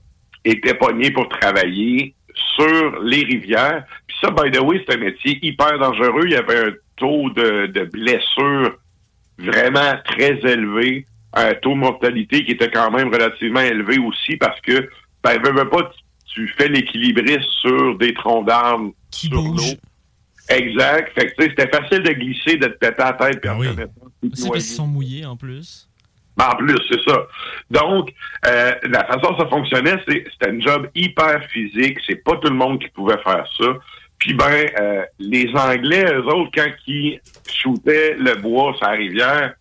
était 0.45 0.75
pogné 0.75 1.11
pour 1.11 1.27
travailler 1.29 2.15
sur 2.55 3.01
les 3.01 3.23
rivières. 3.23 3.85
Puis 4.07 4.17
ça, 4.21 4.29
by 4.29 4.51
the 4.51 4.59
way, 4.61 4.83
c'est 4.85 4.95
un 4.95 4.99
métier 4.99 5.39
hyper 5.41 5.79
dangereux. 5.79 6.25
Il 6.25 6.31
y 6.31 6.35
avait 6.35 6.67
un 6.67 6.73
taux 6.97 7.29
de, 7.31 7.67
de 7.67 7.85
blessures 7.85 8.77
vraiment 9.39 9.93
très 10.05 10.39
élevé, 10.43 11.05
un 11.33 11.53
taux 11.55 11.73
de 11.73 11.79
mortalité 11.79 12.45
qui 12.45 12.51
était 12.51 12.69
quand 12.69 12.91
même 12.91 13.11
relativement 13.11 13.61
élevé 13.61 13.97
aussi 13.99 14.37
parce 14.37 14.59
que, 14.61 14.87
ben, 15.23 15.41
veux, 15.43 15.53
veux 15.53 15.69
pas, 15.69 15.91
tu, 16.27 16.47
tu 16.47 16.53
fais 16.55 16.67
l'équilibriste 16.67 17.49
sur 17.61 17.97
des 17.97 18.13
troncs 18.13 18.45
d'arbres 18.45 18.91
sur 19.11 19.33
l'eau. 19.33 19.77
Exact. 20.49 21.13
Fait 21.13 21.27
que, 21.27 21.35
tu 21.35 21.43
sais, 21.43 21.49
c'était 21.57 21.69
facile 21.69 22.03
de 22.03 22.11
glisser, 22.11 22.57
de 22.57 22.67
te 22.67 22.77
péter 22.77 22.95
la 22.97 23.13
tête. 23.13 23.41
puis 23.41 23.49
en 23.49 23.59
te 23.59 23.65
mettant 23.65 23.91
tout 24.21 24.31
C'est 24.33 24.47
parce 24.49 24.63
qu'ils 24.63 24.75
sont 24.75 24.87
mouillés 24.87 25.25
en 25.25 25.37
plus. 25.37 25.89
Ben, 26.35 26.49
en 26.51 26.55
plus, 26.55 26.77
c'est 26.89 27.01
ça. 27.07 27.27
Donc, 27.69 28.11
euh, 28.47 28.73
la 28.83 29.05
façon 29.05 29.31
dont 29.31 29.37
ça 29.37 29.47
fonctionnait, 29.47 29.97
c'est 30.07 30.25
c'était 30.31 30.49
un 30.49 30.59
job 30.59 30.89
hyper 30.95 31.43
physique. 31.49 31.99
C'est 32.05 32.23
pas 32.23 32.37
tout 32.37 32.49
le 32.49 32.55
monde 32.55 32.79
qui 32.79 32.89
pouvait 32.89 33.21
faire 33.23 33.45
ça. 33.57 33.65
Puis 34.17 34.33
ben, 34.33 34.65
euh, 34.79 35.03
les 35.19 35.49
Anglais, 35.53 36.05
eux 36.11 36.25
autres, 36.25 36.51
quand 36.55 36.69
ils 36.87 37.19
shootaient 37.51 38.15
le 38.15 38.35
bois 38.35 38.73
sur 38.77 38.87
la 38.87 38.93
rivière, 38.93 39.53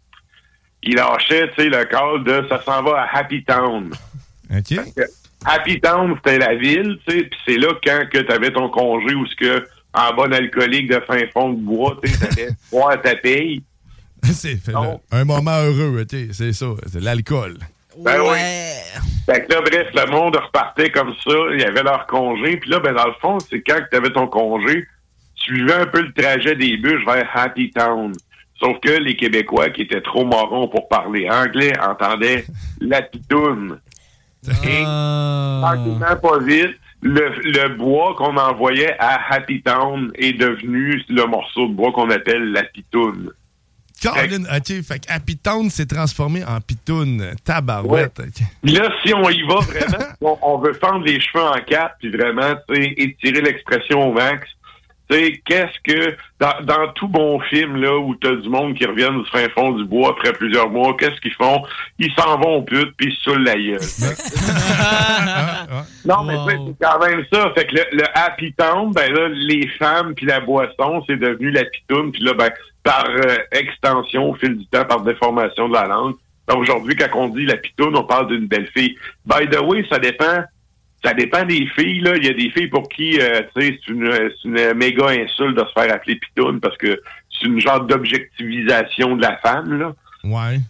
ils 0.82 0.94
lâchaient, 0.94 1.48
tu 1.48 1.62
sais, 1.62 1.68
le 1.68 1.84
call 1.84 2.24
de 2.24 2.48
ça 2.48 2.60
s'en 2.62 2.82
va 2.82 3.02
à 3.02 3.18
Happy 3.18 3.44
Town. 3.44 3.90
OK. 4.50 4.78
Happy 5.44 5.80
Town, 5.80 6.14
c'était 6.16 6.38
la 6.38 6.54
ville, 6.54 6.98
tu 7.06 7.12
sais, 7.12 7.24
puis 7.24 7.40
c'est 7.44 7.56
là 7.58 7.68
quand 7.84 8.08
que 8.10 8.18
tu 8.18 8.32
avais 8.32 8.52
ton 8.52 8.68
congé 8.68 9.14
ou 9.14 9.26
ce 9.26 9.34
que 9.34 9.66
en 9.94 10.14
bon 10.14 10.32
alcoolique 10.32 10.90
de 10.90 11.00
fin 11.00 11.20
fond 11.32 11.50
de 11.50 11.60
bois, 11.60 11.98
tu 12.02 12.10
sais, 12.10 12.48
boire 12.70 13.00
ta 13.02 13.14
paye. 13.16 13.62
C'est 14.22 14.58
un 15.10 15.24
moment 15.24 15.58
heureux, 15.58 16.04
tu 16.08 16.26
sais, 16.26 16.32
c'est 16.32 16.52
ça, 16.52 16.66
c'est 16.86 17.00
l'alcool. 17.00 17.58
Ben 17.98 18.20
oui. 18.20 18.38
Fait 19.26 19.44
que 19.44 19.52
là, 19.52 19.60
bref, 19.60 19.88
le 19.94 20.10
monde 20.10 20.36
repartait 20.36 20.90
comme 20.90 21.14
ça. 21.24 21.32
Il 21.52 21.60
y 21.60 21.64
avait 21.64 21.82
leur 21.82 22.06
congé. 22.06 22.56
Puis 22.56 22.70
là, 22.70 22.80
ben, 22.80 22.94
dans 22.94 23.06
le 23.06 23.14
fond, 23.20 23.38
c'est 23.38 23.60
quand 23.60 23.78
tu 23.90 23.96
avais 23.96 24.10
ton 24.10 24.26
congé, 24.26 24.86
tu 25.34 25.54
suivais 25.54 25.74
un 25.74 25.86
peu 25.86 26.00
le 26.00 26.12
trajet 26.12 26.54
des 26.56 26.76
bûches 26.76 27.04
vers 27.04 27.28
Happy 27.34 27.70
Town. 27.70 28.12
Sauf 28.58 28.78
que 28.80 28.90
les 28.90 29.16
Québécois, 29.16 29.70
qui 29.70 29.82
étaient 29.82 30.00
trop 30.00 30.24
morons 30.24 30.68
pour 30.68 30.88
parler 30.88 31.28
anglais, 31.28 31.72
entendaient 31.80 32.44
la 32.80 33.02
pitoune. 33.02 33.78
Et, 34.64 34.82
tranquillement, 34.82 36.16
pas 36.20 36.38
vite, 36.38 36.76
le, 37.02 37.30
le 37.42 37.76
bois 37.76 38.14
qu'on 38.16 38.36
envoyait 38.36 38.96
à 38.98 39.34
Happy 39.34 39.60
Town 39.62 40.10
est 40.14 40.32
devenu 40.32 41.02
le 41.08 41.26
morceau 41.26 41.66
de 41.66 41.74
bois 41.74 41.92
qu'on 41.92 42.10
appelle 42.10 42.52
la 42.52 42.62
pitoune. 42.62 43.30
Colin, 44.02 44.44
OK, 44.44 44.82
fait 44.82 44.98
que 45.06 45.12
Happy 45.12 45.36
Town 45.36 45.70
s'est 45.70 45.86
transformé 45.86 46.44
en 46.44 46.60
pitoune. 46.60 47.34
Tabarouette. 47.44 48.20
OK. 48.20 48.44
Puis 48.62 48.72
là, 48.72 48.88
si 49.04 49.14
on 49.14 49.28
y 49.28 49.42
va 49.42 49.60
vraiment, 49.60 50.04
on, 50.20 50.38
on 50.42 50.58
veut 50.58 50.74
fendre 50.74 51.04
les 51.04 51.20
cheveux 51.20 51.44
en 51.44 51.58
quatre, 51.66 51.96
puis 52.00 52.10
vraiment, 52.10 52.54
tu 52.68 52.74
sais, 52.74 52.94
étirer 52.96 53.42
l'expression 53.42 54.08
au 54.08 54.12
max. 54.12 54.48
Sais, 55.12 55.42
qu'est-ce 55.44 55.78
que, 55.84 56.16
dans, 56.40 56.54
dans 56.62 56.88
tout 56.94 57.08
bon 57.08 57.38
film, 57.40 57.76
là, 57.76 57.98
où 57.98 58.14
t'as 58.14 58.34
du 58.34 58.48
monde 58.48 58.72
qui 58.74 58.86
revient 58.86 59.10
du 59.14 59.28
fin 59.30 59.46
fond 59.50 59.72
du 59.72 59.84
bois 59.84 60.08
après 60.10 60.32
plusieurs 60.32 60.70
mois, 60.70 60.96
qu'est-ce 60.98 61.20
qu'ils 61.20 61.34
font? 61.34 61.62
Ils 61.98 62.10
s'en 62.14 62.38
vont 62.38 62.56
au 62.56 62.62
pute, 62.62 62.96
puis 62.96 63.08
ils 63.08 63.16
se 63.16 63.24
saoulent 63.24 63.44
la 63.44 63.56
gueule. 63.56 63.76
non, 66.06 66.24
mais 66.24 66.36
c'est 66.48 66.56
quand 66.80 66.98
même 67.04 67.26
ça. 67.30 67.52
Fait 67.54 67.66
que 67.66 67.74
le, 67.74 67.82
le 67.92 68.04
Happy 68.14 68.54
Town, 68.54 68.90
ben 68.92 69.12
là, 69.12 69.28
les 69.28 69.68
femmes 69.78 70.14
puis 70.14 70.24
la 70.24 70.40
boisson, 70.40 71.04
c'est 71.06 71.18
devenu 71.18 71.50
la 71.50 71.66
pitoune, 71.66 72.10
puis 72.10 72.22
là, 72.22 72.32
ben, 72.32 72.50
par 72.82 73.04
euh, 73.06 73.36
extension, 73.50 74.30
au 74.30 74.34
fil 74.34 74.56
du 74.56 74.64
temps, 74.66 74.86
par 74.86 75.02
déformation 75.02 75.68
de 75.68 75.74
la 75.74 75.88
langue. 75.88 76.14
Ben, 76.48 76.56
Aujourd'hui, 76.56 76.96
quand 76.96 77.10
on 77.18 77.28
dit 77.28 77.44
la 77.44 77.56
pitoune, 77.56 77.94
on 77.96 78.04
parle 78.04 78.28
d'une 78.28 78.46
belle 78.46 78.68
fille. 78.68 78.96
By 79.26 79.46
the 79.50 79.60
way, 79.60 79.84
ça 79.90 79.98
dépend. 79.98 80.44
Ça 81.04 81.14
dépend 81.14 81.44
des 81.44 81.66
filles, 81.66 82.00
là. 82.00 82.16
Il 82.16 82.24
y 82.24 82.28
a 82.28 82.32
des 82.32 82.50
filles 82.50 82.68
pour 82.68 82.88
qui, 82.88 83.18
euh, 83.20 83.42
tu 83.56 83.62
sais, 83.62 83.80
c'est 83.84 83.92
une, 83.92 84.74
méga 84.74 85.08
insulte 85.08 85.56
de 85.56 85.64
se 85.64 85.72
faire 85.72 85.92
appeler 85.92 86.16
pitoune 86.16 86.60
parce 86.60 86.76
que 86.76 87.00
c'est 87.30 87.46
une 87.46 87.60
genre 87.60 87.80
d'objectivisation 87.80 89.16
de 89.16 89.22
la 89.22 89.36
femme, 89.38 89.78
là. 89.78 89.94
Ouais. 90.24 90.60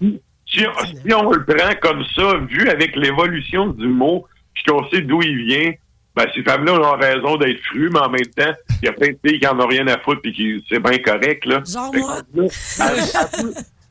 Si 0.46 0.66
on, 0.66 0.84
si 0.84 1.14
on 1.14 1.30
le 1.30 1.44
prend 1.44 1.74
comme 1.80 2.04
ça, 2.14 2.38
vu 2.48 2.68
avec 2.68 2.96
l'évolution 2.96 3.68
du 3.68 3.88
mot, 3.88 4.26
puis 4.54 4.64
qu'on 4.64 4.88
sait 4.88 5.02
d'où 5.02 5.22
il 5.22 5.44
vient, 5.46 5.72
ben, 6.14 6.26
ces 6.34 6.42
femmes-là 6.42 6.74
ont 6.74 6.98
raison 6.98 7.36
d'être 7.36 7.60
frues, 7.64 7.90
mais 7.90 8.00
en 8.00 8.10
même 8.10 8.26
temps, 8.36 8.52
il 8.82 8.86
y 8.86 8.88
a 8.88 8.92
plein 8.92 9.08
de 9.08 9.18
filles 9.24 9.40
qui 9.40 9.46
en 9.46 9.58
ont 9.58 9.66
rien 9.66 9.86
à 9.86 9.98
foutre 9.98 10.20
puis 10.20 10.32
qui 10.32 10.64
c'est 10.68 10.80
bien 10.80 10.98
correct, 10.98 11.44
là. 11.46 11.62
Genre 11.64 11.92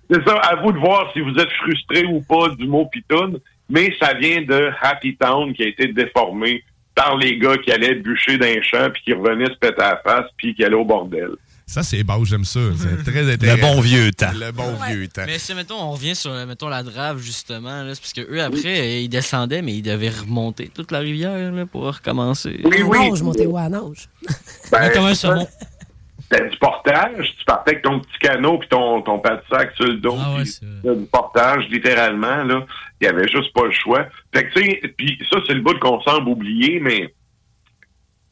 C'est 0.10 0.28
ça, 0.28 0.36
à 0.36 0.56
vous 0.58 0.72
de 0.72 0.78
voir 0.78 1.10
si 1.14 1.22
vous 1.22 1.34
êtes 1.38 1.52
frustré 1.52 2.06
ou 2.06 2.22
pas 2.22 2.50
du 2.50 2.68
mot 2.68 2.86
pitoune, 2.86 3.40
mais 3.70 3.94
ça 4.00 4.14
vient 4.14 4.42
de 4.42 4.70
Happy 4.82 5.16
Town 5.18 5.54
qui 5.54 5.64
a 5.64 5.68
été 5.68 5.88
déformé 5.88 6.64
par 6.96 7.18
les 7.18 7.38
gars 7.38 7.58
qui 7.58 7.72
allaient 7.72 7.96
bûcher 7.96 8.38
d'un 8.38 8.62
champ 8.62 8.90
puis 8.92 9.04
qui 9.04 9.14
revenaient 9.14 9.46
se 9.46 9.58
péter 9.58 9.82
à 9.82 9.92
la 9.92 9.98
face 9.98 10.30
puis 10.38 10.54
qui 10.54 10.64
allaient 10.64 10.76
au 10.76 10.86
bordel. 10.86 11.32
Ça, 11.72 11.84
c'est 11.84 12.04
beau, 12.04 12.26
j'aime 12.26 12.44
ça. 12.44 12.60
C'est 12.78 13.10
très 13.10 13.32
intéressant. 13.32 13.76
bon 13.76 13.80
vieux 13.80 14.12
temps. 14.12 14.34
Le 14.38 14.52
bon 14.52 14.76
vieux 14.90 15.08
temps. 15.08 15.24
Mais 15.26 15.40
si, 15.40 15.56
mettons, 15.56 15.80
on 15.80 15.92
revient 15.92 16.16
sur, 16.16 16.34
mettons, 16.46 16.68
la 16.68 16.84
drave, 16.84 17.20
justement, 17.20 17.84
là, 17.84 17.94
parce 17.96 18.12
que 18.12 18.30
eux, 18.30 18.44
après, 18.44 19.04
ils 19.04 19.08
descendaient, 19.08 19.62
mais 19.62 19.76
ils 19.76 19.82
devaient 19.82 20.10
remonter 20.10 20.68
toute 20.68 20.92
la 20.92 21.00
rivière, 21.00 21.50
là, 21.54 21.66
pour 21.66 21.84
recommencer. 21.84 22.60
Oui, 22.66 22.82
oui. 22.84 22.98
Non, 22.98 23.16
je 23.16 23.24
montais 23.24 23.46
où 23.46 23.58
à 23.58 23.70
nage? 23.70 24.10
Ben, 24.70 24.92
comment 24.94 25.16
ça. 25.16 25.34
monte? 25.34 25.48
C'était 26.32 26.50
du 26.50 26.58
portage. 26.58 27.36
Tu 27.38 27.46
partais 27.46 27.72
avec 27.72 27.84
ton 27.84 28.00
petit 28.00 28.18
canot 28.20 28.58
puis 28.60 28.70
ton, 28.70 29.02
ton 29.02 29.20
pas 29.20 29.36
de 29.36 29.42
sac 29.50 29.74
sur 29.76 29.86
le 29.86 29.96
dos. 29.96 30.16
puis 30.38 30.48
c'était 30.48 30.96
du 30.96 31.06
portage, 31.08 31.68
littéralement. 31.70 32.44
Là. 32.44 32.66
Il 33.02 33.06
y 33.06 33.08
avait 33.08 33.28
juste 33.28 33.52
pas 33.54 33.66
le 33.66 33.72
choix. 33.72 34.06
Fait 34.34 34.48
que, 34.48 34.54
tu 34.54 34.64
sais, 34.64 34.94
puis 34.98 35.20
ça, 35.32 35.40
c'est 35.46 35.54
le 35.54 35.62
bout 35.62 35.78
qu'on 35.80 36.00
semble 36.02 36.30
oublier, 36.30 36.80
mais 36.80 37.14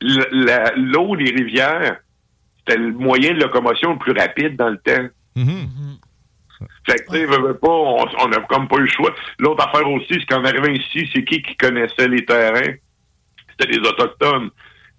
l'eau 0.02 1.16
des 1.18 1.32
rivières, 1.32 1.98
c'était 2.60 2.78
le 2.80 2.92
moyen 2.94 3.34
de 3.34 3.40
locomotion 3.42 3.94
le 3.94 4.00
plus 4.00 4.14
rapide 4.14 4.56
dans 4.56 4.70
le 4.70 4.78
temps. 4.78 5.08
Fait 6.86 6.96
que, 6.96 7.12
tu 7.12 7.20
sais, 7.20 7.28
pas, 7.28 7.68
on, 7.70 8.06
on 8.20 8.32
a 8.32 8.40
comme 8.50 8.68
pas 8.68 8.78
eu 8.78 8.82
le 8.82 8.88
choix. 8.88 9.14
L'autre 9.40 9.66
affaire 9.68 9.90
aussi, 9.90 10.08
c'est 10.10 10.26
qu'en 10.26 10.44
arrivant 10.44 10.72
ici, 10.72 11.10
c'est 11.14 11.24
qui 11.24 11.42
qui 11.42 11.56
connaissait 11.56 12.08
les 12.08 12.26
terrains? 12.26 12.74
C'était 13.52 13.72
les 13.72 13.80
Autochtones. 13.80 14.50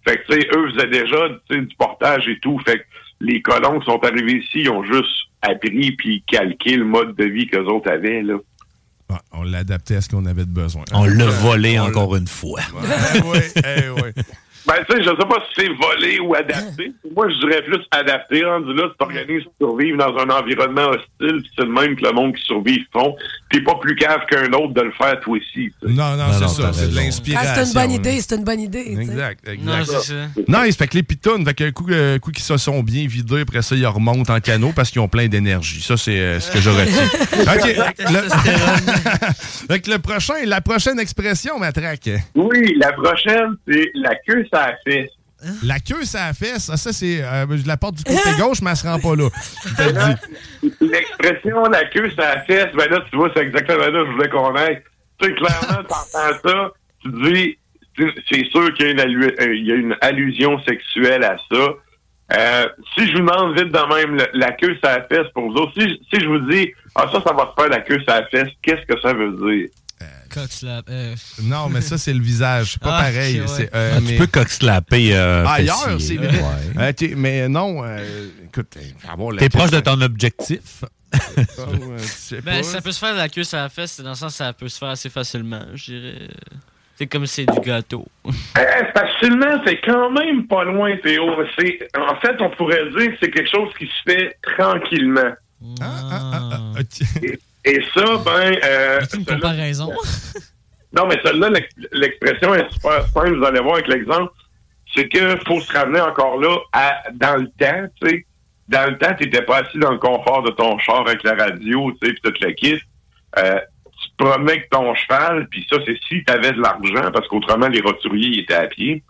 Fait 0.06 0.18
que, 0.18 0.32
tu 0.32 0.40
sais, 0.40 0.48
eux 0.54 0.70
faisaient 0.70 0.88
déjà 0.88 1.28
du 1.50 1.76
portage 1.76 2.28
et 2.28 2.38
tout. 2.40 2.58
Fait 2.66 2.78
que 2.78 2.84
les 3.20 3.42
colons 3.42 3.80
qui 3.80 3.86
sont 3.86 4.02
arrivés 4.02 4.38
ici, 4.38 4.62
ils 4.62 4.70
ont 4.70 4.84
juste 4.84 5.10
appris 5.42 5.92
puis 5.92 6.22
calqué 6.26 6.76
le 6.76 6.84
mode 6.84 7.14
de 7.16 7.24
vie 7.24 7.46
qu'eux 7.46 7.64
autres 7.64 7.90
avaient, 7.90 8.22
là. 8.22 8.36
Ouais, 9.10 9.16
on 9.32 9.42
l'a 9.42 9.58
adapté 9.58 9.96
à 9.96 10.00
ce 10.00 10.08
qu'on 10.08 10.24
avait 10.24 10.44
de 10.44 10.50
besoin. 10.50 10.84
On 10.92 11.04
l'a 11.04 11.26
volé 11.26 11.80
on 11.80 11.84
encore 11.84 12.14
une 12.14 12.28
fois. 12.28 12.60
Ouais, 12.72 13.20
ouais, 13.22 13.52
eh, 13.56 13.88
ouais. 13.90 14.14
Ben, 14.66 14.74
tu 14.88 14.94
sais, 14.96 15.02
je 15.02 15.08
sais 15.08 15.16
pas 15.28 15.42
si 15.48 15.60
c'est 15.60 15.68
volé 15.68 16.20
ou 16.20 16.34
adapté. 16.34 16.92
Moi, 17.16 17.28
je 17.30 17.46
dirais 17.46 17.62
plus 17.62 17.80
adapté. 17.90 18.44
Rendu 18.44 18.74
là, 18.74 18.88
tu 18.90 18.96
t'organises 18.98 19.44
pour 19.58 19.70
survivre 19.70 19.98
dans 19.98 20.16
un 20.18 20.28
environnement 20.30 20.88
hostile, 20.90 21.42
puis 21.42 21.50
c'est 21.58 21.64
le 21.64 21.72
même 21.72 21.96
que 21.96 22.04
le 22.04 22.12
monde 22.12 22.34
qui 22.34 22.42
survit 22.44 22.84
font. 22.92 23.16
T'es 23.50 23.62
pas 23.62 23.74
plus 23.80 23.96
cave 23.96 24.20
qu'un 24.30 24.52
autre 24.52 24.74
de 24.74 24.82
le 24.82 24.92
faire, 24.92 25.18
toi 25.20 25.36
aussi. 25.38 25.70
Non, 25.82 26.16
non, 26.16 26.26
c'est 26.32 26.48
ça. 26.48 26.72
C'est 26.72 26.88
de 26.90 26.96
Ah, 26.96 27.00
l'inspiration. 27.02 27.50
c'est 27.56 27.66
une 27.68 27.72
bonne 27.74 27.90
idée, 27.92 28.20
c'est 28.20 28.36
une 28.36 28.44
bonne 28.44 28.60
idée. 28.60 28.84
Exact, 29.00 29.48
exact. 29.48 29.90
Non, 30.46 30.64
se 30.70 30.76
fait 30.76 30.86
que 30.88 30.94
les 30.96 31.02
pitounes, 31.02 31.44
fait 31.44 31.54
qu'un 31.54 31.70
coup, 31.72 31.86
euh, 31.90 32.18
coup 32.18 32.30
qu'ils 32.30 32.44
se 32.44 32.56
sont 32.56 32.82
bien 32.82 33.06
vidés, 33.06 33.40
après 33.40 33.62
ça, 33.62 33.74
ils 33.74 33.86
remontent 33.86 34.32
en 34.32 34.40
canot 34.40 34.72
parce 34.76 34.90
qu'ils 34.90 35.00
ont 35.00 35.08
plein 35.08 35.26
d'énergie. 35.26 35.80
Ça, 35.82 35.96
c'est 35.96 36.18
euh, 36.18 36.38
ce 36.40 36.50
que 36.52 36.58
je 36.60 36.70
retiens. 36.70 37.06
OK. 37.54 37.76
Le... 37.98 38.28
fait 39.68 39.80
que 39.80 39.90
le 39.90 39.98
prochain, 39.98 40.34
la 40.46 40.60
prochaine 40.60 40.98
expression, 41.00 41.58
Matraque. 41.58 42.10
Oui, 42.34 42.74
la 42.78 42.92
prochaine, 42.92 43.56
c'est 43.66 43.90
la 43.94 44.14
queue 44.26 44.46
ça 44.52 44.68
la 44.70 44.76
fesse. 44.84 45.10
La 45.62 45.80
queue, 45.80 46.04
ça 46.04 46.26
la 46.26 46.32
fesse. 46.34 46.68
Ah, 46.70 46.76
ça, 46.76 46.92
c'est. 46.92 47.22
euh, 47.24 47.46
je 47.56 47.66
la 47.66 47.76
porte 47.78 47.94
du 47.94 48.04
côté 48.04 48.28
gauche, 48.38 48.60
mais 48.62 48.70
elle 48.72 48.76
se 48.76 48.86
rend 48.86 48.98
pas 48.98 49.16
là. 49.16 49.28
L'expression 50.80 51.62
la 51.64 51.84
queue 51.86 52.10
ça 52.16 52.34
la 52.34 52.40
fesse, 52.42 52.68
ben 52.74 52.88
là, 52.90 53.00
tu 53.10 53.16
vois, 53.16 53.30
c'est 53.34 53.42
exactement 53.42 53.78
là 53.86 53.90
que 53.90 54.06
je 54.06 54.12
voulais 54.12 54.28
qu'on 54.28 54.54
aille. 54.54 54.82
Tu 55.20 55.28
sais, 55.28 55.34
clairement, 55.34 55.82
t'entends 55.88 56.38
ça, 56.44 56.70
tu 57.02 57.10
te 57.10 57.32
dis, 57.32 57.58
c'est- 58.28 58.50
sûr 58.50 58.72
qu'il 58.74 58.86
y, 58.86 58.88
a 58.88 58.92
une 58.92 59.00
allu- 59.00 59.34
euh, 59.40 59.54
y 59.56 59.72
a 59.72 59.74
une 59.76 59.96
allusion 60.00 60.60
sexuelle 60.64 61.24
à 61.24 61.36
ça. 61.50 61.74
Euh, 62.32 62.68
si 62.94 63.06
je 63.08 63.12
vous 63.14 63.18
demande 63.18 63.58
vite 63.58 63.72
de 63.72 63.94
même 63.94 64.16
le- 64.16 64.28
la 64.38 64.52
queue 64.52 64.76
ça 64.82 64.98
la 64.98 65.04
fesse 65.04 65.26
pour 65.34 65.50
vous 65.50 65.56
autres, 65.56 65.72
si, 65.78 66.00
si 66.12 66.20
je 66.20 66.28
vous 66.28 66.38
dis, 66.50 66.70
ah 66.94 67.06
ça, 67.12 67.20
ça 67.26 67.32
va 67.32 67.52
se 67.56 67.60
faire 67.60 67.70
la 67.70 67.80
queue 67.80 68.00
ça 68.06 68.20
la 68.20 68.26
fesse, 68.26 68.48
qu'est-ce 68.62 68.86
que 68.86 69.00
ça 69.00 69.12
veut 69.12 69.32
dire? 69.32 69.68
Cockslap. 70.30 70.86
Euh, 70.88 71.14
Non, 71.42 71.68
mais 71.68 71.80
ça, 71.80 71.98
c'est 71.98 72.12
le 72.12 72.22
visage. 72.22 72.72
C'est 72.72 72.82
pas 72.82 72.96
Ah, 72.98 73.02
pareil. 73.02 73.40
ok, 73.40 73.48
ouais. 73.58 73.70
Euh, 73.74 73.94
Ah, 73.96 74.00
mais- 74.00 74.12
Tu 74.12 74.16
peux 74.16 74.26
coxlapper 74.26 75.16
euh, 75.16 75.44
Ailleurs, 75.46 76.00
c'est 76.00 76.16
vrai. 76.16 76.40
Ouais. 76.76 77.14
Mais 77.16 77.48
non, 77.48 77.82
euh, 77.84 78.28
écoute, 78.44 78.76
euh, 78.76 79.36
T'es 79.38 79.48
proche 79.48 79.70
de 79.70 79.80
ton 79.80 80.00
objectif. 80.00 80.60
ça, 81.12 81.66
ouais, 81.66 81.96
tu 81.98 82.06
sais 82.06 82.40
Ben, 82.40 82.62
ça 82.62 82.80
peut 82.80 82.92
se 82.92 82.98
faire 83.00 83.12
de 83.14 83.18
la 83.18 83.28
queue 83.28 83.42
sur 83.42 83.58
la 83.58 83.68
fesse, 83.68 83.92
c'est 83.92 84.02
dans 84.04 84.10
le 84.10 84.14
sens 84.14 84.34
ça 84.36 84.52
peut 84.52 84.68
se 84.68 84.78
faire 84.78 84.90
assez 84.90 85.10
facilement, 85.10 85.62
je 85.74 85.92
dirais. 85.92 86.28
C'est 86.96 87.06
comme 87.06 87.26
c'est 87.26 87.46
du 87.46 87.60
gâteau. 87.60 88.06
Eh, 88.58 88.92
facilement, 88.98 89.60
c'est 89.66 89.80
quand 89.80 90.10
même 90.10 90.46
pas 90.46 90.64
loin, 90.64 90.96
Théo. 91.02 91.30
En 91.32 92.20
fait, 92.20 92.36
on 92.40 92.50
pourrait 92.50 92.88
dire 92.90 93.06
que 93.12 93.16
c'est 93.22 93.30
quelque 93.30 93.50
chose 93.50 93.70
qui 93.78 93.86
se 93.86 94.10
fait 94.12 94.36
tranquillement. 94.56 95.32
Ah, 95.80 96.72
Et, 97.22 97.38
et 97.64 97.80
ça, 97.94 98.04
ben... 98.24 98.58
Euh, 98.64 99.00
une 99.14 99.24
comparaison? 99.24 99.92
non, 100.96 101.06
mais 101.06 101.18
celle-là, 101.24 101.50
l'ex- 101.50 101.88
l'expression 101.92 102.54
est 102.54 102.70
super 102.72 103.06
simple, 103.08 103.38
vous 103.38 103.44
allez 103.44 103.60
voir 103.60 103.74
avec 103.74 103.88
l'exemple. 103.88 104.32
C'est 104.94 105.08
que 105.08 105.36
faut 105.46 105.60
se 105.60 105.72
ramener 105.72 106.00
encore 106.00 106.40
là 106.40 106.56
à 106.72 107.02
dans 107.12 107.36
le 107.36 107.46
temps, 107.46 107.88
tu 108.00 108.08
sais. 108.08 108.26
Dans 108.68 108.88
le 108.90 108.98
temps, 108.98 109.14
tu 109.14 109.24
n'étais 109.24 109.42
pas 109.42 109.58
assis 109.58 109.78
dans 109.78 109.90
le 109.90 109.98
confort 109.98 110.42
de 110.42 110.50
ton 110.50 110.78
char 110.78 111.00
avec 111.06 111.22
la 111.22 111.34
radio, 111.34 111.92
tu 111.92 112.06
sais, 112.06 112.12
puis 112.14 112.22
toute 112.22 112.40
la 112.40 112.52
kit. 112.52 112.80
Euh, 113.38 113.60
tu 114.00 114.08
promenais 114.16 114.52
avec 114.52 114.70
ton 114.70 114.94
cheval, 114.94 115.46
puis 115.48 115.66
ça, 115.70 115.78
c'est 115.84 115.96
si 116.08 116.24
tu 116.24 116.32
avais 116.32 116.52
de 116.52 116.60
l'argent, 116.60 117.10
parce 117.12 117.28
qu'autrement, 117.28 117.68
les 117.68 117.80
roturiers 117.80 118.28
ils 118.28 118.40
étaient 118.40 118.54
à 118.54 118.66
pied. 118.66 119.02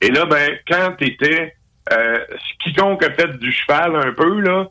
Et 0.00 0.10
là, 0.10 0.24
ben, 0.26 0.58
quand 0.66 0.94
tu 0.98 1.06
étais... 1.06 1.54
Euh, 1.92 2.18
quiconque 2.62 3.02
a 3.04 3.10
fait 3.12 3.36
du 3.38 3.50
cheval 3.50 3.96
un 3.96 4.12
peu, 4.12 4.40
là, 4.40 4.68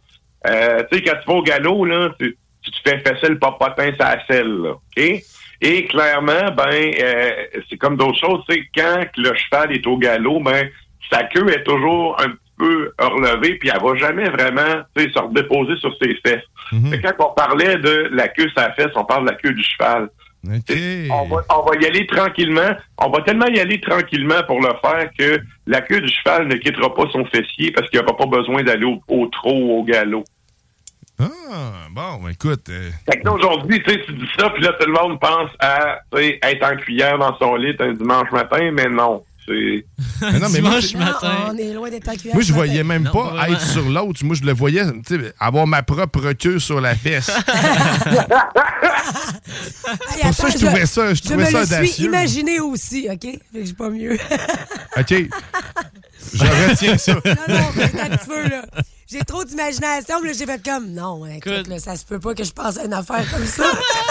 euh, 0.47 0.83
tu 0.89 0.97
sais, 0.97 1.03
quand 1.03 1.17
tu 1.21 1.27
vas 1.27 1.33
au 1.33 1.43
galop, 1.43 1.83
là, 1.83 2.09
tu, 2.17 2.37
tu 2.61 2.71
te 2.71 2.89
fais 2.89 2.99
fesser 2.99 3.29
le 3.29 3.39
popotin 3.39 3.91
la 3.99 4.25
selle, 4.27 4.61
là, 4.61 4.71
OK? 4.71 5.23
Et 5.63 5.85
clairement, 5.85 6.51
ben, 6.57 6.91
euh, 7.01 7.31
c'est 7.69 7.77
comme 7.77 7.95
d'autres 7.95 8.19
choses, 8.19 8.43
tu 8.49 8.55
sais, 8.55 8.67
quand 8.75 9.05
le 9.17 9.31
cheval 9.35 9.71
est 9.75 9.85
au 9.85 9.97
galop, 9.97 10.39
ben, 10.39 10.67
sa 11.11 11.23
queue 11.23 11.47
est 11.49 11.63
toujours 11.63 12.19
un 12.19 12.29
petit 12.29 12.51
peu 12.57 12.91
relevée, 12.99 13.55
puis 13.55 13.69
elle 13.73 13.81
va 13.81 13.95
jamais 13.95 14.29
vraiment, 14.29 14.83
tu 14.95 15.03
sais, 15.03 15.11
se 15.11 15.19
redéposer 15.19 15.75
sur 15.77 15.95
ses 16.01 16.15
fesses. 16.25 16.43
Mais 16.71 16.99
quand 17.01 17.13
on 17.19 17.33
parlait 17.33 17.77
de 17.77 18.09
la 18.11 18.27
queue 18.27 18.47
la 18.55 18.71
fesse, 18.73 18.91
on 18.95 19.03
parle 19.05 19.25
de 19.25 19.31
la 19.31 19.37
queue 19.37 19.53
du 19.53 19.63
cheval. 19.63 20.09
On, 21.11 21.25
va, 21.27 21.43
on 21.49 21.69
va 21.69 21.75
y 21.79 21.85
aller 21.85 22.07
tranquillement. 22.07 22.71
On 22.97 23.09
va 23.09 23.21
tellement 23.21 23.45
y 23.47 23.59
aller 23.59 23.79
tranquillement 23.79 24.41
pour 24.47 24.59
le 24.59 24.69
faire 24.81 25.09
que 25.17 25.39
la 25.67 25.81
queue 25.81 26.01
du 26.01 26.07
cheval 26.07 26.47
ne 26.47 26.55
quittera 26.55 26.93
pas 26.95 27.03
son 27.11 27.25
fessier 27.25 27.71
parce 27.71 27.89
qu'il 27.89 27.99
n'y 27.99 28.05
aura 28.05 28.17
pas 28.17 28.25
besoin 28.25 28.63
d'aller 28.63 28.85
au, 28.85 28.99
au 29.07 29.27
trot 29.27 29.53
ou 29.53 29.79
au 29.79 29.83
galop. 29.83 30.23
Ah, 31.21 31.87
bon, 31.91 32.27
écoute. 32.29 32.69
euh, 32.69 32.89
Fait 33.09 33.19
que 33.19 33.25
là, 33.25 33.33
aujourd'hui, 33.33 33.81
tu 33.83 33.91
sais, 33.91 34.01
tu 34.05 34.13
dis 34.13 34.27
ça, 34.39 34.49
puis 34.49 34.63
là, 34.63 34.73
tout 34.79 34.87
le 34.87 34.93
monde 34.93 35.19
pense 35.19 35.49
à 35.59 35.99
être 36.17 36.63
en 36.63 36.75
cuillère 36.77 37.17
dans 37.19 37.37
son 37.37 37.55
lit 37.55 37.75
un 37.79 37.93
dimanche 37.93 38.31
matin, 38.31 38.71
mais 38.73 38.87
non. 38.89 39.23
C'est. 39.45 39.85
Mais 40.21 40.37
non, 40.39 40.49
mais 40.49 40.61
moi, 40.61 40.79
Dimanche 40.79 40.93
matin. 40.93 41.33
On 41.49 41.57
est 41.57 41.73
loin 41.73 41.89
d'être 41.89 42.07
en 42.09 42.13
cuillère 42.13 42.35
Moi, 42.35 42.43
je 42.43 42.53
voyais 42.53 42.83
même 42.83 43.03
Non, 43.05 43.11
pas 43.11 43.49
être 43.49 43.59
sur 43.61 43.89
l'autre. 43.89 44.23
Moi, 44.23 44.35
je 44.35 44.43
le 44.43 44.53
voyais, 44.53 44.83
tu 45.05 45.19
sais, 45.19 45.33
avoir 45.39 45.65
ma 45.65 45.81
propre 45.81 46.31
queue 46.33 46.59
sur 46.59 46.79
la 46.79 46.93
fesse. 46.95 47.31
Pour 50.21 50.33
ça, 50.33 50.45
attends, 50.47 50.47
je 50.49 50.57
trouvais 50.65 50.85
ça- 50.85 51.13
je 51.15 51.21
trouvais 51.21 51.37
me 51.45 51.49
ça 51.49 51.59
le 51.61 51.65
suis 51.65 51.75
audacieux. 51.75 52.05
imaginé 52.07 52.59
aussi, 52.59 53.07
OK? 53.11 53.21
Fait 53.21 53.39
que 53.59 53.65
j'ai 53.65 53.73
pas 53.73 53.89
mieux. 53.89 54.13
OK. 54.97 55.13
Je 56.33 56.43
retiens 56.69 56.97
ça. 56.97 57.13
non, 57.15 57.21
non, 57.25 57.55
un 57.55 58.09
petit 58.15 58.27
peu, 58.27 58.47
là. 58.47 58.61
J'ai 59.11 59.19
trop 59.19 59.43
d'imagination, 59.43 60.19
puis 60.21 60.29
là, 60.29 60.35
j'ai 60.37 60.45
fait 60.45 60.61
comme, 60.63 60.91
non, 60.93 61.25
écoute, 61.25 61.67
là, 61.67 61.79
ça 61.79 61.95
se 61.97 62.05
peut 62.05 62.19
pas 62.19 62.33
que 62.33 62.43
je 62.45 62.51
pense 62.51 62.77
à 62.77 62.85
une 62.85 62.93
affaire 62.93 63.23
comme 63.29 63.45
ça. 63.45 63.63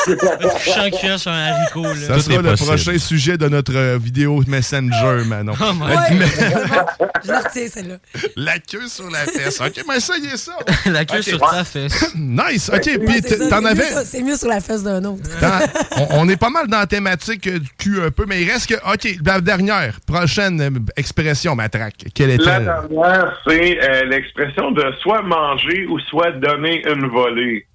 Cuillère 0.90 1.18
sur 1.18 1.30
un 1.30 1.52
haricot, 1.52 1.82
là. 1.84 1.94
Ça 1.94 2.20
sera 2.20 2.42
le 2.42 2.54
prochain 2.54 2.98
sujet 2.98 3.38
de 3.38 3.48
notre 3.48 3.74
euh, 3.74 3.98
vidéo 3.98 4.42
Messenger, 4.46 5.24
Manon. 5.26 5.54
Oh 5.60 5.72
my 5.74 5.86
Ouais, 5.96 5.96
mais- 6.18 6.26
c'est 6.26 6.50
bon. 6.50 7.06
Je 7.24 7.30
la 7.30 7.38
retiens, 7.40 7.68
celle-là. 7.68 7.96
La 8.36 8.58
queue 8.58 8.86
sur 8.88 9.10
la 9.10 9.20
fesse. 9.20 9.60
OK, 9.60 9.84
mais 9.88 10.00
ça, 10.00 10.14
y 10.18 10.26
est 10.26 10.36
ça. 10.36 10.52
La 10.86 11.04
queue 11.04 11.22
sur 11.22 11.38
ta 11.40 11.64
fesse. 11.64 12.14
Nice. 12.16 12.70
OK, 12.72 12.84
Ouais, 12.86 12.98
puis 12.98 13.20
c'est 13.26 13.38
ça, 13.38 13.48
t'en 13.48 13.56
c'est 13.56 13.62
mieux 13.62 13.66
avais... 13.68 13.90
ça, 13.92 14.04
C'est 14.04 14.22
mieux 14.22 14.36
sur 14.36 14.48
la 14.48 14.60
fesse 14.60 14.82
d'un 14.82 15.04
autre. 15.04 15.22
Dans- 15.40 16.06
on, 16.10 16.20
on 16.20 16.28
est 16.28 16.36
pas 16.36 16.50
mal 16.50 16.66
dans 16.66 16.78
la 16.78 16.86
thématique 16.86 17.46
euh, 17.46 17.58
du 17.58 17.68
cul 17.78 18.00
un 18.02 18.10
peu, 18.10 18.24
mais 18.26 18.42
il 18.42 18.50
reste 18.50 18.66
que. 18.68 18.74
OK, 18.92 19.16
la 19.24 19.40
dernière, 19.40 19.98
prochaine 20.06 20.60
euh, 20.60 20.70
expression, 20.96 21.54
Matraque. 21.54 22.04
Quelle 22.14 22.28
La 22.28 22.34
est-elle? 22.34 22.64
dernière, 22.64 23.40
c'est 23.46 23.78
euh, 23.82 24.04
l'expression 24.06 24.70
de 24.72 24.89
soit 25.00 25.22
manger 25.22 25.86
ou 25.86 25.98
soit 26.00 26.32
donner 26.32 26.82
une 26.88 27.06
volée. 27.06 27.66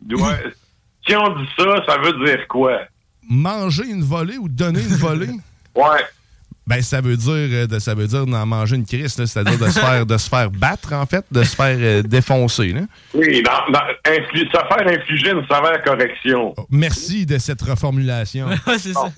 Si 1.07 1.15
on 1.15 1.29
dit 1.39 1.47
ça, 1.57 1.83
ça 1.87 1.97
veut 1.99 2.25
dire 2.25 2.47
quoi? 2.47 2.79
Manger 3.29 3.83
une 3.89 4.03
volée 4.03 4.37
ou 4.37 4.47
donner 4.49 4.81
une 4.81 4.95
volée? 4.97 5.29
Ouais. 5.75 5.99
Ben, 6.65 6.81
ça 6.81 7.01
veut 7.01 7.17
dire, 7.17 7.31
euh, 7.33 7.67
de- 7.67 7.79
ça 7.79 7.93
veut 7.93 8.07
dire 8.07 8.25
d'en 8.25 8.45
manger 8.45 8.77
une 8.77 8.85
crise, 8.85 9.19
là, 9.19 9.27
c'est-à-dire 9.27 9.59
de 9.59 9.69
se 9.69 9.77
faire, 9.77 10.05
de 10.05 10.17
se 10.17 10.29
faire 10.29 10.49
battre, 10.49 10.93
en 10.93 11.05
fait, 11.05 11.23
de 11.31 11.43
se 11.43 11.53
faire 11.55 11.77
euh, 11.77 12.01
défoncer. 12.01 12.69
Là. 12.69 12.81
Oui, 13.13 13.43
dans, 13.43 13.71
dans, 13.73 13.81
infli- 14.05 14.45
se 14.47 14.51
faire 14.51 14.87
infliger 14.87 15.31
une 15.31 15.41
sévère 15.41 15.83
correction. 15.83 16.55
Merci 16.71 17.25
de 17.25 17.37
cette 17.39 17.61
reformulation. 17.61 18.47
c'est 18.79 18.93
ça. 18.93 19.11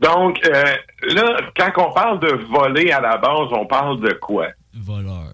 Donc, 0.00 0.40
euh, 0.46 0.62
là, 1.14 1.40
quand 1.56 1.72
on 1.88 1.92
parle 1.92 2.20
de 2.20 2.32
voler 2.52 2.90
à 2.90 3.00
la 3.00 3.16
base, 3.18 3.48
on 3.52 3.64
parle 3.64 4.00
de 4.00 4.12
quoi? 4.14 4.48
Voleur. 4.74 5.32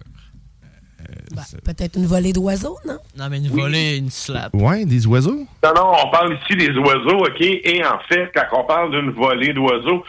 Peut-être 1.63 1.97
une 1.97 2.05
volée 2.05 2.33
d'oiseaux, 2.33 2.77
non? 2.87 2.97
Non, 3.17 3.25
mais 3.29 3.37
une 3.37 3.49
volée, 3.49 3.97
une 3.97 4.09
slap. 4.09 4.53
Ouais, 4.53 4.85
des 4.85 5.05
oiseaux? 5.07 5.45
Non, 5.63 5.73
non, 5.75 5.91
on 6.05 6.09
parle 6.09 6.35
ici 6.35 6.55
des 6.55 6.77
oiseaux, 6.77 7.19
OK? 7.19 7.41
Et 7.41 7.83
en 7.85 7.99
fait, 8.07 8.31
quand 8.33 8.59
on 8.59 8.63
parle 8.63 8.91
d'une 8.91 9.11
volée 9.11 9.53
d'oiseaux, 9.53 10.03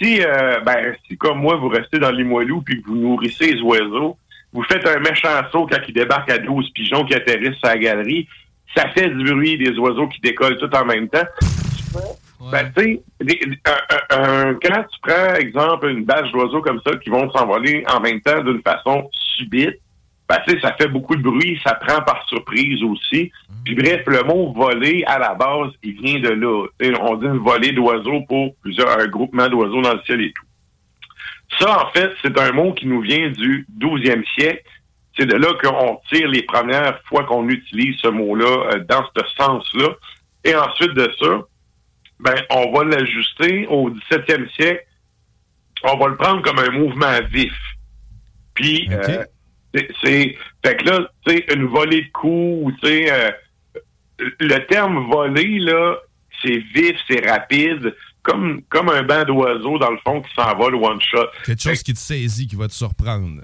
si, 0.00 0.20
euh, 0.22 0.60
ben, 0.60 0.94
si 1.06 1.16
comme 1.16 1.40
moi, 1.40 1.56
vous 1.56 1.68
restez 1.68 1.98
dans 1.98 2.10
les 2.10 2.22
Limoilou 2.22 2.62
puis 2.62 2.82
que 2.82 2.88
vous 2.88 2.96
nourrissez 2.96 3.54
les 3.54 3.60
oiseaux, 3.60 4.16
vous 4.52 4.62
faites 4.64 4.86
un 4.86 5.00
méchant 5.00 5.28
saut 5.52 5.66
quand 5.70 5.80
ils 5.86 5.94
débarquent 5.94 6.30
à 6.30 6.38
12 6.38 6.70
pigeons 6.72 7.04
qui 7.04 7.14
atterrissent 7.14 7.58
sur 7.58 7.68
la 7.68 7.78
galerie, 7.78 8.28
ça 8.76 8.88
fait 8.90 9.08
du 9.08 9.24
bruit 9.24 9.58
des 9.58 9.76
oiseaux 9.78 10.08
qui 10.08 10.20
décollent 10.20 10.58
tout 10.58 10.74
en 10.74 10.84
même 10.84 11.08
temps. 11.08 11.26
Ben, 12.52 12.70
tu 12.76 13.00
sais, 13.28 13.40
quand 14.62 14.84
tu 14.92 15.00
prends, 15.02 15.34
exemple, 15.34 15.88
une 15.88 16.04
bâche 16.04 16.30
d'oiseaux 16.30 16.62
comme 16.62 16.80
ça 16.86 16.96
qui 16.96 17.10
vont 17.10 17.30
s'envoler 17.32 17.84
en 17.92 18.00
même 18.00 18.20
temps 18.20 18.42
d'une 18.42 18.62
façon 18.62 19.10
subite, 19.36 19.80
ben, 20.28 20.36
tu 20.46 20.54
sais, 20.54 20.60
ça 20.60 20.74
fait 20.74 20.88
beaucoup 20.88 21.16
de 21.16 21.22
bruit, 21.22 21.58
ça 21.64 21.74
prend 21.74 22.02
par 22.02 22.26
surprise 22.28 22.82
aussi. 22.82 23.32
Puis 23.64 23.74
bref, 23.74 24.02
le 24.06 24.22
mot 24.24 24.52
voler, 24.52 25.02
à 25.06 25.18
la 25.18 25.34
base, 25.34 25.70
il 25.82 25.94
vient 26.00 26.20
de 26.20 26.28
là. 26.28 26.66
On 27.00 27.16
dit 27.16 27.26
une 27.26 27.38
volée 27.38 27.72
d'oiseaux 27.72 28.20
pour 28.28 28.54
plusieurs, 28.56 28.98
un 28.98 29.06
groupement 29.06 29.48
d'oiseaux 29.48 29.80
dans 29.80 29.94
le 29.94 30.02
ciel 30.02 30.20
et 30.20 30.32
tout. 30.32 30.44
Ça, 31.58 31.82
en 31.82 31.90
fait, 31.92 32.10
c'est 32.22 32.38
un 32.38 32.52
mot 32.52 32.74
qui 32.74 32.86
nous 32.86 33.00
vient 33.00 33.30
du 33.30 33.66
12e 33.78 34.22
siècle. 34.34 34.62
C'est 35.18 35.26
de 35.26 35.34
là 35.34 35.48
qu'on 35.62 35.98
tire 36.12 36.28
les 36.28 36.42
premières 36.42 37.00
fois 37.04 37.24
qu'on 37.24 37.48
utilise 37.48 37.96
ce 38.02 38.08
mot-là 38.08 38.74
euh, 38.74 38.84
dans 38.86 39.04
ce 39.16 39.22
sens-là. 39.36 39.88
Et 40.44 40.54
ensuite 40.54 40.92
de 40.92 41.10
ça, 41.18 41.40
ben, 42.20 42.34
on 42.50 42.70
va 42.72 42.84
l'ajuster 42.84 43.66
au 43.68 43.90
17e 43.90 44.50
siècle. 44.54 44.84
On 45.84 45.96
va 45.96 46.08
le 46.08 46.16
prendre 46.16 46.42
comme 46.42 46.58
un 46.58 46.70
mouvement 46.70 47.18
vif. 47.30 47.54
Puis, 48.54 48.88
euh, 48.92 49.24
c'est-. 49.74 50.36
Fait 50.64 50.76
que 50.76 50.84
là, 50.84 51.08
tu 51.26 51.32
sais, 51.32 51.44
une 51.54 51.66
volée 51.66 52.02
de 52.02 52.10
coups, 52.12 52.74
tu 52.82 52.88
sais, 52.88 53.12
euh, 53.12 53.30
le 54.40 54.58
terme 54.66 55.08
voler, 55.10 55.58
là, 55.60 55.96
c'est 56.42 56.58
vif, 56.74 56.96
c'est 57.08 57.28
rapide, 57.28 57.94
comme, 58.22 58.62
comme 58.68 58.88
un 58.88 59.02
banc 59.02 59.24
d'oiseaux, 59.24 59.78
dans 59.78 59.90
le 59.90 59.98
fond, 59.98 60.20
qui 60.20 60.34
s'envole 60.34 60.74
one 60.74 61.00
shot. 61.00 61.26
Quelque 61.44 61.62
chose 61.62 61.82
qui 61.82 61.94
te 61.94 61.98
saisit, 61.98 62.46
qui 62.46 62.56
va 62.56 62.68
te 62.68 62.72
surprendre. 62.72 63.42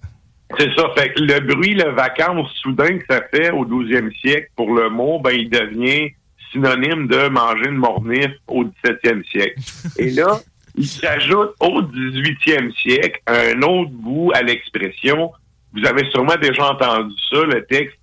C'est 0.59 0.72
ça. 0.77 0.91
Fait 0.97 1.12
que 1.12 1.20
le 1.20 1.41
bruit, 1.41 1.75
le 1.75 1.91
vacances 1.91 2.51
soudain 2.62 2.99
que 2.99 3.05
ça 3.09 3.22
fait 3.31 3.51
au 3.51 3.64
12e 3.64 4.14
siècle 4.20 4.51
pour 4.57 4.72
le 4.75 4.89
mot, 4.91 5.20
ben, 5.20 5.33
il 5.33 5.51
devient 5.51 6.12
synonyme 6.53 7.09
de 7.09 7.29
manger 7.29 7.68
une 7.68 7.77
mornif 7.77 8.31
au 8.47 8.64
17e 8.64 9.25
siècle. 9.29 9.61
Et 9.99 10.11
là, 10.11 10.41
il 10.77 10.87
s'ajoute 10.87 11.55
au 11.61 11.83
18e 11.83 12.72
siècle 12.75 13.20
un 13.27 13.62
autre 13.62 13.91
bout 13.91 14.31
à 14.35 14.43
l'expression. 14.43 15.33
Vous 15.75 15.87
avez 15.87 16.09
sûrement 16.11 16.37
déjà 16.41 16.70
entendu 16.70 17.14
ça, 17.31 17.43
le 17.43 17.64
texte, 17.66 17.99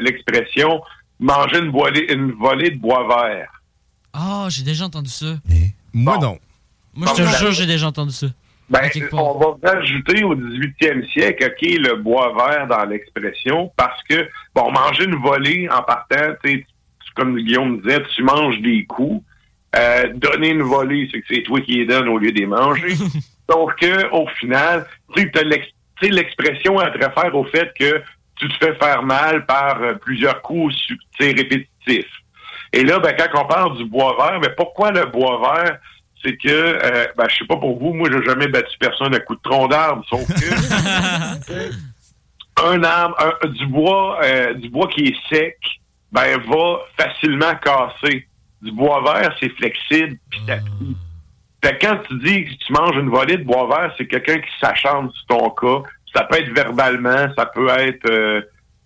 l'expression 0.00 0.82
manger 1.20 1.58
une, 1.58 1.70
volée, 1.70 2.06
une 2.12 2.32
volée 2.32 2.70
de 2.70 2.78
bois 2.78 3.06
vert. 3.08 3.50
Ah, 4.12 4.46
j'ai 4.50 4.62
déjà 4.62 4.84
entendu 4.84 5.10
ça. 5.10 5.26
Moi, 5.92 6.18
non. 6.18 6.38
Moi, 6.94 7.08
je 7.16 7.22
te 7.22 7.38
jure, 7.38 7.52
j'ai 7.52 7.66
déjà 7.66 7.86
entendu 7.88 8.12
ça. 8.12 8.26
Ben, 8.70 8.90
on 9.12 9.38
va 9.38 9.72
rajouter 9.72 10.24
au 10.24 10.34
18e 10.34 11.10
siècle, 11.10 11.46
OK, 11.46 11.62
le 11.62 11.96
bois 11.96 12.34
vert 12.36 12.66
dans 12.66 12.84
l'expression, 12.84 13.72
parce 13.76 14.02
que, 14.04 14.28
bon, 14.54 14.70
manger 14.70 15.04
une 15.04 15.16
volée 15.16 15.68
en 15.70 15.82
partant, 15.82 16.34
tu 16.44 16.66
comme 17.16 17.36
Guillaume 17.36 17.80
disait, 17.80 18.02
tu 18.14 18.22
manges 18.22 18.60
des 18.60 18.84
coups. 18.84 19.24
Euh, 19.74 20.12
donner 20.14 20.50
une 20.50 20.62
volée, 20.62 21.08
c'est 21.10 21.20
que 21.20 21.26
c'est 21.28 21.42
toi 21.42 21.60
qui 21.60 21.76
les 21.78 21.86
donnes 21.86 22.08
au 22.08 22.18
lieu 22.18 22.30
de 22.30 22.38
les 22.38 22.46
manger. 22.46 22.94
Donc, 23.48 23.74
que, 23.76 24.10
au 24.12 24.26
final, 24.38 24.86
tu 25.14 25.22
sais, 25.22 25.30
t'as 25.32 25.42
l'ex- 25.42 25.66
tu 25.66 25.72
sais, 26.06 26.12
l'expression 26.12 26.80
elle 26.80 26.92
te 26.92 27.04
réfère 27.04 27.34
au 27.34 27.44
fait 27.44 27.72
que 27.78 28.02
tu 28.36 28.48
te 28.48 28.54
fais 28.64 28.74
faire 28.74 29.02
mal 29.02 29.46
par 29.46 29.82
euh, 29.82 29.94
plusieurs 29.94 30.40
coups 30.42 30.74
répétitifs. 31.20 32.06
Et 32.72 32.84
là, 32.84 32.98
ben, 32.98 33.14
quand 33.16 33.42
on 33.42 33.46
parle 33.46 33.76
du 33.76 33.84
bois 33.84 34.16
vert, 34.18 34.38
mais 34.40 34.50
pourquoi 34.56 34.90
le 34.92 35.06
bois 35.06 35.40
vert? 35.40 35.78
C'est 36.24 36.36
que, 36.36 36.48
euh, 36.48 37.06
ben, 37.16 37.26
je 37.28 37.36
sais 37.38 37.46
pas 37.46 37.56
pour 37.56 37.78
vous, 37.78 37.94
moi, 37.94 38.08
j'ai 38.12 38.22
jamais 38.24 38.48
battu 38.48 38.76
personne 38.78 39.14
à 39.14 39.20
coup 39.20 39.36
de 39.36 39.40
tronc 39.42 39.68
d'arbre, 39.68 40.04
sauf 40.08 40.26
que 40.26 42.62
un 42.64 42.82
arbre, 42.82 43.16
un- 43.20 43.48
du 43.48 43.66
bois, 43.66 44.20
euh, 44.24 44.54
du 44.54 44.68
bois 44.68 44.88
qui 44.88 45.04
est 45.08 45.16
sec, 45.34 45.56
ben, 46.12 46.38
va 46.40 46.78
facilement 46.96 47.54
casser. 47.56 48.26
Du 48.60 48.72
bois 48.72 49.02
vert, 49.02 49.34
c'est 49.40 49.50
flexible, 49.50 50.18
puis. 50.30 50.40
Fait 51.62 51.76
que 51.76 51.86
quand 51.86 51.98
tu 52.08 52.18
dis 52.18 52.44
que 52.44 52.50
tu 52.64 52.72
manges 52.72 52.96
une 52.96 53.10
volée 53.10 53.36
de 53.36 53.44
bois 53.44 53.66
vert, 53.66 53.94
c'est 53.98 54.06
quelqu'un 54.06 54.38
qui 54.38 54.50
s'acharne 54.60 55.10
sur 55.10 55.26
ton 55.26 55.50
cas. 55.50 55.88
Ça 56.14 56.24
peut 56.24 56.38
être 56.38 56.52
verbalement, 56.52 57.26
ça 57.36 57.46
peut 57.46 57.68
être, 57.68 58.08
euh, 58.08 58.40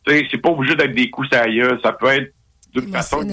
tu 0.07 0.14
sais, 0.14 0.29
c'est 0.31 0.39
pas 0.39 0.51
obligé 0.51 0.75
d'être 0.75 0.95
des 0.95 1.11
coups 1.11 1.33
à 1.33 1.47
gueule, 1.47 1.79
ça 1.83 1.93
peut 1.93 2.09
être 2.09 2.33
d'une 2.75 2.91
façon. 2.91 3.25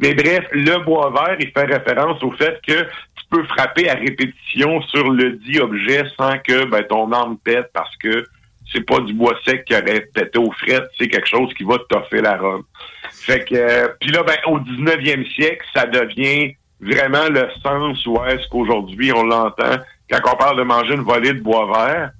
Mais 0.00 0.14
bref, 0.14 0.44
le 0.52 0.84
bois 0.84 1.10
vert, 1.10 1.36
il 1.40 1.50
fait 1.50 1.64
référence 1.64 2.22
au 2.22 2.32
fait 2.32 2.60
que 2.66 2.82
tu 2.82 3.24
peux 3.30 3.44
frapper 3.44 3.88
à 3.88 3.94
répétition 3.94 4.82
sur 4.82 5.10
le 5.10 5.32
dit 5.32 5.60
objet 5.60 6.04
sans 6.16 6.38
que 6.38 6.64
ben, 6.66 6.82
ton 6.84 7.10
arme 7.12 7.38
pète 7.38 7.70
parce 7.72 7.94
que 7.96 8.26
c'est 8.72 8.84
pas 8.84 9.00
du 9.00 9.14
bois 9.14 9.38
sec 9.44 9.64
qui 9.64 9.74
aurait 9.74 10.08
pété 10.12 10.38
aux 10.38 10.50
frettes, 10.52 10.88
c'est 10.98 11.08
quelque 11.08 11.28
chose 11.28 11.52
qui 11.54 11.64
va 11.64 11.76
toffer 11.88 12.20
la 12.20 12.36
robe. 12.36 12.64
Fait 13.12 13.44
que, 13.44 13.54
euh, 13.54 13.88
puis 14.00 14.10
là, 14.10 14.22
ben, 14.24 14.36
au 14.46 14.58
19e 14.58 15.32
siècle, 15.34 15.64
ça 15.72 15.86
devient 15.86 16.54
vraiment 16.84 17.28
le 17.28 17.48
sens 17.62 18.04
où 18.06 18.18
est-ce 18.24 18.48
qu'aujourd'hui 18.48 19.12
on 19.12 19.24
l'entend 19.24 19.78
quand 20.10 20.32
on 20.32 20.36
parle 20.36 20.58
de 20.58 20.62
manger 20.62 20.94
une 20.94 21.02
volée 21.02 21.32
de 21.32 21.40
bois 21.40 21.66
vert, 21.66 22.10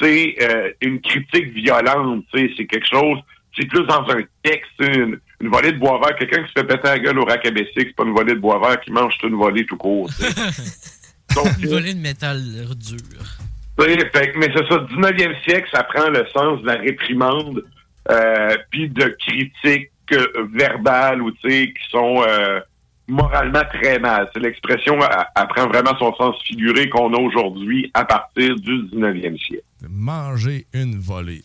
c'est 0.00 0.36
euh, 0.40 0.72
une 0.80 1.00
critique 1.00 1.52
violente, 1.54 2.24
c'est 2.32 2.66
quelque 2.66 2.86
chose, 2.86 3.18
c'est 3.56 3.66
plus 3.66 3.84
dans 3.86 4.02
un 4.08 4.22
texte, 4.42 4.70
une, 4.80 5.18
une 5.40 5.48
volée 5.48 5.72
de 5.72 5.78
bois 5.78 6.00
vert, 6.02 6.16
quelqu'un 6.16 6.42
qui 6.42 6.48
se 6.48 6.60
fait 6.60 6.66
péter 6.66 6.88
la 6.88 6.98
gueule 6.98 7.18
au 7.18 7.24
rack 7.24 7.46
à 7.46 7.50
Bessic, 7.50 7.72
c'est 7.76 7.96
pas 7.96 8.04
une 8.04 8.14
volée 8.14 8.34
de 8.34 8.40
bois 8.40 8.60
vert 8.60 8.80
qui 8.80 8.92
mange 8.92 9.16
toute 9.18 9.30
une 9.30 9.36
volée 9.36 9.66
tout 9.66 9.76
court. 9.76 10.10
Une 11.60 11.68
volée 11.68 11.92
de 11.92 12.00
métal 12.00 12.40
dur. 12.40 12.96
Fait 13.78 14.32
mais 14.36 14.48
c'est 14.56 14.66
ça, 14.68 14.76
19e 14.76 15.42
siècle, 15.42 15.68
ça 15.70 15.82
prend 15.82 16.08
le 16.08 16.26
sens 16.32 16.62
de 16.62 16.66
la 16.66 16.76
réprimande, 16.76 17.62
euh, 18.10 18.56
puis 18.70 18.88
de 18.88 19.14
critiques 19.20 19.90
euh, 20.12 20.48
verbales 20.54 21.20
ou, 21.20 21.30
tu 21.32 21.50
sais, 21.50 21.66
qui 21.66 21.90
sont 21.90 22.24
moralement 23.08 23.62
très 23.72 23.98
mal. 23.98 24.28
C'est 24.32 24.40
l'expression, 24.40 24.96
elle, 25.00 25.26
elle 25.36 25.48
prend 25.48 25.66
vraiment 25.68 25.96
son 25.98 26.14
sens 26.16 26.36
figuré 26.44 26.88
qu'on 26.88 27.12
a 27.14 27.18
aujourd'hui 27.18 27.90
à 27.94 28.04
partir 28.04 28.56
du 28.56 28.82
19e 28.92 29.38
siècle. 29.38 29.64
Manger 29.88 30.66
une 30.72 30.98
volée. 30.98 31.42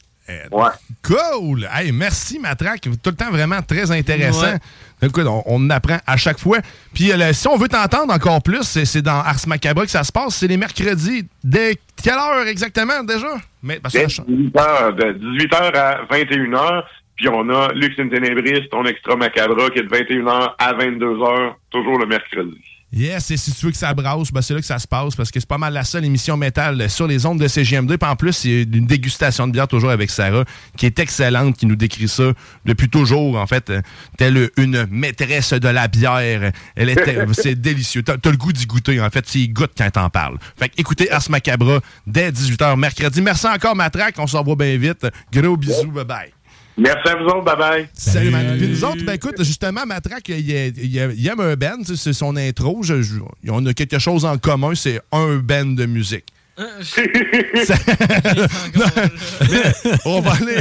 Ouais. 0.51 0.69
Cool! 1.03 1.67
Hey, 1.73 1.91
merci, 1.91 2.39
Matraque. 2.39 2.81
Tout 3.03 3.09
le 3.09 3.15
temps 3.15 3.31
vraiment 3.31 3.61
très 3.61 3.91
intéressant. 3.91 4.53
Ouais. 4.53 4.59
Écoute, 5.07 5.25
on, 5.27 5.43
on 5.45 5.69
apprend 5.69 5.97
à 6.07 6.15
chaque 6.15 6.39
fois. 6.39 6.59
Puis 6.93 7.11
euh, 7.11 7.33
si 7.33 7.49
on 7.49 7.57
veut 7.57 7.67
t'entendre 7.67 8.13
encore 8.13 8.41
plus, 8.41 8.63
c'est 8.63 9.01
dans 9.01 9.19
Ars 9.19 9.45
Macabre 9.47 9.81
que 9.83 9.89
ça 9.91 10.05
se 10.05 10.11
passe. 10.11 10.35
C'est 10.35 10.47
les 10.47 10.55
mercredis. 10.55 11.27
Dès 11.43 11.77
quelle 12.01 12.13
heure 12.13 12.47
exactement 12.47 13.03
déjà? 13.03 13.27
Mais, 13.61 13.79
parce 13.81 13.93
que 13.93 13.99
Dès 13.99 14.09
ça- 14.09 14.23
18h, 14.23 14.95
de 14.95 15.37
18h 15.43 15.75
à 15.75 16.05
21h, 16.05 16.83
puis 17.15 17.27
on 17.29 17.49
a 17.49 17.71
Lux 17.73 17.99
in 17.99 18.09
Tenebris, 18.09 18.67
ton 18.69 18.85
extra 18.85 19.15
macabre, 19.15 19.71
qui 19.71 19.79
est 19.79 19.83
de 19.83 19.89
21h 19.89 20.55
à 20.57 20.73
22h, 20.73 21.53
toujours 21.69 21.99
le 21.99 22.05
mercredi. 22.05 22.61
Yes, 22.93 23.31
et 23.31 23.37
si 23.37 23.53
tu 23.53 23.65
veux 23.65 23.71
que 23.71 23.77
ça 23.77 23.93
brasse, 23.93 24.33
ben 24.33 24.41
c'est 24.41 24.53
là 24.53 24.59
que 24.59 24.65
ça 24.65 24.77
se 24.77 24.87
passe 24.87 25.15
parce 25.15 25.31
que 25.31 25.39
c'est 25.39 25.47
pas 25.47 25.57
mal 25.57 25.71
la 25.71 25.85
seule 25.85 26.03
émission 26.03 26.35
métal 26.35 26.89
sur 26.89 27.07
les 27.07 27.25
ondes 27.25 27.39
de 27.39 27.47
CGM2. 27.47 27.97
Puis 27.97 28.09
en 28.09 28.17
plus, 28.17 28.33
c'est 28.33 28.63
une 28.63 28.85
dégustation 28.85 29.47
de 29.47 29.53
bière 29.53 29.69
toujours 29.69 29.91
avec 29.91 30.09
Sarah 30.09 30.43
qui 30.75 30.87
est 30.87 30.99
excellente, 30.99 31.55
qui 31.55 31.65
nous 31.67 31.77
décrit 31.77 32.09
ça 32.09 32.33
depuis 32.65 32.89
toujours, 32.89 33.37
en 33.37 33.47
fait, 33.47 33.69
euh, 33.69 33.81
telle 34.17 34.49
une 34.57 34.87
maîtresse 34.91 35.53
de 35.53 35.69
la 35.69 35.87
bière. 35.87 36.51
Elle 36.75 36.89
est, 36.89 37.33
c'est 37.33 37.55
délicieux. 37.55 38.03
T'as, 38.03 38.17
le 38.25 38.35
goût 38.35 38.51
d'y 38.51 38.65
goûter, 38.65 38.99
en 38.99 39.09
fait. 39.09 39.21
Tu 39.21 39.37
y 39.37 39.47
goûtes 39.47 39.71
quand 39.77 39.89
t'en 39.89 40.09
parles. 40.09 40.37
Fait 40.59 40.67
que 40.67 40.73
écoutez 40.77 41.09
Ars 41.11 41.29
Macabra 41.29 41.79
dès 42.05 42.31
18h 42.31 42.77
mercredi. 42.77 43.21
Merci 43.21 43.47
encore, 43.47 43.75
Matraque. 43.75 44.15
On 44.17 44.27
se 44.27 44.35
revoit 44.35 44.57
bien 44.57 44.75
vite. 44.75 45.07
Gros 45.31 45.55
bisous. 45.55 45.91
Bye-bye. 45.93 46.40
Merci 46.77 47.09
à 47.09 47.15
vous 47.15 47.25
autres, 47.25 47.43
bye-bye. 47.43 47.87
Salut, 47.93 48.29
man. 48.31 48.57
Puis 48.57 48.67
nous 48.69 48.83
autres, 48.85 49.03
ben 49.05 49.13
écoute, 49.13 49.35
justement, 49.43 49.85
Matraque, 49.85 50.29
il, 50.29 50.49
il- 50.49 51.13
il- 51.17 51.27
aime 51.27 51.39
un 51.41 51.55
band, 51.55 51.83
c'est 51.95 52.13
son 52.13 52.35
intro. 52.37 52.81
Je- 52.81 53.01
je- 53.01 53.19
on 53.49 53.65
a 53.65 53.73
quelque 53.73 53.99
chose 53.99 54.25
en 54.25 54.37
commun, 54.37 54.73
c'est 54.75 54.99
un 55.11 55.37
band 55.37 55.65
de 55.65 55.85
musique. 55.85 56.25
Ça- 56.57 57.75
Non, 58.75 58.85
mais 58.95 59.71
on 60.05 60.21
va 60.21 60.31
aller. 60.33 60.57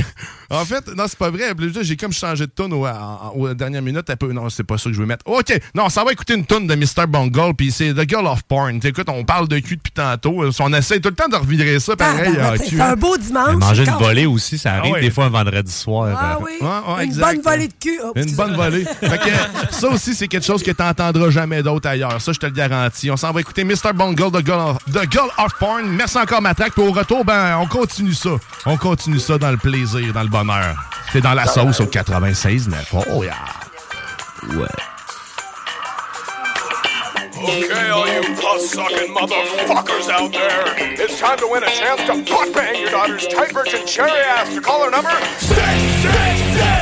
En 0.50 0.64
fait, 0.64 0.86
non, 0.96 1.04
c'est 1.06 1.18
pas 1.18 1.30
vrai. 1.30 1.52
J'ai 1.82 1.96
comme 1.96 2.12
changé 2.12 2.46
de 2.46 2.52
tune 2.54 2.72
au, 2.72 2.86
en- 2.86 3.32
aux 3.36 3.54
dernières 3.54 3.82
minutes. 3.82 4.10
Un 4.10 4.16
peu. 4.16 4.32
Non, 4.32 4.48
c'est 4.50 4.64
pas 4.64 4.78
ça 4.78 4.90
que 4.90 4.94
je 4.96 5.00
veux 5.00 5.06
mettre. 5.06 5.24
OK, 5.26 5.52
non, 5.74 5.88
ça 5.88 6.02
va 6.04 6.12
écouter 6.12 6.34
une 6.34 6.44
tune 6.44 6.66
de 6.66 6.74
Mr. 6.74 7.06
Bungle, 7.08 7.54
puis 7.56 7.70
c'est 7.70 7.94
The 7.94 8.08
Girl 8.08 8.26
of 8.26 8.42
Porn. 8.44 8.80
Écoute, 8.82 9.08
on 9.08 9.24
parle 9.24 9.46
de 9.48 9.58
cul 9.60 9.76
depuis 9.76 9.92
tantôt. 9.92 10.42
On 10.60 10.72
essaie 10.74 10.98
tout 11.00 11.08
le 11.10 11.14
temps 11.14 11.28
de 11.28 11.36
revirer 11.36 11.78
ça 11.80 11.94
pareil. 11.96 12.34
Ah, 12.40 12.54
c'est 12.56 12.80
un 12.80 12.96
beau 12.96 13.16
dimanche. 13.16 13.54
Manger 13.56 13.84
une 13.86 13.94
volée 13.98 14.26
aussi, 14.26 14.58
ça 14.58 14.72
arrive 14.74 14.92
Ah 14.94 14.94
ouais. 14.96 15.00
des 15.02 15.10
fois 15.10 15.26
un 15.26 15.28
vendredi 15.30 15.72
soir. 15.72 16.16
Ah 16.20 16.32
euh, 16.40 16.44
oui, 16.44 16.50
Ouais, 16.60 16.68
ouais, 16.94 17.04
une 17.04 17.10
exact. 17.10 17.34
bonne 17.34 17.42
volée 17.42 17.68
de 17.68 17.74
cul. 17.80 18.00
Oh, 18.04 18.12
Une 18.16 18.34
bonne 18.34 18.56
volée. 18.56 18.84
Fait 18.84 19.18
que, 19.18 19.74
ça 19.74 19.88
aussi, 19.88 20.14
c'est 20.14 20.26
quelque 20.28 20.46
chose 20.46 20.62
que 20.62 20.70
tu 20.72 20.82
n'entendras 20.82 21.30
jamais 21.30 21.62
d'autre 21.62 21.88
ailleurs. 21.88 22.20
Ça, 22.20 22.32
je 22.32 22.38
te 22.40 22.46
le 22.46 22.52
garantis. 22.52 23.10
On 23.10 23.16
s'en 23.16 23.30
va 23.32 23.40
écouter 23.40 23.62
Mr. 23.64 23.92
Bungle 23.94 24.30
de 24.32 24.44
Girl, 24.44 24.70
of- 24.70 24.78
de 24.92 25.00
Girl 25.10 25.28
of 25.38 25.52
Porn. 25.60 25.86
Merci 25.86 26.18
encore, 26.18 26.42
Matraque. 26.42 26.72
Puis 26.72 26.82
au 26.82 26.90
retour, 26.92 27.24
ben, 27.24 27.56
on 27.60 27.66
continue 27.66 28.14
ça. 28.14 28.30
On 28.66 28.76
continue 28.76 29.20
ça 29.20 29.38
dans 29.38 29.50
le 29.52 29.56
plaisir, 29.56 30.12
dans 30.12 30.22
le 30.22 30.28
bonheur. 30.28 30.39
C'est 31.12 31.20
dans 31.20 31.34
la 31.34 31.46
sauce 31.46 31.80
au 31.80 31.86
96.9. 31.86 33.04
Oh, 33.10 33.22
yeah. 33.22 33.34
Ouais. 34.56 34.66
Okay, 37.42 37.88
all 37.88 38.06
you 38.06 38.20
puss-sucking 38.36 39.14
motherfuckers 39.14 40.10
out 40.10 40.30
there, 40.30 40.74
it's 41.02 41.18
time 41.18 41.38
to 41.38 41.48
win 41.50 41.62
a 41.62 41.70
chance 41.70 42.00
to 42.02 42.22
butt 42.30 42.52
bang 42.52 42.78
your 42.80 42.90
daughter's 42.90 43.26
tight 43.28 43.52
virgin 43.52 43.86
cherry 43.86 44.10
ass. 44.10 44.54
To 44.54 44.60
call 44.60 44.84
her 44.84 44.90
number 44.90 45.10
six 45.38 45.56
six 46.02 46.40
six. 46.58 46.79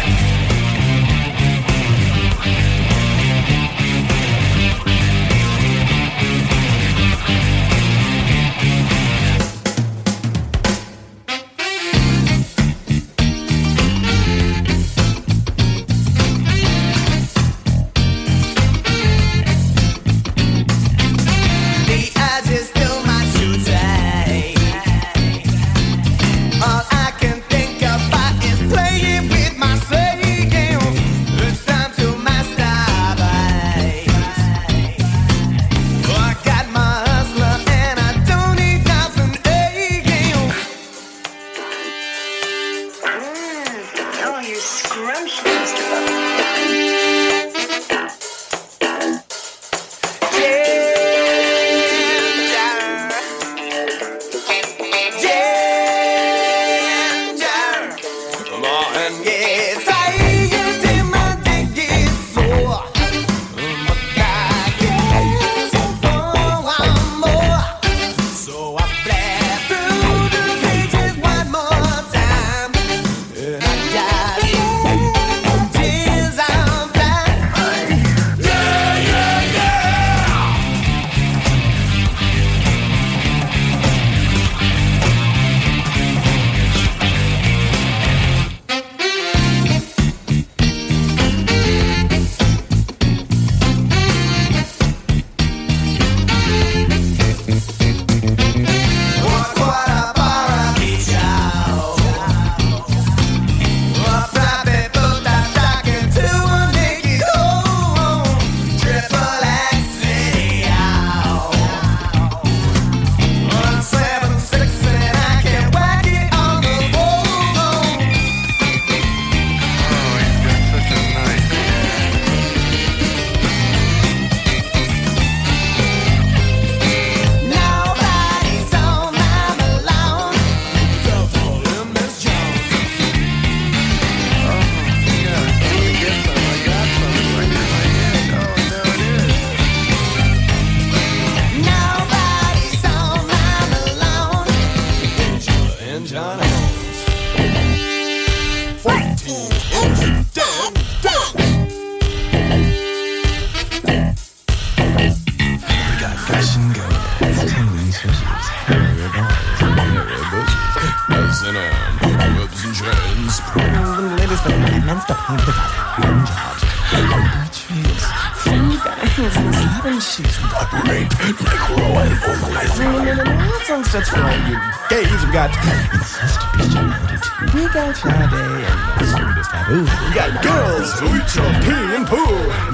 We 179.68 179.84
got 180.14 180.42
girls 180.42 180.98
who 180.98 181.08
eat 181.08 181.34
your 181.36 181.52
pee 181.60 181.94
and 181.94 182.06
poo. 182.06 182.16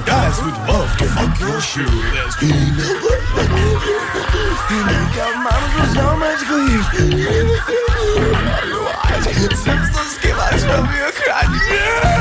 Guys 0.07 0.39
who'd 0.39 0.55
love 0.69 0.97
to 0.99 1.05
fuck 1.07 1.41
your 1.41 1.61
shoe. 1.61 1.83
There's. 1.83 2.37
And 2.41 2.79
you 4.71 5.03
got 5.17 5.35
mamas 5.43 5.75
with 5.75 5.91
so 5.93 6.07
much 6.17 6.47
glee. 6.47 6.83
Substance 9.65 10.19
give 10.23 10.39
us 10.39 10.63
from 10.63 10.87
your 10.95 11.11
crotch. 11.11 11.51
Yeah! 11.69 12.14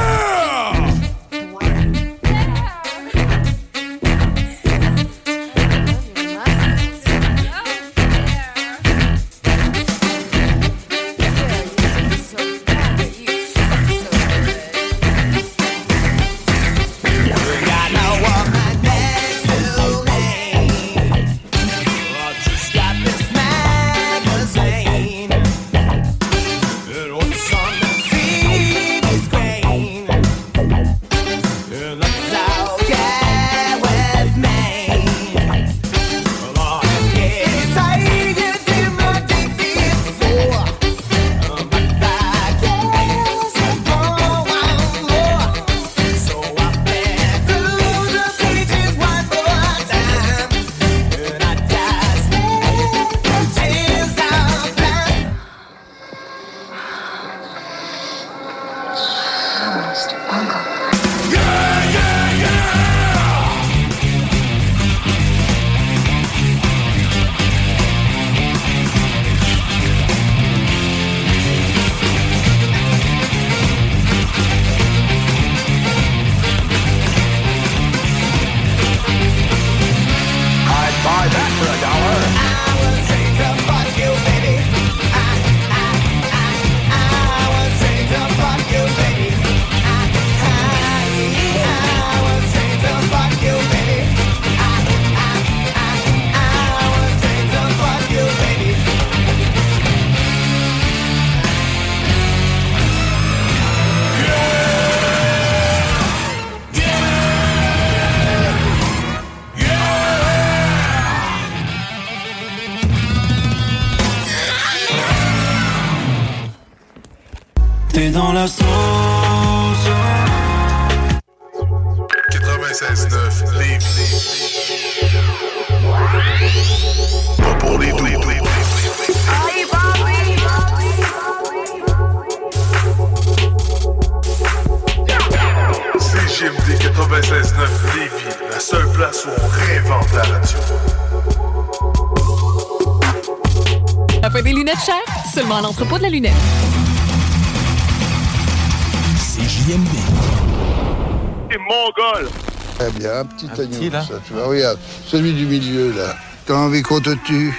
Petit 153.47 153.61
agneau, 153.61 153.91
ça, 153.91 154.15
tu 154.25 154.33
vois, 154.33 154.47
regarde, 154.47 154.79
celui 155.05 155.33
du 155.33 155.45
milieu, 155.45 155.93
là. 155.95 156.15
T'as 156.45 156.55
envie 156.55 156.81
qu'on 156.81 156.99
te 156.99 157.11
tue 157.25 157.53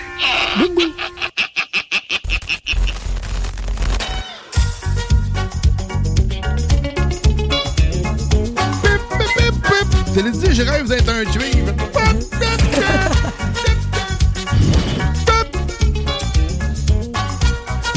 Je 10.14 10.20
l'ai 10.20 10.30
dit, 10.30 10.54
je 10.54 10.62
rêve 10.62 10.88
d'être 10.88 11.08
un 11.08 11.24
cuivre. 11.24 11.72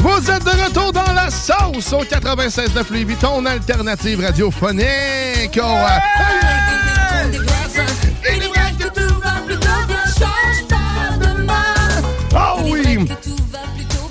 Vous 0.00 0.30
êtes 0.30 0.44
de 0.44 0.64
retour 0.64 0.92
dans 0.92 1.12
la 1.12 1.30
sauce 1.30 1.92
au 1.92 2.02
96.9 2.02 2.90
Louis 2.90 3.04
Vuitton, 3.04 3.44
alternative 3.46 4.20
radiophonique. 4.20 5.60
Oh, 5.62 5.66
euh, 5.66 6.37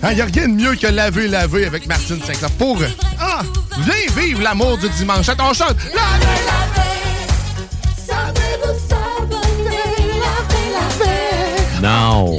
Il 0.09 0.15
n'y 0.15 0.21
a 0.21 0.25
rien 0.25 0.47
de 0.47 0.53
mieux 0.53 0.75
que 0.75 0.87
laver, 0.87 1.27
laver 1.27 1.65
avec 1.65 1.85
Martine 1.85 2.21
Sinclair. 2.21 2.49
Pour. 2.51 2.79
Ah! 3.19 3.41
Viens 3.79 4.21
vivre 4.21 4.41
l'amour 4.41 4.77
du 4.77 4.89
dimanche. 4.89 5.27
Attends, 5.27 5.49
on 5.49 5.53
chante. 5.53 5.75
Non. 11.81 12.37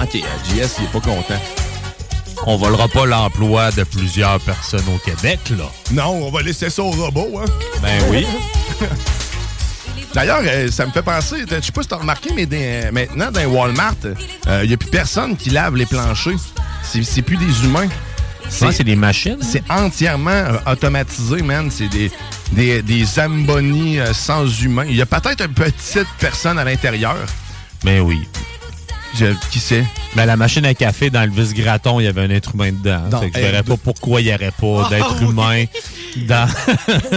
OK, 0.00 0.14
JS, 0.14 0.22
il 0.54 0.84
est 0.84 0.92
pas 0.92 1.00
content. 1.00 1.40
On 2.46 2.56
volera 2.56 2.88
pas 2.88 3.06
l'emploi 3.06 3.70
de 3.72 3.84
plusieurs 3.84 4.40
personnes 4.40 4.84
au 4.94 4.98
Québec, 4.98 5.40
là. 5.50 5.70
Non, 5.92 6.26
on 6.26 6.30
va 6.30 6.42
laisser 6.42 6.70
ça 6.70 6.82
au 6.82 6.90
robot, 6.90 7.40
hein? 7.40 7.44
Ben 7.82 8.02
oui. 8.10 8.26
D'ailleurs, 10.14 10.40
euh, 10.44 10.70
ça 10.70 10.86
me 10.86 10.90
fait 10.90 11.02
penser, 11.02 11.44
je 11.48 11.60
sais 11.60 11.72
pas 11.72 11.82
si 11.82 11.88
t'as 11.88 11.96
remarqué, 11.96 12.30
mais 12.34 12.46
des- 12.46 12.90
maintenant, 12.92 13.30
dans 13.30 13.40
les 13.40 13.46
Walmart, 13.46 13.94
il 14.62 14.68
n'y 14.68 14.74
a 14.74 14.76
plus 14.76 14.88
personne 14.90 15.36
qui 15.36 15.50
lave 15.50 15.76
les 15.76 15.86
planchers. 15.86 16.38
C'est 16.82 17.22
plus 17.22 17.36
des 17.36 17.64
humains. 17.64 17.88
C'est 18.48 18.84
des 18.84 18.96
machines? 18.96 19.36
C'est 19.42 19.62
entièrement 19.70 20.30
euh, 20.30 20.56
automatisé, 20.72 21.42
man. 21.42 21.70
C'est 21.70 21.88
des, 21.88 22.10
des, 22.52 22.80
des 22.80 23.04
euh, 23.98 24.14
sans 24.14 24.46
humains. 24.62 24.86
Il 24.88 24.96
y 24.96 25.02
a 25.02 25.06
peut-être 25.06 25.42
une 25.44 25.52
petite 25.52 26.06
personne 26.18 26.58
à 26.58 26.64
l'intérieur. 26.64 27.16
Ben 27.84 28.00
oui. 28.00 28.26
Je- 29.18 29.34
qui 29.50 29.58
sait? 29.60 29.84
Ben, 30.14 30.26
la 30.26 30.36
machine 30.36 30.64
à 30.64 30.74
café 30.74 31.10
dans 31.10 31.22
le 31.24 31.30
vis-graton, 31.30 31.98
il 32.00 32.04
y 32.04 32.06
avait 32.06 32.22
un 32.22 32.30
être 32.30 32.54
humain 32.54 32.70
dedans. 32.72 33.08
Dans 33.08 33.20
Fait 33.20 33.30
que 33.30 33.38
je 33.38 33.44
verrais 33.44 33.60
R2. 33.62 33.64
pas 33.64 33.76
pourquoi 33.76 34.20
il 34.20 34.26
n'y 34.28 34.34
aurait 34.34 34.50
pas 34.52 34.84
Ah, 34.86 34.88
d'être 34.90 35.16
oui. 35.22 35.28
humain 35.30 35.64
dans, 36.28 36.48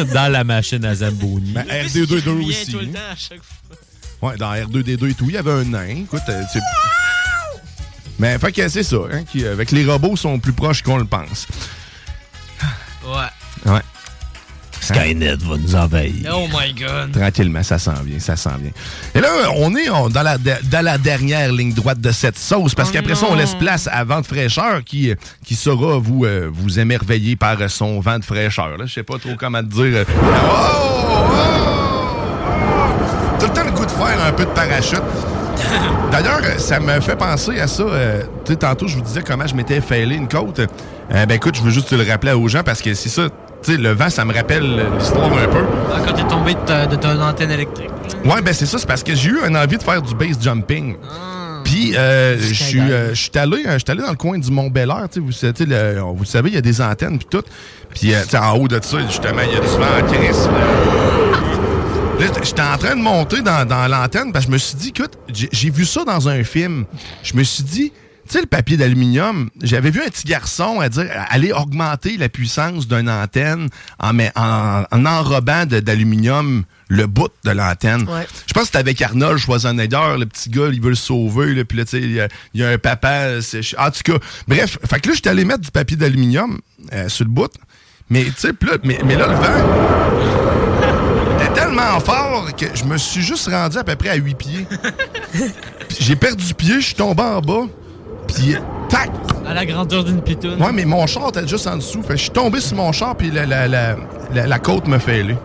dans 0.13 0.31
la 0.31 0.43
machine 0.43 0.83
à 0.85 0.95
Zamboni. 0.95 1.51
Ben, 1.51 1.63
R2D2 1.63 2.29
aussi. 2.47 2.75
Ouais, 4.21 4.37
dans 4.37 4.51
R2D2 4.53 5.09
et 5.09 5.13
tout, 5.13 5.25
il 5.29 5.33
y 5.33 5.37
avait 5.37 5.51
un 5.51 5.63
nain. 5.63 5.87
Écoute, 6.03 6.21
euh, 6.29 6.43
c'est. 6.51 6.59
Mais 8.19 8.37
fait 8.37 8.51
que 8.51 8.67
c'est 8.69 8.83
ça, 8.83 8.97
hein, 9.11 9.23
qui, 9.23 9.45
avec 9.45 9.71
les 9.71 9.83
robots, 9.85 10.15
sont 10.15 10.37
plus 10.39 10.53
proches 10.53 10.83
qu'on 10.83 10.97
le 10.97 11.05
pense. 11.05 11.47
Ouais. 13.65 13.79
Skynet 14.93 15.35
va 15.37 15.57
nous 15.57 15.75
envahir. 15.75 16.13
Oh 16.33 16.47
my 16.51 16.73
god. 16.73 17.11
Tranquillement, 17.13 17.63
ça 17.63 17.77
s'en 17.79 17.93
vient, 18.03 18.19
ça 18.19 18.35
s'en 18.35 18.55
vient. 18.57 18.71
Et 19.15 19.19
là, 19.21 19.29
on 19.57 19.75
est 19.75 19.89
on- 19.89 20.09
dans, 20.09 20.23
la, 20.23 20.37
dans 20.37 20.83
la 20.83 20.97
dernière 20.97 21.51
ligne 21.51 21.73
droite 21.73 21.99
de 22.01 22.11
cette 22.11 22.37
sauce, 22.37 22.75
parce 22.75 22.89
Oh 22.89 22.93
qu'après 22.93 23.15
ça, 23.15 23.27
on 23.29 23.35
laisse 23.35 23.55
place 23.55 23.87
à 23.91 24.03
Vent 24.03 24.21
de 24.21 24.25
fraîcheur 24.25 24.83
qui, 24.83 25.13
qui 25.45 25.55
saura 25.55 25.97
vous, 25.97 26.25
euh, 26.25 26.49
vous 26.51 26.79
émerveiller 26.79 27.35
par 27.35 27.57
son 27.69 27.99
vent 27.99 28.19
de 28.19 28.25
fraîcheur. 28.25 28.71
Je 28.85 28.91
sais 28.93 29.03
pas 29.03 29.17
trop 29.17 29.35
comment 29.37 29.61
te 29.61 29.67
dire. 29.67 30.05
Tout 33.39 33.45
le 33.47 33.53
temps 33.53 33.63
le 33.65 33.71
goût 33.71 33.85
de 33.85 33.91
faire 33.91 34.23
un 34.25 34.31
peu 34.33 34.45
de 34.45 34.49
parachute. 34.51 35.01
D'ailleurs, 36.11 36.41
ça 36.59 36.79
me 36.79 36.99
fait 37.01 37.15
penser 37.15 37.59
à 37.59 37.67
ça. 37.67 37.83
euh, 37.83 38.23
tu 38.45 38.53
sais, 38.53 38.57
tantôt, 38.57 38.87
je 38.87 38.95
vous 38.95 39.01
disais 39.01 39.21
comment 39.25 39.47
je 39.47 39.55
m'étais 39.55 39.81
failé 39.81 40.15
une 40.15 40.27
côte. 40.27 40.59
Euh, 40.59 41.25
ben 41.25 41.35
écoute, 41.35 41.55
je 41.55 41.61
veux 41.61 41.71
juste 41.71 41.89
te 41.89 41.95
le 41.95 42.03
rappeler 42.09 42.31
aux 42.33 42.47
gens 42.47 42.63
parce 42.63 42.81
que 42.81 42.93
c'est 42.93 43.09
ça. 43.09 43.27
Sais, 43.61 43.77
le 43.77 43.91
vent, 43.91 44.09
ça 44.09 44.25
me 44.25 44.33
rappelle 44.33 44.87
l'histoire 44.97 45.31
un 45.31 45.47
peu. 45.47 45.63
Ah, 45.93 45.99
Quand 46.05 46.13
t'es 46.13 46.23
tombé 46.23 46.53
de, 46.55 46.59
ta- 46.59 46.87
de 46.87 46.95
ton 46.95 47.21
antenne 47.21 47.51
électrique. 47.51 47.89
Ouais, 48.25 48.41
ben 48.41 48.53
c'est 48.53 48.65
ça, 48.65 48.79
c'est 48.79 48.87
parce 48.87 49.03
que 49.03 49.13
j'ai 49.13 49.29
eu 49.29 49.39
une 49.47 49.55
envie 49.55 49.77
de 49.77 49.83
faire 49.83 50.01
du 50.01 50.15
base 50.15 50.37
jumping. 50.41 50.95
Puis, 51.63 51.95
euh, 51.95 52.37
je 52.39 52.53
suis 52.55 52.79
euh, 52.79 53.09
je 53.13 53.21
suis 53.21 53.31
allé, 53.35 53.63
euh, 53.67 53.73
je 53.73 53.77
suis 53.79 53.91
allé 53.91 54.01
dans 54.01 54.09
le 54.09 54.15
coin 54.17 54.37
du 54.39 54.49
Mont 54.51 54.69
Bel 54.69 54.89
Air, 54.89 55.07
tu 55.11 55.21
sais, 55.33 55.53
vous, 55.63 55.65
le- 55.69 55.99
vous 56.01 56.19
le 56.21 56.25
savez, 56.25 56.49
il 56.49 56.55
y 56.55 56.57
a 56.57 56.61
des 56.61 56.81
antennes 56.81 57.19
puis 57.19 57.27
tout. 57.29 57.43
Puis, 57.93 58.13
euh, 58.15 58.21
en 58.41 58.57
haut 58.57 58.67
de 58.67 58.79
ça, 58.81 58.97
justement, 59.07 59.41
il 59.47 59.53
y 59.53 59.57
a 59.57 59.59
du 59.59 59.67
vent 59.67 59.99
en 59.99 60.11
crise. 60.11 60.49
Là, 62.19 62.27
j'étais 62.43 62.61
en 62.61 62.77
train 62.77 62.95
de 62.95 63.01
monter 63.01 63.41
dans, 63.41 63.65
dans 63.67 63.87
l'antenne 63.87 64.31
parce 64.31 64.45
que 64.45 64.51
je 64.51 64.53
me 64.53 64.57
suis 64.59 64.75
dit, 64.75 64.89
écoute, 64.95 65.13
j'ai 65.31 65.69
vu 65.69 65.85
ça 65.85 66.03
dans 66.03 66.29
un 66.29 66.43
film. 66.43 66.85
Je 67.23 67.35
me 67.35 67.43
suis 67.43 67.63
dit, 67.63 67.91
tu 68.31 68.37
sais, 68.37 68.41
le 68.43 68.47
papier 68.47 68.77
d'aluminium, 68.77 69.49
j'avais 69.61 69.91
vu 69.91 70.01
un 70.01 70.05
petit 70.07 70.25
garçon 70.25 70.79
à 70.79 70.87
dire, 70.87 71.05
aller 71.29 71.51
augmenter 71.51 72.15
la 72.15 72.29
puissance 72.29 72.87
d'une 72.87 73.09
antenne 73.09 73.67
en, 73.99 74.17
en, 74.17 74.85
en 74.89 75.05
enrobant 75.05 75.65
d'aluminium 75.65 76.63
le 76.87 77.07
bout 77.07 77.27
de 77.43 77.51
l'antenne. 77.51 78.03
Ouais. 78.09 78.25
Je 78.47 78.53
pense 78.53 78.61
que 78.63 78.67
c'était 78.67 78.77
avec 78.77 79.01
Arnold 79.01 79.37
Schwarzenegger, 79.37 80.15
le 80.17 80.25
petit 80.27 80.49
gars, 80.49 80.69
il 80.71 80.79
veut 80.81 80.91
le 80.91 80.95
sauver, 80.95 81.53
là, 81.53 81.65
puis 81.65 81.77
là, 81.77 81.83
tu 81.83 81.91
sais, 81.91 81.99
il 81.99 82.11
y 82.13 82.21
a- 82.21 82.29
il 82.53 82.61
y, 82.61 82.63
a 82.63 82.69
un 82.69 82.77
papa. 82.77 83.39
En 83.77 83.91
tout 83.91 84.01
cas, 84.05 84.13
bref, 84.47 84.77
fait 84.89 85.01
que 85.01 85.09
là, 85.09 85.15
j'étais 85.15 85.29
allé 85.29 85.43
mettre 85.43 85.59
du 85.61 85.71
papier 85.71 85.97
d'aluminium 85.97 86.57
euh, 86.93 87.09
sur 87.09 87.25
le 87.25 87.31
bout, 87.31 87.51
mais 88.09 88.23
tu 88.23 88.31
sais, 88.37 88.53
mais, 88.85 88.97
mais 89.05 89.15
là, 89.17 89.27
le 89.27 89.35
vent 89.35 91.41
était 91.43 91.53
tellement 91.53 91.99
fort 91.99 92.55
que 92.55 92.65
je 92.73 92.85
me 92.85 92.97
suis 92.97 93.21
juste 93.21 93.49
rendu 93.49 93.77
à 93.77 93.83
peu 93.83 93.95
près 93.97 94.09
à 94.09 94.15
8 94.15 94.35
pieds. 94.35 94.65
J'ai 95.99 96.15
perdu 96.15 96.53
pied, 96.53 96.75
je 96.81 96.85
suis 96.87 96.95
tombé 96.95 97.21
en 97.23 97.41
bas, 97.41 97.67
puis 98.33 98.55
tac! 98.89 99.09
À 99.45 99.53
la 99.53 99.65
grandeur 99.65 100.03
d'une 100.03 100.21
pitoune. 100.21 100.61
Ouais, 100.61 100.71
mais 100.71 100.85
mon 100.85 101.05
char 101.07 101.29
était 101.29 101.47
juste 101.47 101.67
en 101.67 101.75
dessous. 101.77 102.01
Fait 102.03 102.09
que 102.13 102.17
je 102.17 102.23
suis 102.23 102.29
tombé 102.31 102.59
sur 102.61 102.77
mon 102.77 102.91
char, 102.91 103.15
puis 103.17 103.31
la, 103.31 103.45
la, 103.45 103.67
la, 103.67 103.95
la- 104.33 104.47
la 104.47 104.59
côte 104.59 104.87
me 104.87 104.97
fait 104.99 105.19
aller. 105.21 105.35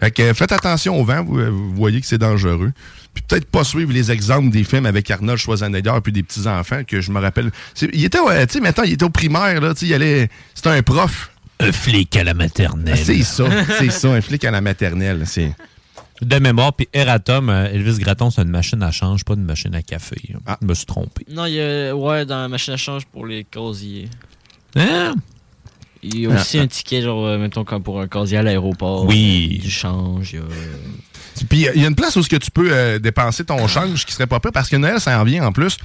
Fait 0.00 0.10
que 0.10 0.22
euh, 0.22 0.34
faites 0.34 0.52
attention 0.52 1.00
au 1.00 1.04
vent, 1.04 1.24
vous, 1.24 1.38
euh, 1.38 1.48
vous 1.50 1.74
voyez 1.74 2.00
que 2.00 2.06
c'est 2.06 2.18
dangereux. 2.18 2.72
Puis 3.14 3.24
peut-être 3.26 3.46
pas 3.46 3.64
suivre 3.64 3.92
les 3.92 4.12
exemples 4.12 4.50
des 4.50 4.64
films 4.64 4.86
avec 4.86 5.10
Arnold 5.10 5.38
Schwarzenegger 5.38 5.94
puis 6.02 6.12
des 6.12 6.22
petits-enfants 6.22 6.82
que 6.86 7.00
je 7.00 7.10
me 7.10 7.20
rappelle. 7.20 7.50
Il 7.92 8.04
était, 8.04 8.20
ouais, 8.20 8.46
tu 8.46 8.54
sais, 8.54 8.60
maintenant, 8.60 8.84
il 8.84 8.92
était 8.92 9.04
au 9.04 9.10
primaire, 9.10 9.60
là, 9.60 9.72
tu 9.74 9.80
sais, 9.80 9.86
il 9.86 9.94
allait... 9.94 10.28
C'était 10.54 10.68
un 10.70 10.82
prof. 10.82 11.30
Un 11.60 11.72
flic 11.72 12.14
à 12.16 12.22
la 12.22 12.34
maternelle. 12.34 12.94
Ah, 12.96 13.02
c'est 13.02 13.22
ça, 13.22 13.44
c'est 13.78 13.90
ça, 13.90 14.08
un 14.08 14.20
flic 14.20 14.44
à 14.44 14.50
la 14.52 14.60
maternelle. 14.60 15.22
C'est... 15.26 15.52
De 16.20 16.38
mémoire, 16.38 16.72
puis 16.72 16.88
Eratom, 16.92 17.48
euh, 17.48 17.66
Elvis 17.72 17.98
Gratton, 17.98 18.30
c'est 18.30 18.42
une 18.42 18.48
machine 18.50 18.82
à 18.82 18.90
change, 18.90 19.24
pas 19.24 19.34
une 19.34 19.44
machine 19.44 19.74
à 19.74 19.82
café. 19.82 20.16
Je 20.60 20.66
me 20.66 20.74
suis 20.74 20.86
trompé. 20.86 21.24
Non, 21.30 21.46
il 21.46 21.54
y 21.54 21.60
a. 21.60 21.94
Ouais, 21.94 22.26
dans 22.26 22.40
la 22.40 22.48
machine 22.48 22.74
à 22.74 22.76
change 22.76 23.06
pour 23.06 23.24
les 23.26 23.44
casiers. 23.44 24.08
Hein? 24.74 25.14
Il 26.02 26.20
y 26.20 26.26
a 26.26 26.30
aussi 26.30 26.58
Ah, 26.58 26.62
un 26.62 26.66
ticket, 26.66 27.02
genre, 27.02 27.24
euh, 27.26 27.38
mettons, 27.38 27.64
comme 27.64 27.82
pour 27.82 28.00
un 28.00 28.08
casier 28.08 28.38
à 28.38 28.42
l'aéroport. 28.42 29.04
Oui. 29.06 29.58
euh, 29.60 29.62
Du 29.62 29.70
change. 29.70 30.32
il 30.32 30.38
y 30.38 30.42
a- 30.42 31.44
Puis 31.48 31.66
il 31.74 31.80
y 31.82 31.84
a 31.84 31.88
une 31.88 31.94
place 31.94 32.14
où 32.16 32.22
ce 32.22 32.28
que 32.28 32.36
tu 32.36 32.50
peux 32.50 32.68
euh, 32.72 32.98
dépenser 32.98 33.44
ton 33.44 33.66
change 33.68 34.04
qui 34.04 34.12
serait 34.12 34.26
pas 34.26 34.40
pire 34.40 34.52
parce 34.52 34.68
que 34.68 34.76
Noël, 34.76 35.00
ça 35.00 35.20
en 35.20 35.24
vient 35.24 35.44
en 35.46 35.52
plus. 35.52 35.76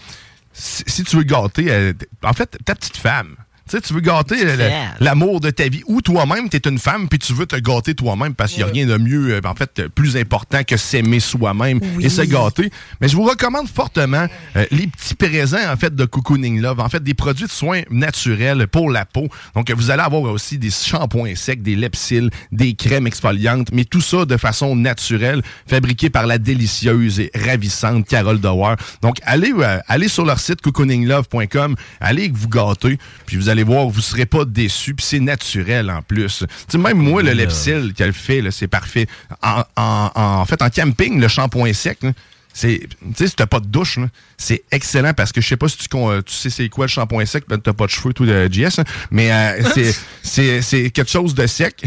Si, 0.51 0.83
si 0.87 1.03
tu 1.03 1.15
veux 1.15 1.23
gâter, 1.23 1.71
euh, 1.71 1.93
en 2.23 2.33
fait, 2.33 2.57
ta 2.65 2.75
petite 2.75 2.97
femme. 2.97 3.35
Tu 3.69 3.77
sais, 3.77 3.81
tu 3.81 3.93
veux 3.93 4.01
gâter 4.01 4.35
euh, 4.43 4.69
l'amour 4.99 5.39
de 5.39 5.49
ta 5.49 5.69
vie 5.69 5.83
ou 5.87 6.01
toi-même, 6.01 6.49
tu 6.49 6.57
es 6.57 6.69
une 6.69 6.79
femme 6.79 7.07
puis 7.07 7.17
tu 7.17 7.31
veux 7.33 7.45
te 7.45 7.55
gâter 7.55 7.95
toi-même 7.95 8.33
parce 8.35 8.51
qu'il 8.51 8.63
n'y 8.63 8.69
a 8.69 8.73
rien 8.73 8.85
de 8.85 8.97
mieux, 8.97 9.35
euh, 9.35 9.41
en 9.45 9.55
fait, 9.55 9.79
euh, 9.79 9.87
plus 9.89 10.17
important 10.17 10.63
que 10.63 10.75
s'aimer 10.75 11.21
soi-même 11.21 11.79
Oui. 11.95 12.05
et 12.05 12.09
se 12.09 12.21
gâter. 12.23 12.69
Mais 12.99 13.07
je 13.07 13.15
vous 13.15 13.23
recommande 13.23 13.69
fortement 13.69 14.27
euh, 14.57 14.65
les 14.71 14.87
petits 14.87 15.15
présents, 15.15 15.71
en 15.71 15.77
fait, 15.77 15.95
de 15.95 16.03
Cocooning 16.05 16.59
Love. 16.59 16.81
En 16.81 16.89
fait, 16.89 17.01
des 17.01 17.13
produits 17.13 17.45
de 17.45 17.51
soins 17.51 17.81
naturels 17.89 18.67
pour 18.67 18.89
la 18.89 19.05
peau. 19.05 19.29
Donc, 19.55 19.71
vous 19.71 19.91
allez 19.91 20.01
avoir 20.03 20.23
aussi 20.23 20.57
des 20.57 20.69
shampoings 20.69 21.35
secs, 21.35 21.61
des 21.61 21.75
lepsils, 21.77 22.29
des 22.51 22.73
crèmes 22.75 23.07
exfoliantes, 23.07 23.69
mais 23.71 23.85
tout 23.85 24.01
ça 24.01 24.25
de 24.25 24.35
façon 24.35 24.75
naturelle, 24.75 25.41
fabriqué 25.67 26.09
par 26.09 26.27
la 26.27 26.37
délicieuse 26.37 27.21
et 27.21 27.31
ravissante 27.33 28.05
Carole 28.07 28.41
Dewar. 28.41 28.75
Donc, 29.01 29.17
allez, 29.23 29.53
euh, 29.57 29.79
allez 29.87 30.09
sur 30.09 30.25
leur 30.25 30.39
site 30.39 30.61
cocooninglove.com, 30.61 31.75
allez 32.01 32.29
vous 32.33 32.49
gâter, 32.49 32.97
puis 33.25 33.37
vous 33.37 33.49
allez 33.49 33.62
voir, 33.63 33.87
vous 33.87 34.01
serez 34.01 34.25
pas 34.25 34.45
déçus, 34.45 34.93
puis 34.93 35.05
c'est 35.05 35.19
naturel 35.19 35.89
en 35.91 36.01
plus. 36.01 36.39
Tu 36.39 36.45
sais, 36.69 36.77
même 36.77 36.97
moi, 36.97 37.21
le 37.23 37.33
lepsil 37.33 37.93
qu'elle 37.95 38.13
fait, 38.13 38.43
c'est 38.51 38.67
parfait. 38.67 39.07
En, 39.41 39.63
en- 39.75 40.11
en 40.15 40.45
fait, 40.45 40.61
en 40.61 40.69
camping, 40.69 41.19
le 41.19 41.27
shampoing 41.27 41.73
sec, 41.73 41.99
là, 42.03 42.11
c'est, 42.53 42.81
tu 43.01 43.07
sais, 43.15 43.27
si 43.29 43.35
t'as 43.35 43.47
pas 43.47 43.59
de 43.59 43.65
douche, 43.65 43.97
c'est 44.37 44.63
excellent 44.71 45.13
parce 45.15 45.31
que 45.31 45.41
je 45.41 45.47
sais 45.47 45.57
pas 45.57 45.67
si 45.67 45.77
tu, 45.77 45.87
tu 45.87 45.97
sais 46.27 46.49
c'est 46.51 46.69
quoi 46.69 46.85
le 46.85 46.89
shampoing 46.91 47.25
sec, 47.25 47.45
ben 47.47 47.57
t'as 47.57 47.73
pas 47.73 47.85
de 47.87 47.91
cheveux, 47.91 48.13
tout 48.13 48.25
de 48.27 48.47
JS, 48.51 48.77
hein, 48.79 48.83
mais 49.09 49.31
euh, 49.31 49.63
c'est, 49.73 49.95
c'est, 50.21 50.61
c'est 50.61 50.89
quelque 50.91 51.09
chose 51.09 51.33
de 51.33 51.47
sec. 51.47 51.83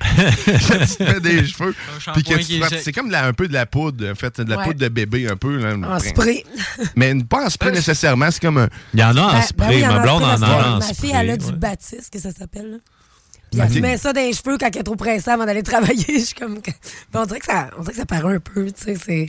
tu 0.00 0.96
te 0.96 1.02
mets 1.02 1.20
des 1.20 1.46
cheveux. 1.46 1.74
puis 2.14 2.22
que 2.22 2.34
tu. 2.36 2.62
C'est 2.80 2.92
comme 2.92 3.08
de 3.08 3.12
la- 3.12 3.26
un 3.26 3.32
peu 3.32 3.48
de 3.48 3.52
la 3.52 3.66
poudre, 3.66 4.10
en 4.10 4.14
fait, 4.14 4.40
de 4.40 4.48
la 4.50 4.58
Ouais. 4.58 4.64
poudre 4.64 4.78
de 4.78 4.88
bébé, 4.88 5.28
un 5.28 5.36
peu. 5.36 5.56
Là, 5.56 5.74
En 5.88 5.98
spray. 5.98 6.44
Mais 6.96 7.14
pas 7.24 7.46
en 7.46 7.50
spray 7.50 7.72
nécessairement, 7.72 8.30
c'est 8.30 8.40
comme 8.40 8.58
un. 8.58 8.68
Il 8.94 9.00
y 9.00 9.04
en 9.04 9.16
a 9.16 9.20
en 9.20 9.26
Ben- 9.26 9.32
ben 9.34 9.42
spray. 9.42 9.68
oui, 9.68 9.74
il 9.76 9.80
y 9.80 9.86
en 9.86 9.92
Ma 9.92 9.98
a 9.98 10.02
blonde 10.02 10.22
en 10.22 10.26
a 10.28 10.34
en 10.34 10.78
Ma 10.78 10.80
spray. 10.82 10.94
fille, 10.94 11.16
elle 11.18 11.30
a 11.30 11.36
du 11.36 11.52
baptiste, 11.52 12.12
que 12.12 12.18
ça 12.20 12.30
s'appelle. 12.32 12.70
là. 12.70 12.76
Puis 13.50 13.58
Ben, 13.60 13.66
elle 13.66 13.74
se 13.74 13.78
met 13.80 13.96
ça 13.96 14.12
dans 14.12 14.20
les 14.20 14.32
cheveux 14.34 14.58
quand 14.58 14.68
elle 14.72 14.80
est 14.80 14.84
trop 14.84 14.94
pressée 14.94 15.30
avant 15.30 15.46
d'aller 15.46 15.62
travailler. 15.62 16.04
Je 16.08 16.24
suis 16.24 16.34
comme. 16.34 16.54
Ben, 17.12 17.20
on, 17.22 17.24
dirait 17.26 17.40
que 17.40 17.46
ça, 17.46 17.70
on 17.78 17.80
dirait 17.80 17.92
que 17.92 17.98
ça 17.98 18.06
paraît 18.06 18.34
un 18.34 18.40
peu, 18.40 18.66
tu 18.70 18.94
sais. 18.94 19.26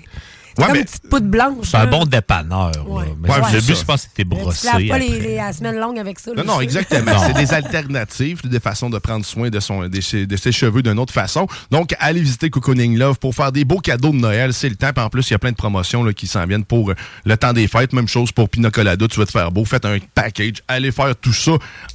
C'est 0.59 0.65
c'est 0.65 0.65
Ouais, 0.65 0.65
comme 0.67 0.73
mais- 0.73 0.79
une 0.79 0.85
petite 0.85 1.09
poudre 1.09 1.27
blanche. 1.27 1.65
C'est 1.71 1.77
un 1.77 1.87
bon 1.87 2.05
dépanneur. 2.05 2.71
là. 2.71 2.81
Ouais. 2.85 3.05
Mais 3.21 3.29
Ouais, 3.29 3.35
le 3.53 3.59
but, 3.61 3.73
ça. 3.75 3.79
je 3.79 3.85
pense 3.85 4.01
que 4.03 4.07
c'était 4.09 4.23
brossé. 4.23 4.59
Tu 4.59 4.65
laves 4.65 4.87
pas 4.87 4.99
les, 4.99 5.05
après. 5.07 5.19
les- 5.19 5.35
la 5.35 5.53
semaine 5.53 5.75
longue 5.79 5.99
avec 5.99 6.19
ça. 6.19 6.31
Non, 6.35 6.43
non, 6.43 6.61
exactement. 6.61 7.11
C'est 7.25 7.33
des 7.33 7.53
alternatives, 7.53 8.47
des 8.47 8.59
façons 8.59 8.89
de 8.89 8.97
prendre 8.99 9.25
soin 9.25 9.49
de, 9.49 9.59
son, 9.59 9.87
de, 9.87 10.01
ses, 10.01 10.25
de 10.25 10.37
ses 10.37 10.51
cheveux 10.51 10.81
d'une 10.81 10.99
autre 10.99 11.13
façon. 11.13 11.47
Donc, 11.71 11.95
allez 11.99 12.21
visiter 12.21 12.49
Cocooning 12.49 12.97
Love 12.97 13.19
pour 13.19 13.33
faire 13.35 13.51
des 13.51 13.65
beaux 13.65 13.79
cadeaux 13.79 14.11
de 14.11 14.17
Noël. 14.17 14.53
C'est 14.53 14.69
le 14.69 14.75
temps. 14.75 14.91
Puis 14.93 15.03
en 15.03 15.09
plus, 15.09 15.27
il 15.29 15.31
y 15.31 15.35
a 15.35 15.39
plein 15.39 15.51
de 15.51 15.55
promotions 15.55 16.03
là, 16.03 16.13
qui 16.13 16.27
s'en 16.27 16.45
viennent 16.45 16.65
pour 16.65 16.91
euh, 16.91 16.95
le 17.25 17.37
temps 17.37 17.53
des 17.53 17.67
fêtes. 17.67 17.93
Même 17.93 18.07
chose 18.07 18.31
pour 18.31 18.49
Pina 18.49 18.69
Colada. 18.71 19.07
Tu 19.07 19.19
vas 19.19 19.25
te 19.25 19.31
faire 19.31 19.51
beau. 19.51 19.65
Faites 19.65 19.85
un 19.85 19.97
package. 20.13 20.55
Allez 20.67 20.91
faire 20.91 21.15
tout 21.15 21.33
ça 21.33 21.51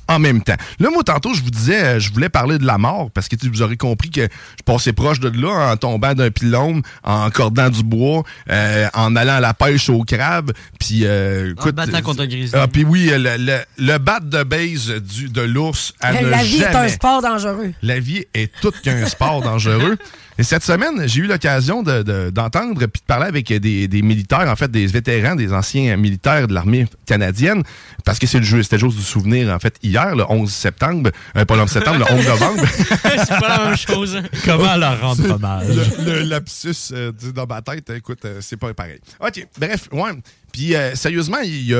en 0.08 0.18
même 0.18 0.42
temps. 0.42 0.56
Là, 0.78 0.90
moi, 0.90 1.02
tantôt, 1.02 1.34
je 1.34 1.42
vous 1.42 1.50
disais, 1.50 1.82
euh, 1.84 2.00
je 2.00 2.12
voulais 2.12 2.28
parler 2.28 2.58
de 2.58 2.66
la 2.66 2.78
mort 2.78 3.10
parce 3.12 3.28
que 3.28 3.36
tu 3.36 3.48
vous 3.48 3.62
aurez 3.62 3.76
compris 3.76 4.10
que 4.10 4.22
je 4.22 4.62
passais 4.64 4.92
proche 4.92 5.20
de 5.20 5.28
là 5.40 5.72
en 5.72 5.76
tombant 5.76 6.14
d'un 6.14 6.30
pylône, 6.30 6.82
en 7.02 7.30
cordant 7.30 7.70
du 7.70 7.82
bois, 7.82 8.22
euh, 8.50 8.86
en 8.94 9.16
allant 9.16 9.34
à 9.36 9.40
la 9.40 9.54
pêche 9.54 9.88
au 9.88 10.02
crabe. 10.04 10.52
Puis, 10.78 11.00
euh, 11.04 11.48
En 11.48 11.52
écoute, 11.52 11.74
battant 11.74 12.02
contre 12.02 12.22
un 12.22 12.26
grizzly. 12.26 12.58
ah, 12.58 12.66
puis 12.68 12.84
oui, 12.84 13.10
le, 13.12 13.36
le, 13.38 13.58
le 13.78 13.98
bat 13.98 14.20
de 14.20 14.42
base 14.42 14.88
du, 14.90 15.28
de 15.28 15.42
l'ours 15.42 15.92
à 16.00 16.12
ne 16.12 16.28
La 16.28 16.42
vie 16.42 16.62
est 16.62 16.74
un 16.74 16.88
sport 16.88 17.22
dangereux. 17.22 17.72
La 17.82 17.98
vie 18.00 18.24
est 18.34 18.52
tout 18.60 18.72
qu'un 18.82 19.06
sport 19.06 19.40
dangereux. 19.42 19.96
Et 20.38 20.42
cette 20.42 20.64
semaine, 20.64 21.06
j'ai 21.06 21.20
eu 21.20 21.26
l'occasion 21.26 21.82
de- 21.84 22.02
de- 22.02 22.30
d'entendre 22.30 22.74
puis 22.86 23.00
de 23.00 23.06
parler 23.06 23.26
avec 23.26 23.52
des, 23.52 23.86
des 23.86 24.02
militaires, 24.02 24.48
en 24.48 24.56
fait, 24.56 24.68
des 24.70 24.86
vétérans, 24.86 25.36
des 25.36 25.52
anciens 25.52 25.96
militaires 25.96 26.48
de 26.48 26.54
l'armée 26.54 26.86
canadienne, 27.06 27.62
parce 28.04 28.18
que 28.18 28.26
c'est 28.26 28.38
le 28.38 28.44
jeu, 28.44 28.62
c'était 28.62 28.78
juste 28.80 28.96
du 28.96 29.02
souvenir, 29.04 29.48
en 29.54 29.58
fait, 29.60 29.76
hier, 29.82 30.16
le 30.16 30.24
11 30.28 30.50
septembre, 30.52 31.10
euh, 31.36 31.44
pas 31.44 31.54
le 31.54 31.62
11 31.62 31.70
septembre, 31.70 31.98
le 31.98 32.12
11 32.16 32.26
novembre. 32.26 32.62
c'est 32.68 33.28
pas 33.28 33.58
la 33.58 33.64
même 33.68 33.76
chose. 33.76 34.20
Comment 34.44 34.76
leur 34.76 35.00
rendre 35.00 35.30
hommage? 35.30 35.68
le, 35.68 36.04
le 36.04 36.22
lapsus 36.22 36.74
euh, 36.92 37.12
dans 37.34 37.46
ma 37.46 37.62
tête, 37.62 37.88
écoute, 37.90 38.24
euh, 38.24 38.38
c'est 38.40 38.56
pas 38.56 38.74
pareil. 38.74 38.98
OK, 39.20 39.46
bref, 39.58 39.88
ouais. 39.92 40.10
Puis 40.52 40.74
euh, 40.74 40.94
sérieusement, 40.94 41.38
il 41.44 41.76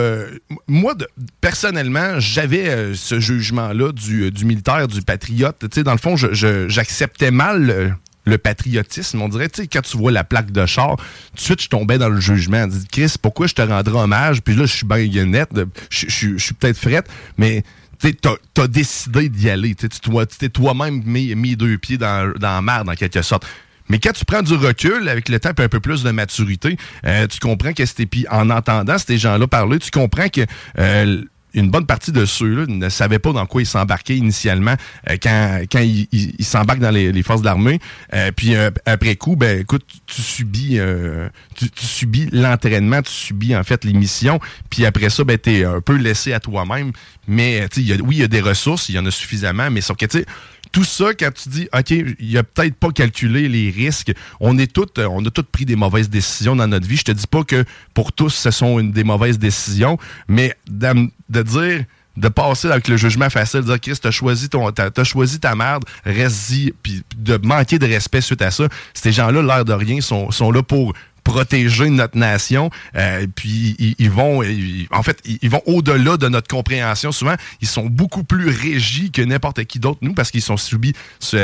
moi, 0.68 0.94
de- 0.94 1.08
personnellement, 1.40 2.18
j'avais 2.20 2.68
euh, 2.68 2.94
ce 2.94 3.18
jugement-là 3.20 3.92
du, 3.92 4.30
du 4.30 4.44
militaire, 4.44 4.86
du 4.88 5.02
patriote. 5.02 5.56
Tu 5.60 5.68
sais, 5.72 5.82
dans 5.84 5.92
le 5.92 5.98
fond, 5.98 6.16
je- 6.16 6.32
je- 6.34 6.68
j'acceptais 6.68 7.30
mal 7.30 7.96
le, 8.24 8.38
patriotisme. 8.38 9.20
On 9.22 9.28
dirait, 9.28 9.48
tu 9.48 9.62
sais, 9.62 9.68
quand 9.68 9.82
tu 9.82 9.96
vois 9.96 10.12
la 10.12 10.24
plaque 10.24 10.50
de 10.50 10.66
char, 10.66 10.96
tout 10.96 11.04
de 11.36 11.40
suite, 11.40 11.62
je 11.62 11.68
tombais 11.68 11.98
dans 11.98 12.08
le 12.08 12.20
jugement. 12.20 12.64
Je 12.64 12.78
dis, 12.78 12.86
Chris, 12.90 13.14
pourquoi 13.20 13.46
je 13.46 13.54
te 13.54 13.62
rendrai 13.62 13.96
hommage? 13.96 14.42
Puis 14.42 14.54
là, 14.54 14.66
je 14.66 14.74
suis 14.74 14.86
bien 14.86 15.24
net, 15.26 15.48
je 15.90 16.36
suis 16.36 16.54
peut-être 16.54 16.78
frette, 16.78 17.08
mais 17.38 17.62
tu 18.00 18.14
t'as 18.54 18.66
décidé 18.66 19.28
d'y 19.28 19.48
aller. 19.50 19.74
Tu 19.74 19.88
t'es 19.88 20.48
toi-même 20.48 21.02
mis, 21.04 21.34
mis 21.34 21.56
deux 21.56 21.78
pieds 21.78 21.98
dans, 21.98 22.32
dans 22.38 22.54
la 22.54 22.62
merde, 22.62 22.88
en 22.88 22.94
quelque 22.94 23.22
sorte. 23.22 23.46
Mais 23.88 23.98
quand 23.98 24.12
tu 24.12 24.24
prends 24.24 24.42
du 24.42 24.54
recul 24.54 25.08
avec 25.08 25.28
le 25.28 25.38
temps 25.38 25.50
et 25.58 25.62
un 25.62 25.68
peu 25.68 25.80
plus 25.80 26.02
de 26.02 26.10
maturité, 26.10 26.76
euh, 27.06 27.26
tu 27.26 27.38
comprends 27.38 27.72
que 27.72 27.84
c'était. 27.84 28.06
Puis 28.06 28.26
en 28.30 28.50
entendant 28.50 28.96
ces 28.98 29.18
gens-là 29.18 29.46
parler, 29.46 29.78
tu 29.78 29.90
comprends 29.90 30.28
que. 30.28 30.42
euh, 30.78 31.22
une 31.54 31.70
bonne 31.70 31.86
partie 31.86 32.12
de 32.12 32.24
ceux-là 32.24 32.66
ne 32.66 32.88
savaient 32.88 33.18
pas 33.18 33.32
dans 33.32 33.46
quoi 33.46 33.62
ils 33.62 33.66
s'embarquaient 33.66 34.16
initialement 34.16 34.74
euh, 35.08 35.16
quand, 35.22 35.60
quand 35.70 35.80
ils 35.80 36.08
ils- 36.12 36.44
s'embarquent 36.44 36.80
dans 36.80 36.90
les, 36.90 37.12
les 37.12 37.22
forces 37.22 37.40
de 37.40 37.46
l'armée. 37.46 37.80
Euh, 38.12 38.30
puis 38.34 38.54
euh, 38.54 38.70
après 38.86 39.16
coup, 39.16 39.36
ben 39.36 39.60
écoute, 39.60 39.84
tu 40.06 40.20
subis 40.22 40.78
euh, 40.78 41.28
tu, 41.54 41.70
tu 41.70 41.86
subis 41.86 42.28
l'entraînement, 42.32 43.02
tu 43.02 43.12
subis 43.12 43.56
en 43.56 43.62
fait 43.64 43.84
les 43.84 43.92
missions. 43.92 44.40
Puis 44.70 44.84
après 44.84 45.10
ça, 45.10 45.24
ben 45.24 45.38
t'es 45.38 45.64
un 45.64 45.80
peu 45.80 45.96
laissé 45.96 46.32
à 46.32 46.40
toi-même. 46.40 46.92
Mais 47.26 47.66
oui, 47.78 48.16
il 48.16 48.20
y 48.20 48.22
a 48.22 48.28
des 48.28 48.40
ressources, 48.42 48.88
il 48.90 48.96
y 48.96 48.98
en 48.98 49.06
a 49.06 49.10
suffisamment, 49.10 49.70
mais 49.70 49.80
sauf 49.80 49.96
que 49.96 50.04
tu 50.06 50.18
sais, 50.18 50.26
tout 50.74 50.82
ça, 50.82 51.14
quand 51.14 51.30
tu 51.32 51.48
dis, 51.50 51.68
OK, 51.72 51.90
il 52.18 52.36
a 52.36 52.42
peut-être 52.42 52.74
pas 52.74 52.90
calculé 52.90 53.48
les 53.48 53.70
risques, 53.70 54.12
on 54.40 54.58
est 54.58 54.66
toutes, 54.72 54.98
euh, 54.98 55.06
on 55.08 55.24
a 55.24 55.30
tous 55.30 55.44
pris 55.44 55.64
des 55.64 55.76
mauvaises 55.76 56.10
décisions 56.10 56.56
dans 56.56 56.66
notre 56.66 56.88
vie. 56.88 56.96
Je 56.96 57.04
te 57.04 57.12
dis 57.12 57.28
pas 57.28 57.44
que 57.44 57.64
pour 57.94 58.12
tous, 58.12 58.30
ce 58.30 58.50
sont 58.50 58.82
des 58.82 59.04
mauvaises 59.04 59.38
décisions, 59.38 59.98
mais 60.26 60.52
d'am- 60.68 61.10
de 61.28 61.42
dire, 61.42 61.84
de 62.16 62.28
passer 62.28 62.68
avec 62.68 62.88
le 62.88 62.96
jugement 62.96 63.30
facile, 63.30 63.60
de 63.60 63.66
dire, 63.66 63.80
Chris, 63.80 63.98
t'as 64.02 64.10
choisi, 64.10 64.48
t'as 64.48 65.04
choisi 65.04 65.38
ta 65.38 65.54
merde, 65.54 65.84
reste-y, 66.04 66.72
puis 66.82 67.04
de 67.16 67.36
manquer 67.36 67.78
de 67.78 67.86
respect 67.86 68.20
suite 68.20 68.42
à 68.42 68.50
ça. 68.50 68.68
Ces 68.94 69.12
gens-là, 69.12 69.42
l'air 69.42 69.64
de 69.64 69.72
rien, 69.72 70.00
sont, 70.00 70.32
sont 70.32 70.50
là 70.50 70.64
pour 70.64 70.92
protéger 71.24 71.90
notre 71.90 72.16
nation. 72.16 72.70
euh, 72.94 73.26
puis 73.34 73.74
ils, 73.78 73.94
ils 73.98 74.10
vont, 74.10 74.42
ils- 74.42 74.86
en 74.90 75.02
fait, 75.02 75.18
ils, 75.24 75.50
vont 75.50 75.62
au-delà 75.66 76.16
de 76.16 76.28
notre 76.28 76.48
compréhension. 76.48 77.10
Souvent, 77.12 77.34
ils 77.60 77.66
sont 77.68 77.86
beaucoup 77.86 78.22
plus 78.24 78.48
régis 78.50 79.10
que 79.10 79.22
n'importe 79.22 79.64
qui 79.64 79.78
d'autre, 79.80 79.98
nous, 80.02 80.14
parce 80.14 80.30
qu'ils 80.30 80.42
sont 80.42 80.56
subis. 80.56 80.92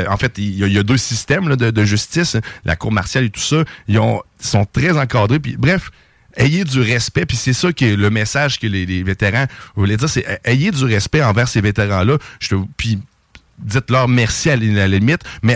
en 0.07 0.17
fait, 0.17 0.37
il 0.37 0.55
y, 0.57 0.63
a, 0.63 0.67
y 0.67 0.77
a 0.77 0.83
deux 0.83 0.97
systèmes 0.97 1.49
là, 1.49 1.55
de, 1.55 1.71
de 1.71 1.83
justice, 1.83 2.37
la 2.63 2.75
cour 2.75 2.91
martiale 2.91 3.25
et 3.25 3.29
tout 3.29 3.41
ça. 3.41 3.63
Ils, 3.87 3.99
ont, 3.99 4.21
sont 4.39 4.65
très 4.65 4.97
encadrés. 4.97 5.39
Puis 5.39 5.57
bref. 5.57 5.91
Ayez 6.37 6.63
du 6.63 6.79
respect, 6.79 7.25
puis 7.25 7.35
c'est 7.35 7.51
ça 7.51 7.73
qui 7.73 7.83
est 7.83 7.97
le 7.97 8.09
message 8.09 8.57
que 8.57 8.65
les, 8.65 8.85
les 8.85 9.03
vétérans 9.03 9.47
voulaient 9.75 9.97
dire, 9.97 10.07
c'est 10.07 10.25
ayez 10.45 10.71
du 10.71 10.85
respect 10.85 11.21
envers 11.21 11.49
ces 11.49 11.59
vétérans-là. 11.59 12.17
Puis 12.77 12.99
dites-leur 13.61 14.07
merci 14.07 14.49
à 14.49 14.55
la 14.55 14.87
limite, 14.87 15.21
mais 15.43 15.55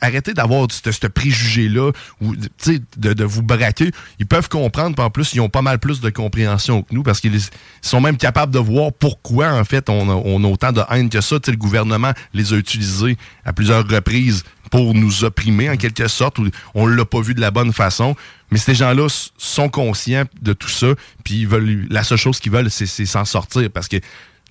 arrêtez, 0.00 0.34
d'avoir 0.34 0.66
ce 0.70 1.06
préjugé-là, 1.06 1.92
de, 2.20 3.12
de 3.12 3.24
vous 3.24 3.42
braquer. 3.42 3.90
Ils 4.18 4.26
peuvent 4.26 4.48
comprendre, 4.48 4.94
puis 4.94 5.04
en 5.04 5.10
plus, 5.10 5.34
ils 5.34 5.40
ont 5.40 5.48
pas 5.48 5.62
mal 5.62 5.78
plus 5.78 6.00
de 6.00 6.10
compréhension 6.10 6.82
que 6.82 6.94
nous, 6.94 7.02
parce 7.02 7.20
qu'ils 7.20 7.40
sont 7.82 8.00
même 8.00 8.16
capables 8.16 8.52
de 8.52 8.58
voir 8.58 8.92
pourquoi, 8.92 9.52
en 9.52 9.64
fait, 9.64 9.88
on 9.88 10.08
a, 10.08 10.14
on 10.14 10.44
a 10.44 10.48
autant 10.48 10.72
de 10.72 10.82
haine 10.90 11.08
que 11.08 11.20
ça. 11.20 11.38
Tu 11.40 11.46
sais, 11.46 11.52
le 11.52 11.58
gouvernement 11.58 12.12
les 12.34 12.52
a 12.52 12.56
utilisés 12.56 13.16
à 13.44 13.52
plusieurs 13.52 13.86
reprises 13.86 14.44
pour 14.70 14.94
nous 14.94 15.24
opprimer, 15.24 15.70
en 15.70 15.76
quelque 15.76 16.08
sorte, 16.08 16.38
ou 16.38 16.48
on 16.74 16.86
l'a 16.86 17.04
pas 17.04 17.20
vu 17.20 17.34
de 17.34 17.40
la 17.40 17.50
bonne 17.50 17.72
façon. 17.72 18.16
Mais 18.50 18.58
ces 18.58 18.74
gens-là 18.74 19.06
sont 19.36 19.68
conscients 19.68 20.24
de 20.40 20.52
tout 20.52 20.68
ça, 20.68 20.88
puis 21.24 21.40
ils 21.40 21.48
veulent, 21.48 21.86
la 21.90 22.02
seule 22.04 22.18
chose 22.18 22.40
qu'ils 22.40 22.52
veulent, 22.52 22.70
c'est 22.70 22.86
s'en 23.06 23.24
sortir, 23.24 23.70
parce 23.72 23.88
que 23.88 23.96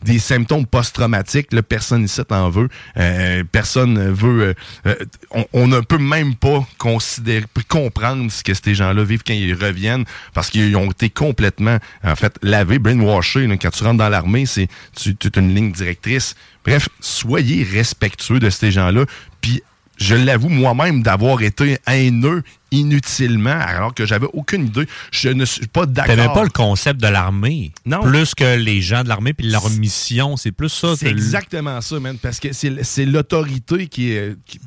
des 0.06 0.19
symptômes 0.19 0.65
post-traumatiques, 0.65 1.52
là, 1.52 1.61
personne 1.61 2.03
ici 2.06 2.22
en 2.30 2.49
veut. 2.49 2.69
Euh, 2.98 3.44
personne 3.52 4.11
veut. 4.11 4.41
euh, 4.41 4.53
euh, 4.88 4.95
on, 5.32 5.45
on 5.53 5.68
ne 5.68 5.80
peut 5.82 5.98
même 5.98 6.36
pas 6.36 6.65
considérer, 6.77 7.45
comprendre 7.68 8.32
ce 8.32 8.44
que 8.44 8.53
ces 8.53 8.76
gens-là 8.76 9.03
vivent 9.03 9.23
quand 9.26 9.34
ils 9.34 9.53
reviennent, 9.53 10.06
parce 10.34 10.49
qu'ils 10.49 10.76
ont 10.77 10.90
été 10.90 11.10
complètement, 11.10 11.80
en 12.03 12.15
fait, 12.15 12.38
lavés, 12.41 12.80
brainwashés. 12.80 13.48
là. 13.48 13.57
Quand 13.57 13.72
tu 13.72 13.84
rentres 13.84 13.98
dans 13.98 14.10
l'armée, 14.10 14.45
c'est 14.45 14.68
tu, 14.95 15.15
tu 15.15 15.30
as 15.36 15.40
une 15.40 15.53
ligne 15.53 15.72
directrice. 15.72 16.36
Bref, 16.64 16.88
soyez 16.99 17.64
respectueux 17.64 18.40
de 18.40 18.49
ces 18.49 18.72
gens-là, 18.72 19.06
puis 19.41 19.61
je 19.97 20.15
l'avoue 20.15 20.49
moi-même 20.49 21.03
d'avoir 21.03 21.41
été 21.41 21.77
haineux 21.88 22.43
inutilement 22.72 23.57
alors 23.59 23.93
que 23.93 24.05
j'avais 24.05 24.27
aucune 24.34 24.65
idée. 24.67 24.88
Je 25.11 25.30
ne 25.30 25.45
suis 25.45 25.67
pas 25.67 25.85
d'accord. 25.85 26.15
T'aimais 26.15 26.34
pas 26.34 26.43
le 26.43 26.49
concept 26.49 26.99
de 27.01 27.07
l'armée? 27.07 27.72
Non. 27.85 28.01
Plus 28.01 28.35
que 28.35 28.57
les 28.57 28.81
gens 28.81 29.03
de 29.03 29.09
l'armée 29.09 29.34
puis 29.34 29.49
leur 29.49 29.69
mission. 29.69 30.35
C'est 30.38 30.51
plus 30.51 30.69
ça. 30.69 30.95
C'est 30.97 31.07
exactement 31.09 31.80
ça, 31.81 31.99
man. 31.99 32.17
Parce 32.22 32.39
que 32.39 32.49
c'est 32.53 33.05
l'autorité 33.05 33.88
qui 33.88 34.11
est. 34.11 34.35
qui- 34.45 34.59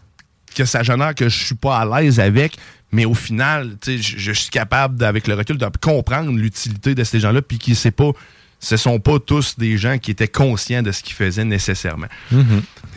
que 0.55 0.64
ça 0.64 0.82
génère 0.82 1.14
que 1.14 1.28
je 1.28 1.44
suis 1.44 1.55
pas 1.55 1.78
à 1.78 2.00
l'aise 2.00 2.18
avec. 2.18 2.56
Mais 2.90 3.05
au 3.05 3.14
final, 3.14 3.76
tu 3.80 3.98
sais, 3.98 4.02
je, 4.02 4.18
je 4.18 4.32
suis 4.32 4.50
capable, 4.50 5.05
avec 5.05 5.28
le 5.28 5.34
recul, 5.34 5.56
de 5.59 5.66
comprendre 5.80 6.32
l'utilité 6.32 6.94
de 6.96 7.05
ces 7.05 7.20
gens-là, 7.20 7.42
puis 7.42 7.59
qui 7.59 7.74
c'est 7.76 7.90
pas. 7.92 8.10
Ce 8.59 8.76
sont 8.76 8.98
pas 8.98 9.20
tous 9.20 9.56
des 9.56 9.76
gens 9.78 9.98
qui 9.98 10.10
étaient 10.10 10.26
conscients 10.26 10.82
de 10.82 10.90
ce 10.90 11.02
qu'ils 11.05 11.14
faisaient 11.14 11.44
nécessairement. 11.44 12.09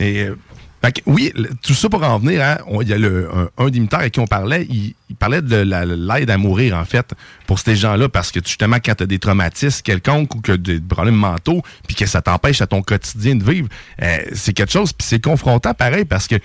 Et 0.00 0.22
euh, 0.24 0.36
fait 0.82 0.92
que, 0.92 1.00
oui, 1.06 1.32
tout 1.62 1.74
ça 1.74 1.88
pour 1.88 2.02
en 2.02 2.18
venir, 2.18 2.42
hein, 2.42 2.58
il 2.80 2.88
y 2.88 2.92
a 2.92 2.98
le, 2.98 3.28
un, 3.32 3.48
un 3.64 3.70
des 3.70 3.86
avec 3.92 4.12
qui 4.14 4.20
on 4.20 4.26
parlait, 4.26 4.66
il, 4.68 4.94
il 5.08 5.16
parlait 5.16 5.40
de 5.40 5.56
la- 5.56 5.84
l'aide 5.86 6.30
à 6.30 6.38
mourir, 6.38 6.76
en 6.76 6.84
fait, 6.84 7.14
pour 7.46 7.58
ces 7.60 7.76
gens-là, 7.76 8.08
parce 8.08 8.32
que 8.32 8.40
justement, 8.44 8.78
quand 8.84 8.94
tu 8.96 9.04
as 9.04 9.06
des 9.06 9.18
traumatismes 9.20 9.82
quelconques 9.82 10.34
ou 10.34 10.40
que 10.40 10.52
des 10.52 10.80
problèmes 10.80 11.14
mentaux, 11.14 11.62
puis 11.86 11.94
que 11.94 12.06
ça 12.06 12.20
t'empêche 12.20 12.60
à 12.60 12.66
ton 12.66 12.82
quotidien 12.82 13.36
de 13.36 13.44
vivre, 13.44 13.68
euh, 14.02 14.18
c'est 14.32 14.52
quelque 14.52 14.72
chose, 14.72 14.92
puis 14.92 15.06
c'est 15.06 15.22
confrontant 15.22 15.72
pareil, 15.74 16.04
parce 16.04 16.26
que 16.26 16.36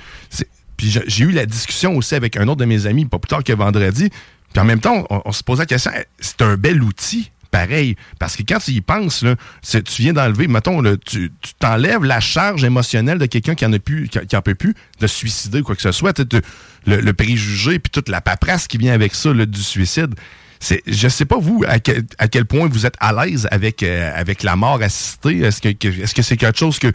puis 0.76 0.96
j'ai 1.08 1.24
eu 1.24 1.32
la 1.32 1.48
discussion 1.48 1.96
aussi 1.98 2.14
avec 2.14 2.38
un 2.38 2.48
autre 2.48 2.58
de 2.60 2.66
mes 2.66 2.86
amis, 2.86 3.06
pas 3.06 3.18
plus 3.18 3.30
tard 3.30 3.44
que 3.44 3.54
vendredi, 3.54 4.10
puis 4.54 4.62
en 4.62 4.66
même 4.66 4.80
temps, 4.80 5.06
on, 5.10 5.22
on 5.26 5.32
se 5.32 5.44
posait 5.44 5.64
la 5.64 5.66
question, 5.66 5.92
eh, 5.98 6.04
c'est 6.20 6.42
un 6.44 6.56
bel 6.56 6.84
outil, 6.84 7.32
pareil. 7.52 7.96
Parce 8.20 8.36
que 8.36 8.44
quand 8.48 8.60
tu 8.60 8.72
y 8.72 8.82
penses, 8.82 9.24
là, 9.24 9.36
tu 9.64 10.02
viens 10.02 10.14
d'enlever, 10.14 10.48
mettons, 10.48 10.82
là, 10.82 10.96
tu 11.06 11.32
t'enlèves 11.60 12.04
la 12.04 12.20
charge 12.20 12.64
émotionnelle 12.64 13.18
de 13.18 13.26
quelqu'un 13.26 13.56
qui 13.56 13.66
en 13.66 13.74
a 13.74 13.80
plus, 13.80 14.08
qui, 14.10 14.36
en 14.36 14.42
peut 14.42 14.56
plus 14.56 14.74
de 15.00 15.08
suicider 15.08 15.60
ou 15.60 15.64
quoi 15.64 15.76
que 15.76 15.82
ce 15.82 15.92
soit. 15.92 16.20
Le, 16.86 17.02
le 17.02 17.14
préjugé 17.14 17.80
puis 17.80 17.90
toute 17.90 18.08
la 18.10 18.22
paperasse 18.22 18.68
qui 18.68 18.78
vient 18.78 18.94
avec 18.94 19.14
ça, 19.16 19.34
là, 19.34 19.46
du 19.46 19.62
suicide. 19.62 20.16
C'est, 20.60 20.82
je 20.88 21.08
sais 21.08 21.26
pas 21.26 21.38
vous 21.38 21.64
à 21.68 21.80
quel, 21.80 22.04
à 22.18 22.28
quel 22.28 22.46
point 22.46 22.68
vous 22.68 22.86
êtes 22.86 22.96
à 23.00 23.14
l'aise 23.14 23.48
avec, 23.52 23.84
euh, 23.84 24.12
avec 24.16 24.42
la 24.42 24.56
mort 24.56 24.82
assistée. 24.82 25.40
Est-ce 25.40 25.62
que- 25.62 25.88
est-ce 26.02 26.16
que 26.16 26.22
c'est 26.24 26.38
quelque 26.38 26.58
chose 26.58 26.80
que, 26.80 26.92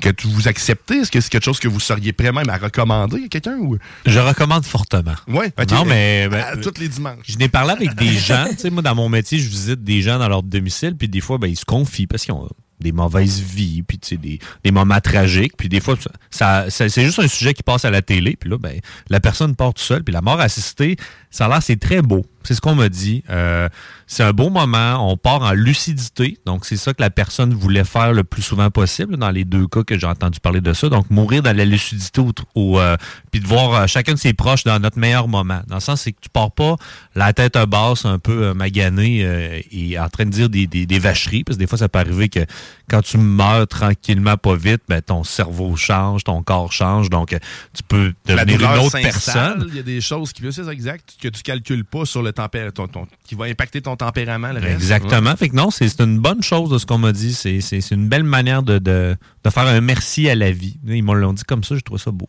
que 0.00 0.10
vous 0.26 0.48
acceptez? 0.48 0.98
Est-ce 0.98 1.10
que 1.10 1.20
c'est 1.20 1.30
quelque 1.30 1.44
chose 1.44 1.58
que 1.60 1.68
vous 1.68 1.80
seriez 1.80 2.12
prêt 2.12 2.32
même 2.32 2.48
à 2.48 2.56
recommander 2.56 3.24
à 3.24 3.28
quelqu'un? 3.28 3.56
Ou... 3.58 3.76
Je 4.06 4.18
recommande 4.18 4.64
fortement. 4.64 5.14
Ok. 5.28 5.70
Non, 5.70 5.84
mais. 5.84 6.28
ben, 6.28 6.44
À 6.52 6.56
tous 6.56 6.78
les 6.80 6.88
dimanches. 6.88 7.18
Je 7.26 7.36
n'ai 7.38 7.48
parlé 7.48 7.72
avec 7.72 7.94
des 7.94 8.12
gens. 8.18 8.46
Tu 8.50 8.56
sais, 8.58 8.70
moi, 8.70 8.82
dans 8.82 8.94
mon 8.94 9.08
métier, 9.08 9.38
je 9.38 9.48
visite 9.48 9.82
des 9.82 10.02
gens 10.02 10.18
dans 10.18 10.28
leur 10.28 10.42
domicile, 10.42 10.96
puis 10.96 11.08
des 11.08 11.20
fois, 11.20 11.38
ben, 11.38 11.46
ils 11.48 11.56
se 11.56 11.64
confient 11.64 12.06
parce 12.06 12.24
qu'ils 12.24 12.34
ont 12.34 12.48
des 12.80 12.92
mauvaises 12.92 13.40
vies, 13.40 13.82
puis 13.82 13.98
tu 13.98 14.08
sais, 14.08 14.16
des, 14.16 14.38
des 14.64 14.70
moments 14.70 15.00
tragiques, 15.00 15.56
puis 15.56 15.68
des 15.70 15.80
fois, 15.80 15.94
ça, 15.98 16.10
ça- 16.30 16.70
ça- 16.70 16.88
c'est 16.88 17.04
juste 17.04 17.18
un 17.20 17.28
sujet 17.28 17.54
qui 17.54 17.62
passe 17.62 17.84
à 17.86 17.90
la 17.90 18.02
télé, 18.02 18.36
puis 18.38 18.50
là, 18.50 18.58
ben, 18.58 18.78
la 19.08 19.20
personne 19.20 19.54
part 19.56 19.72
tout 19.72 19.82
seule, 19.82 20.02
puis 20.04 20.12
la 20.12 20.20
mort 20.20 20.40
assistée, 20.40 20.96
ça 21.34 21.46
a 21.46 21.48
l'air, 21.48 21.62
c'est 21.62 21.80
très 21.80 22.00
beau. 22.00 22.24
C'est 22.44 22.54
ce 22.54 22.60
qu'on 22.60 22.74
m'a 22.74 22.88
dit. 22.88 23.24
Euh, 23.30 23.68
c'est 24.06 24.22
un 24.22 24.32
beau 24.32 24.50
moment, 24.50 25.10
on 25.10 25.16
part 25.16 25.42
en 25.42 25.52
lucidité, 25.52 26.38
donc 26.44 26.66
c'est 26.66 26.76
ça 26.76 26.92
que 26.92 27.00
la 27.00 27.08
personne 27.10 27.54
voulait 27.54 27.84
faire 27.84 28.12
le 28.12 28.22
plus 28.22 28.42
souvent 28.42 28.70
possible, 28.70 29.16
dans 29.16 29.30
les 29.30 29.44
deux 29.44 29.66
cas 29.66 29.82
que 29.82 29.98
j'ai 29.98 30.06
entendu 30.06 30.40
parler 30.40 30.60
de 30.60 30.74
ça, 30.74 30.90
donc 30.90 31.08
mourir 31.10 31.42
dans 31.42 31.56
la 31.56 31.64
lucidité, 31.64 32.20
au, 32.54 32.78
euh, 32.78 32.96
puis 33.32 33.40
de 33.40 33.46
voir 33.46 33.74
euh, 33.74 33.86
chacun 33.86 34.12
de 34.12 34.18
ses 34.18 34.34
proches 34.34 34.62
dans 34.62 34.78
notre 34.78 34.98
meilleur 34.98 35.26
moment. 35.26 35.62
Dans 35.66 35.76
le 35.76 35.80
sens, 35.80 36.02
c'est 36.02 36.12
que 36.12 36.20
tu 36.20 36.28
pars 36.28 36.52
pas 36.52 36.76
la 37.14 37.32
tête 37.32 37.56
basse, 37.66 38.04
un 38.04 38.18
peu 38.18 38.44
euh, 38.44 38.54
magané 38.54 39.24
euh, 39.24 39.60
et 39.72 39.98
en 39.98 40.08
train 40.10 40.26
de 40.26 40.30
dire 40.30 40.50
des, 40.50 40.66
des, 40.66 40.84
des 40.84 40.98
vacheries, 40.98 41.44
parce 41.44 41.56
que 41.56 41.60
des 41.60 41.66
fois, 41.66 41.78
ça 41.78 41.88
peut 41.88 41.98
arriver 41.98 42.28
que 42.28 42.44
quand 42.90 43.00
tu 43.00 43.16
meurs 43.16 43.66
tranquillement, 43.66 44.36
pas 44.36 44.54
vite, 44.54 44.82
ben, 44.86 45.00
ton 45.00 45.24
cerveau 45.24 45.76
change, 45.76 46.24
ton 46.24 46.42
corps 46.42 46.72
change, 46.72 47.08
donc 47.08 47.34
tu 47.72 47.82
peux 47.88 48.12
devenir 48.26 48.60
une 48.60 48.80
autre 48.80 49.00
personne. 49.00 49.64
Il 49.68 49.76
y 49.76 49.80
a 49.80 49.82
des 49.82 50.02
choses 50.02 50.34
qui, 50.34 50.42
c'est 50.52 50.68
exact, 50.68 51.14
que 51.24 51.36
tu 51.36 51.42
calcules 51.42 51.84
pas 51.84 52.04
sur 52.04 52.22
le 52.22 52.32
tempé- 52.32 52.70
ton, 52.72 52.86
ton- 52.86 53.06
qui 53.26 53.34
va 53.34 53.46
impacter 53.46 53.80
ton 53.80 53.96
tempérament. 53.96 54.52
Le 54.52 54.60
reste. 54.60 54.74
Exactement. 54.74 55.34
Fait 55.36 55.48
que 55.48 55.56
non, 55.56 55.70
c'est 55.70 56.00
une 56.00 56.18
bonne 56.18 56.42
chose 56.42 56.68
de 56.70 56.78
ce 56.78 56.84
qu'on 56.86 56.98
m'a 56.98 57.12
dit. 57.12 57.32
C'est 57.34 57.90
une 57.90 58.08
belle 58.08 58.24
manière 58.24 58.62
de, 58.62 58.78
de, 58.78 59.16
de 59.42 59.50
faire 59.50 59.66
un 59.66 59.80
merci 59.80 60.28
à 60.28 60.34
la 60.34 60.50
vie. 60.50 60.76
Ils 60.86 61.02
m'ont 61.02 61.14
l'ont 61.14 61.32
dit 61.32 61.44
comme 61.44 61.64
ça, 61.64 61.76
je 61.76 61.80
trouve 61.80 61.98
ça 61.98 62.10
beau. 62.10 62.28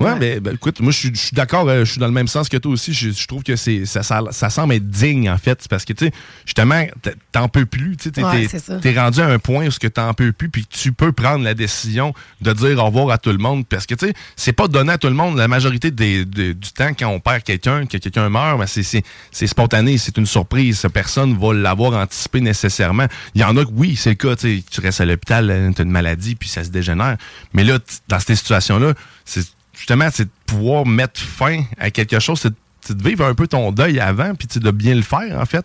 Ouais, 0.00 0.14
mais 0.18 0.40
ben, 0.40 0.54
écoute, 0.54 0.80
moi 0.80 0.92
je 0.92 0.98
suis- 0.98 1.12
d'accord, 1.32 1.68
euh, 1.68 1.84
je 1.84 1.92
suis 1.92 2.00
dans 2.00 2.06
le 2.06 2.12
même 2.12 2.28
sens 2.28 2.48
que 2.48 2.56
toi 2.56 2.72
aussi. 2.72 2.92
Je, 2.92 3.26
trouve 3.26 3.42
que 3.42 3.56
c'est 3.56 3.86
ça, 3.86 4.02
ça, 4.02 4.22
ça 4.30 4.50
semble 4.50 4.74
être 4.74 4.88
digne 4.88 5.28
en 5.30 5.38
fait, 5.38 5.66
parce 5.68 5.84
que 5.84 5.92
tu 5.92 6.06
sais, 6.06 6.12
justement, 6.46 6.84
t'en 7.32 7.48
peux 7.48 7.66
plus, 7.66 7.96
tu 7.96 8.08
Ouais, 8.22 8.46
t'es- 8.80 8.98
rendu 8.98 9.20
à 9.20 9.26
un 9.26 9.38
point 9.38 9.66
où 9.66 9.70
ce 9.70 9.78
que 9.78 9.88
t'en 9.88 10.14
peux 10.14 10.32
plus, 10.32 10.48
puis 10.48 10.64
tu 10.66 10.92
peux 10.92 11.12
prendre 11.12 11.42
la 11.44 11.54
décision 11.54 12.14
de 12.40 12.52
dire 12.52 12.78
au 12.78 12.84
revoir 12.86 13.10
à 13.10 13.18
tout 13.18 13.30
le 13.32 13.38
monde, 13.38 13.66
parce 13.66 13.86
que 13.86 13.94
tu 13.94 14.06
sais, 14.06 14.14
c'est 14.36 14.52
pas 14.52 14.68
donné 14.68 14.92
à 14.92 14.98
tout 14.98 15.08
le 15.08 15.14
monde. 15.14 15.36
La 15.36 15.48
majorité 15.48 15.90
des- 15.90 16.24
du 16.24 16.54
temps 16.74 16.92
quand 16.96 17.08
on 17.08 17.20
perd 17.20 17.42
quelqu'un, 17.42 17.86
que 17.86 17.96
quelqu'un 17.98 18.28
meurt, 18.28 18.58
ben, 18.58 18.66
c'est- 18.66 19.02
spontané, 19.46 19.98
c'est 19.98 20.16
une 20.18 20.26
surprise. 20.26 20.86
Personne 20.92 21.36
va 21.38 21.52
l'avoir 21.52 21.92
anticipé 21.94 22.40
nécessairement. 22.40 23.06
Il 23.34 23.40
y 23.40 23.44
en 23.44 23.56
a 23.56 23.64
que 23.64 23.70
oui, 23.72 23.96
c'est 23.96 24.10
le 24.10 24.14
cas, 24.16 24.36
tu 24.36 24.62
restes 24.80 25.00
à 25.00 25.04
l'hôpital, 25.04 25.72
t'as 25.74 25.82
une 25.82 25.90
maladie, 25.90 26.34
puis 26.34 26.48
ça 26.48 26.62
se 26.64 26.70
dégénère. 26.70 27.16
Mais 27.52 27.64
là, 27.64 27.78
dans 28.08 28.20
ces 28.20 28.36
situations-là, 28.36 28.94
c'est 29.24 29.42
justement, 29.84 30.08
c'est 30.10 30.24
de 30.24 30.30
pouvoir 30.46 30.86
mettre 30.86 31.20
fin 31.20 31.62
à 31.78 31.90
quelque 31.90 32.18
chose, 32.18 32.40
c'est 32.40 32.48
de- 32.50 33.02
vivre 33.06 33.24
un 33.26 33.34
peu 33.34 33.46
ton 33.46 33.70
deuil 33.70 34.00
avant, 34.00 34.34
puis 34.34 34.48
de 34.58 34.70
bien 34.70 34.94
le 34.94 35.02
faire, 35.02 35.38
en 35.38 35.44
fait. 35.44 35.64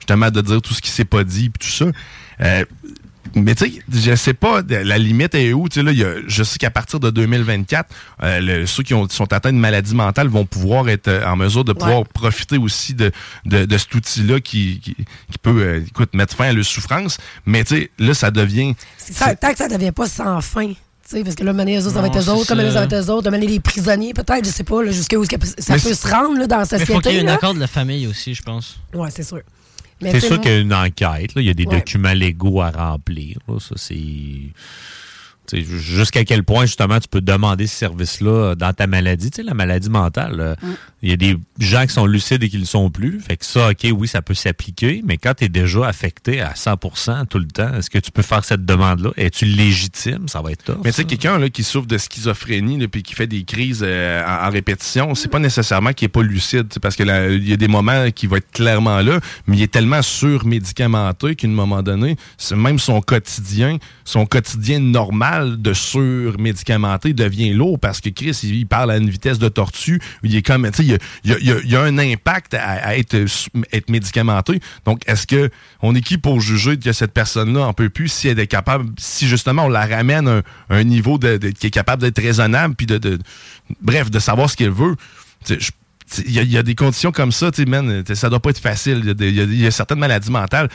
Justement, 0.00 0.30
de 0.30 0.40
dire 0.40 0.60
tout 0.60 0.74
ce 0.74 0.80
qui 0.80 0.90
s'est 0.90 1.04
pas 1.04 1.22
dit, 1.22 1.50
puis 1.50 1.68
tout 1.68 1.72
ça. 1.72 1.86
Euh, 2.42 2.64
mais 3.36 3.54
tu 3.54 3.70
sais, 3.70 3.82
je 3.92 4.14
sais 4.16 4.34
pas, 4.34 4.62
la 4.68 4.98
limite 4.98 5.34
est 5.36 5.52
où. 5.52 5.68
Tu 5.68 5.74
sais, 5.80 5.82
là, 5.84 5.92
y 5.92 6.02
a- 6.02 6.16
je 6.26 6.42
sais 6.42 6.58
qu'à 6.58 6.70
partir 6.70 6.98
de 6.98 7.10
2024, 7.10 7.88
euh, 8.22 8.40
le- 8.40 8.66
ceux 8.66 8.82
qui 8.82 8.94
ont, 8.94 9.08
sont 9.08 9.32
atteints 9.32 9.52
de 9.52 9.58
maladies 9.58 9.94
mentales 9.94 10.26
vont 10.28 10.46
pouvoir 10.46 10.88
être 10.88 11.06
euh, 11.08 11.24
en 11.26 11.36
mesure 11.36 11.64
de 11.64 11.72
pouvoir 11.72 11.98
Ouais. 12.00 12.04
profiter 12.12 12.56
aussi 12.58 12.94
de, 12.94 13.12
de, 13.44 13.66
de 13.66 13.78
cet 13.78 13.94
outil-là 13.94 14.40
qui, 14.40 14.80
qui, 14.80 14.94
qui 14.96 15.38
peut, 15.42 15.60
euh, 15.62 15.84
écoute, 15.86 16.14
mettre 16.14 16.34
fin 16.34 16.46
à 16.46 16.52
leur 16.52 16.64
souffrance. 16.64 17.18
Mais 17.46 17.62
tu 17.64 17.76
sais, 17.76 17.90
là, 18.00 18.14
ça 18.14 18.30
devient... 18.32 18.74
Ça- 18.96 19.36
tant 19.36 19.52
que 19.52 19.58
ça 19.58 19.68
ne 19.68 19.74
devient 19.76 19.92
pas 19.92 20.08
sans 20.08 20.40
fin. 20.40 20.72
Parce 21.24 21.34
que 21.34 21.44
là, 21.44 21.52
mener 21.52 21.76
les 21.76 21.86
autres, 21.86 21.96
ça 21.96 22.00
va 22.02 22.06
être 22.08 22.18
eux 22.18 22.28
autres, 22.30 22.46
comme 22.46 22.58
va 22.58 22.84
être 22.84 22.94
eux 22.94 23.10
autres, 23.10 23.30
mener 23.30 23.46
les 23.46 23.60
prisonniers, 23.60 24.14
peut-être, 24.14 24.44
je 24.44 24.50
sais 24.50 24.64
pas, 24.64 24.82
est-ce 24.82 25.08
que 25.08 25.16
ça 25.58 25.74
Mais 25.74 25.80
peut 25.80 25.94
se 25.94 26.06
rendre 26.08 26.38
là, 26.38 26.46
dans 26.46 26.56
la 26.56 26.62
Mais 26.62 26.68
société. 26.68 26.92
faut 26.92 27.00
qu'il 27.00 27.12
y 27.14 27.16
ait 27.16 27.28
un 27.28 27.34
accord 27.34 27.54
de 27.54 27.60
la 27.60 27.66
famille 27.66 28.06
aussi, 28.06 28.34
je 28.34 28.42
pense. 28.42 28.78
Ouais, 28.94 29.08
c'est 29.10 29.22
sûr. 29.24 29.40
Mais 30.02 30.12
C'est 30.12 30.20
sûr 30.20 30.40
qu'il 30.40 30.50
y 30.50 30.54
a 30.54 30.58
une 30.60 30.72
enquête. 30.72 31.32
Il 31.36 31.42
y 31.42 31.50
a 31.50 31.54
des 31.54 31.66
Ouais. 31.66 31.76
documents 31.76 32.12
légaux 32.14 32.62
à 32.62 32.70
remplir. 32.70 33.36
là. 33.48 33.58
Ça, 33.60 33.74
c'est. 33.76 33.94
Jusqu'à 35.58 36.24
quel 36.24 36.44
point, 36.44 36.66
justement, 36.66 36.98
tu 37.00 37.08
peux 37.08 37.20
demander 37.20 37.66
ce 37.66 37.76
service-là 37.76 38.54
dans 38.54 38.72
ta 38.72 38.86
maladie? 38.86 39.30
Tu 39.30 39.36
sais, 39.36 39.42
la 39.42 39.54
maladie 39.54 39.90
mentale, 39.90 40.36
là, 40.36 40.56
Mm. 40.62 40.74
il 41.02 41.10
y 41.10 41.12
a 41.12 41.16
des 41.16 41.36
gens 41.58 41.86
qui 41.86 41.92
sont 41.92 42.06
lucides 42.06 42.42
et 42.42 42.48
qui 42.48 42.56
ne 42.56 42.60
le 42.62 42.66
sont 42.66 42.90
plus. 42.90 43.20
Fait 43.20 43.36
que 43.36 43.44
ça, 43.44 43.70
OK, 43.70 43.86
oui, 43.92 44.06
ça 44.08 44.22
peut 44.22 44.34
s'appliquer, 44.34 45.02
mais 45.04 45.16
quand 45.16 45.34
tu 45.34 45.44
es 45.44 45.48
déjà 45.48 45.86
affecté 45.86 46.40
à 46.40 46.54
100% 46.54 47.26
tout 47.26 47.38
le 47.38 47.46
temps, 47.46 47.74
est-ce 47.76 47.90
que 47.90 47.98
tu 47.98 48.10
peux 48.10 48.22
faire 48.22 48.44
cette 48.44 48.64
demande-là? 48.64 49.10
Es-tu 49.16 49.44
légitime? 49.44 50.28
Ça 50.28 50.42
va 50.42 50.52
être 50.52 50.64
tough. 50.64 50.76
Mais 50.84 50.90
tu 50.90 50.96
sais, 50.96 51.04
quelqu'un 51.04 51.38
là, 51.38 51.48
qui 51.48 51.64
souffre 51.64 51.86
de 51.86 51.98
schizophrénie 51.98 52.86
puis 52.88 53.02
qui 53.02 53.14
fait 53.14 53.26
des 53.26 53.44
crises 53.44 53.80
euh, 53.82 54.22
en, 54.26 54.46
en 54.48 54.50
répétition, 54.50 55.14
c'est 55.14 55.28
pas 55.30 55.38
nécessairement 55.38 55.92
qu'il 55.92 56.06
est 56.06 56.08
pas 56.10 56.22
lucide, 56.22 56.68
parce 56.82 56.96
que 56.96 57.02
là, 57.02 57.28
il 57.30 57.48
y 57.48 57.52
a 57.52 57.56
des 57.56 57.68
moments 57.68 58.10
qui 58.10 58.26
va 58.26 58.36
être 58.38 58.50
clairement 58.52 59.00
là, 59.00 59.20
mais 59.46 59.56
il 59.56 59.62
est 59.62 59.72
tellement 59.72 60.02
surmédicamenté 60.02 61.34
qu'à 61.36 61.46
un 61.46 61.50
moment 61.50 61.82
donné, 61.82 62.16
c'est 62.38 62.56
même 62.56 62.78
son 62.78 63.00
quotidien, 63.00 63.78
son 64.04 64.26
quotidien 64.26 64.80
normal 64.80 65.39
de 65.44 65.72
surmédicamenté 65.72 67.12
devient 67.12 67.52
lourd 67.52 67.78
parce 67.78 68.00
que 68.00 68.08
Chris, 68.08 68.38
il, 68.42 68.66
parle 68.66 68.90
à 68.90 68.96
une 68.96 69.10
vitesse 69.10 69.38
de 69.38 69.48
tortue, 69.48 70.00
il 70.22 70.34
est 70.34 70.42
comme, 70.42 70.70
il 70.78 70.98
y 71.24 71.76
a, 71.76 71.80
un 71.80 71.98
impact 71.98 72.54
à, 72.54 72.96
être, 72.96 73.16
être 73.72 73.90
médicamenté. 73.90 74.60
Donc, 74.84 75.02
est-ce 75.06 75.26
que 75.26 75.50
on 75.82 75.94
est 75.94 76.00
qui 76.00 76.18
pour 76.18 76.40
juger 76.40 76.78
que 76.78 76.92
cette 76.92 77.12
personne-là 77.12 77.66
en 77.66 77.72
peut 77.72 77.88
plus 77.88 78.08
si 78.08 78.28
elle 78.28 78.38
est 78.38 78.46
capable, 78.46 78.90
si 78.98 79.28
justement 79.28 79.64
on 79.64 79.68
la 79.68 79.86
ramène 79.86 80.28
à 80.28 80.42
un, 80.68 80.84
niveau 80.84 81.18
qui 81.18 81.26
est 81.66 81.70
capable 81.70 82.02
d'être 82.02 82.20
raisonnable, 82.20 82.74
puis 82.74 82.86
de, 82.86 83.18
bref, 83.80 84.10
de 84.10 84.18
savoir 84.18 84.50
ce 84.50 84.56
qu'elle 84.56 84.70
veut? 84.70 84.96
Il 86.26 86.32
y, 86.32 86.58
a- 86.58 86.62
des 86.64 86.74
conditions 86.74 87.12
comme 87.12 87.30
ça, 87.30 87.52
tu 87.52 87.64
sais, 87.64 88.14
ça 88.16 88.28
doit 88.28 88.40
pas 88.40 88.50
être 88.50 88.58
facile. 88.58 89.14
Il 89.20 89.60
y 89.60 89.66
a 89.66 89.70
certaines 89.70 90.00
maladies 90.00 90.30
mentales. 90.30 90.68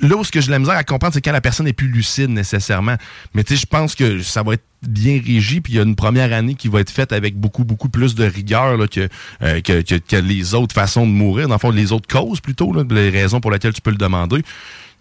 Là 0.00 0.16
où 0.16 0.24
ce 0.24 0.30
que 0.32 0.40
j'ai 0.40 0.50
la 0.50 0.58
misère 0.58 0.76
à 0.76 0.84
comprendre, 0.84 1.14
c'est 1.14 1.20
quand 1.20 1.32
la 1.32 1.40
personne 1.40 1.66
est 1.66 1.72
plus 1.72 1.88
lucide 1.88 2.30
nécessairement. 2.30 2.96
Mais 3.34 3.44
tu 3.44 3.54
sais, 3.54 3.60
je 3.60 3.66
pense 3.66 3.94
que 3.94 4.22
ça 4.22 4.42
va 4.42 4.54
être 4.54 4.64
bien 4.86 5.20
régi, 5.24 5.60
puis 5.60 5.72
il 5.74 5.76
y 5.76 5.78
a 5.80 5.82
une 5.82 5.96
première 5.96 6.32
année 6.32 6.54
qui 6.54 6.68
va 6.68 6.80
être 6.80 6.90
faite 6.90 7.12
avec 7.12 7.36
beaucoup, 7.36 7.64
beaucoup 7.64 7.88
plus 7.88 8.14
de 8.14 8.24
rigueur 8.24 8.76
là, 8.76 8.86
que, 8.86 9.08
euh, 9.42 9.60
que, 9.60 9.82
que- 9.82 9.96
que 9.96 10.16
les 10.16 10.54
autres 10.54 10.74
façons 10.74 11.06
de 11.06 11.10
mourir, 11.12 11.48
dans 11.48 11.54
le 11.54 11.58
fond, 11.58 11.70
les 11.70 11.92
autres 11.92 12.08
causes 12.08 12.40
plutôt, 12.40 12.72
là, 12.72 12.84
les 12.88 13.10
raisons 13.10 13.40
pour 13.40 13.50
lesquelles 13.50 13.72
tu 13.72 13.80
peux 13.80 13.90
le 13.90 13.96
demander. 13.96 14.42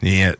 Et 0.02 0.26
euh, 0.26 0.34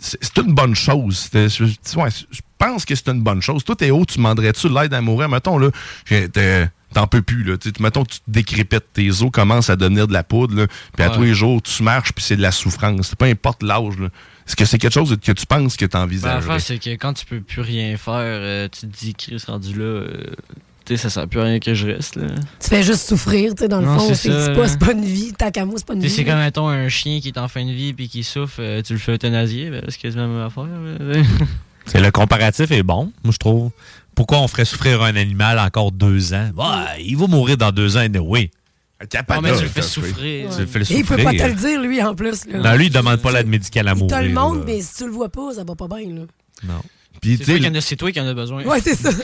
c'est 0.00 0.36
une 0.38 0.54
bonne 0.54 0.74
chose. 0.74 1.28
Je, 1.32 1.64
ouais, 1.98 2.10
je 2.30 2.40
pense 2.58 2.84
que 2.84 2.94
c'est 2.94 3.08
une 3.08 3.22
bonne 3.22 3.42
chose. 3.42 3.64
Toi, 3.64 3.74
Théo, 3.76 4.04
tu 4.04 4.18
demanderais-tu 4.18 4.68
de 4.68 4.74
l'aide 4.74 4.94
à 4.94 5.00
mourir? 5.00 5.28
Mettons, 5.28 5.58
là, 5.58 5.70
t'es- 6.06 6.68
t'en 6.94 7.06
peux 7.06 7.22
plus, 7.22 7.42
là. 7.44 7.56
Tu 7.58 7.68
sais, 7.70 7.74
mettons, 7.80 8.04
tu 8.04 8.18
te 8.18 8.24
décrépètes, 8.28 8.86
tes 8.92 9.10
os 9.22 9.30
commencent 9.30 9.70
à 9.70 9.76
devenir 9.76 10.06
de 10.08 10.12
la 10.12 10.22
poudre, 10.24 10.54
là, 10.56 10.66
puis 10.96 11.04
à 11.04 11.08
Ouais. 11.10 11.14
tous 11.16 11.22
les 11.22 11.34
jours, 11.34 11.60
tu 11.62 11.82
marches, 11.82 12.12
puis 12.12 12.24
c'est 12.24 12.36
de 12.36 12.42
la 12.42 12.52
souffrance. 12.52 13.14
Peu 13.14 13.26
importe 13.26 13.62
l'âge, 13.62 13.98
là. 13.98 14.08
Est-ce 14.46 14.56
que 14.56 14.64
c'est 14.64 14.78
quelque 14.78 14.94
chose 14.94 15.16
que 15.22 15.32
tu 15.32 15.46
penses 15.46 15.76
que 15.76 15.84
tu 15.84 15.90
Ben, 15.92 16.00
envisages? 16.04 16.34
L'affaire, 16.46 16.60
c'est 16.60 16.78
que 16.78 16.90
quand 16.90 17.12
tu 17.12 17.26
peux 17.26 17.40
plus 17.40 17.60
rien 17.60 17.96
faire, 17.98 18.14
euh, 18.16 18.68
tu 18.68 18.86
te 18.86 18.86
dis, 18.86 19.14
Chris, 19.14 19.42
rendu 19.46 19.74
là, 19.78 19.84
euh, 19.84 20.24
tu 20.86 20.96
sais, 20.96 21.02
ça 21.02 21.10
sert 21.10 21.28
plus 21.28 21.38
à 21.40 21.44
rien 21.44 21.58
que 21.60 21.74
je 21.74 21.86
reste, 21.86 22.16
là. 22.16 22.28
Tu 22.58 22.68
fais 22.70 22.82
juste 22.82 23.06
souffrir, 23.06 23.54
tu 23.54 23.64
sais, 23.64 23.68
dans 23.68 23.80
le 23.80 23.84
Non, 23.86 23.98
fond. 23.98 24.14
c'est 24.14 24.30
pas, 24.30 24.52
là. 24.54 24.68
c'est 24.68 24.78
pas 24.78 24.92
une 24.92 25.04
vie. 25.04 25.34
Tant 25.34 25.50
qu'à 25.50 25.66
moi, 25.66 25.74
c'est 25.76 25.86
pas 25.86 25.92
une 25.92 26.00
vie. 26.00 26.08
c'est 26.08 26.24
comme, 26.24 26.38
mettons, 26.38 26.66
un 26.68 26.88
chien 26.88 27.20
qui 27.20 27.28
est 27.28 27.36
en 27.38 27.46
fin 27.48 27.62
de 27.66 27.72
vie 27.72 27.92
puis 27.92 28.08
qui 28.08 28.24
souffre, 28.24 28.56
euh, 28.60 28.80
tu 28.80 28.94
le 28.94 28.98
fais 28.98 29.12
euthanasier, 29.12 29.68
ben, 29.68 29.82
c'est 29.90 29.98
quasiment 30.00 30.22
la 30.22 30.28
même 30.28 30.46
affaire. 30.46 32.02
le 32.02 32.10
comparatif 32.10 32.70
est 32.70 32.82
bon, 32.82 33.12
moi 33.24 33.32
je 33.32 33.38
trouve. 33.38 33.70
Pourquoi 34.18 34.40
on 34.40 34.48
ferait 34.48 34.64
souffrir 34.64 35.00
un 35.00 35.14
animal 35.14 35.60
encore 35.60 35.92
deux 35.92 36.34
ans? 36.34 36.50
Ouais, 36.56 37.04
il 37.04 37.16
va 37.16 37.28
mourir 37.28 37.56
dans 37.56 37.70
deux 37.70 37.96
ans, 37.96 38.04
oui. 38.20 38.50
Non, 39.00 39.40
mais 39.40 39.56
tu 39.56 39.62
le 39.62 39.68
fais 39.68 39.80
souffrir. 39.80 40.50
Tu 40.52 40.58
le 40.60 40.66
fais 40.66 40.80
Et 40.80 40.98
il 40.98 41.04
peut 41.04 41.16
souffrir. 41.16 41.24
pas 41.24 41.32
te 41.44 41.48
le 41.48 41.54
dire, 41.54 41.80
lui, 41.80 42.02
en 42.02 42.16
plus. 42.16 42.44
Là. 42.46 42.58
Non, 42.58 42.76
lui, 42.76 42.86
il 42.86 42.92
demande 42.92 43.18
pas 43.22 43.30
l'aide 43.30 43.46
médicale 43.46 43.86
à 43.86 43.92
Il 43.92 43.98
mourir. 43.98 44.18
te 44.18 44.24
le 44.24 44.30
montre, 44.32 44.64
mais 44.66 44.80
si 44.80 44.92
tu 44.96 45.04
le 45.04 45.12
vois 45.12 45.28
pas, 45.28 45.54
ça 45.54 45.62
va 45.62 45.76
pas 45.76 45.86
bien. 45.86 45.98
Là. 46.16 46.22
Non. 46.64 46.80
Puis, 47.20 47.36
C'est 47.38 47.44
toi, 47.44 47.54
sais, 47.54 47.60
qui 47.60 47.68
en 47.68 47.74
as- 47.74 47.80
c'est 47.80 47.96
toi 47.96 48.12
qui 48.12 48.20
en 48.20 48.26
as 48.26 48.34
besoin. 48.34 48.64
Ouais, 48.64 48.80
c'est 48.82 48.94
ça. 48.96 49.10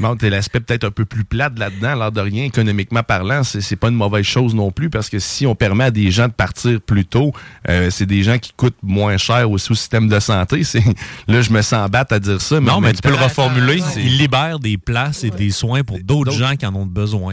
Bon, 0.00 0.14
t'es 0.14 0.30
l'aspect 0.30 0.60
peut-être 0.60 0.84
un 0.84 0.92
peu 0.92 1.04
plus 1.04 1.24
plate 1.24 1.58
là-dedans, 1.58 1.96
l'air 1.96 2.12
de 2.12 2.20
rien, 2.20 2.44
économiquement 2.44 3.02
parlant, 3.02 3.42
c'est 3.42 3.60
c'est 3.60 3.74
pas 3.74 3.88
une 3.88 3.96
mauvaise 3.96 4.24
chose 4.24 4.54
non 4.54 4.70
plus, 4.70 4.90
parce 4.90 5.08
que 5.10 5.18
si 5.18 5.44
on 5.44 5.56
permet 5.56 5.84
à 5.84 5.90
des 5.90 6.12
gens 6.12 6.28
de 6.28 6.32
partir 6.32 6.80
plus 6.80 7.04
tôt, 7.04 7.32
euh, 7.68 7.90
c'est 7.90 8.06
des 8.06 8.22
gens 8.22 8.38
qui 8.38 8.52
coûtent 8.56 8.76
moins 8.80 9.16
cher 9.16 9.50
aussi 9.50 9.72
au 9.72 9.74
système 9.74 10.08
de 10.08 10.20
santé. 10.20 10.62
C'est 10.68 10.84
Là, 11.26 11.42
je 11.42 11.50
me 11.50 11.62
sens 11.62 11.90
battre 11.90 12.14
à 12.14 12.20
dire 12.20 12.40
ça. 12.40 12.60
Non, 12.60 12.74
en 12.74 12.80
mais 12.80 12.92
tu 12.92 13.02
peux 13.02 13.08
le 13.10 13.16
reformuler. 13.16 13.80
Il 13.96 14.18
libère 14.18 14.60
des 14.60 14.78
places 14.78 15.24
et 15.24 15.30
des 15.30 15.50
soins 15.50 15.82
pour 15.82 15.98
d'autres 15.98 16.30
gens 16.32 16.54
qui 16.54 16.64
en 16.64 16.74
ont 16.76 16.86
besoin. 16.86 17.32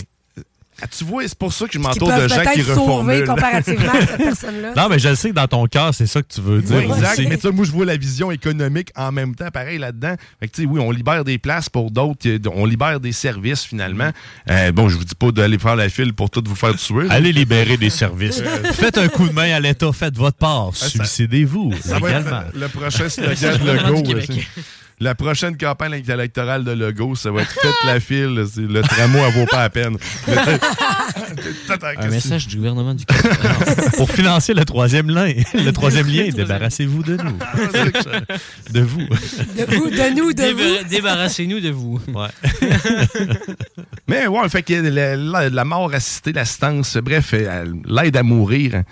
Ah, 0.82 0.88
tu 0.88 1.04
vois, 1.06 1.24
c'est 1.26 1.38
pour 1.38 1.54
ça 1.54 1.68
que 1.68 1.74
je 1.74 1.80
m'entoure 1.80 2.10
de 2.14 2.28
gens 2.28 2.44
qui 2.54 2.62
reformulent. 2.62 3.26
comparativement 3.28 3.92
à 3.94 4.02
cette 4.06 4.18
personne-là. 4.18 4.74
Non, 4.76 4.90
mais 4.90 5.00
je 5.00 5.10
le 5.10 5.16
sais 5.16 5.30
que 5.30 5.36
dans 5.36 5.48
ton 5.48 5.66
cœur, 5.68 5.94
c'est 5.94 6.06
ça 6.08 6.22
que 6.22 6.28
tu 6.34 6.42
veux 6.42 6.62
dire. 6.62 6.76
Oui, 6.78 6.84
exact. 6.84 7.20
Mais 7.30 7.36
tu 7.36 7.42
sais, 7.44 7.52
moi, 7.52 7.66
je 7.66 7.72
vois 7.72 7.86
la 7.86 7.96
vision 7.98 8.30
économique 8.32 8.90
en 8.96 9.12
même 9.12 9.36
temps, 9.36 9.50
pareil 9.52 9.78
là-dedans. 9.78 10.16
Fait 10.40 10.48
que, 10.48 10.54
tu 10.56 10.64
sais, 10.64 10.68
oui, 10.68 10.80
on 10.82 10.92
libère 10.92 11.24
des 11.24 11.38
places 11.38 11.70
pour 11.70 11.92
d'autres, 11.92 12.28
on 12.54 12.66
libère 12.66 13.00
des 13.00 13.14
services 13.14 13.64
finalement. 13.64 14.12
Euh, 14.50 14.72
bon, 14.72 14.90
je 14.90 14.98
vous 14.98 15.06
dis 15.06 15.16
pas 15.16 15.32
d'aller 15.32 15.58
faire 15.58 15.76
la 15.78 15.88
file 15.90 16.14
pour 16.14 16.30
tout 16.30 16.44
vous 16.46 16.56
faire 16.56 16.76
tuer. 16.76 17.08
Allez 17.10 17.32
libérer 17.32 17.78
des 17.78 17.90
services. 17.90 18.42
Faites 18.74 18.98
un 18.98 19.08
coup 19.08 19.28
de 19.30 19.34
main 19.34 19.54
à 19.54 19.60
l'État, 19.60 19.92
faites 19.94 20.18
votre 20.18 20.38
part. 20.38 20.72
ça- 20.76 20.90
Suicidez-vous 20.90 21.74
Ça 21.82 22.00
va 22.00 22.10
également. 22.10 22.42
être 22.42 22.56
le 22.56 22.68
prochain 22.68 23.08
slogan 23.10 23.36
C'est 23.38 23.52
le 23.54 23.60
de 23.60 23.72
Legault. 23.72 24.04
La 25.02 25.14
prochaine 25.14 25.58
campagne 25.58 26.02
électorale 26.08 26.64
de 26.64 26.72
Legault, 26.72 27.16
ça 27.16 27.30
va 27.30 27.42
être 27.42 27.52
Faites 27.52 27.84
la 27.86 28.00
file, 28.00 28.46
le 28.58 28.82
tramway, 28.82 29.20
elle 29.28 29.34
vaut 29.34 29.46
pas 29.46 29.64
la 29.64 29.70
peine. 29.70 29.98
Un 31.98 32.08
message 32.08 32.48
du 32.48 32.58
gouvernement 32.58 32.94
du 32.94 33.06
Québec. 33.06 33.32
Pour 33.98 34.10
financer 34.10 34.54
le 34.54 34.64
troisième 34.64 35.10
lien, 35.10 35.34
le 35.54 35.72
troisième 35.72 36.08
lien, 36.08 36.30
débarrassez-vous 36.30 37.04
de 37.04 37.18
nous. 37.18 37.38
De 38.72 38.80
vous. 38.82 39.02
De 39.02 39.76
vous, 39.76 39.90
de 39.90 40.16
nous, 40.16 40.34
de 40.34 40.44
vous. 40.44 40.60
Débar- 40.84 40.90
Débarrassez-nous 40.90 41.60
de 41.60 41.70
vous. 41.70 42.00
Ouais. 42.14 42.28
Mais 44.08 44.28
ouais, 44.28 44.50
fait 44.50 44.64
que 44.64 44.74
la, 44.74 45.16
la- 45.16 45.50
la 45.50 45.66
mort 45.66 45.94
assistée, 45.94 46.32
l'assistance, 46.34 46.98
bref, 46.98 47.34
l'aide 47.34 48.18
à 48.18 48.24
mourir. 48.24 48.84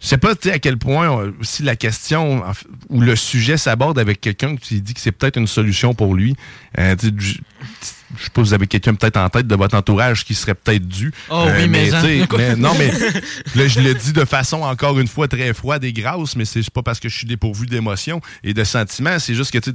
Je 0.00 0.08
sais 0.08 0.18
pas 0.18 0.34
tu 0.34 0.48
sais, 0.48 0.54
à 0.54 0.58
quel 0.58 0.76
point 0.76 1.20
euh, 1.22 1.32
si 1.40 1.62
la 1.62 1.74
question 1.74 2.44
ou 2.90 3.00
le 3.00 3.16
sujet 3.16 3.56
s'aborde 3.56 3.98
avec 3.98 4.20
quelqu'un 4.20 4.56
qui 4.56 4.80
dit 4.82 4.92
que 4.94 5.00
c'est 5.00 5.12
peut-être 5.12 5.38
une 5.38 5.46
solution 5.46 5.94
pour 5.94 6.14
lui. 6.14 6.36
Euh, 6.78 6.94
tu 6.96 7.10
je 7.18 8.22
sais 8.22 8.30
pas, 8.32 8.40
vous 8.40 8.54
avez 8.54 8.66
quelqu'un 8.68 8.94
peut-être 8.94 9.16
en 9.16 9.28
tête 9.28 9.46
de 9.48 9.54
votre 9.56 9.76
entourage 9.76 10.24
qui 10.24 10.34
serait 10.34 10.54
peut-être 10.54 10.86
dû. 10.86 11.08
Euh, 11.08 11.10
Oh 11.30 11.46
oui, 11.58 11.66
mais 11.68 11.92
en. 11.92 12.00
tu 12.02 12.06
sais, 12.06 12.26
mais 12.36 12.56
non, 12.56 12.72
mais 12.78 12.90
là, 13.56 13.66
je 13.66 13.80
le 13.80 13.94
dis 13.94 14.12
de 14.12 14.24
façon 14.24 14.62
encore 14.62 14.98
une 15.00 15.08
fois 15.08 15.26
très 15.28 15.52
froide 15.54 15.82
et 15.82 15.92
grasse, 15.92 16.36
mais 16.36 16.44
c'est 16.44 16.68
pas 16.70 16.82
parce 16.82 17.00
que 17.00 17.08
je 17.08 17.16
suis 17.16 17.26
dépourvu 17.26 17.66
d'émotions 17.66 18.20
et 18.44 18.54
de 18.54 18.64
sentiments. 18.64 19.18
C'est 19.18 19.34
juste 19.34 19.50
que, 19.50 19.58
tu 19.58 19.72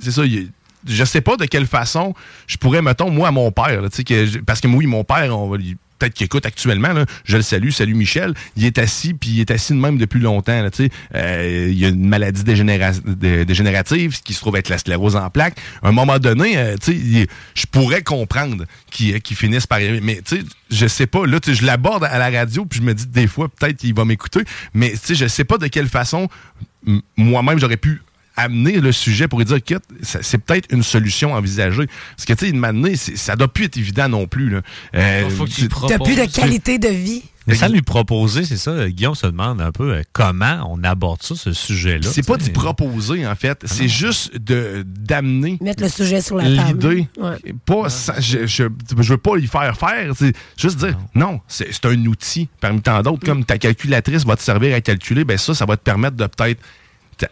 c'est 0.00 0.10
ça, 0.10 0.24
il 0.24 0.34
y 0.34 0.50
je 0.86 1.02
sais 1.04 1.22
pas 1.22 1.36
de 1.36 1.46
quelle 1.46 1.66
façon 1.66 2.14
je 2.46 2.56
pourrais, 2.58 2.82
mettons, 2.82 3.10
moi, 3.10 3.28
à 3.28 3.30
mon 3.30 3.50
père, 3.50 3.80
là, 3.82 3.88
tu 3.90 4.04
que 4.04 4.38
parce 4.38 4.60
que 4.60 4.68
oui, 4.68 4.86
mon 4.86 5.02
père, 5.04 5.36
on 5.38 5.48
va 5.48 5.56
lui- 5.56 5.76
peut-être 5.98 6.14
qu'il 6.14 6.24
écoute 6.24 6.46
actuellement, 6.46 6.92
là, 6.92 7.06
je 7.24 7.36
le 7.36 7.42
salue, 7.42 7.70
salut 7.70 7.94
Michel, 7.94 8.34
il 8.56 8.64
est 8.64 8.78
assis, 8.78 9.14
puis 9.14 9.30
il 9.30 9.40
est 9.40 9.50
assis 9.50 9.72
de 9.72 9.78
même 9.78 9.98
depuis 9.98 10.20
longtemps. 10.20 10.60
Là. 10.62 10.70
Euh, 11.14 11.68
il 11.70 11.78
y 11.78 11.84
a 11.84 11.88
une 11.88 12.06
maladie 12.06 12.42
dégénéra- 12.42 13.00
dé- 13.04 13.44
dégénérative 13.44 14.20
qui 14.22 14.34
se 14.34 14.40
trouve 14.40 14.56
être 14.56 14.68
la 14.68 14.78
sclérose 14.78 15.16
en 15.16 15.30
plaques. 15.30 15.56
À 15.82 15.88
un 15.88 15.92
moment 15.92 16.18
donné, 16.18 16.56
euh, 16.58 16.76
je 16.86 17.66
pourrais 17.70 18.02
comprendre 18.02 18.64
qu'il 18.90 19.20
qu'il 19.20 19.36
finisse 19.36 19.66
par. 19.66 19.78
Mais 20.02 20.20
je 20.70 20.86
sais 20.86 21.06
pas, 21.06 21.26
là, 21.26 21.38
je 21.46 21.64
l'aborde 21.64 22.04
à 22.04 22.18
la 22.18 22.30
radio, 22.30 22.64
puis 22.64 22.80
je 22.80 22.84
me 22.84 22.94
dis 22.94 23.06
des 23.06 23.26
fois, 23.26 23.48
peut-être 23.48 23.76
qu'il 23.76 23.94
va 23.94 24.04
m'écouter, 24.04 24.40
mais 24.72 24.94
je 25.08 25.26
sais 25.26 25.44
pas 25.44 25.58
de 25.58 25.66
quelle 25.68 25.88
façon 25.88 26.28
moi-même 27.16 27.58
j'aurais 27.58 27.76
pu 27.78 28.02
amener 28.36 28.80
le 28.80 28.92
sujet 28.92 29.28
pour 29.28 29.38
lui 29.38 29.46
dire 29.46 29.62
que 29.62 29.74
c'est 30.02 30.38
peut-être 30.38 30.72
une 30.72 30.82
solution 30.82 31.32
envisagée. 31.34 31.86
Parce 32.16 32.26
que, 32.26 32.32
tu 32.32 32.46
sais, 32.46 32.50
une 32.50 32.58
manée, 32.58 32.96
c'est- 32.96 33.16
ça 33.16 33.36
doit 33.36 33.48
plus 33.52 33.64
être 33.66 33.76
évident 33.76 34.08
non 34.08 34.26
plus. 34.26 34.50
Là. 34.50 34.60
Euh, 34.94 35.28
Faut 35.30 35.44
que 35.44 35.50
tu 35.50 35.68
T'as 35.68 35.98
plus 35.98 36.16
de 36.16 36.24
qualité 36.32 36.78
de 36.78 36.88
vie. 36.88 37.22
Mais 37.46 37.54
ça 37.56 37.68
lui 37.68 37.82
proposer, 37.82 38.44
c'est 38.46 38.56
ça. 38.56 38.88
Guillaume 38.88 39.14
se 39.14 39.26
demande 39.26 39.60
un 39.60 39.70
peu 39.70 39.92
euh, 39.96 40.02
comment 40.14 40.66
on 40.72 40.82
aborde 40.82 41.22
ça, 41.22 41.34
ce 41.36 41.52
sujet-là. 41.52 42.08
c'est 42.10 42.26
pas 42.26 42.38
d'y 42.38 42.48
proposer, 42.48 43.26
en 43.26 43.34
fait. 43.34 43.60
C'est 43.66 43.86
juste 43.86 44.34
de 44.38 44.82
d'amener 44.86 45.58
Mettre 45.60 45.82
le 45.82 45.90
sujet 45.90 46.22
sur 46.22 46.36
la 46.38 46.44
table. 46.44 46.88
l'idée. 46.88 47.08
Ouais. 47.20 47.54
Pas, 47.66 47.88
je, 48.18 48.46
je, 48.46 48.64
je 48.98 49.08
veux 49.12 49.18
pas 49.18 49.36
y 49.36 49.46
faire 49.46 49.76
faire. 49.76 50.12
C'est 50.16 50.34
juste 50.56 50.78
dire, 50.78 50.98
non, 51.14 51.40
c'est 51.46 51.68
c'est 51.70 51.84
un 51.84 52.06
outil 52.06 52.48
parmi 52.62 52.80
tant 52.80 53.02
d'autres. 53.02 53.26
Comme 53.26 53.44
ta 53.44 53.58
calculatrice 53.58 54.24
va 54.24 54.36
te 54.36 54.42
servir 54.42 54.74
à 54.74 54.80
calculer, 54.80 55.24
ben 55.26 55.36
ça, 55.36 55.52
ça 55.52 55.66
va 55.66 55.76
te 55.76 55.82
permettre 55.82 56.16
de 56.16 56.26
peut-être 56.26 56.62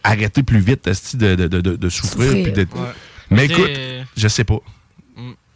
arrêté 0.04 0.42
plus 0.42 0.60
vite 0.60 0.88
de, 1.14 1.34
de, 1.34 1.46
de, 1.48 1.60
de- 1.60 1.76
de 1.76 1.88
souffrir. 1.88 2.24
Souffrir. 2.26 2.42
puis 2.44 2.52
de- 2.52 2.60
Ouais. 2.62 2.88
Mais 3.30 3.46
Tu 3.48 3.52
écoute, 3.54 3.66
sais, 3.74 4.04
je 4.16 4.28
sais 4.28 4.44
pas. 4.44 4.58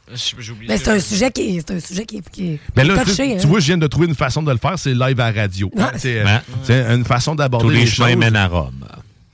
Oublié. 0.09 0.69
Mais 0.69 0.79
c'est 0.79 0.91
un 0.91 1.01
sujet 1.01 1.31
qui 1.33 1.57
est, 1.57 1.61
c'est 1.67 1.75
un 1.75 1.81
sujet 1.81 2.05
qui 2.07 2.19
est, 2.19 2.31
qui 2.31 2.47
est 2.53 2.61
Ben 2.77 2.87
là, 2.87 2.97
tu, 2.99 3.11
touché, 3.11 3.37
tu 3.39 3.45
hein. 3.45 3.49
vois, 3.49 3.59
je 3.59 3.67
viens 3.67 3.77
de 3.79 3.87
trouver 3.89 4.07
une 4.07 4.15
façon 4.15 4.41
de 4.41 4.53
le 4.53 4.57
faire, 4.59 4.79
c'est 4.79 4.95
live 4.95 5.19
à 5.19 5.33
radio. 5.33 5.69
C'est 5.97 6.23
Ouais. 6.23 6.41
c'est 6.63 6.81
une 6.95 7.05
façon 7.05 7.35
d'aborder 7.35 7.67
Tous 7.67 7.71
les 7.73 7.81
les 7.81 7.87
chemins 7.87 8.11
choses. 8.11 8.17
mènent 8.17 8.37
à 8.37 8.47
Rome. 8.47 8.87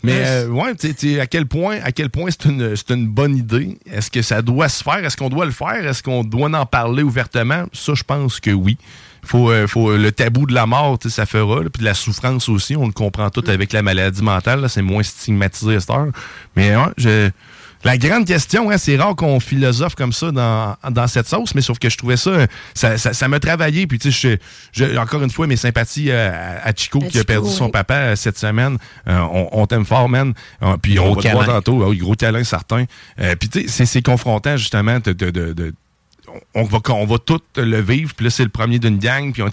Mais 0.03 0.15
euh, 0.25 0.49
ouais, 0.49 0.75
tu 0.75 0.95
tu 0.95 1.21
à 1.21 1.27
quel 1.27 1.45
point, 1.47 1.79
à 1.85 1.93
quel 1.93 2.09
point 2.09 2.31
c'est 2.31 2.47
une, 2.49 2.75
c'est 2.75 2.91
une 2.91 3.07
bonne 3.07 3.37
idée? 3.37 3.79
Est-ce 3.85 4.11
que 4.11 4.23
ça 4.23 4.41
doit 4.41 4.71
se 4.71 4.83
faire? 4.83 5.05
Est-ce 5.05 5.17
qu'on 5.17 5.29
doit 5.29 5.45
le 5.45 5.53
faire? 5.53 5.87
Est-ce 5.87 6.03
qu'on 6.03 6.25
doit 6.25 6.49
en 6.59 6.65
parler 6.67 7.03
ouvertement? 7.03 7.67
Ça, 7.75 7.93
je 7.95 8.03
pense 8.03 8.41
que 8.41 8.51
oui. 8.51 8.79
Faut, 9.25 9.51
euh, 9.51 9.67
faut 9.69 9.97
le 9.97 10.11
tabou 10.13 10.47
de 10.47 10.55
la 10.55 10.67
mort, 10.67 10.99
tu 10.99 11.09
sais, 11.09 11.15
ça 11.17 11.27
fera. 11.27 11.63
là. 11.63 11.71
Puis 11.71 11.81
de 11.81 11.85
la 11.85 11.95
souffrance 11.95 12.49
aussi, 12.49 12.75
on 12.77 12.87
le 12.87 12.93
comprend 12.93 13.31
tout 13.31 13.45
avec 13.47 13.73
la 13.73 13.83
maladie 13.83 14.23
mentale. 14.23 14.61
là, 14.63 14.69
C'est 14.69 14.83
moins 14.83 15.03
stigmatisé 15.03 15.77
à 15.77 15.81
cette 15.81 15.91
heure. 15.91 16.09
Mais 16.57 16.75
ouais, 16.77 16.83
je, 16.97 17.31
la 17.85 17.99
grande 17.99 18.27
question, 18.27 18.71
hein, 18.71 18.79
c'est 18.79 18.97
rare 18.97 19.15
qu'on 19.17 19.41
philosophe 19.41 19.95
comme 19.97 20.13
ça 20.13 20.31
dans, 20.31 20.77
dans 20.91 21.07
cette 21.09 21.27
sauce, 21.29 21.55
mais 21.55 21.63
sauf 21.63 21.79
que 21.81 21.89
je 21.89 21.97
trouvais 21.97 22.17
ça, 22.17 22.47
ça, 22.75 22.97
ça, 22.99 23.13
ça 23.13 23.29
m'a 23.29 23.39
travaillé. 23.41 23.87
Puis 23.87 23.99
tu 23.99 24.13
sais, 24.13 24.39
je- 24.75 24.85
je- 24.87 24.97
encore 24.99 25.23
une 25.23 25.31
fois, 25.31 25.47
mes 25.49 25.57
sympathies 25.57 26.11
euh, 26.11 26.31
à, 26.65 26.69
à 26.69 26.73
Chico 26.75 26.99
À 27.03 27.07
qui 27.09 27.19
a 27.19 27.25
perdu 27.25 27.49
son 27.51 27.71
papa 27.71 27.95
euh, 27.95 28.17
cette 28.17 28.39
semaine. 28.39 28.77
Euh, 29.09 29.19
on 29.33 29.49
on 29.53 29.67
t'aime 29.67 29.85
fort, 29.85 30.09
man. 30.09 30.33
Euh, 30.63 30.77
puis 30.83 30.95
Gros 30.95 31.11
on 31.11 31.15
va 31.15 31.23
te 31.23 31.29
voir 31.29 31.47
tantôt. 31.47 31.95
Gros 31.95 32.15
câlin 32.15 32.45
certain. 32.45 32.85
Euh, 33.21 33.35
puis 33.37 33.49
tu 33.49 33.61
sais, 33.63 33.69
c'est- 33.69 33.87
c'est 33.87 34.03
confrontant 34.03 34.57
justement 34.57 34.99
de, 34.99 35.13
de, 35.13 35.31
de- 35.31 35.53
de- 35.53 35.75
on 36.55 36.65
va, 36.65 36.79
on 36.91 37.07
va 37.07 37.19
tout 37.19 37.41
le 37.57 37.81
vivre, 37.81 38.15
puis 38.15 38.25
là, 38.25 38.31
c'est 38.31 38.45
le 38.45 38.49
premier 38.49 38.79
d'une 38.79 38.99
gang, 38.99 39.33
puis 39.33 39.43
on, 39.43 39.51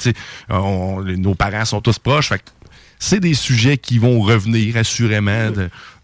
on- 0.56 1.02
nos 1.04 1.36
parents 1.36 1.66
sont 1.66 1.82
tous 1.82 2.00
proches. 2.00 2.32
C'est 3.02 3.20
des 3.22 3.34
sujets 3.34 3.78
qui 3.78 3.98
vont 3.98 4.20
revenir 4.22 4.76
assurément 4.78 5.52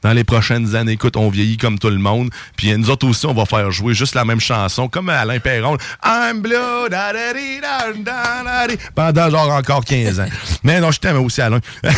dans 0.05 0.13
les 0.13 0.23
prochaines 0.23 0.75
années. 0.75 0.91
Écoute, 0.91 1.17
on 1.17 1.29
vieillit 1.29 1.57
comme 1.57 1.79
tout 1.79 1.89
le 1.89 1.97
monde. 1.97 2.29
Puis 2.55 2.77
nous 2.77 2.91
autres 2.91 3.07
aussi, 3.07 3.25
on 3.25 3.33
va 3.33 3.45
faire 3.47 3.71
jouer 3.71 3.95
juste 3.95 4.13
la 4.13 4.23
même 4.23 4.39
chanson, 4.39 4.87
comme 4.87 5.09
Alain 5.09 5.39
Perron. 5.39 5.77
I'm 6.03 6.41
blue, 6.41 6.87
da, 6.91 7.11
da, 7.11 7.33
di, 7.33 7.59
da, 7.59 7.91
da, 7.91 8.43
da, 8.43 8.67
di, 8.67 8.77
pendant 8.93 9.31
genre 9.31 9.49
encore 9.49 9.83
15 9.83 10.19
ans. 10.19 10.27
Mais 10.63 10.79
non, 10.79 10.91
je 10.91 10.99
t'aime 10.99 11.17
aussi, 11.17 11.41
Alain. 11.41 11.59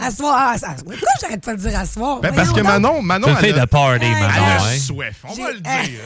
À 0.00 0.10
soir, 0.10 0.36
ah, 0.36 0.58
ça- 0.58 0.74
pourquoi 0.84 1.08
j'arrête 1.20 1.44
pas 1.44 1.54
de 1.54 1.60
dire 1.60 1.78
à 1.78 1.84
soir? 1.86 2.20
Ben, 2.20 2.32
parce 2.34 2.52
que. 2.52 2.60
Manon, 2.62 3.00
Manon, 3.02 3.28
elle 3.40 3.54
a- 3.54 3.60
de 3.60 3.66
party, 3.66 4.04
elle 4.04 4.12
Manon, 4.12 4.26
a 4.26 4.56
hein? 4.56 5.10
on 5.24 5.34
va 5.34 5.52
le 5.52 5.60
dire. 5.60 6.00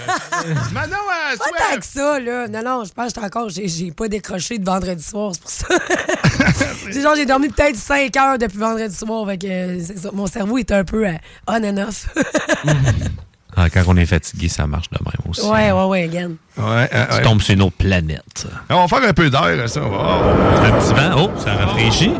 Manon 0.72 0.96
a 0.96 1.36
Pas 1.38 1.44
tant 1.70 1.78
que 1.78 1.86
ça, 1.86 2.20
là. 2.20 2.48
Non, 2.48 2.62
non, 2.64 2.84
je 2.84 2.92
pense 2.92 3.12
que 3.12 3.20
encore. 3.20 3.48
J'ai, 3.48 3.68
j'ai 3.68 3.92
pas 3.92 4.08
décroché 4.08 4.58
de 4.58 4.64
vendredi 4.64 5.02
soir, 5.02 5.32
c'est 5.32 5.40
pour 5.40 5.50
ça. 5.50 7.00
genre, 7.00 7.14
j'ai 7.16 7.26
dormi 7.26 7.48
peut-être 7.48 7.76
5 7.76 8.16
heures 8.16 8.38
depuis 8.38 8.58
vendredi 8.58 8.94
soir. 8.94 9.26
Fait 9.26 9.38
que, 9.38 9.46
euh, 9.46 9.80
c'est. 9.84 10.01
Mon 10.12 10.26
cerveau 10.26 10.58
est 10.58 10.70
un 10.72 10.84
peu 10.84 11.06
euh, 11.06 11.12
on 11.46 11.62
and 11.64 11.78
off. 11.88 12.08
Ah, 13.54 13.68
quand 13.68 13.82
on 13.86 13.96
est 13.98 14.06
fatigué, 14.06 14.48
ça 14.48 14.66
marche 14.66 14.88
de 14.88 14.96
même 15.04 15.28
aussi. 15.30 15.42
ouais, 15.46 15.70
ouais, 15.72 15.84
ouais, 15.84 16.04
again. 16.04 16.30
Ouais, 16.56 16.88
euh, 16.94 17.04
Tu 17.10 17.16
ouais. 17.16 17.22
tombes 17.22 17.42
sur 17.42 17.52
une 17.52 17.60
autre 17.60 17.76
planète. 17.76 18.46
On 18.70 18.86
va 18.86 18.88
faire 18.88 19.06
un 19.06 19.12
peu 19.12 19.28
d'air, 19.28 19.68
ça. 19.68 19.80
Va- 19.80 20.66
Un 20.68 20.72
petit 20.80 20.94
vent. 20.94 21.10
Oh, 21.18 21.30
ça 21.38 21.52
rafraîchit. 21.52 22.12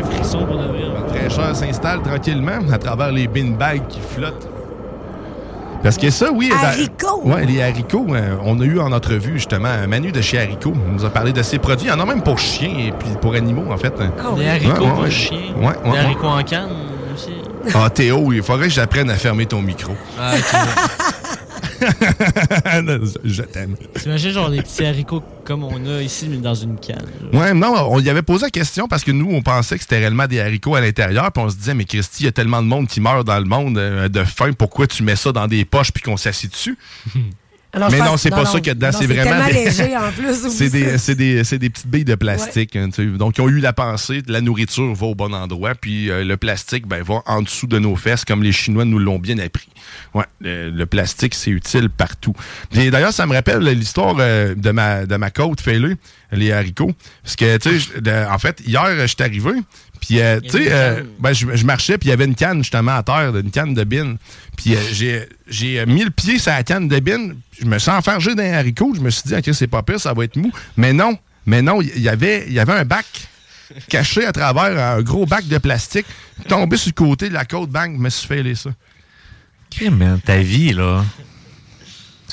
Un 0.00 0.04
frisson 0.12 0.46
pour 0.46 0.56
de 0.56 0.66
vrai. 0.68 0.82
La 0.94 1.08
fraîcheur 1.28 1.56
s'installe 1.56 2.02
tranquillement 2.02 2.60
à 2.72 2.78
travers 2.78 3.10
les 3.10 3.26
beanbags 3.26 3.88
qui 3.88 3.98
flottent. 3.98 4.48
Parce 5.82 5.98
que 5.98 6.08
ça, 6.10 6.30
oui. 6.32 6.52
Haricots. 6.62 7.22
Ouais, 7.24 7.44
les 7.46 7.60
haricots. 7.60 8.06
euh, 8.10 8.36
on 8.44 8.60
a 8.60 8.64
eu 8.64 8.78
en 8.78 8.92
entrevue, 8.92 9.32
justement, 9.34 9.70
Manu 9.88 10.12
de 10.12 10.20
chez 10.20 10.38
Haricot. 10.38 10.72
Il 10.86 10.92
nous 10.94 11.04
a 11.04 11.10
parlé 11.10 11.32
de 11.32 11.42
ses 11.42 11.58
produits. 11.58 11.88
Il 11.88 11.90
y 11.90 11.92
en 11.92 11.98
a 11.98 12.06
même 12.06 12.22
pour 12.22 12.38
chiens 12.38 12.70
et 12.78 12.92
puis 12.92 13.08
pour 13.20 13.34
animaux, 13.34 13.72
en 13.72 13.76
fait. 13.76 13.92
Haricots 14.00 14.36
Ouais, 14.36 14.60
ouais, 14.68 14.88
pour 14.88 14.98
ouais. 15.00 15.10
chiens. 15.10 15.38
Ouais, 15.58 15.66
ouais, 15.66 15.74
Des 15.84 15.90
ouais. 15.90 15.98
haricots 15.98 16.26
en 16.28 16.42
canne 16.44 16.70
aussi. 17.14 17.30
Ah, 17.74 17.90
Théo, 17.90 18.32
il 18.32 18.42
faudrait 18.42 18.68
que 18.68 18.74
j'apprenne 18.74 19.10
à 19.10 19.16
fermer 19.16 19.46
ton 19.46 19.62
micro. 19.62 19.94
Ah, 20.18 20.34
Je 23.24 23.42
t'aime. 23.42 23.76
T'imagines 24.00 24.30
genre 24.30 24.50
des 24.50 24.62
petits 24.62 24.84
haricots 24.84 25.22
comme 25.44 25.64
on 25.64 25.86
a 25.86 26.00
ici, 26.02 26.26
mais 26.28 26.38
dans 26.38 26.54
une 26.54 26.78
canne. 26.78 27.04
genre. 27.32 27.40
Ouais, 27.42 27.52
non, 27.54 27.74
on 27.90 28.00
y 28.00 28.08
avait 28.08 28.22
posé 28.22 28.46
la 28.46 28.50
question 28.50 28.88
parce 28.88 29.04
que 29.04 29.10
nous, 29.10 29.30
on 29.30 29.42
pensait 29.42 29.76
que 29.76 29.82
c'était 29.82 29.98
réellement 29.98 30.26
des 30.26 30.40
haricots 30.40 30.74
à 30.74 30.80
l'intérieur, 30.80 31.30
puis 31.32 31.42
on 31.42 31.50
se 31.50 31.56
disait, 31.56 31.74
mais 31.74 31.84
Christy, 31.84 32.22
il 32.22 32.26
y 32.26 32.28
a 32.28 32.32
tellement 32.32 32.62
de 32.62 32.68
monde 32.68 32.88
qui 32.88 33.00
meurt 33.00 33.26
dans 33.26 33.38
le 33.38 33.44
monde 33.44 33.76
euh, 33.78 34.08
de 34.08 34.24
faim, 34.24 34.52
pourquoi 34.56 34.86
tu 34.86 35.02
mets 35.02 35.16
ça 35.16 35.32
dans 35.32 35.46
des 35.46 35.64
poches 35.64 35.92
puis 35.92 36.02
qu'on 36.02 36.16
s'assit 36.16 36.50
dessus? 36.50 36.78
Alors, 37.74 37.90
mais 37.90 37.98
pense- 37.98 38.06
non, 38.06 38.16
c'est 38.16 38.30
pas 38.30 38.36
non, 38.38 38.44
ça 38.46 38.58
qu'il 38.58 38.68
y 38.68 38.70
a 38.70 38.74
dedans, 38.74 38.92
c'est 38.92 39.06
vraiment. 39.06 39.46
des- 39.46 39.52
léger, 39.52 39.96
en 39.96 40.10
plus, 40.12 40.48
c'est 40.50 40.70
des, 40.70 41.14
des, 41.16 41.44
c'est 41.44 41.58
des 41.58 41.70
petites 41.70 41.88
billes 41.88 42.04
de 42.04 42.14
plastique. 42.14 42.76
hein, 42.76 42.88
donc, 43.18 43.36
ils 43.38 43.40
ont 43.40 43.48
eu 43.48 43.58
la 43.60 43.72
pensée, 43.72 44.22
la 44.28 44.40
nourriture 44.40 44.94
va 44.94 45.06
au 45.06 45.14
bon 45.14 45.34
endroit, 45.34 45.74
puis 45.74 46.10
euh, 46.10 46.24
le 46.24 46.36
plastique 46.36 46.86
ben, 46.86 47.02
va 47.02 47.22
en 47.26 47.42
dessous 47.42 47.66
de 47.66 47.78
nos 47.78 47.96
fesses, 47.96 48.24
comme 48.24 48.42
les 48.42 48.52
Chinois 48.52 48.84
nous 48.84 48.98
l'ont 48.98 49.18
bien 49.18 49.38
appris. 49.38 49.68
Ouais, 50.14 50.24
le, 50.40 50.70
le 50.70 50.86
plastique, 50.86 51.34
c'est 51.34 51.50
utile 51.50 51.90
partout. 51.90 52.34
D'ailleurs, 52.72 53.12
ça 53.12 53.26
me 53.26 53.32
rappelle 53.34 53.58
l'histoire 53.62 54.14
euh, 54.20 54.54
de 54.54 54.70
ma, 54.70 55.06
de 55.06 55.16
ma 55.16 55.30
côte 55.30 55.60
fêlée, 55.60 55.94
les 56.32 56.52
haricots. 56.52 56.92
Parce 57.22 57.36
que, 57.36 57.56
tu 57.58 57.80
sais, 57.80 58.00
de- 58.00 58.30
en 58.30 58.38
fait, 58.38 58.60
hier, 58.66 58.86
je 59.00 59.06
suis 59.06 59.16
arrivé, 59.20 59.50
puis, 60.06 60.20
euh, 60.20 60.38
tu 60.38 60.50
sais, 60.50 60.66
euh, 60.70 61.02
ben, 61.18 61.32
je, 61.32 61.56
je 61.56 61.64
marchais, 61.64 61.96
puis 61.96 62.08
il 62.08 62.10
y 62.10 62.12
avait 62.12 62.26
une 62.26 62.34
canne, 62.34 62.58
justement, 62.58 62.94
à 62.94 63.02
terre, 63.02 63.34
une 63.34 63.50
canne 63.50 63.72
de 63.72 63.84
bine. 63.84 64.18
Puis, 64.54 64.76
euh, 64.76 65.24
j'ai, 65.48 65.86
mis 65.86 66.04
le 66.04 66.10
pied 66.10 66.38
sur 66.38 66.52
la 66.52 66.62
canne 66.62 66.88
de 66.88 67.00
bine, 67.00 67.36
je 67.58 67.64
me 67.64 67.78
sens 67.78 68.00
enfargé 68.00 68.34
d'un 68.34 68.52
haricot, 68.52 68.92
je 68.94 69.00
me 69.00 69.08
suis 69.08 69.22
dit, 69.24 69.34
OK, 69.34 69.48
c'est 69.54 69.66
pas 69.66 69.82
pire, 69.82 69.98
ça 69.98 70.12
va 70.12 70.24
être 70.24 70.36
mou. 70.36 70.52
Mais 70.76 70.92
non, 70.92 71.16
mais 71.46 71.62
non, 71.62 71.80
il 71.80 72.02
y 72.02 72.10
avait, 72.10 72.44
il 72.46 72.52
y 72.52 72.58
avait 72.58 72.74
un 72.74 72.84
bac 72.84 73.06
caché 73.88 74.26
à 74.26 74.32
travers 74.32 74.78
un 74.78 75.00
gros 75.00 75.24
bac 75.24 75.46
de 75.46 75.56
plastique, 75.56 76.06
tombé 76.48 76.76
sur 76.76 76.90
le 76.90 77.06
côté 77.06 77.30
de 77.30 77.34
la 77.34 77.46
côte, 77.46 77.70
bang, 77.70 77.94
je 77.96 77.98
me 77.98 78.10
suis 78.10 78.28
fêlé 78.28 78.54
ça. 78.54 78.70
Crime, 79.70 79.96
man, 79.96 80.20
ta 80.20 80.36
vie, 80.36 80.74
là, 80.74 81.02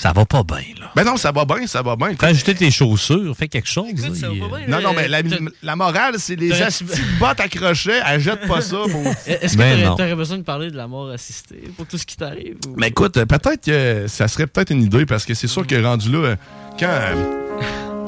ça 0.01 0.11
va 0.13 0.25
pas 0.25 0.43
bien, 0.43 0.57
là. 0.79 0.91
Ben 0.95 1.03
non, 1.03 1.15
ça 1.15 1.31
va 1.31 1.45
bien, 1.45 1.67
ça 1.67 1.83
va 1.83 1.95
bien. 1.95 2.15
Fais 2.19 2.25
ajouter 2.27 2.55
tes 2.55 2.71
chaussures, 2.71 3.35
fais 3.37 3.47
quelque 3.47 3.69
chose. 3.69 3.85
là, 3.95 4.07
il- 4.31 4.69
Non, 4.71 4.81
non, 4.81 4.93
mais 4.95 5.07
la, 5.07 5.19
la 5.61 5.75
morale, 5.75 6.15
c'est 6.17 6.35
les 6.35 6.49
de 6.49 7.19
bottes 7.19 7.39
accrochées, 7.39 7.99
elle 8.07 8.19
jette 8.19 8.47
pas 8.47 8.61
ça. 8.61 8.77
mon- 8.89 9.03
Est-ce 9.27 9.53
que 9.53 9.57
Ben 9.59 9.73
t'aurais- 9.75 9.85
non. 9.85 9.95
t'aurais 9.95 10.15
besoin 10.15 10.37
de 10.39 10.43
parler 10.43 10.71
de 10.71 10.77
la 10.77 10.87
mort 10.87 11.09
assistée 11.11 11.63
pour 11.77 11.85
tout 11.85 11.99
ce 11.99 12.05
qui 12.07 12.17
t'arrive? 12.17 12.55
ou- 12.67 12.73
Mais 12.77 12.87
écoute, 12.87 13.15
euh, 13.17 13.25
peut-être 13.27 13.63
que 13.63 14.07
ça 14.07 14.27
serait 14.27 14.47
peut-être 14.47 14.71
une 14.71 14.81
idée, 14.83 15.05
parce 15.05 15.23
que 15.25 15.35
c'est 15.35 15.47
sûr 15.47 15.67
que 15.67 15.75
rendu 15.83 16.11
là, 16.11 16.17
euh, 16.17 16.35
quand... 16.79 16.87
euh, 16.89 17.13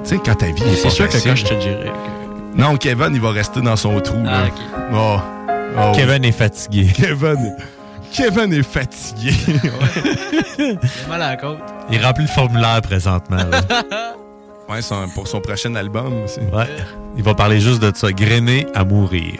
tu 0.04 0.10
sais, 0.10 0.20
quand 0.26 0.36
ta 0.36 0.48
vie 0.48 0.64
est 0.64 0.76
C'est 0.76 0.90
sûr 0.90 1.08
que 1.08 1.18
quand 1.24 1.36
je 1.36 1.46
te 1.46 1.54
dirais. 1.54 1.92
Non, 2.56 2.76
Kevin, 2.78 3.10
il 3.14 3.22
va 3.22 3.32
rester 3.32 3.62
dans 3.62 3.76
son 3.76 4.00
trou. 4.00 4.18
Ah, 4.28 4.46
là. 4.46 4.50
Oh. 4.94 5.18
Oh, 5.78 5.92
Kevin 5.96 6.24
est 6.26 6.32
fatigué. 6.32 6.88
Kevin, 6.96 7.56
Kevin 8.14 8.54
est 8.54 8.64
fatigué. 8.64 9.34
J'ai 10.58 10.78
mal 11.10 11.22
à 11.22 11.30
la 11.32 11.36
côte. 11.38 11.60
Il 11.92 12.04
remplit 12.06 12.26
le 12.26 12.30
formulaire 12.30 12.82
présentement. 12.82 13.38
là. 13.38 13.62
ouais, 14.70 14.82
son- 14.82 15.10
pour 15.10 15.28
son 15.28 15.42
prochain 15.42 15.74
album 15.76 16.24
aussi. 16.24 16.40
Ouais. 16.52 16.68
Il 17.18 17.24
va 17.24 17.34
parler 17.34 17.60
juste 17.60 17.82
de 17.82 17.92
ça. 17.96 18.12
Grainer 18.12 18.68
à 18.76 18.84
mourir. 18.84 19.34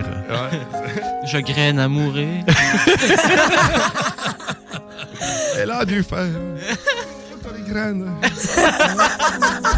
Je 1.26 1.38
graine 1.38 1.80
à 1.80 1.88
mourir. 1.88 2.28
Elle 5.58 5.72
a 5.72 5.86
dû 5.86 6.04
faire. 6.04 6.26
les 7.56 7.72
graines. 7.72 8.12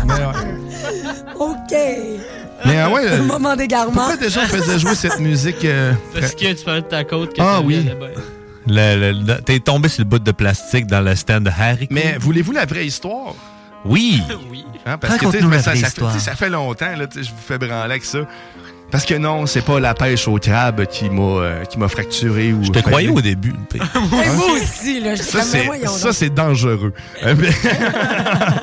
Mais 0.05 0.13
ouais. 0.13 1.35
OK. 1.37 1.75
Mais 2.65 2.79
ah 2.79 2.89
ouais, 2.89 3.01
euh, 3.05 3.21
Moment 3.23 3.55
d'égarement. 3.55 3.91
Pourquoi 3.93 4.17
déjà 4.17 4.41
on 4.43 4.47
faisait 4.47 4.79
jouer 4.79 4.95
cette 4.95 5.19
musique 5.19 5.63
euh, 5.65 5.91
Parce 6.13 6.33
que 6.33 6.53
tu 6.53 6.63
parlais 6.65 6.81
de 6.81 6.87
ta 6.87 7.03
côte. 7.03 7.33
que 7.33 7.41
Ah 7.41 7.59
oui. 7.63 7.83
Le- 7.83 7.93
le- 7.93 7.99
le- 7.99 8.34
T'es 9.45 9.59
tombé 9.59 9.89
sur 9.89 10.03
le 10.03 10.09
bout 10.09 10.19
de 10.19 10.31
plastique 10.31 10.87
dans 10.87 11.01
le 11.01 11.15
stand 11.15 11.43
de 11.43 11.49
Harry. 11.57 11.87
Mais 11.91 12.17
voulez-vous 12.19 12.51
la 12.51 12.65
vraie 12.65 12.85
histoire? 12.85 13.33
Oui. 13.85 14.21
oui. 14.51 14.65
Hein, 14.85 14.97
parce 14.97 15.17
que 15.17 15.25
la 15.25 15.31
ça, 15.31 15.39
vraie 15.47 15.59
ça 15.61 15.71
fait, 15.73 15.77
histoire. 15.79 16.11
sais, 16.13 16.19
ça 16.19 16.35
fait 16.35 16.49
longtemps, 16.49 16.95
là, 16.97 17.05
je 17.13 17.19
vous 17.21 17.35
fais 17.47 17.57
branler 17.57 17.73
avec 17.83 18.03
ça. 18.05 18.19
Parce 18.91 19.03
que 19.05 19.15
non, 19.15 19.45
c'est 19.47 19.63
pas 19.63 19.79
la 19.79 19.93
pêche 19.95 20.27
au 20.27 20.37
crabe 20.37 20.85
qui 20.85 21.09
m'a 21.09 21.21
euh, 21.41 21.65
qui 21.65 21.79
m'a 21.79 21.87
fracturé 21.87 22.53
ou. 22.53 22.63
Je 22.63 22.71
te 22.71 22.79
croyais 22.79 23.09
au 23.09 23.19
début. 23.19 23.53
Ouais, 23.73 24.29
moi 24.35 24.45
aussi, 24.53 24.99
là. 25.01 25.15
Je 25.15 25.23
Ça, 25.23 25.41
c'est, 25.41 25.67
ça, 25.87 26.13
c'est 26.13 26.29
dangereux. 26.29 26.93
Euh, 27.23 27.35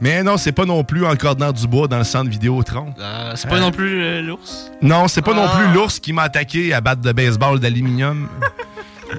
mais- 0.00 0.22
non, 0.22 0.36
c'est 0.36 0.52
pas 0.52 0.64
non 0.66 0.84
plus 0.84 1.04
en 1.06 1.16
cordant 1.16 1.50
du 1.52 1.66
bois 1.66 1.88
dans 1.88 1.98
le 1.98 2.04
centre 2.04 2.30
Vidéotron. 2.30 2.94
Ah, 3.02 3.32
c'est 3.36 3.48
pas 3.48 3.56
Euh, 3.56 3.60
non 3.60 3.70
plus 3.72 4.02
euh, 4.02 4.22
l'ours? 4.22 4.70
Non, 4.82 5.08
c'est 5.08 5.22
pas 5.22 5.34
non 5.34 5.46
Ah. 5.46 5.56
plus 5.58 5.72
l'ours 5.74 5.98
qui 5.98 6.12
m'a 6.12 6.22
attaqué 6.22 6.72
à 6.72 6.80
batte 6.80 7.00
de 7.00 7.12
baseball 7.12 7.58
d'aluminium. 7.58 8.28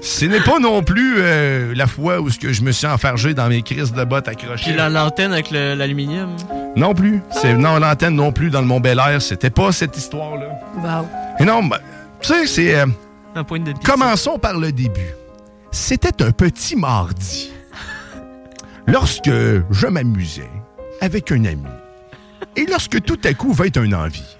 Ce 0.00 0.24
n'est 0.24 0.40
pas 0.40 0.58
non 0.58 0.82
plus 0.82 1.16
euh, 1.18 1.74
la 1.76 1.86
fois 1.86 2.20
où 2.20 2.30
ce 2.30 2.38
que 2.38 2.52
je 2.52 2.62
me 2.62 2.72
suis 2.72 2.86
enfargé 2.86 3.34
dans 3.34 3.48
mes 3.48 3.62
crises 3.62 3.92
de 3.92 4.04
bottes 4.04 4.28
accrochées. 4.28 4.64
Puis 4.70 4.74
la- 4.74 4.88
l'antenne 4.88 5.32
avec 5.32 5.50
l'aluminium? 5.50 6.34
Non 6.76 6.94
plus. 6.94 7.20
C'est, 7.30 7.54
non, 7.54 7.78
l'antenne 7.78 8.14
non 8.14 8.32
plus 8.32 8.48
dans 8.50 8.60
le 8.60 8.66
Mont 8.66 8.80
Bel 8.80 8.98
Air. 8.98 9.20
C'était 9.20 9.50
pas 9.50 9.70
cette 9.72 9.96
histoire-là. 9.96 10.48
Bon. 10.76 11.06
Et 11.38 11.44
non, 11.44 11.62
ben, 11.64 11.78
tu 12.20 12.28
sais, 12.28 12.46
c'est. 12.46 12.74
euh, 12.76 12.86
Un 13.34 13.44
point 13.44 13.60
de 13.60 13.72
Commençons 13.84 14.38
par 14.38 14.56
le 14.58 14.72
début. 14.72 15.14
C'était 15.70 16.22
un 16.22 16.32
petit 16.32 16.76
mardi. 16.76 17.50
Lorsque 18.86 19.30
je 19.70 19.86
m'amusais 19.86 20.50
avec 21.00 21.30
un 21.32 21.44
ami. 21.44 21.62
Et 22.56 22.66
lorsque 22.66 23.02
tout 23.02 23.18
à 23.24 23.32
coup 23.34 23.52
vint 23.52 23.68
un 23.76 23.92
envie. 23.92 24.36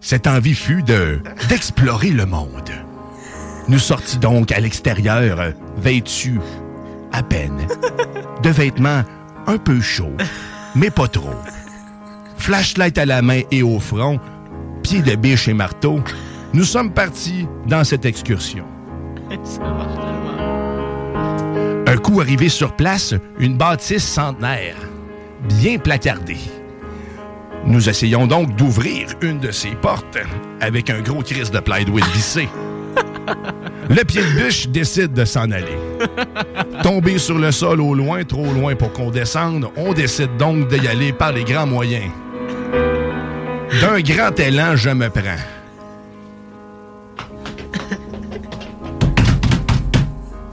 cette 0.00 0.26
envie 0.26 0.54
fut 0.54 0.82
de 0.82 1.20
d'explorer 1.48 2.10
le 2.10 2.26
monde. 2.26 2.70
Nous 3.70 3.78
sortis 3.78 4.18
donc 4.18 4.50
à 4.50 4.58
l'extérieur, 4.58 5.38
euh, 5.38 5.52
vêtus 5.76 6.40
à 7.12 7.22
peine, 7.22 7.68
de 8.42 8.50
vêtements 8.50 9.04
un 9.46 9.58
peu 9.58 9.80
chauds, 9.80 10.16
mais 10.74 10.90
pas 10.90 11.06
trop. 11.06 11.36
Flashlight 12.36 12.98
à 12.98 13.06
la 13.06 13.22
main 13.22 13.42
et 13.52 13.62
au 13.62 13.78
front, 13.78 14.18
pieds 14.82 15.02
de 15.02 15.14
biche 15.14 15.46
et 15.46 15.54
marteau, 15.54 16.00
nous 16.52 16.64
sommes 16.64 16.90
partis 16.90 17.46
dans 17.68 17.84
cette 17.84 18.04
excursion. 18.04 18.64
Un 21.86 21.96
coup 21.98 22.20
arrivé 22.20 22.48
sur 22.48 22.74
place, 22.74 23.14
une 23.38 23.56
bâtisse 23.56 24.04
centenaire, 24.04 24.74
bien 25.48 25.78
placardée. 25.78 26.40
Nous 27.66 27.88
essayons 27.88 28.26
donc 28.26 28.56
d'ouvrir 28.56 29.10
une 29.20 29.38
de 29.38 29.52
ces 29.52 29.76
portes 29.76 30.18
avec 30.60 30.90
un 30.90 31.02
gros 31.02 31.22
crise 31.22 31.52
de 31.52 31.60
plywood 31.60 32.04
vissé. 32.12 32.48
Le 33.90 34.04
pied 34.04 34.22
de 34.22 34.44
biche 34.44 34.68
décide 34.68 35.14
de 35.14 35.24
s'en 35.24 35.50
aller. 35.50 35.76
Tombé 36.84 37.18
sur 37.18 37.36
le 37.36 37.50
sol 37.50 37.80
au 37.80 37.92
loin, 37.92 38.22
trop 38.22 38.46
loin 38.46 38.76
pour 38.76 38.92
qu'on 38.92 39.10
descende, 39.10 39.66
on 39.76 39.92
décide 39.92 40.36
donc 40.36 40.68
d'y 40.68 40.86
aller 40.86 41.12
par 41.12 41.32
les 41.32 41.42
grands 41.42 41.66
moyens. 41.66 42.08
D'un 43.80 44.00
grand 44.00 44.38
élan, 44.38 44.76
je 44.76 44.90
me 44.90 45.10
prends. 45.10 45.42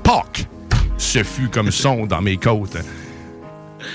Poc! 0.02 0.46
Ce 0.98 1.22
fut 1.22 1.50
comme 1.50 1.70
son 1.70 2.08
dans 2.08 2.24
mes 2.24 2.38
côtes. 2.38 2.78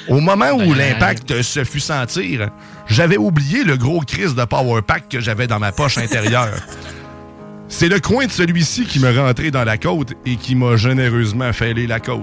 Au 0.08 0.20
moment 0.20 0.52
où 0.52 0.72
l'impact 0.72 1.42
se 1.42 1.64
fut 1.64 1.80
sentir, 1.80 2.48
j'avais 2.86 3.16
oublié 3.16 3.64
le 3.64 3.76
gros 3.76 4.02
crise 4.02 4.36
de 4.36 4.44
Power 4.44 4.82
Pack 4.82 5.08
que 5.08 5.18
j'avais 5.18 5.48
dans 5.48 5.58
ma 5.58 5.72
poche 5.72 5.98
intérieure. 5.98 6.60
C'est 7.74 7.88
le 7.88 8.00
coin 8.00 8.26
de 8.26 8.30
celui-ci 8.30 8.84
qui 8.84 9.00
me 9.00 9.10
rentrait 9.18 9.50
dans 9.50 9.64
la 9.64 9.78
côte 9.78 10.12
et 10.26 10.36
qui 10.36 10.54
m'a 10.54 10.76
généreusement 10.76 11.52
fêlé 11.54 11.86
la 11.86 12.00
côte. 12.00 12.20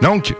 Donc, 0.00 0.34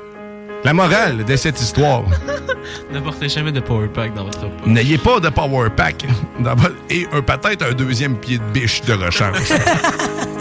la 0.65 0.73
morale 0.73 1.25
de 1.25 1.37
cette 1.37 1.61
histoire, 1.61 2.03
Ne 2.93 3.01
portez 3.01 3.29
jamais 3.29 3.53
de 3.53 3.61
power 3.61 3.89
pack 3.89 4.15
dans 4.15 4.25
votre 4.25 4.41
poche. 4.41 4.67
n'ayez 4.67 4.97
pas 4.99 5.21
de 5.21 5.29
Power 5.29 5.69
Pack 5.77 6.05
dans 6.41 6.55
votre- 6.55 6.75
et 6.91 7.07
un- 7.13 7.21
peut-être 7.21 7.63
un 7.65 7.73
deuxième 7.73 8.17
pied 8.17 8.39
de 8.39 8.43
biche 8.53 8.81
de 8.83 8.93
rechange. 8.95 9.37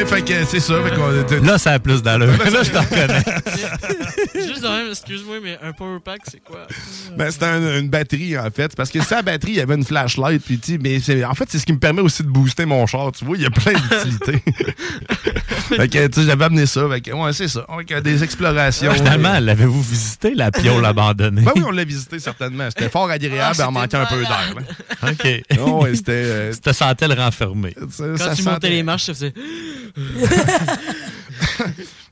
ouais, 0.00 0.06
fait 0.06 0.22
que 0.22 0.44
c'est 0.44 0.60
ça. 0.60 0.74
Fait 0.82 0.94
qu'on- 0.96 1.44
Là, 1.46 1.58
ça 1.58 1.72
a 1.72 1.78
plus 1.78 2.02
d'allure. 2.02 2.28
Là, 2.52 2.62
je 2.62 2.70
t'en 2.70 2.80
reconnais. 2.80 3.24
Juste 4.34 4.62
de 4.62 4.68
même, 4.68 4.88
excuse-moi, 4.90 5.36
mais 5.42 5.58
un 5.62 5.72
power 5.72 5.98
pack, 6.04 6.20
c'est 6.30 6.42
quoi? 6.42 6.66
Ben, 7.16 7.30
c'était 7.30 7.46
un- 7.46 7.78
une 7.80 7.88
batterie, 7.88 8.36
en 8.38 8.50
fait. 8.50 8.74
Parce 8.76 8.90
que 8.90 9.02
sa 9.02 9.22
batterie, 9.22 9.52
il 9.52 9.56
y 9.58 9.60
avait 9.60 9.74
une 9.74 9.84
flashlight. 9.84 10.42
Puis, 10.44 10.58
tu 10.58 10.72
sais, 10.72 10.78
mais 10.82 11.00
c'est- 11.00 11.24
en 11.24 11.34
fait, 11.34 11.44
c'est 11.48 11.58
ce 11.58 11.66
qui 11.66 11.72
me 11.72 11.78
permet 11.78 12.00
aussi 12.02 12.22
de 12.22 12.28
booster 12.28 12.64
mon 12.66 12.86
char. 12.86 13.12
Tu 13.12 13.24
vois, 13.24 13.36
il 13.36 13.42
y 13.42 13.46
a 13.46 13.50
plein 13.50 13.72
d'utilités. 13.72 14.42
fait 15.76 15.88
que, 15.88 16.06
tu 16.06 16.20
sais, 16.20 16.26
j'avais 16.26 16.44
amené 16.44 16.66
ça. 16.66 16.88
Fait 16.88 17.00
que, 17.00 17.10
ouais, 17.12 17.32
c'est 17.32 17.48
ça. 17.48 17.66
Fait 17.78 17.84
que 17.84 18.00
des 18.00 18.22
explorations. 18.24 18.92
Finalement, 18.92 19.38
l'avez-vous 19.40 19.82
visité, 19.82 20.34
la 20.34 20.50
piole 20.50 20.84
abandonnée? 20.84 21.42
Ben 21.42 21.52
oui, 21.56 21.62
on 21.66 21.70
l'a 21.70 21.84
visité 21.84 22.18
certainement. 22.18 22.68
C'était 22.70 22.88
fort 22.90 23.10
agréable, 23.10 23.40
Ah, 23.40 23.52
mais 23.58 23.64
on 23.64 23.72
manquait 23.72 23.96
un 23.96 24.06
peu 24.06 24.20
d'air. 24.20 24.54
là. 25.02 25.10
OK. 25.10 25.42
Oh, 25.60 25.82
ouais, 25.84 25.94
c'était. 25.94 26.12
euh, 26.12 26.52
Tu 26.52 26.60
te 26.60 26.72
sentais 26.72 27.08
le 27.08 27.14
renfermé. 27.14 27.74
ça- 27.90 28.04
Quand 28.04 28.16
ça 28.18 28.34
tu 28.34 28.42
sentait- 28.42 28.50
montais 28.50 28.70
les 28.70 28.82
marches, 28.82 29.04
ça 29.04 29.14
faisait. 29.14 29.32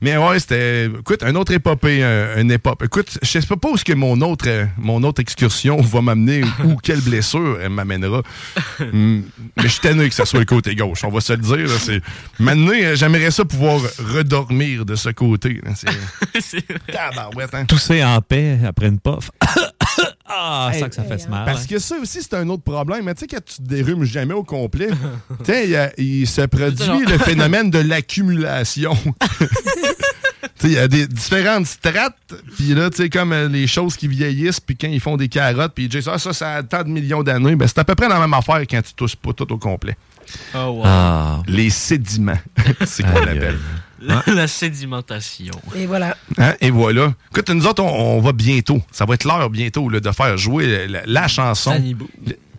Mais 0.01 0.15
ouais, 0.15 0.39
c'était. 0.39 0.85
Écoute, 0.85 1.23
un 1.23 1.35
autre 1.35 1.51
épopée, 1.51 2.03
un, 2.03 2.39
une 2.39 2.51
épopée. 2.51 2.85
Écoute, 2.85 3.17
je 3.21 3.27
sais 3.27 3.41
pas 3.41 3.69
où 3.69 3.75
est-ce 3.75 3.83
que 3.83 3.91
mon 3.93 4.21
autre, 4.21 4.45
euh, 4.47 4.65
mon 4.77 5.03
autre 5.03 5.21
excursion 5.21 5.81
va 5.81 6.01
m'amener 6.01 6.41
ou 6.63 6.77
quelle 6.77 7.01
blessure 7.01 7.59
elle 7.61 7.69
m'amènera. 7.71 8.21
Hum, 8.79 9.23
Mais 9.57 9.63
je 9.63 9.67
suis 9.67 9.81
tanné 9.81 10.07
que 10.07 10.15
ça 10.15 10.25
soit 10.25 10.39
le 10.39 10.45
côté 10.45 10.73
gauche, 10.75 11.03
on 11.03 11.09
va 11.09 11.19
se 11.19 11.33
le 11.33 11.39
dire. 11.39 11.57
là, 11.67 11.73
C'est... 11.79 12.01
Maintenant, 12.39 12.71
euh, 12.73 12.95
j'aimerais 12.95 13.31
ça 13.31 13.43
pouvoir 13.43 13.81
redormir 13.99 14.85
de 14.85 14.95
ce 14.95 15.09
côté. 15.09 15.59
là, 15.65 15.71
C'est... 16.39 16.65
Tabarouette, 16.91 17.53
hein. 17.53 17.65
Tousser 17.65 18.01
en 18.03 18.21
paix 18.21 18.57
après 18.65 18.87
une 18.87 18.99
puff. 18.99 19.31
Ah, 20.29 20.71
ça 20.77 20.89
que 20.89 20.95
ça 20.95 21.03
fait 21.03 21.21
Hey, 21.21 21.27
mal. 21.27 21.45
Parce 21.45 21.65
que 21.65 21.79
ça 21.79 21.95
aussi, 22.01 22.21
c'est 22.21 22.35
un 22.35 22.47
autre 22.49 22.63
problème. 22.63 23.03
Mais 23.05 23.13
tu 23.15 23.21
sais, 23.21 23.27
quand 23.27 23.43
tu 23.43 23.55
te 23.55 23.61
dérumes 23.67 24.03
jamais 24.03 24.33
au 24.33 24.43
complet, 24.43 24.89
tu 25.43 25.45
sais, 25.45 25.93
il 25.97 26.27
se 26.27 26.41
produit 26.41 27.05
le 27.05 27.17
phénomène 27.17 27.69
de 27.69 27.79
l'accumulation. 27.79 28.95
Tu 30.57 30.67
sais, 30.67 30.73
il 30.73 30.75
y 30.75 30.79
a 30.79 30.87
des 30.89 31.07
différentes 31.07 31.67
strates, 31.67 32.17
puis 32.57 32.73
là, 32.73 32.89
tu 32.89 32.97
sais, 32.97 33.09
comme 33.09 33.31
euh, 33.31 33.47
les 33.47 33.65
choses 33.65 33.95
qui 33.95 34.09
vieillissent, 34.09 34.59
puis 34.59 34.75
quand 34.75 34.89
ils 34.89 34.99
font 34.99 35.15
des 35.15 35.29
carottes, 35.29 35.73
puis 35.73 35.85
ils 35.85 35.89
disent, 35.89 36.09
ah, 36.11 36.17
ça, 36.17 36.33
ça 36.33 36.55
a 36.55 36.63
tant 36.63 36.83
de 36.83 36.89
millions 36.89 37.23
d'années, 37.23 37.55
ben, 37.55 37.65
c'est 37.65 37.79
à 37.79 37.85
peu 37.85 37.95
près 37.95 38.09
la 38.09 38.19
même 38.19 38.33
affaire 38.33 38.59
quand 38.61 38.81
tu 38.81 38.93
touches 38.93 39.15
pas 39.15 39.31
tout 39.31 39.51
au 39.53 39.57
complet. 39.57 39.95
Oh, 40.53 40.57
wow. 40.57 40.81
Ah. 40.85 41.43
Les 41.47 41.69
sédiments, 41.69 42.39
c'est 42.85 43.03
qu'on 43.03 43.15
Aïe, 43.15 43.25
l'appelle. 43.25 43.59
La, 44.01 44.23
la 44.27 44.47
sédimentation. 44.47 45.53
Et 45.75 45.85
voilà. 45.85 46.15
Hein? 46.37 46.53
Et 46.61 46.69
voilà. 46.71 47.13
Écoute, 47.31 47.49
nous 47.49 47.65
autres, 47.67 47.83
on, 47.83 48.17
on 48.17 48.21
va 48.21 48.31
bientôt. 48.31 48.81
Ça 48.91 49.05
va 49.05 49.15
être 49.15 49.25
l'heure 49.25 49.49
bientôt 49.49 49.89
là, 49.89 49.99
de 49.99 50.11
faire 50.11 50.37
jouer 50.37 50.87
la, 50.87 51.01
la 51.05 51.27
chanson. 51.27 51.81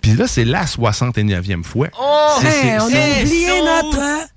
Puis 0.00 0.12
là, 0.14 0.26
c'est 0.26 0.44
la 0.44 0.64
69e 0.64 1.62
fois. 1.62 1.88
Oh! 2.00 2.38
Hey, 2.42 2.72
on 2.80 2.84
a 2.84 3.22
oublié 3.22 3.48
notre. 3.62 4.28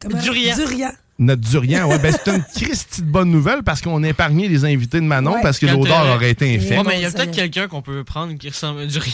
comment- 0.00 0.20
Durian. 0.22 0.56
Durian. 0.56 0.90
Notre 1.16 1.42
durian, 1.42 1.86
ouais, 1.88 2.00
ben 2.00 2.12
c'est 2.12 2.28
une 2.34 2.42
Christie 2.66 3.02
de 3.02 3.06
bonne 3.06 3.30
nouvelle 3.30 3.62
parce 3.62 3.80
qu'on 3.80 4.02
a 4.02 4.08
épargné 4.08 4.48
les 4.48 4.64
invités 4.64 4.98
de 4.98 5.04
Manon 5.06 5.34
Ouais. 5.34 5.42
parce 5.42 5.60
que 5.60 5.66
l'odeur 5.66 6.06
aurait 6.12 6.30
été 6.30 6.56
infecte. 6.56 6.72
Ouais, 6.78 6.82
mais 6.84 6.96
il 6.98 7.02
y 7.02 7.06
a 7.06 7.10
peut-être 7.12 7.30
quelqu'un 7.30 7.68
qu'on 7.68 7.82
peut 7.82 8.02
prendre 8.02 8.34
qui 8.34 8.48
ressemble 8.48 8.80
à 8.80 8.86
du 8.86 8.98
rien. 8.98 9.12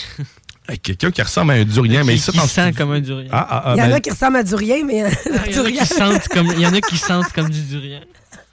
Quelqu'un 0.77 1.11
qui 1.11 1.23
ressemble 1.23 1.53
à 1.53 1.55
un 1.55 1.65
durian, 1.65 2.05
mais 2.05 2.17
ça 2.17 2.33
qui 2.33 2.39
sent 2.39 2.73
comme 2.73 2.93
un 2.93 3.01
durian. 3.01 3.29
Ah, 3.33 3.47
ah, 3.51 3.63
ah, 3.67 3.75
Il 3.77 3.79
y 3.79 3.83
en 3.83 3.87
ben, 3.89 3.95
a 3.95 4.01
qui 4.01 4.11
ressemblent 4.11 4.37
à 4.37 4.43
Durian, 4.43 4.85
mais. 4.85 5.03
Ah, 5.05 5.09
Il 5.27 5.33
y, 5.33 5.39
en 5.39 5.43
a 5.43 5.47
Durian. 5.49 5.83
qui 5.83 5.87
sentent 5.87 6.29
comme, 6.29 6.47
il 6.57 6.61
y 6.61 6.67
en 6.67 6.75
a 6.75 6.81
qui 6.81 6.97
sentent 6.97 7.33
comme 7.33 7.51
du 7.51 7.61
durian. 7.63 8.01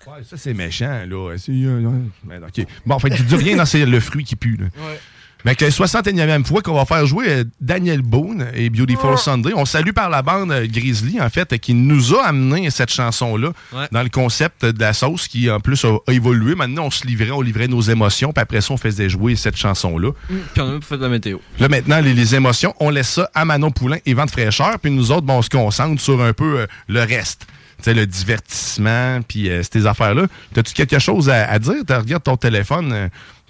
ouais, 0.08 0.24
ça 0.30 0.38
c'est 0.38 0.54
méchant, 0.54 1.04
là. 1.08 1.36
C'est, 1.38 1.52
euh. 1.52 1.92
Ben, 2.24 2.44
ok. 2.44 2.66
Bon, 2.86 3.00
fait 3.00 3.10
que 3.10 3.16
du 3.16 3.24
durian, 3.24 3.66
c'est 3.66 3.86
le 3.86 4.00
fruit 4.00 4.24
qui 4.24 4.36
pue, 4.36 4.58
là. 4.58 4.66
Ouais. 4.78 5.00
Mais 5.46 5.56
que 5.56 5.66
61e 5.66 6.44
fois 6.46 6.62
qu'on 6.62 6.74
va 6.74 6.86
faire 6.86 7.06
jouer 7.06 7.26
euh, 7.30 7.44
Daniel 7.62 8.02
Boone 8.02 8.48
et 8.54 8.70
Beautiful 8.70 9.18
Sunday. 9.18 9.52
On 9.56 9.66
salue 9.66 9.92
par 9.92 10.10
la 10.10 10.22
bande 10.22 10.52
euh, 10.52 10.68
Grizzly, 10.68 11.22
en 11.22 11.30
fait, 11.30 11.58
qui 11.60 11.74
nous 11.74 12.16
a 12.16 12.26
amené 12.28 12.70
cette 12.70 12.92
chanson-là 12.92 13.52
Ouais. 13.74 13.88
dans 13.92 14.04
le 14.04 14.10
concept 14.10 14.66
de 14.66 14.80
la 14.80 14.94
sauce 14.94 15.28
qui, 15.28 15.50
en 15.50 15.60
plus, 15.60 15.86
a, 15.86 15.96
a 16.08 16.12
évolué. 16.12 16.56
Maintenant, 16.56 16.86
on 16.86 16.92
se 16.92 17.06
livrait, 17.06 17.32
on 17.32 17.42
livrait 17.42 17.68
nos 17.68 17.82
émotions, 17.82 18.34
puis 18.34 18.42
après 18.42 18.62
ça, 18.62 18.74
on 18.74 18.78
faisait 18.78 19.10
jouer 19.10 19.36
cette 19.36 19.56
chanson-là. 19.58 20.12
Puis 20.28 20.38
on 20.62 20.68
a 20.68 20.72
même 20.72 20.82
fait 20.82 20.98
de 20.98 21.04
la 21.04 21.10
météo. 21.10 21.38
Là, 21.60 21.70
maintenant, 21.70 22.00
les, 22.02 22.14
les 22.14 22.36
émotions, 22.36 22.74
on 22.80 22.90
laisse 22.90 23.10
ça 23.10 23.30
à 23.34 23.46
Manon 23.46 23.72
Poulain 23.72 23.98
et 24.06 24.14
Vente 24.14 24.32
Fraîcheur, 24.32 24.80
puis 24.82 24.92
nous 24.92 25.12
autres, 25.12 25.22
bon, 25.26 25.36
on 25.38 25.42
se 25.42 25.50
concentre 25.50 26.02
sur 26.02 26.22
un 26.22 26.34
peu 26.34 26.62
euh, 26.62 26.68
le 26.88 27.02
reste. 27.02 27.46
Tu 27.78 27.84
sais, 27.84 27.94
le 27.94 28.08
divertissement, 28.08 29.20
puis 29.28 29.50
euh, 29.50 29.62
ces 29.72 29.86
affaires-là. 29.86 30.24
T'as-tu 30.54 30.74
quelque 30.74 30.98
chose 31.00 31.30
à, 31.30 31.48
à 31.50 31.60
dire? 31.60 31.76
Tu 31.88 31.94
regardes 31.94 32.24
ton 32.24 32.38
téléphone, 32.38 32.92
euh, 32.92 33.08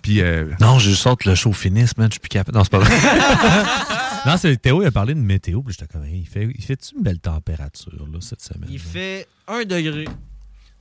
puis... 0.08 0.22
euh, 0.22 0.46
Non, 0.60 0.80
je 0.80 0.92
sorte 0.92 1.26
le 1.26 1.36
show 1.36 1.54
finisse, 1.54 1.98
man. 1.98 2.08
Je 2.10 2.14
suis 2.14 2.20
plus 2.20 2.30
capable. 2.30 2.58
Non, 2.58 2.64
c'est 2.64 2.72
pas 2.72 2.80
vrai. 2.80 2.96
non, 4.26 4.38
c'est 4.38 4.56
Théo, 4.62 4.82
il 4.82 4.88
a 4.88 4.92
parlé 4.92 5.14
de 5.14 5.20
météo. 5.20 5.62
Puis 5.62 5.74
j'étais 5.78 5.92
comme, 5.92 6.06
il 6.08 6.28
fait, 6.28 6.50
il 6.58 6.64
fait-tu 6.64 6.96
une 6.96 7.04
belle 7.04 7.20
température, 7.20 7.92
là, 8.12 8.20
cette 8.22 8.42
semaine? 8.42 8.70
Il 8.72 8.80
fait 8.80 9.28
1 9.48 9.66
degré. 9.66 10.06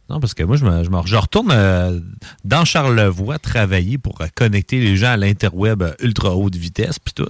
Non, 0.09 0.21
parce 0.21 0.35
que 0.35 0.45
moi, 0.45 0.57
je, 0.57 0.65
me, 0.65 0.85
je, 0.85 0.91
me- 0.91 1.05
je 1.05 1.17
retourne 1.17 1.51
euh, 1.51 1.99
dans 2.45 2.65
Charlevoix 2.65 3.41
travailler 3.41 3.99
pour 3.99 4.21
euh, 4.21 4.27
connecter 4.37 4.79
les 4.79 4.97
gens 4.97 5.09
à 5.13 5.17
l'interweb 5.17 5.83
euh, 5.83 5.95
ultra 6.01 6.31
haute 6.37 6.55
vitesse, 6.55 7.01
puis 7.01 7.13
tout. 7.13 7.29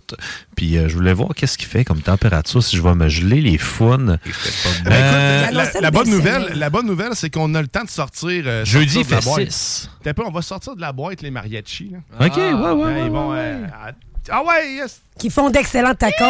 Puis 0.57 0.77
euh, 0.77 0.86
je 0.89 0.94
voulais 0.94 1.15
voir 1.15 1.31
qu'est-ce 1.35 1.57
qu'il 1.57 1.69
fait 1.69 1.85
comme 1.86 2.03
température, 2.03 2.62
si 2.62 2.77
je 2.77 2.82
vais 2.82 2.94
me 2.94 3.09
geler 3.09 3.40
les 3.40 3.57
founes. 3.57 4.19
Ben, 4.85 5.44
écoute, 5.51 5.81
la, 5.81 5.90
bonne 5.90 6.11
nouvelle, 6.11 6.43
soleil. 6.43 6.59
la 6.59 6.69
bonne 6.70 6.86
nouvelle, 6.86 7.12
c'est 7.15 7.31
qu'on 7.31 7.55
a 7.55 7.62
le 7.62 7.69
temps 7.69 7.85
de 7.85 7.89
sortir. 7.89 8.43
euh, 8.47 8.65
Jeudi, 8.66 8.93
sortir 8.94 9.11
il 9.11 9.16
de 9.16 9.23
fait 9.23 9.28
boîte. 9.31 9.51
6. 9.51 9.90
T'as 10.03 10.12
pas, 10.12 10.24
on 10.27 10.31
va 10.31 10.43
sortir 10.43 10.77
de 10.77 10.81
la 10.82 10.93
boîte 10.93 11.23
les 11.23 11.31
mariachis. 11.31 11.93
là. 12.19 12.27
OK, 12.27 12.36
ouais, 12.36 12.53
ouais, 12.53 13.01
Hein, 13.01 13.09
ouais. 13.11 13.36
euh, 13.39 13.66
ah 14.31 14.43
ouais, 14.44 14.74
yes. 14.74 15.01
Qui 15.19 15.31
font 15.31 15.48
d'excellents 15.48 15.94
tacos. 15.94 16.24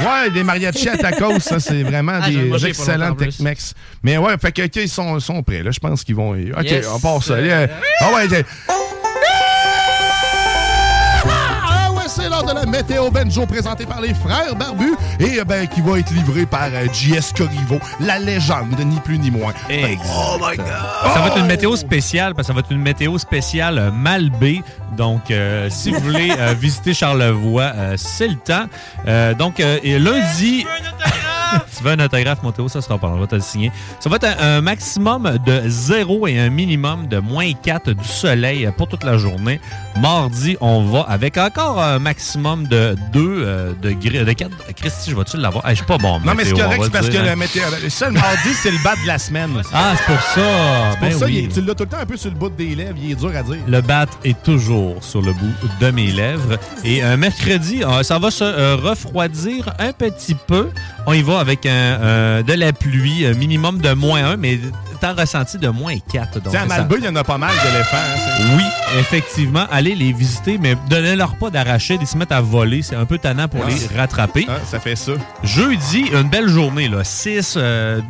Ouais, 0.00 0.30
des 0.30 0.42
mariachis 0.42 0.88
à 0.88 0.96
tacos, 0.96 1.40
ça, 1.40 1.60
c'est 1.60 1.82
vraiment 1.82 2.18
Ah, 2.22 2.28
des 2.30 2.66
excellents. 2.66 3.14
Tex-Mex. 3.14 3.74
Mais 4.02 4.16
ouais, 4.18 4.36
fait 4.40 4.52
que, 4.52 4.62
OK, 4.62 4.76
ils 4.76 4.88
sont, 4.88 5.18
sont 5.20 5.42
prêts, 5.42 5.62
là. 5.62 5.70
Je 5.70 5.80
pense 5.80 6.04
qu'ils 6.04 6.14
vont. 6.16 6.30
OK, 6.32 6.64
Yes. 6.64 6.86
on 6.94 7.00
part 7.00 7.22
ça. 7.22 7.36
Allez, 7.36 7.50
euh, 7.50 7.66
Ah 8.00 8.12
ouais, 8.14 8.24
OK. 8.26 8.44
C'est 12.20 12.28
l'heure 12.28 12.44
de 12.44 12.52
la 12.52 12.66
météo 12.66 13.10
Benjo 13.10 13.46
présentée 13.46 13.86
par 13.86 14.00
les 14.00 14.14
frères 14.14 14.54
Barbus 14.54 14.94
et 15.18 15.40
euh, 15.40 15.44
ben, 15.44 15.66
qui 15.66 15.80
va 15.80 15.98
être 15.98 16.12
livrée 16.12 16.46
par 16.46 16.68
euh, 16.72 16.86
JS 16.92 17.32
Corriveau, 17.36 17.78
la 18.00 18.18
légende, 18.18 18.78
ni 18.78 19.00
plus 19.00 19.18
ni 19.18 19.30
moins. 19.30 19.52
Exact. 19.68 20.04
Oh 20.08 20.36
my 20.40 20.56
God! 20.56 20.66
Ça 21.14 21.20
va 21.20 21.28
être 21.28 21.38
une 21.38 21.46
météo 21.46 21.76
spéciale, 21.76 22.34
parce 22.34 22.46
que 22.46 22.52
ça 22.52 22.54
va 22.54 22.60
être 22.60 22.72
une 22.72 22.82
météo 22.82 23.16
spéciale 23.18 23.78
euh, 23.78 23.90
Malbé. 23.90 24.62
Donc, 24.96 25.30
euh, 25.30 25.68
si 25.70 25.90
vous 25.90 26.00
voulez 26.00 26.32
euh, 26.38 26.54
visiter 26.58 26.94
Charlevoix, 26.94 27.72
euh, 27.74 27.94
c'est 27.96 28.28
le 28.28 28.36
temps. 28.36 28.66
Euh, 29.06 29.34
donc, 29.34 29.60
euh, 29.60 29.78
et 29.82 29.98
lundi... 29.98 30.66
tu 31.76 31.84
veux 31.84 31.90
un 31.92 32.00
autographe, 32.00 32.42
Montéo, 32.42 32.68
ça 32.68 32.80
sera 32.80 32.98
pas. 32.98 33.08
On 33.08 33.18
va 33.18 33.26
te 33.26 33.34
le 33.34 33.40
signer. 33.40 33.72
Ça 34.00 34.08
va 34.08 34.16
être 34.16 34.24
un, 34.24 34.58
un 34.58 34.60
maximum 34.60 35.38
de 35.44 35.62
0 35.66 36.26
et 36.28 36.38
un 36.38 36.50
minimum 36.50 37.06
de 37.06 37.18
moins 37.18 37.52
4 37.52 37.92
du 37.92 38.04
soleil 38.08 38.70
pour 38.76 38.88
toute 38.88 39.04
la 39.04 39.18
journée. 39.18 39.60
Mardi, 40.00 40.56
on 40.60 40.84
va 40.84 41.00
avec 41.02 41.36
encore 41.36 41.82
un 41.82 41.98
maximum 41.98 42.66
de 42.66 42.96
2 43.12 43.76
degrés. 43.82 44.24
De 44.24 44.32
4. 44.32 44.50
Christy, 44.76 45.10
je 45.10 45.16
vais-tu 45.16 45.36
l'avoir? 45.36 45.64
Hey, 45.66 45.72
je 45.72 45.76
suis 45.76 45.86
pas 45.86 45.98
bon. 45.98 46.20
Non, 46.20 46.34
mais 46.34 46.44
c'est 46.44 46.52
météo, 46.52 46.64
correct, 46.64 46.80
c'est 46.84 46.92
parce 46.92 47.08
dire, 47.08 47.22
que 47.22 47.26
hein. 47.26 47.30
le 47.30 47.36
météo. 47.36 47.62
Le 47.82 47.88
seul 47.90 48.12
mardi, 48.12 48.54
c'est 48.54 48.70
le 48.70 48.82
bas 48.82 48.94
de 49.02 49.06
la 49.06 49.18
semaine. 49.18 49.62
Ah, 49.72 49.94
c'est 49.96 50.04
pour 50.06 50.22
ça. 50.22 50.40
C'est 50.92 50.98
pour 50.98 51.08
Ben 51.08 51.18
ça, 51.18 51.26
oui. 51.26 51.40
il 51.44 51.48
tu 51.48 51.60
l'as 51.62 51.74
tout 51.74 51.84
le 51.84 51.88
temps 51.88 51.98
un 51.98 52.06
peu 52.06 52.16
sur 52.16 52.30
le 52.30 52.36
bout 52.36 52.50
des 52.50 52.74
lèvres, 52.74 52.96
il 53.02 53.12
est 53.12 53.14
dur 53.14 53.32
à 53.34 53.42
dire. 53.42 53.56
Le 53.66 53.80
bat 53.80 54.06
est 54.24 54.40
toujours 54.42 55.02
sur 55.02 55.20
le 55.22 55.32
bout 55.32 55.52
de 55.80 55.90
mes 55.90 56.10
lèvres. 56.10 56.58
Et 56.84 57.02
un 57.02 57.16
mercredi, 57.16 57.82
euh, 57.82 58.02
ça 58.02 58.18
va 58.18 58.30
se 58.30 58.44
euh, 58.44 58.76
refroidir 58.76 59.72
un 59.78 59.92
petit 59.92 60.34
peu. 60.34 60.70
On 61.06 61.12
y 61.12 61.22
va 61.22 61.39
avec 61.40 61.66
un, 61.66 61.70
euh, 61.70 62.42
de 62.42 62.52
la 62.52 62.72
pluie, 62.72 63.26
un 63.26 63.34
minimum 63.34 63.78
de 63.78 63.92
moins 63.92 64.24
1, 64.32 64.36
mais 64.36 64.58
temps 65.00 65.14
ressenti 65.16 65.58
de 65.58 65.68
moins 65.68 65.96
4. 66.12 66.40
Donc, 66.40 66.54
à 66.54 66.66
Malba, 66.66 66.96
il 66.98 67.04
y 67.04 67.08
en 67.08 67.16
a 67.16 67.24
pas 67.24 67.38
mal 67.38 67.52
d'éléphants. 67.64 67.96
hein, 67.96 68.44
oui, 68.56 68.62
effectivement, 68.98 69.66
allez 69.70 69.94
les 69.94 70.12
visiter, 70.12 70.58
mais 70.58 70.76
donnez-leur 70.88 71.36
pas 71.36 71.50
d'arracher, 71.50 71.98
ils 72.00 72.06
se 72.06 72.16
mettent 72.16 72.32
à 72.32 72.40
voler. 72.40 72.82
C'est 72.82 72.96
un 72.96 73.04
peu 73.06 73.18
tannant 73.18 73.48
pour 73.48 73.60
Ah. 73.64 73.68
les 73.70 73.96
rattraper. 73.98 74.46
Ah, 74.48 74.58
ça 74.64 74.80
fait 74.80 74.96
ça. 74.96 75.12
Jeudi, 75.44 76.06
une 76.12 76.28
belle 76.28 76.48
journée, 76.48 76.88
là. 76.88 77.04
6, 77.04 77.56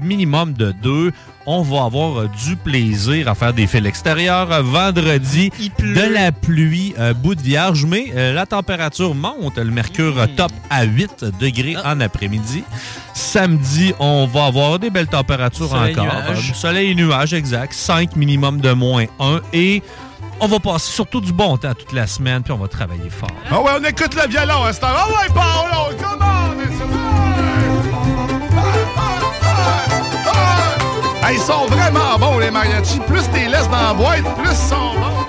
minimum 0.02 0.52
de 0.52 0.72
2. 0.72 1.12
On 1.46 1.62
va 1.62 1.84
avoir 1.84 2.20
euh, 2.20 2.28
du 2.46 2.54
plaisir 2.54 3.26
à 3.26 3.34
faire 3.34 3.54
des 3.54 3.66
fils 3.66 3.84
extérieurs. 3.86 4.52
Euh, 4.52 4.62
Vendredi, 4.62 5.50
de 5.80 6.12
la 6.12 6.32
pluie, 6.32 6.94
euh, 6.98 7.14
bout 7.14 7.34
de 7.34 7.40
vierge, 7.40 7.86
mais 7.86 8.12
euh, 8.14 8.34
la 8.34 8.44
température 8.44 9.14
monte. 9.14 9.56
Le 9.56 9.70
mercure 9.70 10.18
euh, 10.18 10.26
top 10.36 10.52
à 10.68 10.84
8 10.84 11.24
degrés 11.40 11.76
en 11.82 11.98
après-midi. 12.00 12.62
Samedi, 13.14 13.94
on 13.98 14.26
va 14.26 14.46
avoir 14.46 14.78
des 14.78 14.90
belles 14.90 15.06
températures 15.06 15.70
Soleil, 15.70 15.98
encore. 15.98 16.14
Euh, 16.30 16.34
soleil 16.54 16.90
et 16.90 16.94
nuages, 16.94 17.32
exact. 17.32 17.72
5 17.72 18.16
minimum 18.16 18.60
de 18.60 18.72
moins 18.72 19.06
1. 19.18 19.40
Et 19.54 19.82
on 20.40 20.46
va 20.46 20.58
passer 20.58 20.90
surtout 20.90 21.20
du 21.20 21.32
bon 21.32 21.56
temps 21.56 21.74
toute 21.74 21.92
la 21.92 22.06
semaine, 22.06 22.42
puis 22.42 22.52
on 22.52 22.56
va 22.56 22.68
travailler 22.68 23.10
fort. 23.10 23.28
Ah 23.50 23.60
ouais, 23.60 23.72
on 23.78 23.84
écoute 23.84 24.14
le 24.14 24.28
violon 24.28 24.64
à 24.64 24.72
cette 24.72 24.84
heure. 24.84 24.96
Ah 24.96 25.08
ouais, 25.08 25.28
Paolo, 25.34 25.96
come 25.98 26.18
on! 26.20 26.40
Hey, 31.22 31.36
ils 31.36 31.42
sont 31.42 31.66
vraiment 31.66 32.18
bons, 32.18 32.38
les 32.38 32.50
mariachis. 32.50 33.00
Plus 33.06 33.22
t'es 33.30 33.46
laisses 33.46 33.68
dans 33.68 33.82
la 33.82 33.94
boîte, 33.94 34.24
plus 34.36 34.50
ils 34.50 34.56
sont 34.56 34.94
bons. 34.94 35.26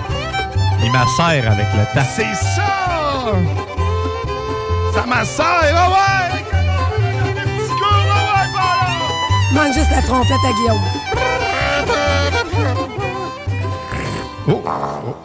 Il 0.82 0.90
m'assère 0.90 1.52
avec 1.52 1.66
le 1.74 1.84
temps. 1.94 2.08
C'est 2.16 2.34
ça! 2.34 3.32
Ça 4.94 5.06
m'assère, 5.06 5.74
ah 5.76 5.90
ouais! 5.90 6.42
Des 7.34 7.42
petits 7.42 7.68
coups, 7.68 7.82
ah 8.10 8.24
ouais, 8.34 8.48
Paolo! 8.54 9.06
Manque 9.52 9.74
juste 9.74 9.90
la 9.90 10.02
trompette 10.02 10.44
à 10.44 10.52
Guillaume. 10.52 11.01
Oh! 14.52 15.16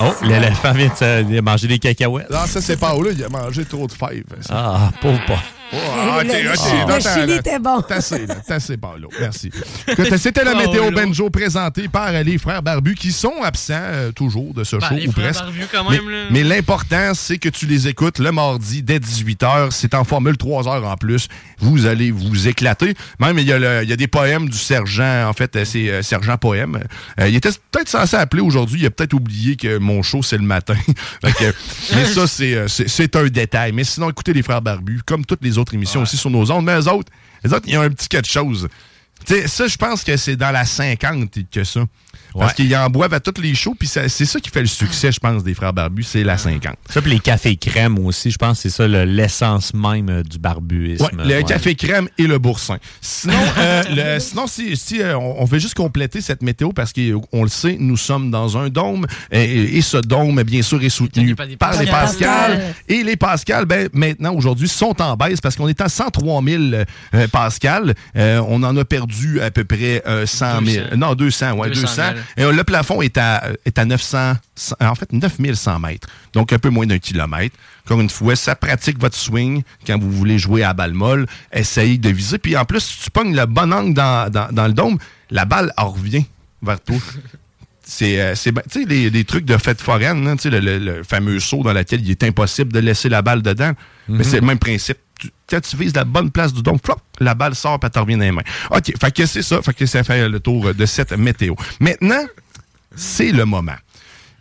Oh, 0.00 0.12
l'éléphant 0.24 0.72
vient 0.72 0.88
de 1.22 1.40
manger 1.40 1.68
des 1.68 1.78
cacahuètes. 1.78 2.30
Non, 2.30 2.46
ça, 2.46 2.60
c'est 2.60 2.76
Paolo, 2.76 3.10
il 3.10 3.24
a 3.24 3.28
mangé 3.28 3.64
trop 3.64 3.86
de 3.86 3.92
fèves. 3.92 4.24
ça. 4.40 4.54
Ah, 4.54 4.90
pauvre 5.00 5.20
pas. 5.26 5.42
Oh, 5.72 5.76
ah, 5.76 6.18
ok, 6.18 6.24
Le- 6.26 6.32
le 6.32 6.86
Non, 6.88 6.94
le 6.96 7.00
chili 7.00 7.32
était 7.38 7.58
bon. 7.58 7.82
Paolo. 8.80 9.08
Merci. 9.20 9.50
C'était 10.18 10.44
la 10.44 10.54
météo 10.54 10.82
Paolo. 10.84 10.96
Benjo 10.96 11.30
présentée 11.30 11.88
par 11.88 12.12
les 12.12 12.38
frères 12.38 12.62
Barbus 12.62 12.94
qui 12.94 13.12
sont 13.12 13.42
absents 13.42 13.74
euh, 13.76 14.12
toujours 14.12 14.54
de 14.54 14.64
ce 14.64 14.76
Ben, 14.76 14.88
show 14.88 14.94
les 14.94 15.08
ou 15.08 15.12
presque. 15.12 15.42
Quand 15.72 15.88
mais 15.90 15.96
même, 15.98 16.08
là. 16.10 16.18
mais 16.30 16.44
l'important, 16.44 17.12
c'est 17.14 17.38
que 17.38 17.48
tu 17.48 17.66
les 17.66 17.88
écoutes 17.88 18.18
le 18.18 18.30
mardi 18.32 18.82
dès 18.82 18.98
18h. 18.98 19.70
C'est 19.70 19.94
en 19.94 20.04
formule 20.04 20.36
3 20.36 20.68
heures 20.68 20.84
en 20.86 20.96
plus. 20.96 21.28
Vous 21.58 21.86
allez 21.86 22.10
vous 22.10 22.48
éclater. 22.48 22.94
Même, 23.18 23.38
il 23.38 23.44
y 23.46 23.52
a, 23.52 23.58
le- 23.58 23.82
il 23.82 23.88
y 23.88 23.92
a 23.92 23.96
des 23.96 24.08
poèmes 24.08 24.48
du 24.48 24.58
sergent. 24.58 25.28
En 25.28 25.32
fait, 25.32 25.56
euh, 25.56 25.64
c'est 25.64 25.88
euh, 25.90 26.02
sergent 26.02 26.36
poème. 26.38 26.78
Euh, 27.20 27.28
il 27.28 27.34
était 27.34 27.50
peut-être 27.70 27.88
censé 27.88 28.16
appeler 28.16 28.42
aujourd'hui. 28.42 28.80
Il 28.82 28.86
a 28.86 28.90
peut-être 28.90 29.14
oublié 29.14 29.56
que 29.56 29.78
mon 29.78 30.02
show, 30.02 30.22
c'est 30.22 30.38
le 30.38 30.44
matin. 30.44 30.76
Que- 31.38 31.52
mais 31.94 32.06
ça, 32.06 32.26
c'est 32.68 33.16
un 33.16 33.26
détail. 33.26 33.72
Mais 33.72 33.84
sinon, 33.84 34.08
écoutez 34.10 34.32
les 34.32 34.42
frères 34.42 34.62
Barbus, 34.62 35.00
comme 35.04 35.24
toutes 35.26 35.42
les 35.42 35.55
autres 35.58 35.74
émissions 35.74 36.02
aussi 36.02 36.16
sur 36.16 36.30
nos 36.30 36.50
ondes. 36.50 36.64
Mais 36.64 36.78
eux 36.78 36.88
autres, 36.88 37.12
les 37.44 37.52
autres, 37.52 37.64
il 37.66 37.74
y 37.74 37.76
a 37.76 37.82
un 37.82 37.90
petit 37.90 38.08
quelque 38.08 38.28
chose. 38.28 38.68
Tu 39.24 39.34
sais, 39.34 39.48
ça, 39.48 39.66
je 39.66 39.76
pense 39.76 40.04
que 40.04 40.16
c'est 40.16 40.36
dans 40.36 40.50
la 40.50 40.64
50 40.64 41.50
que 41.50 41.64
ça. 41.64 41.80
Parce 42.38 42.54
qu'ils 42.54 42.74
en 42.76 42.88
boivent 42.90 43.14
à 43.14 43.20
tous 43.20 43.40
les 43.40 43.54
shows, 43.54 43.74
puis 43.78 43.88
c'est 43.88 44.08
ça 44.08 44.40
qui 44.40 44.50
fait 44.50 44.60
le 44.60 44.66
succès, 44.66 45.12
je 45.12 45.20
pense, 45.20 45.42
des 45.44 45.54
frères 45.54 45.72
Barbus, 45.72 46.04
c'est 46.04 46.24
la 46.24 46.36
50. 46.38 46.74
Ça, 46.90 47.00
puis 47.02 47.10
les 47.10 47.20
cafés 47.20 47.56
crème 47.56 47.98
aussi, 47.98 48.30
je 48.30 48.36
pense 48.38 48.58
que 48.58 48.62
c'est 48.68 48.76
ça 48.76 48.86
le- 48.88 49.04
l'essence 49.04 49.72
même 49.74 50.08
euh, 50.10 50.22
du 50.22 50.38
barbuisme. 50.38 51.04
Ouais, 51.04 51.24
le 51.24 51.34
Ouais. 51.36 51.44
café 51.44 51.74
crème 51.74 52.08
et 52.18 52.26
le 52.26 52.38
boursin. 52.38 52.78
Sinon, 53.00 53.34
euh, 53.58 53.82
le- 54.16 54.20
sinon 54.20 54.46
si, 54.46 54.76
si, 54.76 55.00
euh, 55.00 55.16
on, 55.18 55.42
on 55.42 55.44
veut 55.44 55.58
juste 55.58 55.74
compléter 55.74 56.20
cette 56.20 56.42
météo 56.42 56.72
parce 56.72 56.92
qu'on 56.92 57.42
le 57.42 57.48
sait, 57.48 57.76
nous 57.78 57.96
sommes 57.96 58.30
dans 58.30 58.56
un 58.58 58.68
dôme 58.68 59.06
et, 59.30 59.76
et 59.78 59.82
ce 59.82 59.96
dôme, 59.98 60.42
bien 60.42 60.62
sûr, 60.62 60.82
est 60.82 60.88
soutenu 60.88 61.34
par 61.34 61.46
les 61.46 61.56
Pascal. 61.56 61.88
Pascal. 61.88 62.74
Et 62.88 63.02
les 63.02 63.16
Pascal, 63.16 63.64
ben, 63.66 63.88
maintenant, 63.92 64.34
aujourd'hui, 64.34 64.68
sont 64.68 65.00
en 65.00 65.16
baisse 65.16 65.40
parce 65.40 65.56
qu'on 65.56 65.68
est 65.68 65.80
à 65.80 65.88
103 65.88 66.42
000 66.42 66.62
euh, 67.14 67.28
Pascal. 67.28 67.94
Euh, 68.16 68.42
on 68.48 68.62
en 68.62 68.76
a 68.76 68.84
perdu 68.84 69.40
à 69.40 69.50
peu 69.50 69.64
près 69.64 70.02
euh, 70.06 70.26
100 70.26 70.64
000. 70.64 70.84
200. 70.86 70.96
Non, 70.96 71.14
200, 71.14 71.52
ouais, 71.52 71.68
200. 71.68 71.80
200 71.82 71.94
000. 71.96 72.14
Et 72.36 72.42
euh, 72.42 72.52
le 72.52 72.64
plafond 72.64 73.02
est 73.02 73.16
à, 73.18 73.44
est 73.64 73.78
à 73.78 73.84
900, 73.84 74.34
en 74.80 74.94
fait, 74.94 75.12
9100 75.12 75.78
mètres. 75.80 76.08
Donc, 76.32 76.52
un 76.52 76.58
peu 76.58 76.70
moins 76.70 76.86
d'un 76.86 76.98
kilomètre. 76.98 77.56
Encore 77.84 78.00
une 78.00 78.10
fois, 78.10 78.34
ça 78.36 78.56
pratique 78.56 78.98
votre 79.00 79.16
swing 79.16 79.62
quand 79.86 79.98
vous 79.98 80.10
voulez 80.10 80.38
jouer 80.38 80.62
à 80.62 80.72
balle 80.74 80.92
molle. 80.94 81.26
Essayez 81.52 81.98
de 81.98 82.08
viser. 82.10 82.38
Puis 82.38 82.56
en 82.56 82.64
plus, 82.64 82.80
si 82.80 83.04
tu 83.04 83.10
pognes 83.10 83.34
le 83.36 83.46
bon 83.46 83.72
angle 83.72 83.94
dans, 83.94 84.30
dans- 84.30 84.48
dans 84.52 84.66
le 84.66 84.72
dôme, 84.72 84.98
la 85.30 85.44
balle 85.44 85.72
en 85.76 85.90
revient 85.90 86.24
vers 86.62 86.80
toi. 86.80 86.96
C'est, 87.88 88.20
euh, 88.20 88.34
c'est 88.34 88.50
ben- 88.50 88.64
tu 88.68 88.80
sais, 88.82 88.88
les, 88.88 89.10
les 89.10 89.24
trucs 89.24 89.44
de 89.44 89.56
fête 89.56 89.80
foraine, 89.80 90.26
hein, 90.26 90.34
tu 90.34 90.42
sais, 90.42 90.50
le, 90.50 90.58
le- 90.58 90.78
le 90.78 91.02
fameux 91.04 91.38
saut 91.38 91.62
dans 91.62 91.72
lequel 91.72 92.00
il 92.00 92.10
est 92.10 92.24
impossible 92.24 92.72
de 92.72 92.80
laisser 92.80 93.08
la 93.08 93.22
balle 93.22 93.42
dedans. 93.42 93.70
Mais 94.08 94.24
c'est 94.24 94.40
le 94.40 94.46
même 94.46 94.58
principe. 94.58 94.98
Tu- 95.18 95.30
quand 95.48 95.60
tu 95.60 95.76
vises 95.76 95.94
la 95.94 96.04
bonne 96.04 96.30
place 96.30 96.52
du 96.52 96.62
dôme, 96.62 96.78
flop, 96.84 96.96
la 97.20 97.34
balle 97.34 97.54
sort 97.54 97.78
et 97.82 97.86
elle 97.94 98.00
revient 98.00 98.14
dans 98.16 98.20
les 98.22 98.32
mains. 98.32 98.42
OK, 98.70 98.92
fait 99.00 99.14
que 99.14 99.26
c'est 99.26 99.42
ça. 99.42 99.62
Fait 99.62 99.72
que 99.74 99.86
ça 99.86 100.02
fait 100.04 100.28
le 100.28 100.40
tour 100.40 100.74
de 100.74 100.86
cette 100.86 101.12
météo. 101.12 101.54
Maintenant, 101.80 102.24
c'est 102.94 103.32
le 103.32 103.44
moment. 103.44 103.76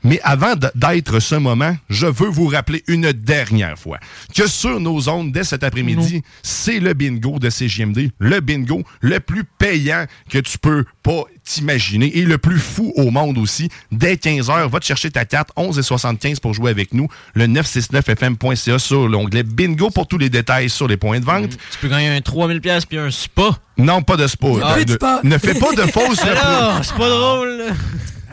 Mais 0.05 0.19
avant 0.23 0.53
d'être 0.75 1.19
ce 1.19 1.33
moment, 1.35 1.75
je 1.89 2.05
veux 2.05 2.29
vous 2.29 2.47
rappeler 2.47 2.83
une 2.87 3.11
dernière 3.11 3.77
fois 3.77 3.97
que 4.35 4.47
sur 4.47 4.79
nos 4.79 5.09
ondes, 5.09 5.31
dès 5.31 5.43
cet 5.43 5.63
après-midi, 5.63 6.21
c'est 6.43 6.79
le 6.79 6.93
bingo 6.93 7.39
de 7.39 7.49
CGMD, 7.49 8.11
le 8.19 8.39
bingo 8.39 8.83
le 9.01 9.19
plus 9.19 9.43
payant 9.43 10.05
que 10.29 10.37
tu 10.37 10.59
peux 10.59 10.85
pas 11.01 11.23
t'imaginer 11.43 12.15
et 12.17 12.21
le 12.23 12.37
plus 12.37 12.59
fou 12.59 12.93
au 12.95 13.09
monde 13.09 13.37
aussi. 13.39 13.69
Dès 13.91 14.13
15h, 14.15 14.69
va 14.69 14.79
te 14.79 14.85
chercher 14.85 15.09
ta 15.09 15.25
carte 15.25 15.49
11 15.55 15.79
et 15.79 15.83
75 15.83 16.39
pour 16.39 16.53
jouer 16.53 16.69
avec 16.71 16.93
nous, 16.93 17.07
le 17.33 17.47
969fm.ca 17.47 18.79
sur 18.79 19.07
l'onglet 19.07 19.41
bingo 19.43 19.89
pour 19.89 20.07
tous 20.07 20.17
les 20.19 20.29
détails 20.29 20.69
sur 20.69 20.87
les 20.87 20.97
points 20.97 21.19
de 21.19 21.25
vente. 21.25 21.49
Tu 21.71 21.77
peux 21.81 21.87
gagner 21.87 22.09
un 22.09 22.19
3000$ 22.19 22.59
pièces 22.59 22.85
puis 22.85 22.97
un 22.99 23.09
spa. 23.09 23.57
Non, 23.77 24.01
pas 24.03 24.17
de 24.17 24.27
spa. 24.27 24.47
Ah, 24.63 24.77
Ne- 24.79 24.93
spa. 24.93 25.19
Ne 25.23 25.37
fais 25.37 25.55
pas 25.55 25.71
de 25.73 25.81
fausses 25.91 26.21
Alors, 26.23 26.79
c'est 26.83 26.95
pas 26.95 27.09
drôle. 27.09 27.63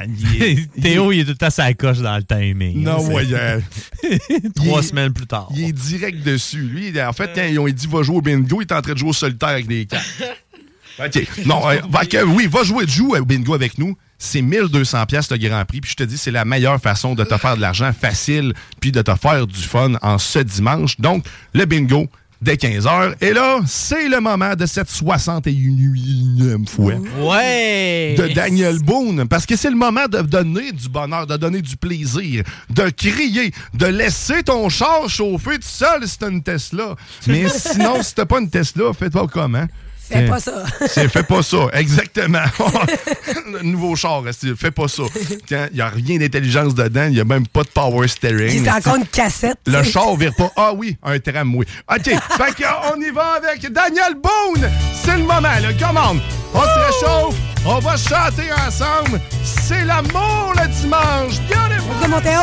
Théo, 0.83 1.13
il 1.13 1.21
est 1.21 1.25
tout 1.25 1.31
le 1.31 1.37
temps 1.37 1.51
sa 1.51 1.73
coche 1.75 1.99
dans 1.99 2.17
le 2.17 2.25
timing. 2.25 2.83
Non, 2.83 2.99
hein. 3.19 3.61
Trois 4.55 4.81
est- 4.81 4.83
semaines 4.83 5.13
plus 5.13 5.27
tard. 5.27 5.49
Il 5.55 5.65
est 5.65 5.73
direct 5.73 6.23
dessus. 6.25 6.63
Lui, 6.63 6.89
il- 6.89 7.01
en 7.03 7.13
fait, 7.13 7.31
quand 7.35 7.45
ils 7.45 7.59
ont 7.59 7.67
dit 7.69 7.87
va 7.87 8.03
jouer 8.03 8.17
au 8.17 8.23
bingo, 8.23 8.61
il 8.61 8.65
est 8.65 8.73
en 8.73 8.83
train 8.83 8.93
de 8.93 8.99
jouer 8.99 9.11
au 9.11 9.15
solitaire 9.15 9.51
avec 9.51 9.67
des 9.67 9.87
cartes. 9.87 10.07
OK. 11.05 11.27
Non, 11.47 11.63
euh, 11.71 11.79
que, 12.09 12.23
oui, 12.23 12.47
va 12.47 12.63
jouer, 12.65 12.87
joue 12.87 13.15
au 13.17 13.25
bingo 13.25 13.55
avec 13.55 13.79
nous. 13.79 13.97
C'est 14.19 14.43
1200 14.43 15.07
pièces 15.07 15.31
le 15.31 15.39
Grand 15.39 15.65
Prix. 15.65 15.81
Puis 15.81 15.91
je 15.93 15.97
te 15.97 16.03
dis, 16.05 16.19
c'est 16.19 16.31
la 16.31 16.45
meilleure 16.45 16.81
façon 16.81 17.15
de 17.15 17.25
te 17.25 17.37
faire 17.39 17.57
de 17.57 17.61
l'argent 17.63 17.93
facile 17.99 18.53
puis 18.81 18.93
de 18.93 19.03
te 19.03 19.15
faire 19.17 19.47
du 19.47 19.59
fun 19.61 19.95
en 20.03 20.19
ce 20.19 20.39
dimanche. 20.39 21.01
Donc, 21.01 21.25
le 21.55 21.65
bingo 21.65 22.09
dès 22.43 22.57
15h. 22.57 23.15
Et 23.21 23.33
là, 23.33 23.61
c'est 23.67 24.09
le 24.09 24.21
moment 24.21 24.55
de 24.55 24.67
cette 24.67 24.91
61e 24.91 26.67
fois 26.69 26.95
Ouais. 27.21 28.15
de 28.19 28.29
Daniel 28.35 28.79
Boone, 28.81 29.27
parce 29.29 29.47
que 29.47 29.57
c'est 29.57 29.71
le 29.71 29.77
moment 29.77 30.07
de 30.09 30.21
donner 30.23 30.73
du 30.73 30.89
bonheur, 30.89 31.27
de 31.27 31.37
donner 31.37 31.63
du 31.63 31.77
plaisir, 31.77 32.45
de 32.69 32.91
crier, 32.91 33.53
de 33.75 33.87
laisser 33.87 34.43
ton 34.43 34.69
char 34.69 35.09
chauffer 35.09 35.57
tout 35.57 35.63
seul 35.63 36.07
si 36.07 36.19
t'as 36.19 36.31
une 36.31 36.43
Tesla. 36.43 36.97
Mais 37.27 37.49
sinon, 37.55 38.03
si 38.03 38.15
t'as 38.15 38.27
pas 38.27 38.41
une 38.41 38.51
Tesla, 38.51 38.93
fais-toi 38.93 39.27
comment? 39.33 39.67
Fais 40.13 40.29
pas 40.29 40.41
ça. 40.41 40.65
C'est 40.89 41.09
fais 41.09 41.23
pas 41.23 41.43
ça, 41.43 41.69
exactement. 41.73 42.45
le 43.53 43.63
nouveau 43.63 43.97
char, 43.97 44.23
c'est 44.33 44.57
fais 44.57 44.71
pas 44.71 44.89
ça. 44.89 45.05
Il 45.51 45.69
n'y 45.75 45.81
a 45.81 45.89
rien 45.89 46.19
d'intelligence 46.19 46.75
dedans, 46.75 47.05
il 47.07 47.15
n'y 47.15 47.21
a 47.21 47.25
même 47.25 47.47
pas 47.47 47.63
de 47.63 47.69
power 47.69 48.09
steering. 48.09 48.65
C'est 48.65 48.71
encore 48.71 48.97
une 48.97 49.07
cassette. 49.07 49.59
Le 49.67 49.79
tu 49.79 49.85
sais. 49.85 49.93
char 49.93 50.17
vire 50.17 50.35
pas. 50.37 50.51
Ah 50.57 50.73
oui, 50.75 50.97
un 51.03 51.19
tramway. 51.19 51.67
OK, 51.91 52.05
fait 52.05 52.63
qu'on 52.63 53.01
y 53.01 53.11
va 53.11 53.39
avec 53.43 53.73
Daniel 53.73 54.15
Boone. 54.15 54.71
C'est 55.03 55.17
le 55.17 55.25
moment, 55.25 55.41
là. 55.43 55.73
Commande. 55.79 56.21
On 56.55 56.61
se 56.61 56.67
réchauffe. 56.67 57.37
On 57.65 57.79
va 57.79 57.97
chanter 57.97 58.53
ensemble. 58.67 59.21
C'est 59.45 59.85
l'amour 59.85 60.53
le 60.57 60.69
dimanche. 60.69 61.41
Go, 61.49 62.09
Montéo. 62.09 62.41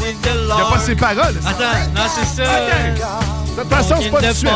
Il 0.00 0.54
n'y 0.54 0.60
a 0.60 0.64
pas 0.70 0.78
ses 0.78 0.94
paroles. 0.94 1.34
Attends, 1.44 1.90
non, 1.94 2.02
c'est 2.08 2.42
ça. 2.42 2.44
OK. 2.44 3.56
De 3.56 3.62
toute 3.62 3.70
façon, 3.70 3.96
c'est 4.00 4.10
pas 4.10 4.22
tout 4.22 4.28
de 4.28 4.32
suite. 4.32 4.50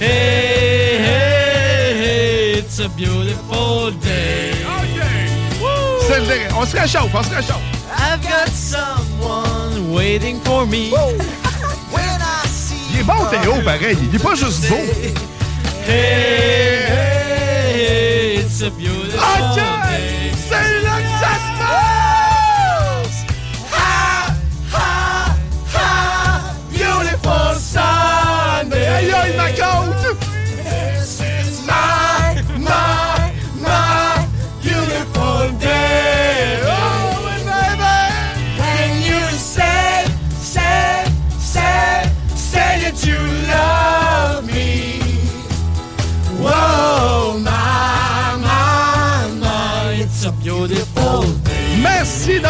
Hey, 0.00 0.98
hey, 0.98 1.94
hey, 1.96 2.58
it's 2.58 2.80
a 2.80 2.88
beautiful 2.88 3.92
day. 4.02 4.52
C'est 6.08 6.18
le 6.20 6.26
dernier. 6.26 6.48
On 6.56 6.66
se 6.66 6.76
réchauffe, 6.76 7.14
on 7.14 7.22
se 7.22 7.30
réchauffe. 7.30 7.62
I've 7.96 8.20
got 8.22 8.48
someone 8.48 9.92
waiting 9.94 10.40
for 10.44 10.66
me. 10.66 10.90
Il 12.90 13.00
est 13.00 13.04
bon, 13.04 13.24
Théo, 13.30 13.54
pareil. 13.64 13.96
Il 14.02 14.14
est 14.14 14.22
pas 14.22 14.34
juste 14.34 14.68
beau. 14.68 14.76
Hey, 15.86 16.82
hey, 17.76 18.36
it's 18.40 18.62
a 18.62 18.70
beautiful 18.70 19.20
day. 19.54 19.62
C'est 19.62 19.83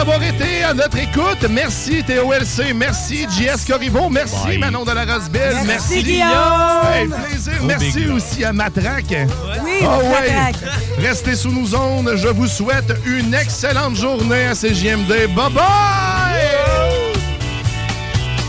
d'avoir 0.05 0.23
été 0.23 0.63
à 0.63 0.75
notre 0.75 0.99
écoute. 0.99 1.49
Merci 1.49 2.05
TOLC. 2.05 2.75
Merci 2.75 3.27
JS 3.31 3.65
Corriveau. 3.67 4.11
Merci 4.11 4.47
Bye. 4.47 4.59
Manon 4.59 4.85
de 4.85 4.93
la 4.93 5.05
Rosebelle. 5.07 5.57
Merci, 5.67 6.03
Guillaume. 6.03 6.29
Hey, 6.93 7.09
plaisir. 7.09 7.53
Oh, 7.61 7.65
Merci 7.65 7.93
big 7.93 8.11
aussi 8.11 8.45
à 8.45 8.53
Matraque. 8.53 9.15
Oui, 9.65 9.83
Matraque. 9.83 10.57
Restez 10.99 11.37
sous 11.37 11.51
nos 11.51 11.75
ondes. 11.75 12.13
Je 12.17 12.29
vous 12.29 12.47
souhaite 12.47 12.93
une 13.07 13.33
excellente 13.33 13.97
journée 13.97 14.45
à 14.45 14.55
CJMD. 14.55 15.35
Bye 15.35 15.53
bye! 15.53 15.63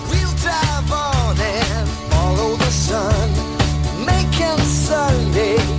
We'll 0.09 0.35
drive 0.41 0.91
on 0.91 1.31
and 1.39 1.87
follow 2.11 2.57
the 2.57 2.71
sun, 2.71 3.31
making 4.05 4.59
Sunday 4.65 5.74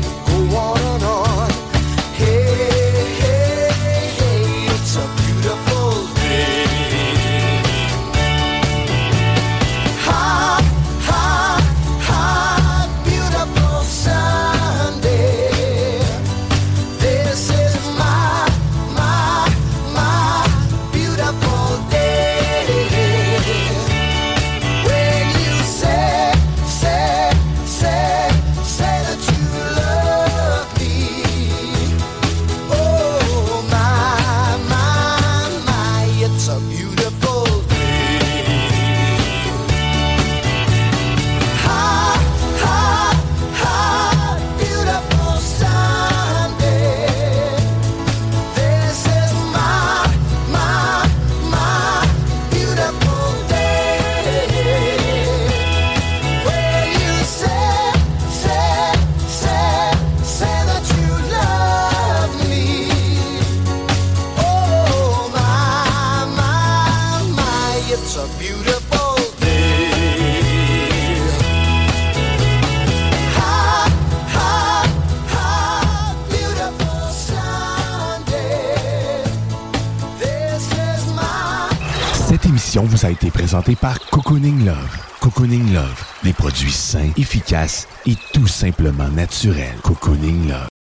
vous 82.85 83.07
a 83.07 83.11
été 83.11 83.31
présentée 83.31 83.74
par 83.74 83.98
Cocooning 84.11 84.66
Love. 84.66 84.98
Cocooning 85.20 85.73
Love, 85.73 86.05
des 86.23 86.32
produits 86.32 86.70
sains, 86.70 87.11
efficaces 87.16 87.89
et 88.05 88.16
tout 88.32 88.47
simplement 88.47 89.09
naturels. 89.09 89.78
Cocooning 89.82 90.48
Love. 90.48 90.76